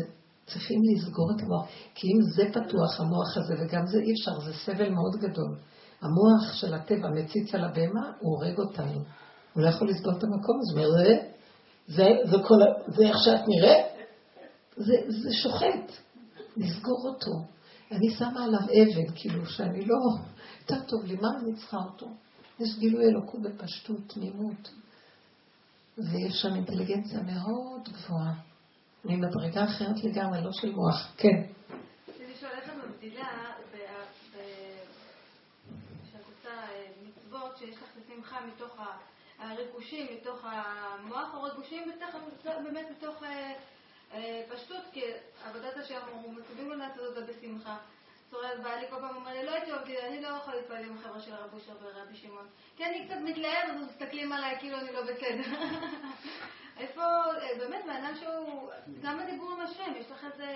צריכים 0.47 0.81
לסגור 0.82 1.31
את 1.36 1.43
המוח. 1.43 1.66
כי 1.94 2.06
אם 2.06 2.32
זה 2.35 2.44
פתוח, 2.51 3.01
המוח 3.01 3.36
הזה, 3.36 3.55
וגם 3.59 3.86
זה 3.86 3.98
אי 3.98 4.12
אפשר, 4.12 4.40
זה 4.47 4.52
סבל 4.65 4.90
מאוד 4.90 5.16
גדול. 5.20 5.59
המוח 6.01 6.52
של 6.52 6.74
הטבע 6.74 7.09
מציץ 7.15 7.55
על 7.55 7.65
הבהמה, 7.65 8.11
הוא 8.20 8.36
הורג 8.36 8.59
אותנו. 8.59 9.01
הוא 9.55 9.62
לא 9.62 9.69
יכול 9.69 9.89
לסבול 9.89 10.15
את 10.19 10.24
המקום 10.24 10.59
הזה. 10.61 10.81
הוא 10.81 10.86
אומר, 10.86 11.05
זה, 11.05 11.16
זה, 11.86 12.05
זה, 12.31 12.36
כל, 12.48 12.55
זה 12.97 13.02
איך 13.09 13.16
שאת 13.24 13.48
נראית? 13.48 13.86
זה, 14.77 14.94
זה 15.09 15.32
שוחט. 15.43 15.93
לסגור 16.56 17.09
אותו. 17.09 17.55
אני 17.93 18.11
שמה 18.11 18.44
עליו 18.44 18.61
אבן, 18.61 19.15
כאילו, 19.15 19.47
שאני 19.47 19.86
לא... 19.86 19.97
יותר 20.70 20.85
טוב 20.89 21.05
לי, 21.05 21.16
מה 21.16 21.28
אני 21.41 21.55
צריכה 21.57 21.77
אותו? 21.77 22.07
יש 22.61 22.78
גילוי 22.78 23.05
אלוקות 23.05 23.43
בפשטות, 23.43 24.01
תמימות. 24.07 24.70
ויש 25.99 26.43
שם 26.43 26.55
אינטליגנציה 26.55 27.23
מאוד 27.23 27.89
גבוהה. 27.89 28.35
ממדרגה 29.05 29.65
אחרת 29.65 30.05
לגמרי, 30.05 30.43
לא 30.45 30.53
של 30.53 30.70
מוח. 30.70 31.12
כן. 31.16 31.43
אני 32.20 32.35
שואלת 32.41 32.65
את 32.65 32.70
מבדילה, 32.89 33.53
כשאת 36.03 36.24
עושה 36.27 36.49
אה, 36.49 36.86
מצוות, 37.03 37.57
שיש 37.59 37.77
לך 37.77 37.89
שמחה 38.09 38.36
מתוך 38.47 38.77
הריגושים, 39.39 40.07
מתוך 40.20 40.45
המוח, 40.45 41.35
או 41.35 41.43
ריגושים 41.43 41.93
באמת 42.45 42.86
מתוך 42.91 43.23
אה, 43.23 43.53
אה, 44.12 44.43
פשטות, 44.55 44.82
כי 44.93 45.01
עבודת 45.45 45.77
השם, 45.77 45.95
אנחנו 45.95 46.32
מצווים 46.32 46.69
לו 46.69 46.74
לעשות 46.74 47.03
אותה 47.16 47.32
בשמחה. 47.32 47.77
צורל 48.35 48.59
בא 48.65 48.70
לי 48.81 48.86
כל 48.90 48.97
פעם 49.01 49.16
אומר 49.16 49.32
לי, 49.32 49.47
לא 49.47 49.51
הייתי 49.51 49.70
עובדי, 49.70 49.97
אני 50.09 50.23
לא 50.23 50.28
יכול 50.39 50.55
להתפלל 50.55 50.85
עם 50.90 50.97
חבר'ה 51.02 51.20
של 51.20 51.35
רבו 51.43 51.59
שר 51.66 51.77
ורבי 51.82 52.16
שמעון. 52.23 52.47
כי 52.77 52.82
אני 52.85 53.06
קצת 53.06 53.20
מתלהב, 53.28 53.65
אז 53.70 53.77
מסתכלים 53.89 54.32
עליי 54.32 54.52
כאילו 54.61 54.77
אני 54.81 54.93
לא 54.97 55.02
בסדר. 55.02 55.48
איפה, 56.82 57.02
אה, 57.43 57.52
באמת, 57.59 57.82
בן 57.86 58.15
שהוא, 58.20 58.70
גם 59.02 59.15
בדיבור 59.19 59.51
עם 59.55 59.61
השם, 59.66 59.90
יש 60.01 60.06
לך 60.11 60.27
איזה... 60.32 60.48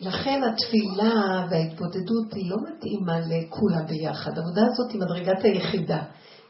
לכן 0.00 0.40
התפילה 0.48 1.46
וההתבודדות 1.50 2.28
היא 2.34 2.50
לא 2.50 2.56
מתאימה 2.66 3.16
לכולם 3.30 3.86
ביחד. 3.86 4.32
העבודה 4.38 4.62
הזאת 4.70 4.88
היא 4.92 5.00
מדרגת 5.00 5.44
היחידה. 5.44 6.02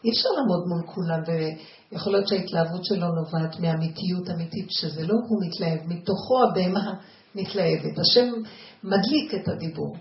אי 0.04 0.10
אפשר 0.10 0.28
לעמוד 0.36 0.62
מול 0.70 0.82
כולם, 0.94 1.20
ויכול 1.26 2.12
להיות 2.12 2.28
שההתלהבות 2.28 2.84
שלו 2.84 3.06
נובעת 3.18 3.60
מאמיתיות 3.60 4.26
אמיתית, 4.34 4.68
שזה 4.70 5.02
לא 5.06 5.16
הוא 5.28 5.38
מתלהב, 5.44 5.80
מתוכו 5.92 6.36
הבהמה 6.44 6.86
מתלהבת. 7.34 7.98
השם 7.98 8.28
מדליק 8.84 9.34
את 9.34 9.48
הדיבור. 9.48 9.96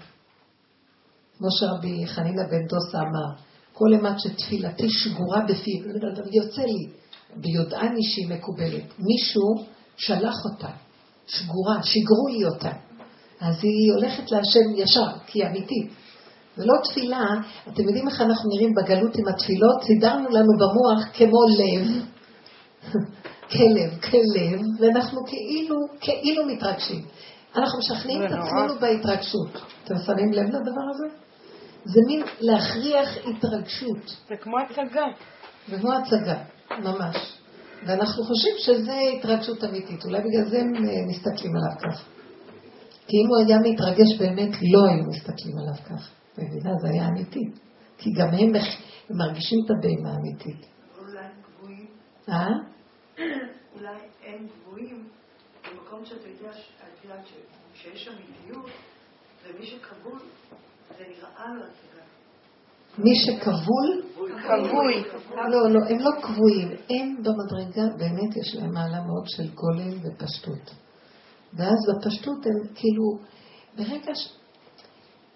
כמו 1.44 1.52
שרבי 1.52 2.08
חנינא 2.08 2.44
בן 2.52 2.68
דוסה 2.68 3.00
אמר, 3.00 3.42
כל 3.74 3.94
אימת 3.94 4.20
שתפילתי 4.20 4.90
שגורה 4.90 5.42
בפיו, 5.42 5.82
יוצא 6.32 6.62
לי, 6.62 6.88
ביודעני 7.36 8.04
שהיא 8.04 8.30
מקובלת. 8.30 8.84
מישהו 9.00 9.66
שלח 9.98 10.36
אותה, 10.46 10.68
שגורה, 11.28 11.84
שיגרו 11.84 12.28
לי 12.28 12.46
אותה. 12.46 12.72
אז 13.42 13.56
היא 13.62 13.94
הולכת 13.94 14.32
להשם 14.32 14.60
ישר, 14.76 15.18
כי 15.28 15.44
היא 15.44 15.50
אמיתית. 15.50 15.92
זה 16.56 16.66
לא 16.66 16.74
תפילה, 16.84 17.26
אתם 17.68 17.84
יודעים 17.84 18.08
איך 18.08 18.22
אנחנו 18.22 18.50
נראים 18.50 18.74
בגלות 18.74 19.16
עם 19.16 19.28
התפילות? 19.28 19.84
סידרנו 19.84 20.30
לנו 20.30 20.54
במוח 20.60 21.08
כמו 21.14 21.40
לב, 21.60 21.88
כלב, 23.52 24.00
כלב, 24.00 24.62
ואנחנו 24.80 25.26
כאילו, 25.26 25.76
כאילו 26.00 26.46
מתרגשים. 26.46 27.06
אנחנו 27.56 27.80
משכנעים 27.80 28.24
את 28.24 28.32
עצמנו 28.32 28.80
בהתרגשות. 28.80 29.62
אתם 29.84 29.96
שמים 30.06 30.32
לב 30.32 30.48
לדבר 30.48 30.86
הזה? 30.94 31.24
זה 31.86 32.00
מין 32.08 32.24
להכריח 32.40 33.10
התרגשות. 33.28 34.18
זה 34.28 34.36
כמו 34.42 34.58
הצגה. 34.60 35.06
זה 35.68 35.78
כמו 35.80 35.94
הצגה, 35.94 36.44
ממש. 36.72 37.40
ואנחנו 37.88 38.24
חושבים 38.24 38.54
שזה 38.58 39.00
התרגשות 39.18 39.64
אמיתית, 39.64 40.06
אולי 40.06 40.22
בגלל 40.22 40.50
זה 40.50 40.60
הם 40.60 40.76
אה, 40.76 41.06
מסתכלים 41.08 41.56
עליו 41.56 41.78
כך. 41.80 42.06
כי 43.08 43.18
אם 43.18 43.28
הוא 43.28 43.38
היה 43.38 43.58
מתרגש 43.60 44.20
באמת, 44.20 44.50
לא 44.72 44.86
היו 44.86 45.04
מסתכלים 45.10 45.58
עליו 45.58 45.76
כך. 45.86 46.10
מבינה? 46.38 46.70
זה 46.82 46.88
היה 46.90 47.08
אמיתי. 47.08 47.40
כי 47.98 48.10
גם 48.12 48.28
הם, 48.28 48.56
הם 49.10 49.18
מרגישים 49.18 49.60
את 49.66 49.72
הבהמה 49.72 50.10
האמיתית. 50.14 50.66
אולי 51.00 51.20
הם 51.20 51.32
גבוהים. 51.42 51.88
אה? 52.30 52.48
אולי 53.76 53.98
הם 54.26 54.48
גבוהים 54.48 55.08
במקום 55.70 56.06
שאתה 56.06 56.28
יודע, 56.30 56.52
את 56.52 57.04
יודעת 57.04 57.26
שיש 57.74 58.08
אמיתיות, 58.08 58.72
ומי 59.48 59.66
שכבול 59.66 60.20
מי 62.98 63.16
שכבול? 63.16 64.04
כבוי. 64.44 65.04
לא, 65.36 65.70
לא, 65.70 65.80
הם 65.90 66.00
לא 66.00 66.12
כבויים. 66.22 66.68
הם 66.90 67.16
במדרגה, 67.24 67.96
באמת 67.98 68.38
יש 68.38 68.56
להם 68.56 68.74
מעלה 68.74 69.02
מאוד 69.02 69.24
של 69.28 69.50
גולם 69.54 69.98
ופשטות. 70.04 70.76
ואז 71.54 71.78
בפשטות 71.90 72.46
הם 72.46 72.74
כאילו, 72.76 73.04
ברגע 73.78 74.16
ש... 74.16 74.38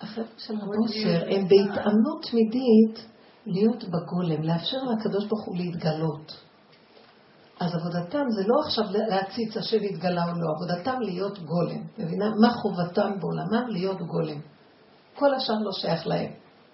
החבר'ה 0.01 0.25
של 0.37 0.53
רב 0.53 0.69
אושר, 0.83 1.23
הם 1.25 1.47
בהתאמנות 1.47 2.25
תמידית 2.31 3.05
להיות 3.45 3.83
בגולם, 3.83 4.43
לאפשר 4.43 4.77
לקדוש 4.77 5.25
ברוך 5.25 5.45
הוא 5.45 5.57
להתגלות. 5.57 6.43
אז 7.59 7.71
עבודתם 7.75 8.23
זה 8.29 8.43
לא 8.47 8.55
עכשיו 8.65 8.83
להציץ 9.09 9.57
השם 9.57 9.77
התגלה 9.89 10.23
או 10.23 10.31
לא, 10.31 10.47
עבודתם 10.55 11.01
להיות 11.01 11.39
גולם. 11.39 11.81
מבינה? 11.97 12.29
מה 12.41 12.53
חובתם 12.53 13.19
בעולמם? 13.19 13.69
להיות 13.69 14.01
גולם. 14.01 14.39
כל 15.19 15.33
השאר 15.33 15.55
לא 15.61 15.71
שייך 15.71 16.07
להם. 16.07 16.31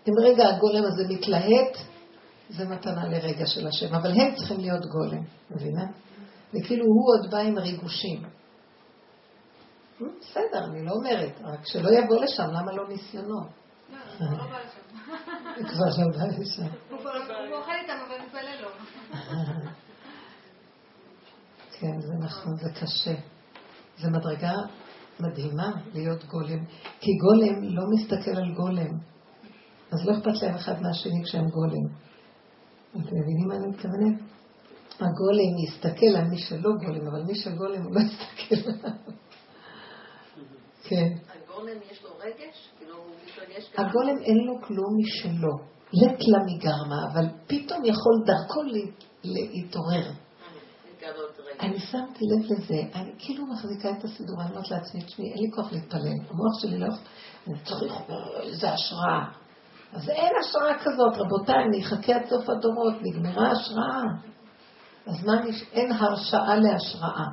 אם 0.07 0.13
רגע 0.23 0.47
הגולם 0.47 0.83
הזה 0.85 1.03
מתלהט, 1.09 1.77
זה 2.49 2.65
מתנה 2.65 3.07
לרגע 3.07 3.45
של 3.45 3.67
השם, 3.67 3.95
אבל 3.95 4.11
הם 4.21 4.35
צריכים 4.35 4.59
להיות 4.59 4.85
גולם, 4.85 5.23
מבינה? 5.51 5.85
וכאילו 6.53 6.85
הוא 6.85 7.13
עוד 7.13 7.31
בא 7.31 7.37
עם 7.37 7.57
ריגושים. 7.57 8.23
אה, 8.23 10.07
בסדר, 10.21 10.65
אני 10.65 10.85
לא 10.85 10.91
אומרת, 10.91 11.41
רק 11.43 11.65
שלא 11.65 11.89
יבוא 11.89 12.15
לשם, 12.15 12.47
למה 12.51 12.71
לא 12.71 12.87
ניסיונו? 12.87 13.27
לא, 13.29 13.97
הוא 14.19 14.37
לא 14.37 14.43
בא 14.43 14.59
לשם. 14.59 14.79
כבר 15.69 16.03
לא 16.03 16.17
בא 16.17 16.25
לשם. 16.39 16.67
הוא 16.89 16.99
אוכל 17.57 17.71
איתם, 17.81 17.93
אבל 18.07 18.25
מתפלל 18.25 18.61
לו. 18.61 18.69
כן, 21.79 21.99
זה 21.99 22.13
נכון, 22.19 22.55
זה 22.55 22.69
קשה. 22.81 23.15
זה 23.97 24.09
מדרגה 24.09 24.53
מדהימה 25.19 25.71
להיות 25.93 26.25
גולם, 26.25 26.65
כי 26.99 27.11
גולם 27.17 27.63
לא 27.63 27.83
מסתכל 27.89 28.31
על 28.31 28.53
גולם, 28.55 28.97
אז 29.91 30.05
לא 30.05 30.13
אכפת 30.13 30.41
להם 30.41 30.55
אחד 30.55 30.81
מהשני 30.81 31.23
כשהם 31.23 31.49
גולם. 31.49 31.87
אתם 32.91 33.15
מבינים 33.15 33.47
מה 33.47 33.55
אני 33.55 33.67
מתכוונת? 33.67 34.19
הגולם 34.99 35.57
יסתכל 35.67 36.15
על 36.17 36.27
מי 36.27 36.37
שלא 36.37 36.69
גולם, 36.85 37.07
אבל 37.07 37.23
מי 37.23 37.35
שגולם 37.35 37.83
הוא 37.83 37.95
לא 37.95 37.99
יסתכל 37.99 38.69
עליו. 38.69 38.91
כן. 40.87 41.13
הגולם 41.33 41.77
יש 41.91 42.03
לו 42.03 42.09
רגש? 42.19 42.69
כאילו 42.77 42.97
הוא 42.97 43.05
מתרגש 43.25 43.69
ככה? 43.73 43.81
הגולם 43.81 44.17
אין 44.23 44.37
לו 44.37 44.61
כלום 44.61 44.97
משלו. 44.97 45.73
לט 45.93 46.19
לה 46.27 46.39
מגרמה, 46.45 47.11
אבל 47.13 47.25
פתאום 47.47 47.85
יכול 47.85 48.23
דרכו 48.25 48.61
להתעורר. 49.23 50.11
אני 51.59 51.79
שמתי 51.79 52.25
לב 52.25 52.51
לזה, 52.51 52.81
אני 52.95 53.11
כאילו 53.19 53.45
מחזיקה 53.45 53.89
את 53.91 54.03
הסידור, 54.03 54.41
אני 54.41 54.49
אומרת 54.49 54.71
לעצמי, 54.71 55.01
תשמעי, 55.01 55.33
אין 55.33 55.43
לי 55.43 55.51
כוח 55.55 55.73
להתפלל, 55.73 55.99
המוח 56.29 56.61
שלי 56.61 56.79
לא 56.79 56.87
אני 57.47 57.55
צריך 57.63 57.93
איזה 58.41 58.71
השראה. 58.71 59.25
אז 59.93 60.09
אין 60.09 60.31
השראה 60.41 60.79
כזאת, 60.79 61.17
רבותיי, 61.17 61.63
אני 61.63 61.83
אחכה 61.83 62.15
עד 62.15 62.25
סוף 62.29 62.49
הדורות, 62.49 62.93
נגמרה 63.01 63.51
השראה. 63.51 64.03
אז 65.07 65.25
מה, 65.25 65.33
אני, 65.33 65.51
אין 65.71 65.91
הרשאה 65.91 66.55
להשראה. 66.55 67.25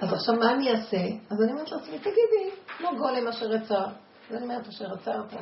אז 0.00 0.12
עכשיו 0.12 0.34
מה 0.34 0.52
אני 0.52 0.70
אעשה? 0.70 1.06
אז 1.30 1.42
אני 1.42 1.52
אומרת 1.52 1.72
לעצמי, 1.72 1.98
תגידי, 1.98 2.50
לא 2.80 2.90
גולם 2.98 3.28
אשר 3.28 3.54
יצא. 3.54 3.84
אני 4.30 4.42
אומרת, 4.42 4.68
אשר 4.68 4.94
עצרת, 4.94 5.32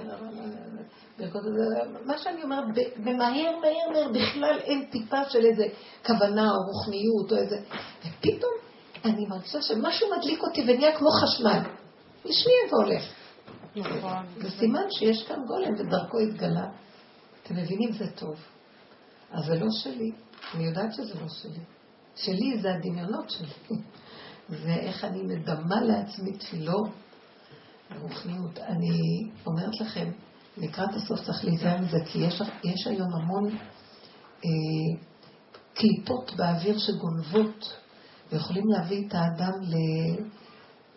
מה 2.05 2.19
שאני 2.19 2.43
אומרת, 2.43 2.65
במהר, 2.97 3.53
מהר, 3.61 3.91
מהר, 3.93 4.09
בכלל 4.13 4.59
אין 4.59 4.87
טיפה 4.91 5.25
של 5.29 5.45
איזה 5.45 5.65
כוונה 6.07 6.51
או 6.51 6.57
רוחניות 6.67 7.33
או 7.33 7.37
איזה... 7.37 7.57
ופתאום 8.01 8.53
אני 9.05 9.27
מרגישה 9.27 9.63
שמשהו 9.63 10.09
מדליק 10.19 10.43
אותי 10.43 10.63
ונהיה 10.63 10.99
כמו 10.99 11.09
חשמל. 11.11 11.61
לשמי 12.25 12.53
והולך. 12.71 13.03
נכון. 13.77 14.27
זה 14.43 14.51
סימן 14.51 14.91
שיש 14.91 15.29
כאן 15.29 15.45
גולם 15.47 15.75
ודרכו 15.79 16.19
התגלה. 16.19 16.67
אתם 17.43 17.57
מבינים? 17.57 17.93
זה 17.93 18.11
טוב. 18.11 18.37
אז 19.31 19.45
זה 19.45 19.55
לא 19.55 19.71
שלי. 19.71 20.13
אני 20.55 20.65
יודעת 20.67 20.95
שזה 20.95 21.15
לא 21.21 21.29
שלי. 21.29 21.61
שלי 22.17 22.59
זה 22.63 22.75
הדמיונות 22.75 23.31
שלי. 23.31 23.79
ואיך 24.51 25.05
אני 25.05 25.23
מדמה 25.23 25.81
לעצמי 25.81 26.33
תפילות 26.33 26.89
רוחניות. 28.01 28.59
אני 28.59 29.31
אומרת 29.47 29.81
לכם, 29.81 30.11
לקראת 30.57 30.95
הסוף 30.95 31.21
צריך 31.27 31.45
להיזהר 31.45 31.81
מזה, 31.81 31.99
כי 32.07 32.19
יש, 32.19 32.43
יש 32.65 32.87
היום 32.87 33.15
המון 33.15 33.57
אה, 34.45 35.01
קליפות 35.75 36.33
באוויר 36.37 36.79
שגונבות, 36.79 37.79
ויכולים 38.33 38.65
להביא 38.69 39.09
את 39.09 39.15
האדם 39.15 39.53
ל, 39.63 39.75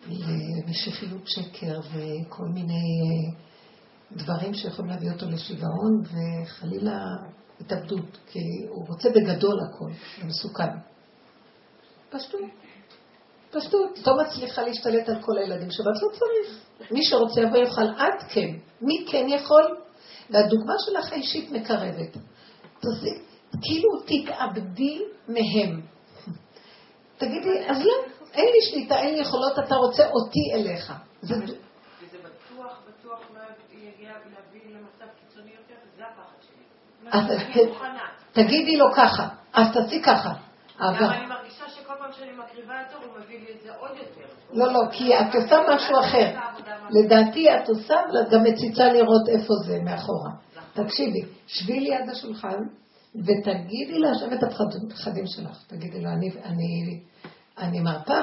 למשיחיות 0.08 1.22
שקר 1.26 1.80
וכל 1.80 2.46
מיני 2.54 2.72
אה, 2.74 3.36
דברים 4.12 4.54
שיכולים 4.54 4.90
להביא 4.90 5.10
אותו 5.10 5.26
לשיגעון 5.26 6.02
וחלילה 6.02 7.04
התאבדות, 7.60 8.18
כי 8.26 8.40
הוא 8.68 8.86
רוצה 8.88 9.10
בגדול 9.10 9.58
הכל, 9.68 9.90
זה 10.20 10.26
מסוכן. 10.26 10.70
פשטות. 12.10 12.40
פשטות. 13.50 13.98
לא 14.06 14.16
מצליחה 14.16 14.62
להשתלט 14.62 15.08
על 15.08 15.22
כל 15.22 15.38
הילדים 15.38 15.70
שבת, 15.70 16.02
לא 16.02 16.08
צריך. 16.08 16.64
מי 16.90 17.04
שרוצה 17.04 17.40
יבוא 17.40 17.58
יאכל, 17.58 17.82
את 17.82 18.22
כן. 18.28 18.48
מי 18.80 19.06
כן 19.10 19.26
יכול? 19.28 19.76
והדוגמה 20.30 20.74
שלך 20.78 21.12
האישית 21.12 21.50
מקרבת. 21.50 22.16
תעשי, 22.80 23.14
כאילו 23.62 23.90
תתאבדי 24.06 25.02
מהם. 25.28 25.80
תגידי, 27.18 27.68
אז 27.68 27.84
לא, 27.84 27.92
אין 28.34 28.46
לי 28.46 28.70
שליטה, 28.70 28.98
אין 28.98 29.14
לי 29.14 29.20
יכולות, 29.20 29.58
אתה 29.58 29.74
רוצה 29.74 30.08
אותי 30.10 30.52
אליך. 30.54 30.92
זה 31.22 31.34
בטוח, 31.38 32.80
בטוח 32.88 33.20
לא 33.34 33.40
יגיע 33.72 34.12
להביא 34.12 34.60
למצב 34.74 35.04
קיצוני 35.20 35.50
יותר, 35.50 35.74
זה 35.96 36.02
הפחד 36.06 36.42
שלי. 36.46 36.64
תגידי 38.32 38.76
לו 38.76 38.86
ככה, 38.96 39.28
אז 39.52 39.66
תעשי 39.72 40.02
ככה. 40.02 40.32
אבל 40.78 41.04
אני 41.04 41.26
מרגישה 41.26 41.68
שכל 41.68 41.94
פעם 41.98 42.12
שאני 42.12 42.32
מקריבה 42.60 42.74
יותר, 42.82 43.06
הוא 43.06 43.24
מביא 43.24 43.38
לי 43.38 43.52
את 43.56 43.62
זה 43.62 43.70
עוד 43.80 43.90
יותר. 43.90 44.32
לא, 44.52 44.72
לא, 44.72 44.80
כי 44.92 45.14
את 45.14 45.34
עושה 45.34 45.56
משהו 45.74 46.00
אחר. 46.00 46.38
לדעתי 46.90 47.48
את 47.54 47.68
עושה, 47.68 47.94
ואת 48.14 48.30
גם 48.30 48.42
מציצה 48.44 48.92
לראות 48.92 49.28
איפה 49.28 49.54
זה 49.66 49.78
מאחורה. 49.84 50.30
תקשיבי, 50.72 51.20
שבי 51.46 51.80
ליד 51.80 52.08
השולחן 52.12 52.58
ותגידי 53.14 53.98
להשם 53.98 54.32
את 54.32 54.42
הפחדים 54.42 55.26
שלך. 55.26 55.64
תגידי 55.66 56.00
לו, 56.00 56.10
אני, 56.10 56.30
אני, 56.44 57.00
אני 57.58 57.80
מרפה, 57.80 58.20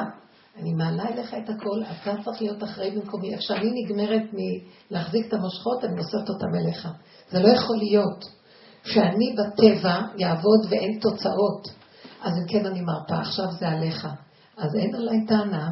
אני 0.59 0.73
מעלה 0.73 1.09
אליך 1.09 1.33
את 1.33 1.49
הכל, 1.49 1.81
אתה 1.83 2.23
צריך 2.23 2.41
להיות 2.41 2.63
אחראי 2.63 2.91
במקומי. 2.91 3.33
איך 3.33 3.41
שאני 3.41 3.71
נגמרת 3.73 4.23
מלהחזיק 4.33 5.27
את 5.27 5.33
המושכות, 5.33 5.83
אני 5.83 5.95
נוספת 5.95 6.29
אותם 6.29 6.55
אליך. 6.55 6.87
זה 7.29 7.39
לא 7.39 7.47
יכול 7.47 7.77
להיות 7.77 8.25
שאני 8.83 9.35
בטבע 9.37 10.01
יעבוד 10.17 10.65
ואין 10.69 10.99
תוצאות. 10.99 11.67
אז 12.21 12.33
אם 12.37 12.47
כן 12.47 12.65
אני 12.65 12.81
מרפה, 12.81 13.17
עכשיו 13.19 13.51
זה 13.51 13.67
עליך. 13.67 14.07
אז 14.57 14.75
אין 14.75 14.95
עליי 14.95 15.25
טענה, 15.27 15.69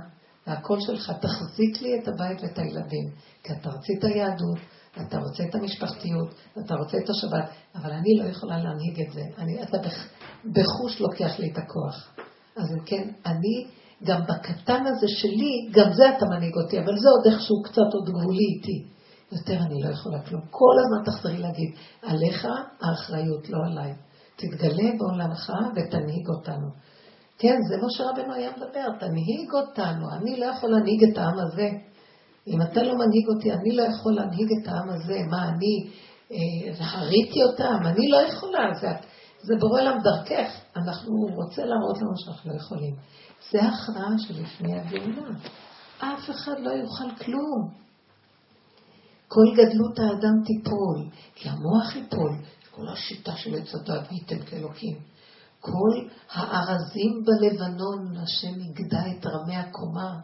והקול 0.48 0.80
שלך 0.82 1.12
תחזיק 1.22 1.82
לי 1.82 2.00
את 2.00 2.08
הבית 2.08 2.42
ואת 2.42 2.58
הילדים. 2.58 3.10
כי 3.44 3.54
אתה 3.54 3.70
רצית 3.70 4.04
יהדות, 4.04 4.60
אתה 5.02 5.18
רוצה 5.18 5.44
את 5.50 5.56
המשפחתיות, 5.56 6.34
אתה 6.66 6.76
רוצה 6.76 6.98
את 6.98 7.10
השבת, 7.10 7.50
אבל 7.76 7.92
אני 7.92 8.10
לא 8.20 8.30
יכולה 8.30 8.58
להנהיג 8.58 9.02
את 9.08 9.14
זה. 9.14 9.22
אני, 9.38 9.64
אתה 9.64 9.78
בחוש 10.46 11.02
לוקח 11.02 11.40
לי 11.40 11.52
את 11.52 11.58
הכוח. 11.58 12.16
אז 12.58 12.72
אם 12.74 12.80
כן, 12.86 13.10
אני, 13.26 13.68
גם 14.04 14.22
בקטן 14.22 14.84
הזה 14.86 15.08
שלי, 15.08 15.70
גם 15.72 15.94
זה 15.94 16.18
אתה 16.18 16.26
מנהיג 16.26 16.54
אותי, 16.64 16.80
אבל 16.80 16.98
זה 16.98 17.10
עוד 17.10 17.34
איכשהו 17.34 17.62
קצת 17.64 17.94
עוד 17.94 18.10
גבולי 18.10 18.46
איתי. 18.56 18.96
יותר 19.32 19.58
אני 19.64 19.84
לא 19.84 19.90
יכולה 19.90 20.22
כלום. 20.22 20.42
כל 20.50 20.76
הזמן 20.80 21.12
תחזרי 21.12 21.38
להגיד, 21.38 21.76
עליך 22.02 22.48
האחריות, 22.82 23.50
לא 23.50 23.58
עליי. 23.66 23.94
תתגלה 24.36 24.90
בעולמך 24.98 25.52
ותנהיג 25.76 26.28
אותנו. 26.38 26.68
כן, 27.38 27.58
זה 27.70 27.78
מה 27.82 27.88
שרבנו 27.90 28.34
היה 28.34 28.52
מדבר, 28.52 28.88
תנהיג 29.00 29.54
אותנו. 29.54 30.12
אני 30.12 30.40
לא 30.40 30.46
יכול 30.46 30.70
להנהיג 30.70 31.04
את 31.04 31.18
העם 31.18 31.40
הזה. 31.40 31.70
אם 32.48 32.62
אתה 32.62 32.84
לא 32.84 32.94
מנהיג 32.96 33.28
אותי, 33.28 33.52
אני 33.54 33.76
לא 33.76 33.84
יכול 33.84 34.14
להנהיג 34.14 34.50
את 34.62 34.68
העם 34.68 34.90
הזה. 34.90 35.20
מה, 35.30 35.50
אני 35.50 35.90
אה, 36.32 36.86
הריתי 36.86 37.44
אותם? 37.44 37.78
אני 37.86 38.10
לא 38.10 38.18
יכולה. 38.18 38.74
זה, 38.82 38.88
זה 39.42 39.54
בורא 39.60 39.82
להם 39.82 39.98
דרכך. 40.02 40.52
אנחנו, 40.76 41.12
הוא 41.12 41.44
רוצה 41.44 41.66
להראות 41.66 41.98
לנו 42.02 42.18
שאנחנו 42.18 42.52
לא 42.52 42.58
יכולים. 42.58 42.96
זה 43.52 43.60
הכרעה 43.64 44.18
שלפני 44.18 44.80
הגאולה. 44.80 45.30
אף 46.00 46.30
אחד 46.30 46.60
לא 46.60 46.70
יוכל 46.70 47.16
כלום. 47.26 47.86
כל 49.28 49.46
גדלות 49.54 50.00
האדם 50.00 50.44
תיפול, 50.46 51.10
כי 51.36 51.50
המוח 51.50 51.96
ייפול, 51.96 52.38
כל 52.72 52.88
השיטה 52.94 53.32
של 53.36 53.56
עץ 53.56 53.76
הדת 53.76 54.12
וייתם 54.12 54.46
כאלוקים. 54.46 54.98
כל 55.66 56.08
הארזים 56.32 57.26
בלבנון, 57.26 58.18
השם 58.18 58.60
יגדע 58.60 59.00
את 59.12 59.26
רמי 59.26 59.58
הקומה. 59.58 60.20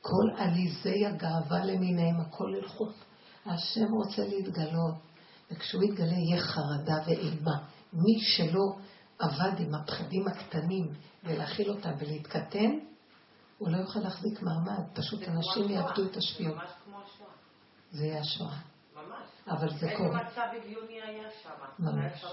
כל 0.00 0.42
עליזי 0.42 1.06
הגאווה 1.06 1.64
למיניהם, 1.64 2.20
הכל 2.20 2.52
ילכו. 2.58 2.88
השם 3.46 3.92
רוצה 3.92 4.22
להתגלות, 4.22 4.94
וכשהוא 5.50 5.82
יתגלה 5.82 6.12
יהיה 6.12 6.42
חרדה 6.42 6.96
ואימה. 7.06 7.58
מי 7.92 8.20
שלא 8.20 8.76
עבד 9.18 9.60
עם 9.60 9.74
הפחדים 9.74 10.28
הקטנים 10.28 10.88
ולהכיל 11.24 11.70
אותם 11.70 11.90
ולהתקטן, 11.98 12.78
הוא 13.58 13.68
לא 13.68 13.76
יוכל 13.76 14.00
להחזיק 14.00 14.42
מעמד. 14.42 14.84
פשוט 14.94 15.22
אנשים 15.22 15.70
יאבדו 15.70 16.04
את 16.10 16.16
השפיות. 16.16 16.56
ממש 16.56 16.70
כמו 16.84 16.96
השואה. 16.96 17.30
זה 17.90 18.06
יהיה 18.06 18.20
השואה. 18.20 18.58
ממש. 18.94 19.28
אבל 19.48 19.70
זה 19.78 19.92
קורה. 19.96 20.20
איזה 20.20 20.30
מצב 20.30 20.46
הגיוני 20.56 21.02
היה 21.02 21.28
שם? 21.42 21.50
ממש. 21.78 22.24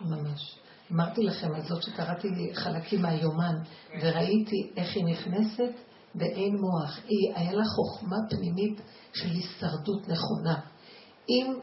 ממש. 0.00 0.58
אמרתי 0.92 1.22
לכם 1.22 1.54
על 1.54 1.62
זאת 1.62 1.82
שקראתי 1.82 2.28
חלקים 2.54 3.02
מהיומן, 3.02 3.54
וראיתי 4.02 4.70
איך 4.76 4.96
היא 4.96 5.04
נכנסת 5.04 5.72
באין 6.14 6.56
מוח. 6.56 6.98
היא, 7.08 7.32
היה 7.34 7.52
לה 7.52 7.64
חוכמה 7.64 8.16
פנימית 8.30 8.80
של 9.12 9.28
הישרדות 9.28 10.08
נכונה. 10.08 10.60
אם 11.28 11.54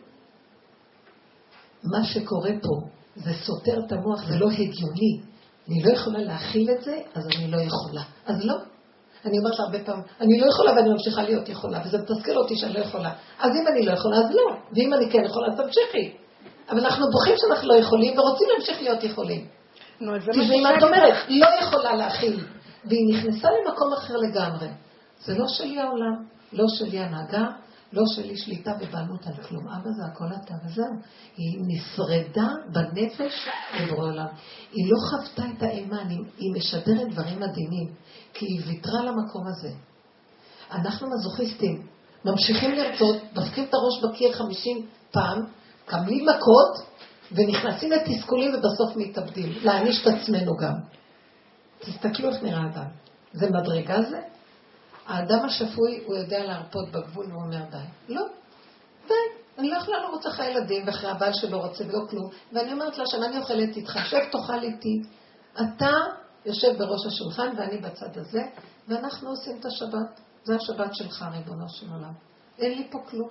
מה 1.83 2.03
שקורה 2.03 2.51
פה 2.61 2.87
זה 3.15 3.31
סותר 3.33 3.79
את 3.85 3.91
המוח, 3.91 4.27
זה 4.27 4.35
לא 4.39 4.49
הגיוני, 4.51 5.21
אני 5.67 5.83
לא 5.83 5.91
יכולה 5.91 6.19
להכיל 6.19 6.69
את 6.71 6.83
זה, 6.83 7.01
אז 7.13 7.23
אני 7.35 7.51
לא 7.51 7.57
יכולה. 7.57 8.03
אז 8.25 8.45
לא. 8.45 8.55
אני 9.25 9.37
אומרת 9.39 9.59
לה 9.59 9.65
הרבה 9.65 9.85
פעמים, 9.85 10.03
אני 10.21 10.39
לא 10.39 10.45
יכולה 10.45 10.71
ואני 10.71 10.89
ממשיכה 10.89 11.23
להיות 11.23 11.49
יכולה, 11.49 11.81
וזה 11.85 11.97
מתסכל 11.97 12.37
אותי 12.37 12.55
שאני 12.55 12.73
לא 12.73 12.79
יכולה. 12.79 13.13
אז 13.39 13.51
אם 13.51 13.67
אני 13.67 13.85
לא 13.85 13.91
יכולה, 13.91 14.17
אז 14.17 14.31
לא. 14.31 14.55
ואם 14.75 14.93
אני 14.93 15.11
כן 15.11 15.23
יכולה, 15.25 15.47
אז 15.47 15.57
תמשיכי. 15.57 16.24
אבל 16.69 16.79
אנחנו 16.79 17.05
בוכים 17.11 17.33
שאנחנו 17.37 17.67
לא 17.67 17.73
יכולים 17.73 18.19
ורוצים 18.19 18.47
להמשיך 18.53 18.81
להיות 18.81 19.03
יכולים. 19.03 19.47
זה 19.99 20.57
מה 20.63 20.77
את 20.77 20.83
אומרת, 20.83 21.13
לא 21.29 21.47
יכולה 21.61 21.95
להכיל, 21.95 22.45
והיא 22.85 23.15
נכנסה 23.15 23.47
למקום 23.49 23.93
אחר 23.93 24.17
לגמרי. 24.17 24.67
זה 25.25 25.37
לא 25.37 25.47
שלי 25.47 25.79
העולם, 25.79 26.25
לא 26.53 26.65
שלי 26.67 26.99
הנהגה, 26.99 27.47
לא 27.93 28.03
שלי 28.15 28.37
שליטה 28.37 28.71
ובעלות 28.79 29.27
על 29.27 29.43
כלום. 29.43 29.67
אבא 29.67 29.89
זה 29.89 30.05
הכל 30.11 30.25
אתה 30.43 30.53
וזהו. 30.65 30.85
היא 31.37 31.59
נשרדה 31.67 32.47
בנפש 32.71 33.47
לבורא 33.79 34.07
עולם. 34.07 34.27
היא 34.71 34.91
לא 34.91 34.97
חוותה 35.09 35.43
את 35.57 35.63
האימה, 35.63 35.97
היא 36.37 36.53
משדרת 36.57 37.09
דברים 37.11 37.39
מדהימים, 37.39 37.93
כי 38.33 38.45
היא 38.45 38.61
ויתרה 38.67 39.01
למקום 39.01 39.47
הזה. 39.47 39.69
אנחנו 40.71 41.07
מזוכיסטים, 41.09 41.87
ממשיכים 42.25 42.71
לרצות, 42.71 43.15
דופקים 43.33 43.63
את 43.63 43.73
הראש 43.73 44.03
בקיר 44.03 44.33
חמישים 44.33 44.85
פעם, 45.11 45.41
קמים 45.85 46.25
מכות 46.25 46.85
ונכנסים 47.31 47.91
לתסכולים 47.91 48.51
ובסוף 48.55 48.95
מתאבדים. 48.95 49.53
להעניש 49.63 50.01
את 50.01 50.07
עצמנו 50.07 50.57
גם. 50.57 50.73
תסתכלו 51.79 52.29
איך 52.29 52.43
נראה 52.43 52.65
אדם. 52.65 52.87
זה 53.33 53.49
מדרגה 53.49 54.01
זה? 54.01 54.21
האדם 55.05 55.45
השפוי, 55.45 56.03
הוא 56.05 56.15
יודע 56.15 56.45
להרפות 56.45 56.91
בגבול 56.91 57.25
והוא 57.25 57.41
אומר 57.41 57.63
די. 57.71 58.13
לא, 58.13 58.25
די. 59.07 59.13
אני 59.57 59.69
לא 59.69 59.77
יכולה 59.77 59.97
לרוץ 59.99 60.25
אחרי 60.25 60.45
הילדים 60.45 60.87
ואחרי 60.87 61.09
הבעל 61.09 61.33
שלא 61.33 61.57
רוצה 61.57 61.83
ולא 61.87 61.99
כלום. 62.09 62.29
ואני 62.53 62.73
אומרת 62.73 62.97
לה 62.97 63.03
שאני 63.05 63.37
אוכלת 63.37 63.75
איתך, 63.75 63.99
שב 64.05 64.19
תאכל 64.31 64.63
איתי. 64.63 65.01
אתה 65.53 65.91
יושב 66.45 66.77
בראש 66.77 67.05
השולחן 67.05 67.53
ואני 67.57 67.77
בצד 67.77 68.17
הזה, 68.17 68.41
ואנחנו 68.87 69.29
עושים 69.29 69.57
את 69.59 69.65
השבת. 69.65 70.19
זה 70.43 70.55
השבת 70.55 70.95
שלך, 70.95 71.25
ריבונו 71.33 71.69
של 71.69 71.85
עולם. 71.89 72.13
אין 72.59 72.77
לי 72.77 72.87
פה 72.91 72.99
כלום. 73.09 73.29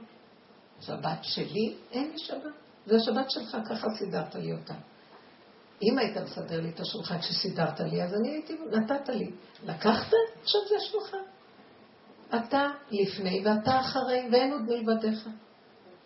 שבת 0.86 1.18
שלי, 1.22 1.74
אין 1.92 2.10
לי 2.10 2.18
שבת. 2.18 2.52
זה 2.86 2.96
השבת 2.96 3.30
שלך, 3.30 3.56
ככה 3.70 3.86
סידרת 3.98 4.34
לי 4.34 4.52
אותה. 4.52 4.74
אם 5.82 5.98
היית 5.98 6.16
מסדר 6.16 6.60
לי 6.60 6.70
את 6.70 6.80
השולחן 6.80 7.18
כשסידרת 7.18 7.80
לי, 7.80 8.02
אז 8.02 8.14
אני 8.14 8.30
הייתי, 8.30 8.56
נתת 8.70 9.08
לי. 9.08 9.30
לקחת? 9.64 10.12
עכשיו 10.42 10.60
זה 10.68 10.74
השולחן. 10.76 11.24
אתה 12.36 12.68
לפני 12.90 13.42
ואתה 13.44 13.80
אחרי, 13.80 14.28
ואין 14.32 14.52
עוד 14.52 14.62
מלבדיך. 14.62 15.28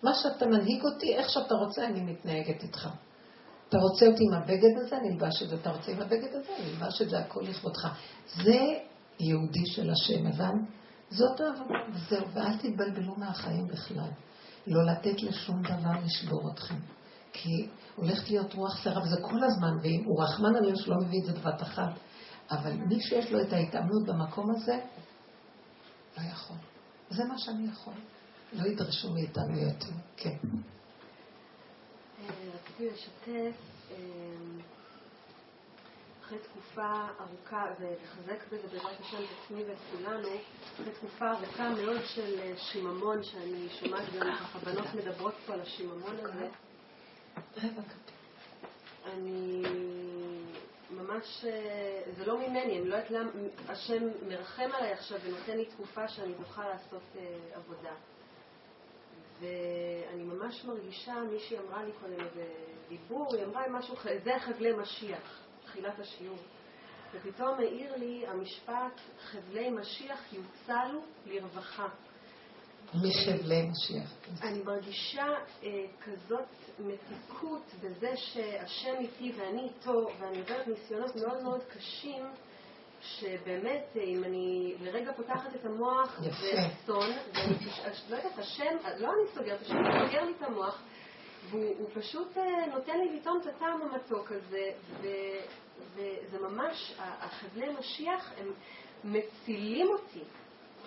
מה 0.02 0.14
שאתה 0.14 0.46
מנהיג 0.46 0.84
אותי, 0.84 1.14
איך 1.14 1.30
שאתה 1.30 1.54
רוצה, 1.54 1.86
אני 1.86 2.00
מתנהגת 2.00 2.62
איתך. 2.62 2.88
אתה 3.68 3.78
רוצה 3.78 4.06
אותי 4.06 4.24
עם 4.28 4.34
הבגד 4.34 4.78
הזה, 4.78 4.96
אני 4.96 5.08
אלבש 5.08 5.42
את 5.42 5.48
זה. 5.48 5.56
אתה 5.56 5.70
רוצה 5.70 5.92
עם 5.92 6.00
הבגד 6.00 6.34
הזה, 6.34 6.56
אני 6.58 6.70
אלבש 6.70 7.02
את 7.02 7.10
זה, 7.10 7.18
הכל 7.18 7.40
לכבודך. 7.40 7.88
זה 8.36 8.60
יהודי 9.20 9.66
של 9.66 9.90
השם, 9.90 10.26
הבנת? 10.26 10.68
זאת 11.10 11.40
העבודה, 11.40 11.78
וזהו, 11.94 12.28
ואל 12.32 12.56
תתבלבלו 12.56 13.14
מהחיים 13.16 13.66
בכלל. 13.66 14.10
לא 14.68 14.86
לתת 14.86 15.22
לשום 15.22 15.62
דבר 15.62 15.92
לשבור 16.04 16.50
אתכם. 16.52 16.74
כי 17.32 17.68
הולכת 17.96 18.30
להיות 18.30 18.54
רוח 18.54 18.84
סערה, 18.84 19.02
וזה 19.02 19.16
כל 19.22 19.44
הזמן, 19.44 19.78
ואם 19.82 20.02
הוא 20.04 20.22
רחמן 20.22 20.56
עלינו 20.56 20.78
שלא 20.78 20.96
מביא 20.96 21.20
את 21.20 21.24
זה 21.26 21.40
בבת 21.40 21.62
אחת. 21.62 21.92
אבל 22.50 22.72
מי 22.72 23.00
שיש 23.00 23.32
לו 23.32 23.40
את 23.42 23.52
ההתאמנות 23.52 24.06
במקום 24.06 24.50
הזה, 24.50 24.78
לא 26.18 26.22
יכול. 26.22 26.56
זה 27.10 27.24
מה 27.24 27.38
שאני 27.38 27.68
יכול. 27.68 27.94
לא 28.52 28.66
ידרשו 28.66 29.12
מאיתנו 29.12 29.58
יותר. 29.58 29.92
כן. 30.16 30.36
רציתי 32.28 32.90
לשתף, 32.90 33.56
אחרי 36.28 36.38
תקופה 36.38 37.06
ארוכה, 37.20 37.66
ולחזק 37.80 38.46
בזה 38.46 38.68
בעזרת 38.68 39.00
השם 39.00 39.16
את 39.16 39.28
עצמי 39.44 39.64
ואת 39.64 39.76
כולנו, 39.92 40.28
אחרי 40.74 40.92
תקופה 40.92 41.30
ארוכה 41.30 41.70
מאוד 41.70 42.00
של 42.04 42.40
אה, 42.40 42.52
שיממון, 42.56 43.22
שאני 43.22 43.68
שומעת 43.68 44.04
גם 44.14 44.34
ככה 44.34 44.58
בנות 44.58 44.86
מדברות 44.94 45.34
פה 45.46 45.52
על 45.52 45.60
השיממון 45.60 46.16
הזה. 46.22 46.48
אני 49.04 49.62
ממש, 50.90 51.44
אה, 51.44 52.02
זה 52.16 52.26
לא 52.26 52.38
ממני, 52.38 52.78
אני 52.78 52.88
לא 52.88 52.96
יודעת 52.96 53.10
למה, 53.10 53.30
השם 53.68 54.02
מרחם 54.28 54.70
עליי 54.74 54.92
עכשיו 54.92 55.18
ונותן 55.24 55.56
לי 55.56 55.64
תקופה 55.64 56.08
שאני 56.08 56.32
אוכל 56.40 56.68
לעשות 56.68 57.02
אה, 57.16 57.38
עבודה. 57.54 57.94
ואני 59.40 60.22
ממש 60.22 60.64
מרגישה, 60.64 61.14
מישהי 61.32 61.58
אמרה 61.58 61.84
לי 61.84 61.92
קודם 62.00 62.20
איזה 62.20 62.46
דיבור, 62.88 63.34
היא 63.34 63.44
אמרה 63.44 63.68
משהו, 63.68 63.94
זה 64.24 64.32
חבלי 64.38 64.72
משיח, 64.72 65.47
תחילת 65.70 65.98
השיעור. 65.98 66.38
ופתאום 67.14 67.58
העיר 67.58 67.96
לי 67.96 68.26
המשפט, 68.26 69.00
חבלי 69.20 69.70
משיח 69.70 70.32
יוצלו 70.32 71.02
לרווחה. 71.26 71.86
מחבלי 72.94 73.62
משיח. 73.62 74.14
אני 74.42 74.62
מרגישה 74.62 75.26
אה, 75.62 75.68
כזאת 76.04 76.48
מתיקות 76.78 77.74
בזה 77.82 78.16
שהשם 78.16 78.94
איתי 78.98 79.32
ואני 79.36 79.62
איתו, 79.62 80.06
ואני 80.18 80.40
עוברת 80.40 80.68
ניסיונות 80.68 81.16
מאוד 81.16 81.42
מאוד 81.42 81.62
קשים, 81.64 82.24
שבאמת, 83.00 83.84
אה, 83.96 84.02
אם 84.02 84.24
אני 84.24 84.74
לרגע 84.80 85.12
פותחת 85.12 85.54
את 85.54 85.64
המוח, 85.64 86.20
זה 86.20 86.50
אסון, 86.66 87.10
ואני 87.34 87.54
לא 88.10 88.16
יודעת, 88.16 88.38
השם, 88.38 88.76
לא 88.98 89.08
אני 89.08 89.34
סוגרת, 89.34 89.60
השם 89.60 89.74
סוגר 89.74 90.24
לי 90.24 90.32
את 90.38 90.42
המוח, 90.42 90.82
והוא 91.50 91.88
פשוט 91.94 92.38
אה, 92.38 92.66
נותן 92.74 92.98
לי 92.98 93.16
לטעום 93.16 93.40
את 93.42 93.46
הטעם 93.46 93.80
המתוק 93.82 94.32
הזה, 94.32 94.70
וזה 95.94 96.38
ממש, 96.48 96.94
החבלי 96.98 97.66
משיח 97.78 98.32
הם 98.38 98.52
מצילים 99.04 99.86
אותי. 99.88 100.24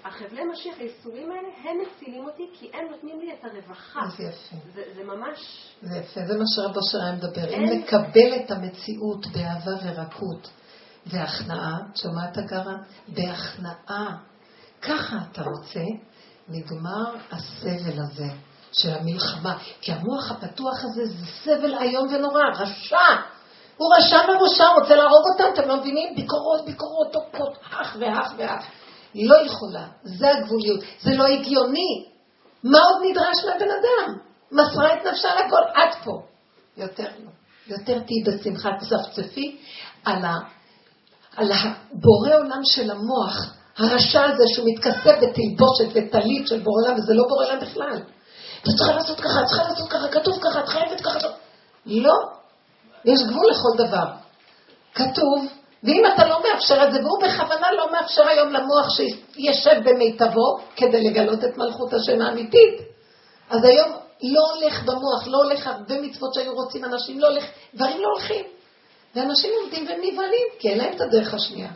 החבלי 0.03 0.41
משיח, 0.45 0.75
האיסורים 0.79 1.31
האלה, 1.31 1.47
הם 1.63 1.77
מצילים 1.81 2.25
אותי 2.25 2.43
כי 2.53 2.69
הם 2.73 2.87
נותנים 2.91 3.19
לי 3.19 3.33
את 3.33 3.45
הרווחה. 3.45 3.99
זה 4.17 4.23
יפה. 4.23 4.55
זה, 4.73 4.83
זה 4.95 5.03
ממש... 5.03 5.69
זה 5.81 5.97
יפה, 5.97 6.21
זה 6.27 6.37
מה 6.37 6.43
שרבו 6.55 6.79
שריים 6.91 7.15
מדבר. 7.15 7.45
אין... 7.45 7.69
אם 7.69 7.79
לקבל 7.79 8.35
את 8.35 8.51
המציאות 8.51 9.27
באהבה 9.27 9.71
ורכות 9.83 10.49
והכנעה, 11.05 11.77
את 11.91 11.97
שומעת 11.97 12.37
הגרה? 12.37 12.75
בהכנעה. 13.07 14.17
ככה 14.81 15.17
אתה 15.31 15.41
רוצה, 15.41 15.83
נגמר 16.49 17.15
הסבל 17.31 17.99
הזה 18.03 18.27
של 18.71 18.89
המלחמה. 18.89 19.57
כי 19.81 19.91
המוח 19.91 20.31
הפתוח 20.31 20.83
הזה 20.83 21.05
זה 21.05 21.25
סבל 21.43 21.77
איום 21.77 22.07
ונורא, 22.13 22.43
רשע. 22.59 22.97
הוא 23.77 23.95
רשע 23.97 24.17
מרושע, 24.27 24.67
רוצה 24.67 24.95
להרוג 24.95 25.23
אותם, 25.31 25.43
אתם 25.53 25.67
לא 25.67 25.77
מבינים? 25.77 26.15
ביקורות, 26.15 26.65
ביקורות, 26.65 27.07
תוקות, 27.13 27.57
אח 27.71 27.97
ואח 27.99 28.33
ואח. 28.37 28.65
לא 29.15 29.35
יכולה, 29.45 29.87
זה 30.03 30.29
הגבוליות, 30.29 30.79
זה 31.01 31.11
לא 31.15 31.27
הגיוני. 31.27 32.05
מה 32.63 32.79
עוד 32.79 33.01
נדרש 33.09 33.45
מהבן 33.45 33.71
אדם? 33.71 34.17
מסרה 34.51 34.93
את 34.93 35.05
נפשה 35.05 35.29
לכל, 35.35 35.61
עד 35.73 35.89
פה. 36.03 36.21
יותר 36.77 37.07
לא. 37.23 37.31
יותר 37.67 37.99
תהיי 37.99 38.23
בשמחה, 38.25 38.69
צפצפי 38.79 39.57
על, 40.05 40.25
ה, 40.25 40.33
על 41.35 41.51
הבורא 41.51 42.35
עולם 42.35 42.61
של 42.63 42.91
המוח, 42.91 43.55
הרשע 43.77 44.23
הזה 44.23 44.43
שהוא 44.53 44.67
מתכסה 44.71 45.11
בתלבושת 45.21 45.87
וטלית 45.89 46.47
של 46.47 46.59
בורא 46.59 46.83
עולם, 46.83 46.99
וזה 46.99 47.13
לא 47.13 47.23
בורא 47.29 47.45
עולם 47.45 47.59
בכלל. 47.59 48.01
את 48.63 48.75
צריכה 48.77 48.93
לעשות 48.93 49.19
ככה, 49.19 49.41
את 49.41 49.45
צריכה 49.45 49.63
לעשות 49.63 49.89
ככה, 49.89 50.07
כתוב 50.07 50.39
ככה, 50.43 50.59
את 50.59 50.69
חייבת 50.69 51.01
ככה. 51.01 51.27
לא. 51.85 52.13
יש 53.05 53.19
גבול 53.23 53.45
לכל 53.51 53.87
דבר. 53.87 54.05
כתוב, 54.95 55.47
ואם 55.83 56.03
אתה 56.13 56.27
לא 56.27 56.43
מאפשר 56.43 56.83
את 56.87 56.93
זה, 56.93 56.99
והוא 56.99 57.23
בכוונה 57.23 57.71
לא 57.71 57.91
מאפשר 57.91 58.27
היום 58.27 58.49
למוח 58.49 58.89
שישב 58.89 59.89
במיטבו 59.89 60.57
כדי 60.75 61.09
לגלות 61.09 61.43
את 61.43 61.57
מלכות 61.57 61.93
השם 61.93 62.21
האמיתית, 62.21 62.81
אז 63.49 63.63
היום 63.63 63.91
לא 64.23 64.41
הולך 64.53 64.83
במוח, 64.83 65.27
לא 65.27 65.37
הולך 65.37 65.67
הרבה 65.67 66.01
מצוות 66.01 66.33
שהיו 66.33 66.53
רוצים 66.53 66.85
אנשים, 66.85 67.19
לא 67.19 67.27
הולך, 67.27 67.45
דברים 67.73 68.01
לא 68.01 68.07
הולכים. 68.07 68.45
ואנשים 69.15 69.51
עומדים 69.61 69.83
ונבהלים, 69.83 70.47
כי 70.59 70.69
אין 70.69 70.77
להם 70.77 70.95
את 70.95 71.01
הדרך 71.01 71.33
השנייה. 71.33 71.69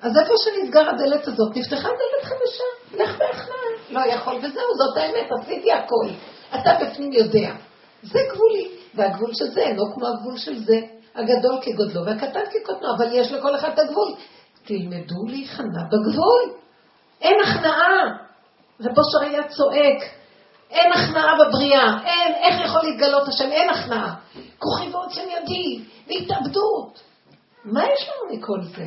אז 0.00 0.12
איפה 0.18 0.34
שנסגר 0.44 0.88
הדלת 0.88 1.28
הזאת, 1.28 1.56
נפתחה 1.56 1.88
דלת 1.88 2.24
חדשה, 2.24 2.94
לך 3.04 3.18
בהכנעה. 3.18 3.77
לא 3.90 4.00
יכול 4.00 4.36
וזהו, 4.36 4.74
זאת 4.76 4.96
האמת, 4.96 5.28
עשיתי 5.42 5.72
הכל. 5.72 6.08
אתה 6.54 6.70
בפנים 6.80 7.12
יודע. 7.12 7.54
זה 8.02 8.18
גבולי, 8.32 8.68
והגבול 8.94 9.34
של 9.34 9.50
זה 9.50 9.60
אינו 9.60 9.94
כמו 9.94 10.06
הגבול 10.06 10.36
של 10.36 10.64
זה. 10.64 10.80
הגדול 11.14 11.58
כגודלו 11.62 12.06
והקטן 12.06 12.40
כקוטנו, 12.50 12.94
אבל 12.96 13.08
יש 13.12 13.32
לכל 13.32 13.56
אחד 13.56 13.68
את 13.74 13.78
הגבול. 13.78 14.14
תלמדו 14.64 15.26
להיכנע 15.26 15.82
בגבול. 15.86 16.58
אין 17.20 17.36
הכנעה. 17.44 18.28
רבו 18.80 19.02
שר 19.12 19.20
היה 19.20 19.48
צועק, 19.48 20.02
אין 20.70 20.92
הכנעה 20.92 21.34
בבריאה, 21.38 21.86
אין, 22.04 22.34
איך 22.34 22.64
יכול 22.64 22.82
להתגלות 22.82 23.28
השם? 23.28 23.50
אין 23.52 23.70
הכנעה. 23.70 24.14
כוחי 24.58 24.88
ועוצם 24.92 25.22
ידי, 25.36 25.84
והתאבדות. 26.06 27.02
מה 27.64 27.84
יש 27.84 28.08
לנו 28.08 28.38
מכל 28.38 28.62
זה? 28.62 28.86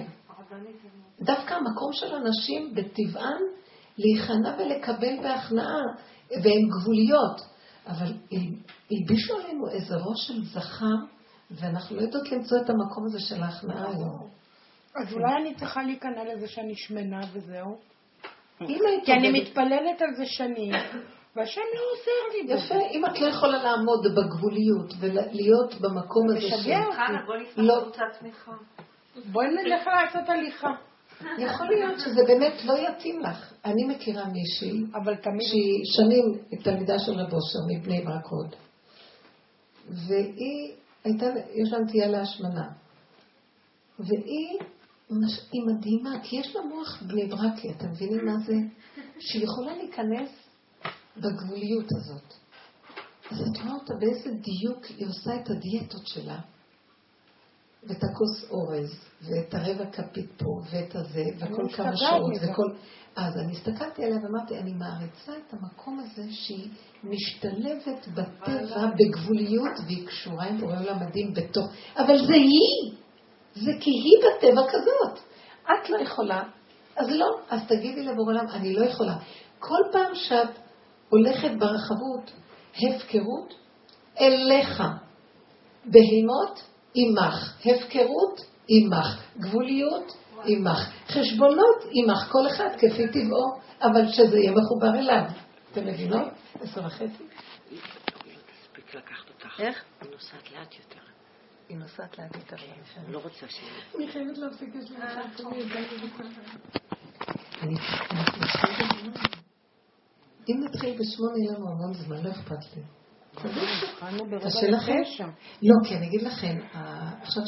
דווקא 1.22 1.53
המקום 1.53 1.94
של 1.94 2.15
אנשים 2.15 2.76
בטבען 2.76 3.41
להיכנע 3.97 4.55
ולקבל 4.59 5.18
בהכנעה, 5.23 5.81
והן 6.31 6.68
גבוליות. 6.69 7.41
אבל 7.88 8.13
הלבישו 8.91 9.38
עלינו 9.38 9.69
איזה 9.69 9.95
ראש 9.95 10.27
של 10.27 10.43
זכר 10.43 10.95
ואנחנו 11.51 11.95
לא 11.95 12.01
יודעות 12.01 12.31
למצוא 12.31 12.57
את 12.57 12.69
המקום 12.69 13.05
הזה 13.05 13.19
של 13.19 13.43
ההכנעה 13.43 13.89
היום. 13.89 14.30
אז 14.95 15.13
אולי 15.13 15.34
אני 15.41 15.55
צריכה 15.55 15.84
להיכנע 15.84 16.23
לזה 16.34 16.47
שאני 16.47 16.76
שמנה 16.76 17.19
וזהו? 17.34 17.77
כי 19.05 19.13
אני 19.13 19.41
מתפללת 19.41 20.01
על 20.01 20.15
זה 20.18 20.26
שנים, 20.26 20.73
והשם 21.35 21.61
לא 21.76 21.81
עוזר 21.91 22.53
לי. 22.53 22.53
יפה, 22.53 22.76
אם 22.91 23.05
את 23.05 23.19
לא 23.19 23.27
יכולה 23.27 23.63
לעמוד 23.63 24.05
בגבוליות 24.15 24.93
ולהיות 24.99 25.73
במקום 25.81 26.27
הזה 26.30 26.41
של... 26.41 26.55
לא... 27.57 27.91
בואי 29.31 29.47
נלך 29.47 29.88
לעשות 29.88 30.30
הליכה. 30.30 30.72
יכול 31.38 31.68
להיות 31.68 31.99
שזה 31.99 32.23
באמת 32.27 32.53
לא 32.65 32.73
יתאים 32.77 33.19
לך. 33.19 33.53
אני 33.65 33.84
מכירה 33.85 34.26
מישהי, 34.26 34.84
שהיא 35.41 35.85
שנים 35.85 36.57
תלמידה 36.64 36.99
של 36.99 37.11
רב 37.11 37.34
אושר 37.34 37.60
מבני 37.69 38.02
ברק 38.02 38.26
הוד, 38.26 38.56
והיא 39.89 40.72
הייתה, 41.03 41.26
יש 41.53 41.72
לה 41.72 41.80
נטייה 41.80 42.07
להשמנה. 42.07 42.68
והיא 43.99 44.60
היא 45.52 45.61
מדהימה, 45.68 46.19
כי 46.23 46.35
יש 46.35 46.56
לה 46.56 46.61
מוח 46.61 47.03
בני 47.07 47.27
ברקי, 47.27 47.69
אתם 47.72 47.91
מבינים 47.91 48.26
מה 48.26 48.38
זה? 48.45 48.53
שהיא 49.19 49.43
יכולה 49.43 49.76
להיכנס 49.76 50.30
בגבוליות 51.18 51.85
הזאת. 51.91 52.34
אז 53.31 53.38
את 53.41 53.61
רואה 53.64 53.73
אותה 53.73 53.93
באיזה 53.99 54.31
דיוק 54.31 54.85
היא 54.85 55.07
עושה 55.07 55.35
את 55.35 55.49
הדיאטות 55.49 56.07
שלה, 56.07 56.39
ואת 57.84 58.03
הכוס 58.03 58.52
אורז, 58.52 58.90
ואת 59.22 59.53
הרבע 59.53 59.86
כפית 59.91 60.32
פה, 60.38 60.62
ואת 60.72 60.95
הזה, 60.95 61.24
וכל 61.38 61.70
כמה 61.76 61.98
שעות, 61.98 62.32
וכל... 62.41 62.74
אז 63.16 63.38
אני 63.38 63.52
הסתכלתי 63.52 64.03
עליה 64.03 64.18
ואמרתי, 64.24 64.58
אני 64.58 64.74
מעריצה 64.74 65.32
את 65.32 65.53
המקום 65.53 65.99
הזה 65.99 66.24
שהיא 66.32 66.70
משתלבת 67.03 68.08
בטבע 68.08 68.86
בגבוליות 68.98 69.80
והיא 69.86 70.08
קשורה 70.08 70.45
עם 70.45 70.60
בורא 70.60 70.80
עולם 70.80 70.99
מדהים 71.08 71.34
בתוך... 71.34 71.66
אבל 71.98 72.26
זה 72.28 72.34
היא! 72.34 72.95
זה 73.56 73.72
כי 73.80 73.90
היא 73.90 74.18
בטבע 74.20 74.62
כזאת. 74.70 75.20
את 75.64 75.90
לא 75.90 75.98
יכולה, 75.98 76.44
אז 76.95 77.10
לא, 77.10 77.28
אז 77.49 77.62
תגידי 77.68 78.03
לבורא 78.03 78.34
עולם, 78.34 78.48
אני 78.49 78.74
לא 78.74 78.86
יכולה. 78.86 79.18
כל 79.60 79.82
פעם 79.91 80.16
שאת 80.16 80.49
הולכת 81.10 81.52
ברחבות, 81.60 82.32
הפקרות, 82.74 83.53
אליך. 84.20 84.84
בהימות, 85.86 86.70
עמך. 86.93 87.53
הפקרות, 87.65 88.41
עמך. 88.68 89.22
גבוליות, 89.39 90.11
עמך. 90.45 90.89
חשבונות 91.07 91.84
עמך, 91.91 92.27
כל 92.31 92.47
אחד 92.47 92.69
כפי 92.77 93.07
טבעו, 93.07 93.59
אבל 93.81 94.07
שזה 94.07 94.39
יהיה 94.39 94.51
מחובר 94.51 94.99
אליו. 94.99 95.23
אתם 95.72 95.88
מבינות? 95.88 96.27
עשר 96.61 96.85
וחצי? 96.85 97.23
איך? 99.59 99.84
היא 100.01 100.09
נוסעת 100.11 100.51
לאט 100.51 100.73
יותר. 100.73 100.99
היא 101.69 101.77
נוסעת 101.77 102.19
לאט 102.19 102.35
יותר. 102.35 102.55
לא 103.07 103.19
רוצה 103.23 103.47
ש... 103.49 103.61
אני 103.95 104.07
חייבת 104.07 104.38
להפסיק 104.38 104.76
את 104.76 104.88
זה. 104.88 104.95
אם 110.49 110.63
נתחיל 110.63 110.97
בשמונה 110.99 111.38
יהיה 111.38 111.57
לנו 111.57 111.69
המון 111.69 111.93
זמן, 111.93 112.23
לא 112.23 112.31
אכפת 112.31 112.76
לי. 112.76 113.01
קשה 113.36 114.68
לכם? 114.68 115.24
לא, 115.64 115.76
כי 115.88 115.95
אני 115.95 116.08
אגיד 116.08 116.22
לכם, 116.22 116.58
עכשיו 117.22 117.44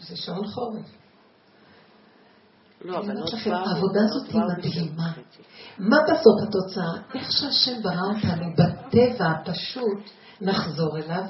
זה 0.00 0.16
שעון 0.16 0.46
חורף. 0.46 0.86
לא, 2.80 3.00
לכם, 3.00 3.52
העבודה 3.52 4.00
הזאת 4.04 4.28
היא 4.28 4.40
מדהימה. 4.58 5.12
מה 5.78 5.96
בסוף 6.04 6.42
התוצאה? 6.48 7.14
איך 7.14 7.32
שהשם 7.32 7.82
ברא 7.82 8.02
אותנו 8.16 8.52
בטבע 8.52 9.26
הפשוט, 9.26 10.10
נחזור 10.40 10.98
אליו 10.98 11.24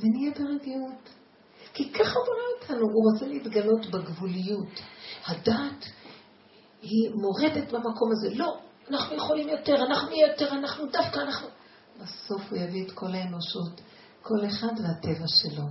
ונהיה 0.00 0.30
ברגיעות. 0.38 1.08
כי 1.74 1.92
ככה 1.92 2.18
הוא 2.18 2.26
ברא 2.26 2.62
אותנו, 2.62 2.86
הוא 2.92 3.12
רוצה 3.12 3.26
להתגלות 3.26 3.86
בגבוליות. 3.86 4.80
הדת 5.26 5.84
היא 6.82 7.10
מורדת 7.14 7.72
במקום 7.72 8.10
הזה. 8.12 8.34
לא, 8.34 8.56
אנחנו 8.90 9.16
יכולים 9.16 9.48
יותר, 9.48 9.74
אנחנו 9.84 10.08
נהיה 10.08 10.26
יותר, 10.26 10.52
אנחנו 10.52 10.86
דווקא, 10.86 11.18
אנחנו... 11.18 11.48
בסוף 12.02 12.42
הוא 12.50 12.58
יביא 12.58 12.86
את 12.86 12.92
כל 12.92 13.14
האנושות, 13.14 13.80
כל 14.22 14.46
אחד 14.46 14.72
והטבע 14.82 15.26
שלו. 15.26 15.64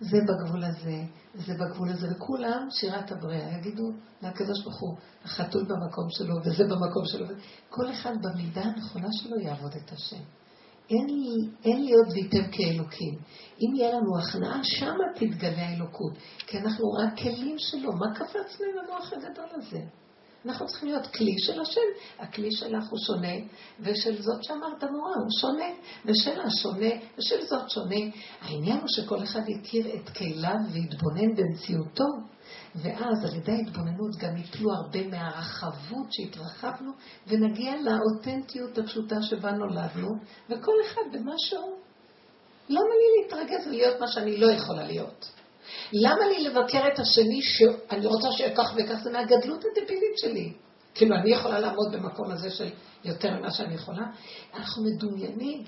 זה 0.00 0.18
בגבול 0.28 0.64
הזה, 0.64 1.02
זה 1.34 1.54
בגבול 1.54 1.88
הזה, 1.88 2.06
וכולם 2.10 2.68
שירת 2.70 3.12
הבריאה 3.12 3.58
יגידו 3.58 3.90
לקדוש 4.22 4.62
ברוך 4.64 4.80
הוא, 4.80 4.96
החתול 5.24 5.64
במקום 5.64 6.06
שלו, 6.10 6.34
וזה 6.44 6.64
במקום 6.64 7.04
שלו, 7.04 7.26
כל 7.68 7.90
אחד 7.90 8.12
במידה 8.22 8.62
הנכונה 8.62 9.08
שלו 9.12 9.40
יעבוד 9.40 9.72
את 9.84 9.92
השם. 9.92 10.22
אין, 10.90 11.06
אין 11.64 11.84
להיות 11.84 12.06
ויתם 12.12 12.50
כאלוקים. 12.52 13.14
אם 13.60 13.76
יהיה 13.76 13.94
לנו 13.94 14.18
הכנעה, 14.18 14.60
שמה 14.64 15.04
תתגלה 15.14 15.68
האלוקות. 15.68 16.12
כי 16.38 16.58
אנחנו 16.58 16.84
רק 16.92 17.18
כלים 17.18 17.56
שלו. 17.58 17.92
מה 17.92 18.14
קפצנו 18.14 18.66
עם 18.72 18.84
המוח 18.84 19.12
הגדול 19.12 19.48
הזה? 19.52 19.80
אנחנו 20.46 20.66
צריכים 20.66 20.88
להיות 20.88 21.06
כלי 21.06 21.38
של 21.38 21.60
השם. 21.60 21.80
הכלי 22.18 22.52
שלך 22.52 22.84
הוא 22.90 22.98
שונה, 22.98 23.34
ושל 23.80 24.22
זאת 24.22 24.44
שאמרת 24.44 24.84
מורה 24.84 25.14
הוא 25.14 25.30
שונה, 25.40 25.68
ושלה 26.04 26.50
שונה, 26.62 26.90
ושל 27.18 27.46
זאת 27.46 27.70
שונה. 27.70 28.00
העניין 28.40 28.78
הוא 28.78 28.88
שכל 28.88 29.22
אחד 29.22 29.40
יכיר 29.48 29.86
את 29.94 30.10
כליו 30.10 30.56
ויתבונן 30.72 31.34
במציאותו, 31.36 32.04
ואז 32.74 33.24
על 33.24 33.36
ידי 33.36 33.52
ההתבוננות 33.52 34.16
גם 34.18 34.36
יפלו 34.36 34.70
הרבה 34.72 35.08
מהרחבות 35.08 36.06
שהתרחבנו, 36.10 36.92
ונגיע 37.26 37.74
לאותנטיות 37.82 38.78
הפשוטה 38.78 39.22
שבה 39.22 39.50
נולדנו, 39.52 40.08
וכל 40.48 40.74
אחד 40.86 41.02
במה 41.12 41.34
שהוא. 41.36 41.76
למה 42.68 42.80
לי 42.80 43.22
להתרגז 43.22 43.66
ולהיות 43.66 44.00
מה 44.00 44.08
שאני 44.08 44.36
לא 44.36 44.50
יכולה 44.50 44.86
להיות? 44.86 45.30
למה 45.92 46.26
לי 46.26 46.44
לבקר 46.44 46.88
את 46.94 46.98
השני 46.98 47.42
שאני 47.42 48.06
רוצה 48.06 48.32
שיהיה 48.32 48.56
כך 48.56 48.72
וכך? 48.76 48.98
זה 49.02 49.10
מהגדלות 49.12 49.64
הדבילית 49.64 50.18
שלי. 50.18 50.52
כאילו, 50.94 51.16
אני 51.16 51.30
יכולה 51.30 51.60
לעמוד 51.60 51.92
במקום 51.92 52.30
הזה 52.30 52.50
של 52.50 52.68
יותר 53.04 53.38
ממה 53.38 53.50
שאני 53.50 53.74
יכולה? 53.74 54.06
אנחנו 54.54 54.84
מדומיינים, 54.84 55.64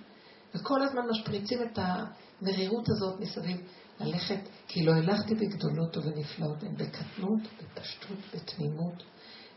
וכל 0.55 0.83
הזמן 0.83 1.03
משפריצים 1.11 1.59
את 1.63 1.79
המרירות 1.79 2.89
הזאת 2.89 3.21
מסביב. 3.21 3.57
ללכת, 4.01 4.41
כי 4.69 4.85
לא 4.85 4.93
הלכתי 4.93 5.35
בגדולות 5.35 5.97
ובנפלאות, 5.97 6.63
הן 6.63 6.75
בקטנות, 6.77 7.41
בפשטות, 7.59 8.19
בתמימות, 8.35 9.03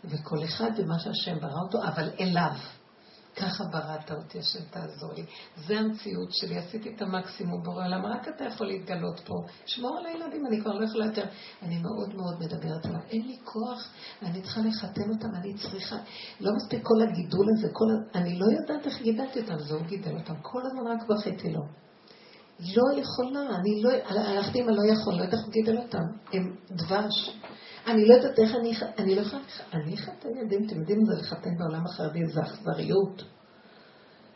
וכל 0.03 0.43
אחד 0.43 0.71
במה 0.77 0.99
שהשם 0.99 1.39
ברא 1.39 1.61
אותו, 1.65 1.83
אבל 1.83 2.09
אליו. 2.19 2.51
ככה 3.35 3.63
בראת 3.63 4.11
אותי, 4.11 4.39
השם 4.39 4.59
תעזור 4.69 5.13
לי. 5.13 5.25
זה 5.67 5.79
המציאות 5.79 6.29
שלי, 6.31 6.57
עשיתי 6.57 6.93
את 6.95 7.01
המקסימום 7.01 7.63
בורא 7.63 7.85
עולם, 7.85 8.05
רק 8.05 8.27
אתה 8.27 8.43
יכול 8.43 8.67
להתגלות 8.67 9.19
פה. 9.19 9.33
שמור 9.65 9.97
על 9.97 10.05
הילדים, 10.05 10.47
אני 10.47 10.61
כבר 10.61 10.73
לא 10.73 10.85
יכולה 10.85 11.05
יותר. 11.05 11.25
אני 11.61 11.77
מאוד 11.77 12.15
מאוד 12.15 12.39
מדברת 12.39 12.85
עליו. 12.85 12.99
אין 13.09 13.27
לי 13.27 13.37
כוח, 13.43 13.93
אני 14.21 14.41
צריכה 14.41 14.61
לחתן 14.61 15.09
אותם, 15.09 15.35
אני 15.35 15.53
צריכה... 15.53 15.95
לא 16.39 16.51
מספיק 16.55 16.81
כל 16.83 17.01
הגידול 17.09 17.47
הזה, 17.57 17.67
כל. 17.73 17.85
אני 18.15 18.39
לא 18.39 18.45
יודעת 18.45 18.87
איך 18.87 19.01
גידלתי 19.01 19.39
אותם, 19.41 19.59
זה 19.59 19.73
הוא 19.73 19.83
גידל 19.85 20.15
אותם. 20.15 20.33
כל 20.41 20.61
הזמן 20.65 20.87
רק 20.87 21.07
בכיתי 21.07 21.49
לו. 21.49 21.61
לא 22.59 23.01
יכולה, 23.01 23.55
אני 23.55 23.81
לא... 23.83 23.89
הלכתי 24.05 24.59
עם 24.59 24.69
הלא 24.69 24.93
יכול, 24.93 25.13
לא 25.13 25.21
יודעת 25.21 25.33
איך 25.33 25.49
גידל 25.49 25.77
אותם. 25.77 26.03
הם 26.33 26.55
דבש. 26.71 27.37
אני 27.87 28.07
לא 28.07 28.13
יודעת 28.13 28.39
איך 28.39 28.55
אני, 28.55 28.73
אני 28.97 29.15
לא 29.15 29.21
יכולה, 29.21 29.41
אני 29.73 29.95
אחתן 29.95 30.29
ילדים, 30.37 30.65
אתם 30.65 30.79
יודעים 30.79 31.05
זה 31.05 31.21
לחתן 31.21 31.57
בעולם 31.57 31.85
החרדי, 31.85 32.25
זה 32.25 32.41
אכזריות, 32.41 33.23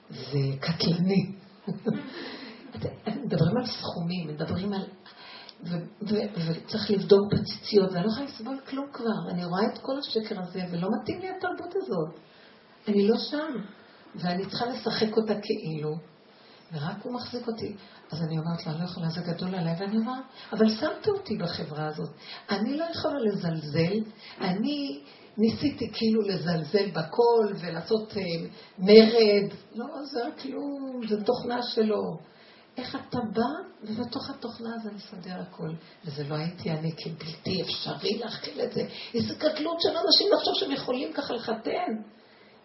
זה 0.10 0.40
קטלני. 0.60 1.32
מדברים 3.26 3.58
על 3.58 3.66
סכומים, 3.66 4.28
מדברים 4.28 4.74
על... 4.74 4.86
וצריך 6.02 6.92
לבדוק 6.92 7.34
בציציות, 7.34 7.92
ואני 7.92 8.06
לא 8.06 8.10
יכולה 8.12 8.26
לסבול 8.26 8.60
כלום 8.70 8.86
כבר. 8.94 9.30
אני 9.30 9.46
רואה 9.46 9.66
את 9.74 9.78
כל 9.78 10.00
השקר 10.00 10.42
הזה, 10.42 10.62
ולא 10.72 10.90
מתאים 11.02 11.20
לי 11.20 11.30
התרבות 11.30 11.76
הזאת. 11.76 12.20
אני 12.88 13.08
לא 13.08 13.18
שם, 13.18 13.62
ואני 14.16 14.46
צריכה 14.46 14.66
לשחק 14.66 15.18
אותה 15.18 15.34
כאילו, 15.42 15.96
ורק 16.74 17.04
הוא 17.04 17.14
מחזיק 17.14 17.48
אותי. 17.48 17.76
אז 18.12 18.24
אני 18.24 18.38
אומרת 18.38 18.66
לה, 18.66 18.72
אני 18.72 18.80
לא 18.80 18.86
יכולה, 18.86 19.10
זה 19.10 19.22
גדול 19.22 19.56
עליי, 19.56 19.76
ואני 19.80 19.98
אומרת, 19.98 20.24
אבל 20.52 20.70
שמת 20.70 21.08
אותי 21.08 21.38
בחברה 21.38 21.88
הזאת. 21.88 22.10
אני 22.50 22.78
לא 22.78 22.86
יכולה 22.96 23.20
לזלזל, 23.20 24.12
אני 24.42 25.04
ניסיתי 25.38 25.92
כאילו 25.94 26.22
לזלזל 26.22 26.92
בכל 26.92 27.54
ולעשות 27.62 28.18
אה, 28.18 28.22
מרד. 28.78 29.52
לא, 29.76 29.86
זה 30.14 30.28
רק 30.28 30.40
כלום, 30.40 31.02
זה 31.10 31.24
תוכנה 31.24 31.64
שלו. 31.64 32.18
איך 32.78 32.96
אתה 32.96 33.18
בא, 33.34 33.84
ובתוך 33.84 34.30
התוכנה 34.30 34.70
הזה 34.76 34.92
מסדר 34.92 35.42
הכל. 35.42 35.70
וזה 36.06 36.24
לא 36.24 36.36
הייתי 36.36 36.72
אני 36.72 36.92
כבלתי 36.98 37.62
אפשרי 37.62 38.18
להכיל 38.18 38.62
את 38.62 38.72
זה. 38.74 38.82
איזה 39.14 39.34
גדלות 39.36 39.78
של 39.82 39.90
אנשים 39.90 40.28
לחשוב 40.34 40.54
שהם 40.56 40.72
יכולים 40.72 41.14
ככה 41.14 41.34
לחתן. 41.34 42.02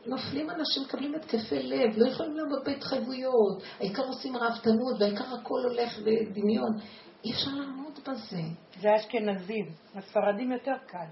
נופלים 0.07 0.51
אנשים, 0.51 0.83
מקבלים 0.83 1.15
התקפי 1.15 1.63
לב, 1.63 1.97
לא 1.97 2.09
יכולים 2.09 2.37
לעמוד 2.37 2.59
בהתחייבויות, 2.65 3.63
העיקר 3.81 4.03
עושים 4.03 4.37
ראוותנות, 4.37 5.01
והעיקר 5.01 5.25
הכל 5.25 5.61
הולך 5.69 5.99
בדמיון. 5.99 6.77
אי 7.25 7.33
אפשר 7.33 7.51
לעמוד 7.51 7.99
בזה. 8.09 8.43
זה 8.81 8.89
אשכנזים, 8.97 9.67
הספרדים 9.95 10.53
יותר 10.53 10.73
קל. 10.87 11.07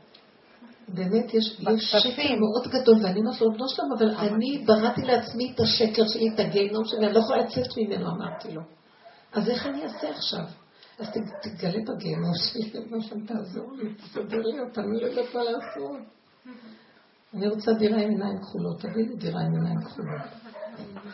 באמת, 0.89 1.35
יש, 1.35 1.61
יש 1.61 1.95
שקר 2.03 2.35
מאוד 2.35 2.69
גדול, 2.69 2.95
ואני 3.05 3.21
אומרת 3.21 3.41
לו, 3.41 3.53
בנו 3.53 3.69
שלום, 3.69 3.93
אבל 3.99 4.15
אני 4.15 4.65
בראתי 4.67 5.03
לעצמי 5.03 5.53
את 5.55 5.61
השקר 5.61 6.03
שלי, 6.09 6.29
את 6.35 6.41
הגיהנום 6.41 6.85
שלי, 6.85 7.07
אני 7.07 7.15
לא 7.15 7.19
יכולה 7.19 7.43
לצאת 7.43 7.77
ממנו, 7.77 8.11
אמרתי 8.11 8.53
לו. 8.55 8.63
אז 9.33 9.49
איך 9.49 9.67
אני 9.67 9.83
אעשה 9.83 10.11
עכשיו? 10.11 10.45
אז 10.99 11.07
תגלה 11.43 11.79
בגיהנום 11.87 12.33
שלי, 12.35 12.81
מה 12.91 13.03
שם 13.09 13.27
תעזור 13.27 13.73
לי, 13.73 13.95
תסדר 13.95 14.39
לי 14.39 14.61
אותה, 14.61 14.81
אני 14.81 15.01
לא 15.01 15.07
יודעת 15.07 15.35
מה 15.35 15.43
לעשות. 15.43 16.19
אני 17.35 17.49
רוצה 17.49 17.73
דירה 17.73 18.03
עם 18.03 18.11
עיניים 18.11 18.39
כחולות, 18.39 18.81
תביא 18.81 19.09
לי 19.09 19.17
דירה 19.17 19.41
עם 19.41 19.55
עיניים 19.55 19.81
כחולות. 19.81 20.23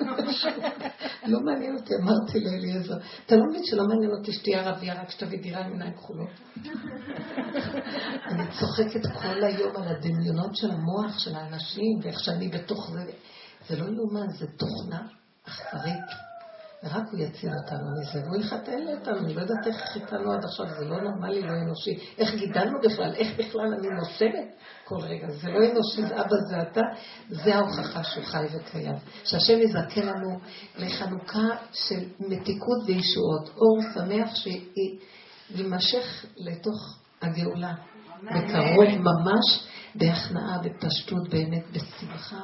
לא 1.32 1.40
מעניין 1.40 1.76
אותי, 1.76 1.94
אמרתי 1.94 2.40
לאליעזר, 2.40 2.96
אתה 3.26 3.36
לא 3.36 3.42
מבין 3.50 3.64
שלא 3.64 3.84
מעניין 3.88 4.10
אותי 4.10 4.32
שתהיה 4.32 4.60
ערבייה 4.60 5.02
רק 5.02 5.10
שתביא 5.10 5.42
דירה 5.42 5.64
עם 5.64 5.72
עיניים 5.72 5.92
כחולות? 5.92 6.28
אני 8.26 8.44
צוחקת 8.60 9.06
כל 9.22 9.44
היום 9.44 9.76
על 9.76 9.88
הדמיונות 9.88 10.56
של 10.56 10.70
המוח 10.70 11.18
של 11.18 11.34
האנשים, 11.34 12.00
ואיך 12.02 12.20
שאני 12.20 12.48
בתוך 12.48 12.90
זה. 12.92 13.12
זה 13.68 13.76
לא 13.76 13.84
יאומן, 13.84 14.28
זה 14.38 14.46
תוכנה 14.46 15.00
אכזרית. 15.48 16.33
ורק 16.84 17.08
הוא 17.12 17.20
יציל 17.20 17.50
אותנו 17.62 17.90
מזה, 18.00 18.20
והוא 18.24 18.36
יחתן 18.36 18.88
אותנו, 18.88 19.18
אני 19.18 19.34
לא 19.34 19.40
יודעת 19.40 19.66
איך 19.66 19.76
חיתנו 19.76 20.32
עד 20.32 20.44
עכשיו, 20.44 20.66
זה 20.78 20.84
לא 20.84 21.00
נורמלי, 21.02 21.42
לא 21.42 21.52
אנושי. 21.52 21.98
איך 22.18 22.34
גידלנו 22.34 22.78
בכלל, 22.80 23.14
איך 23.14 23.38
בכלל 23.38 23.74
אני 23.78 23.88
נושמת 23.88 24.54
כל 24.84 24.96
רגע, 25.00 25.30
זה 25.30 25.48
לא 25.48 25.58
אנושי, 25.58 26.02
זה 26.02 26.20
אבא 26.20 26.36
זה 26.48 26.62
אתה, 26.62 26.80
זה 27.28 27.54
ההוכחה 27.54 28.04
שהוא 28.04 28.24
חי 28.24 28.46
וקיים. 28.52 28.94
שהשם 29.24 29.58
יזכה 29.60 30.00
לנו 30.00 30.38
לחנוכה 30.76 31.48
של 31.72 32.04
מתיקות 32.18 32.78
וישועות, 32.86 33.48
אור 33.48 33.78
שמח 33.94 34.34
שיימשך 34.34 36.24
לתוך 36.36 36.98
הגאולה, 37.22 37.74
בקרוב 38.22 38.98
ממש. 38.98 39.68
בהכנעה, 39.94 40.58
בפשטות, 40.58 41.28
באמת, 41.28 41.64
בשמחה, 41.72 42.40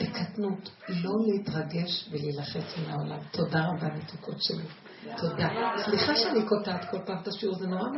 בקטנות. 0.00 0.70
לא 0.88 1.12
להתרגש 1.26 2.08
ולהילחץ 2.10 2.78
מן 2.78 2.90
העולם. 2.90 3.18
תודה 3.30 3.66
רבה, 3.68 3.88
מתוקות 3.94 4.42
שלי. 4.42 4.64
תודה. 5.16 5.48
סליחה 5.84 6.16
שאני 6.16 6.46
קוטעת 6.48 6.90
כל 6.90 6.98
פעם 7.06 7.18
את 7.22 7.28
השיעור, 7.28 7.54
זה 7.58 7.66
נורא 7.66 7.88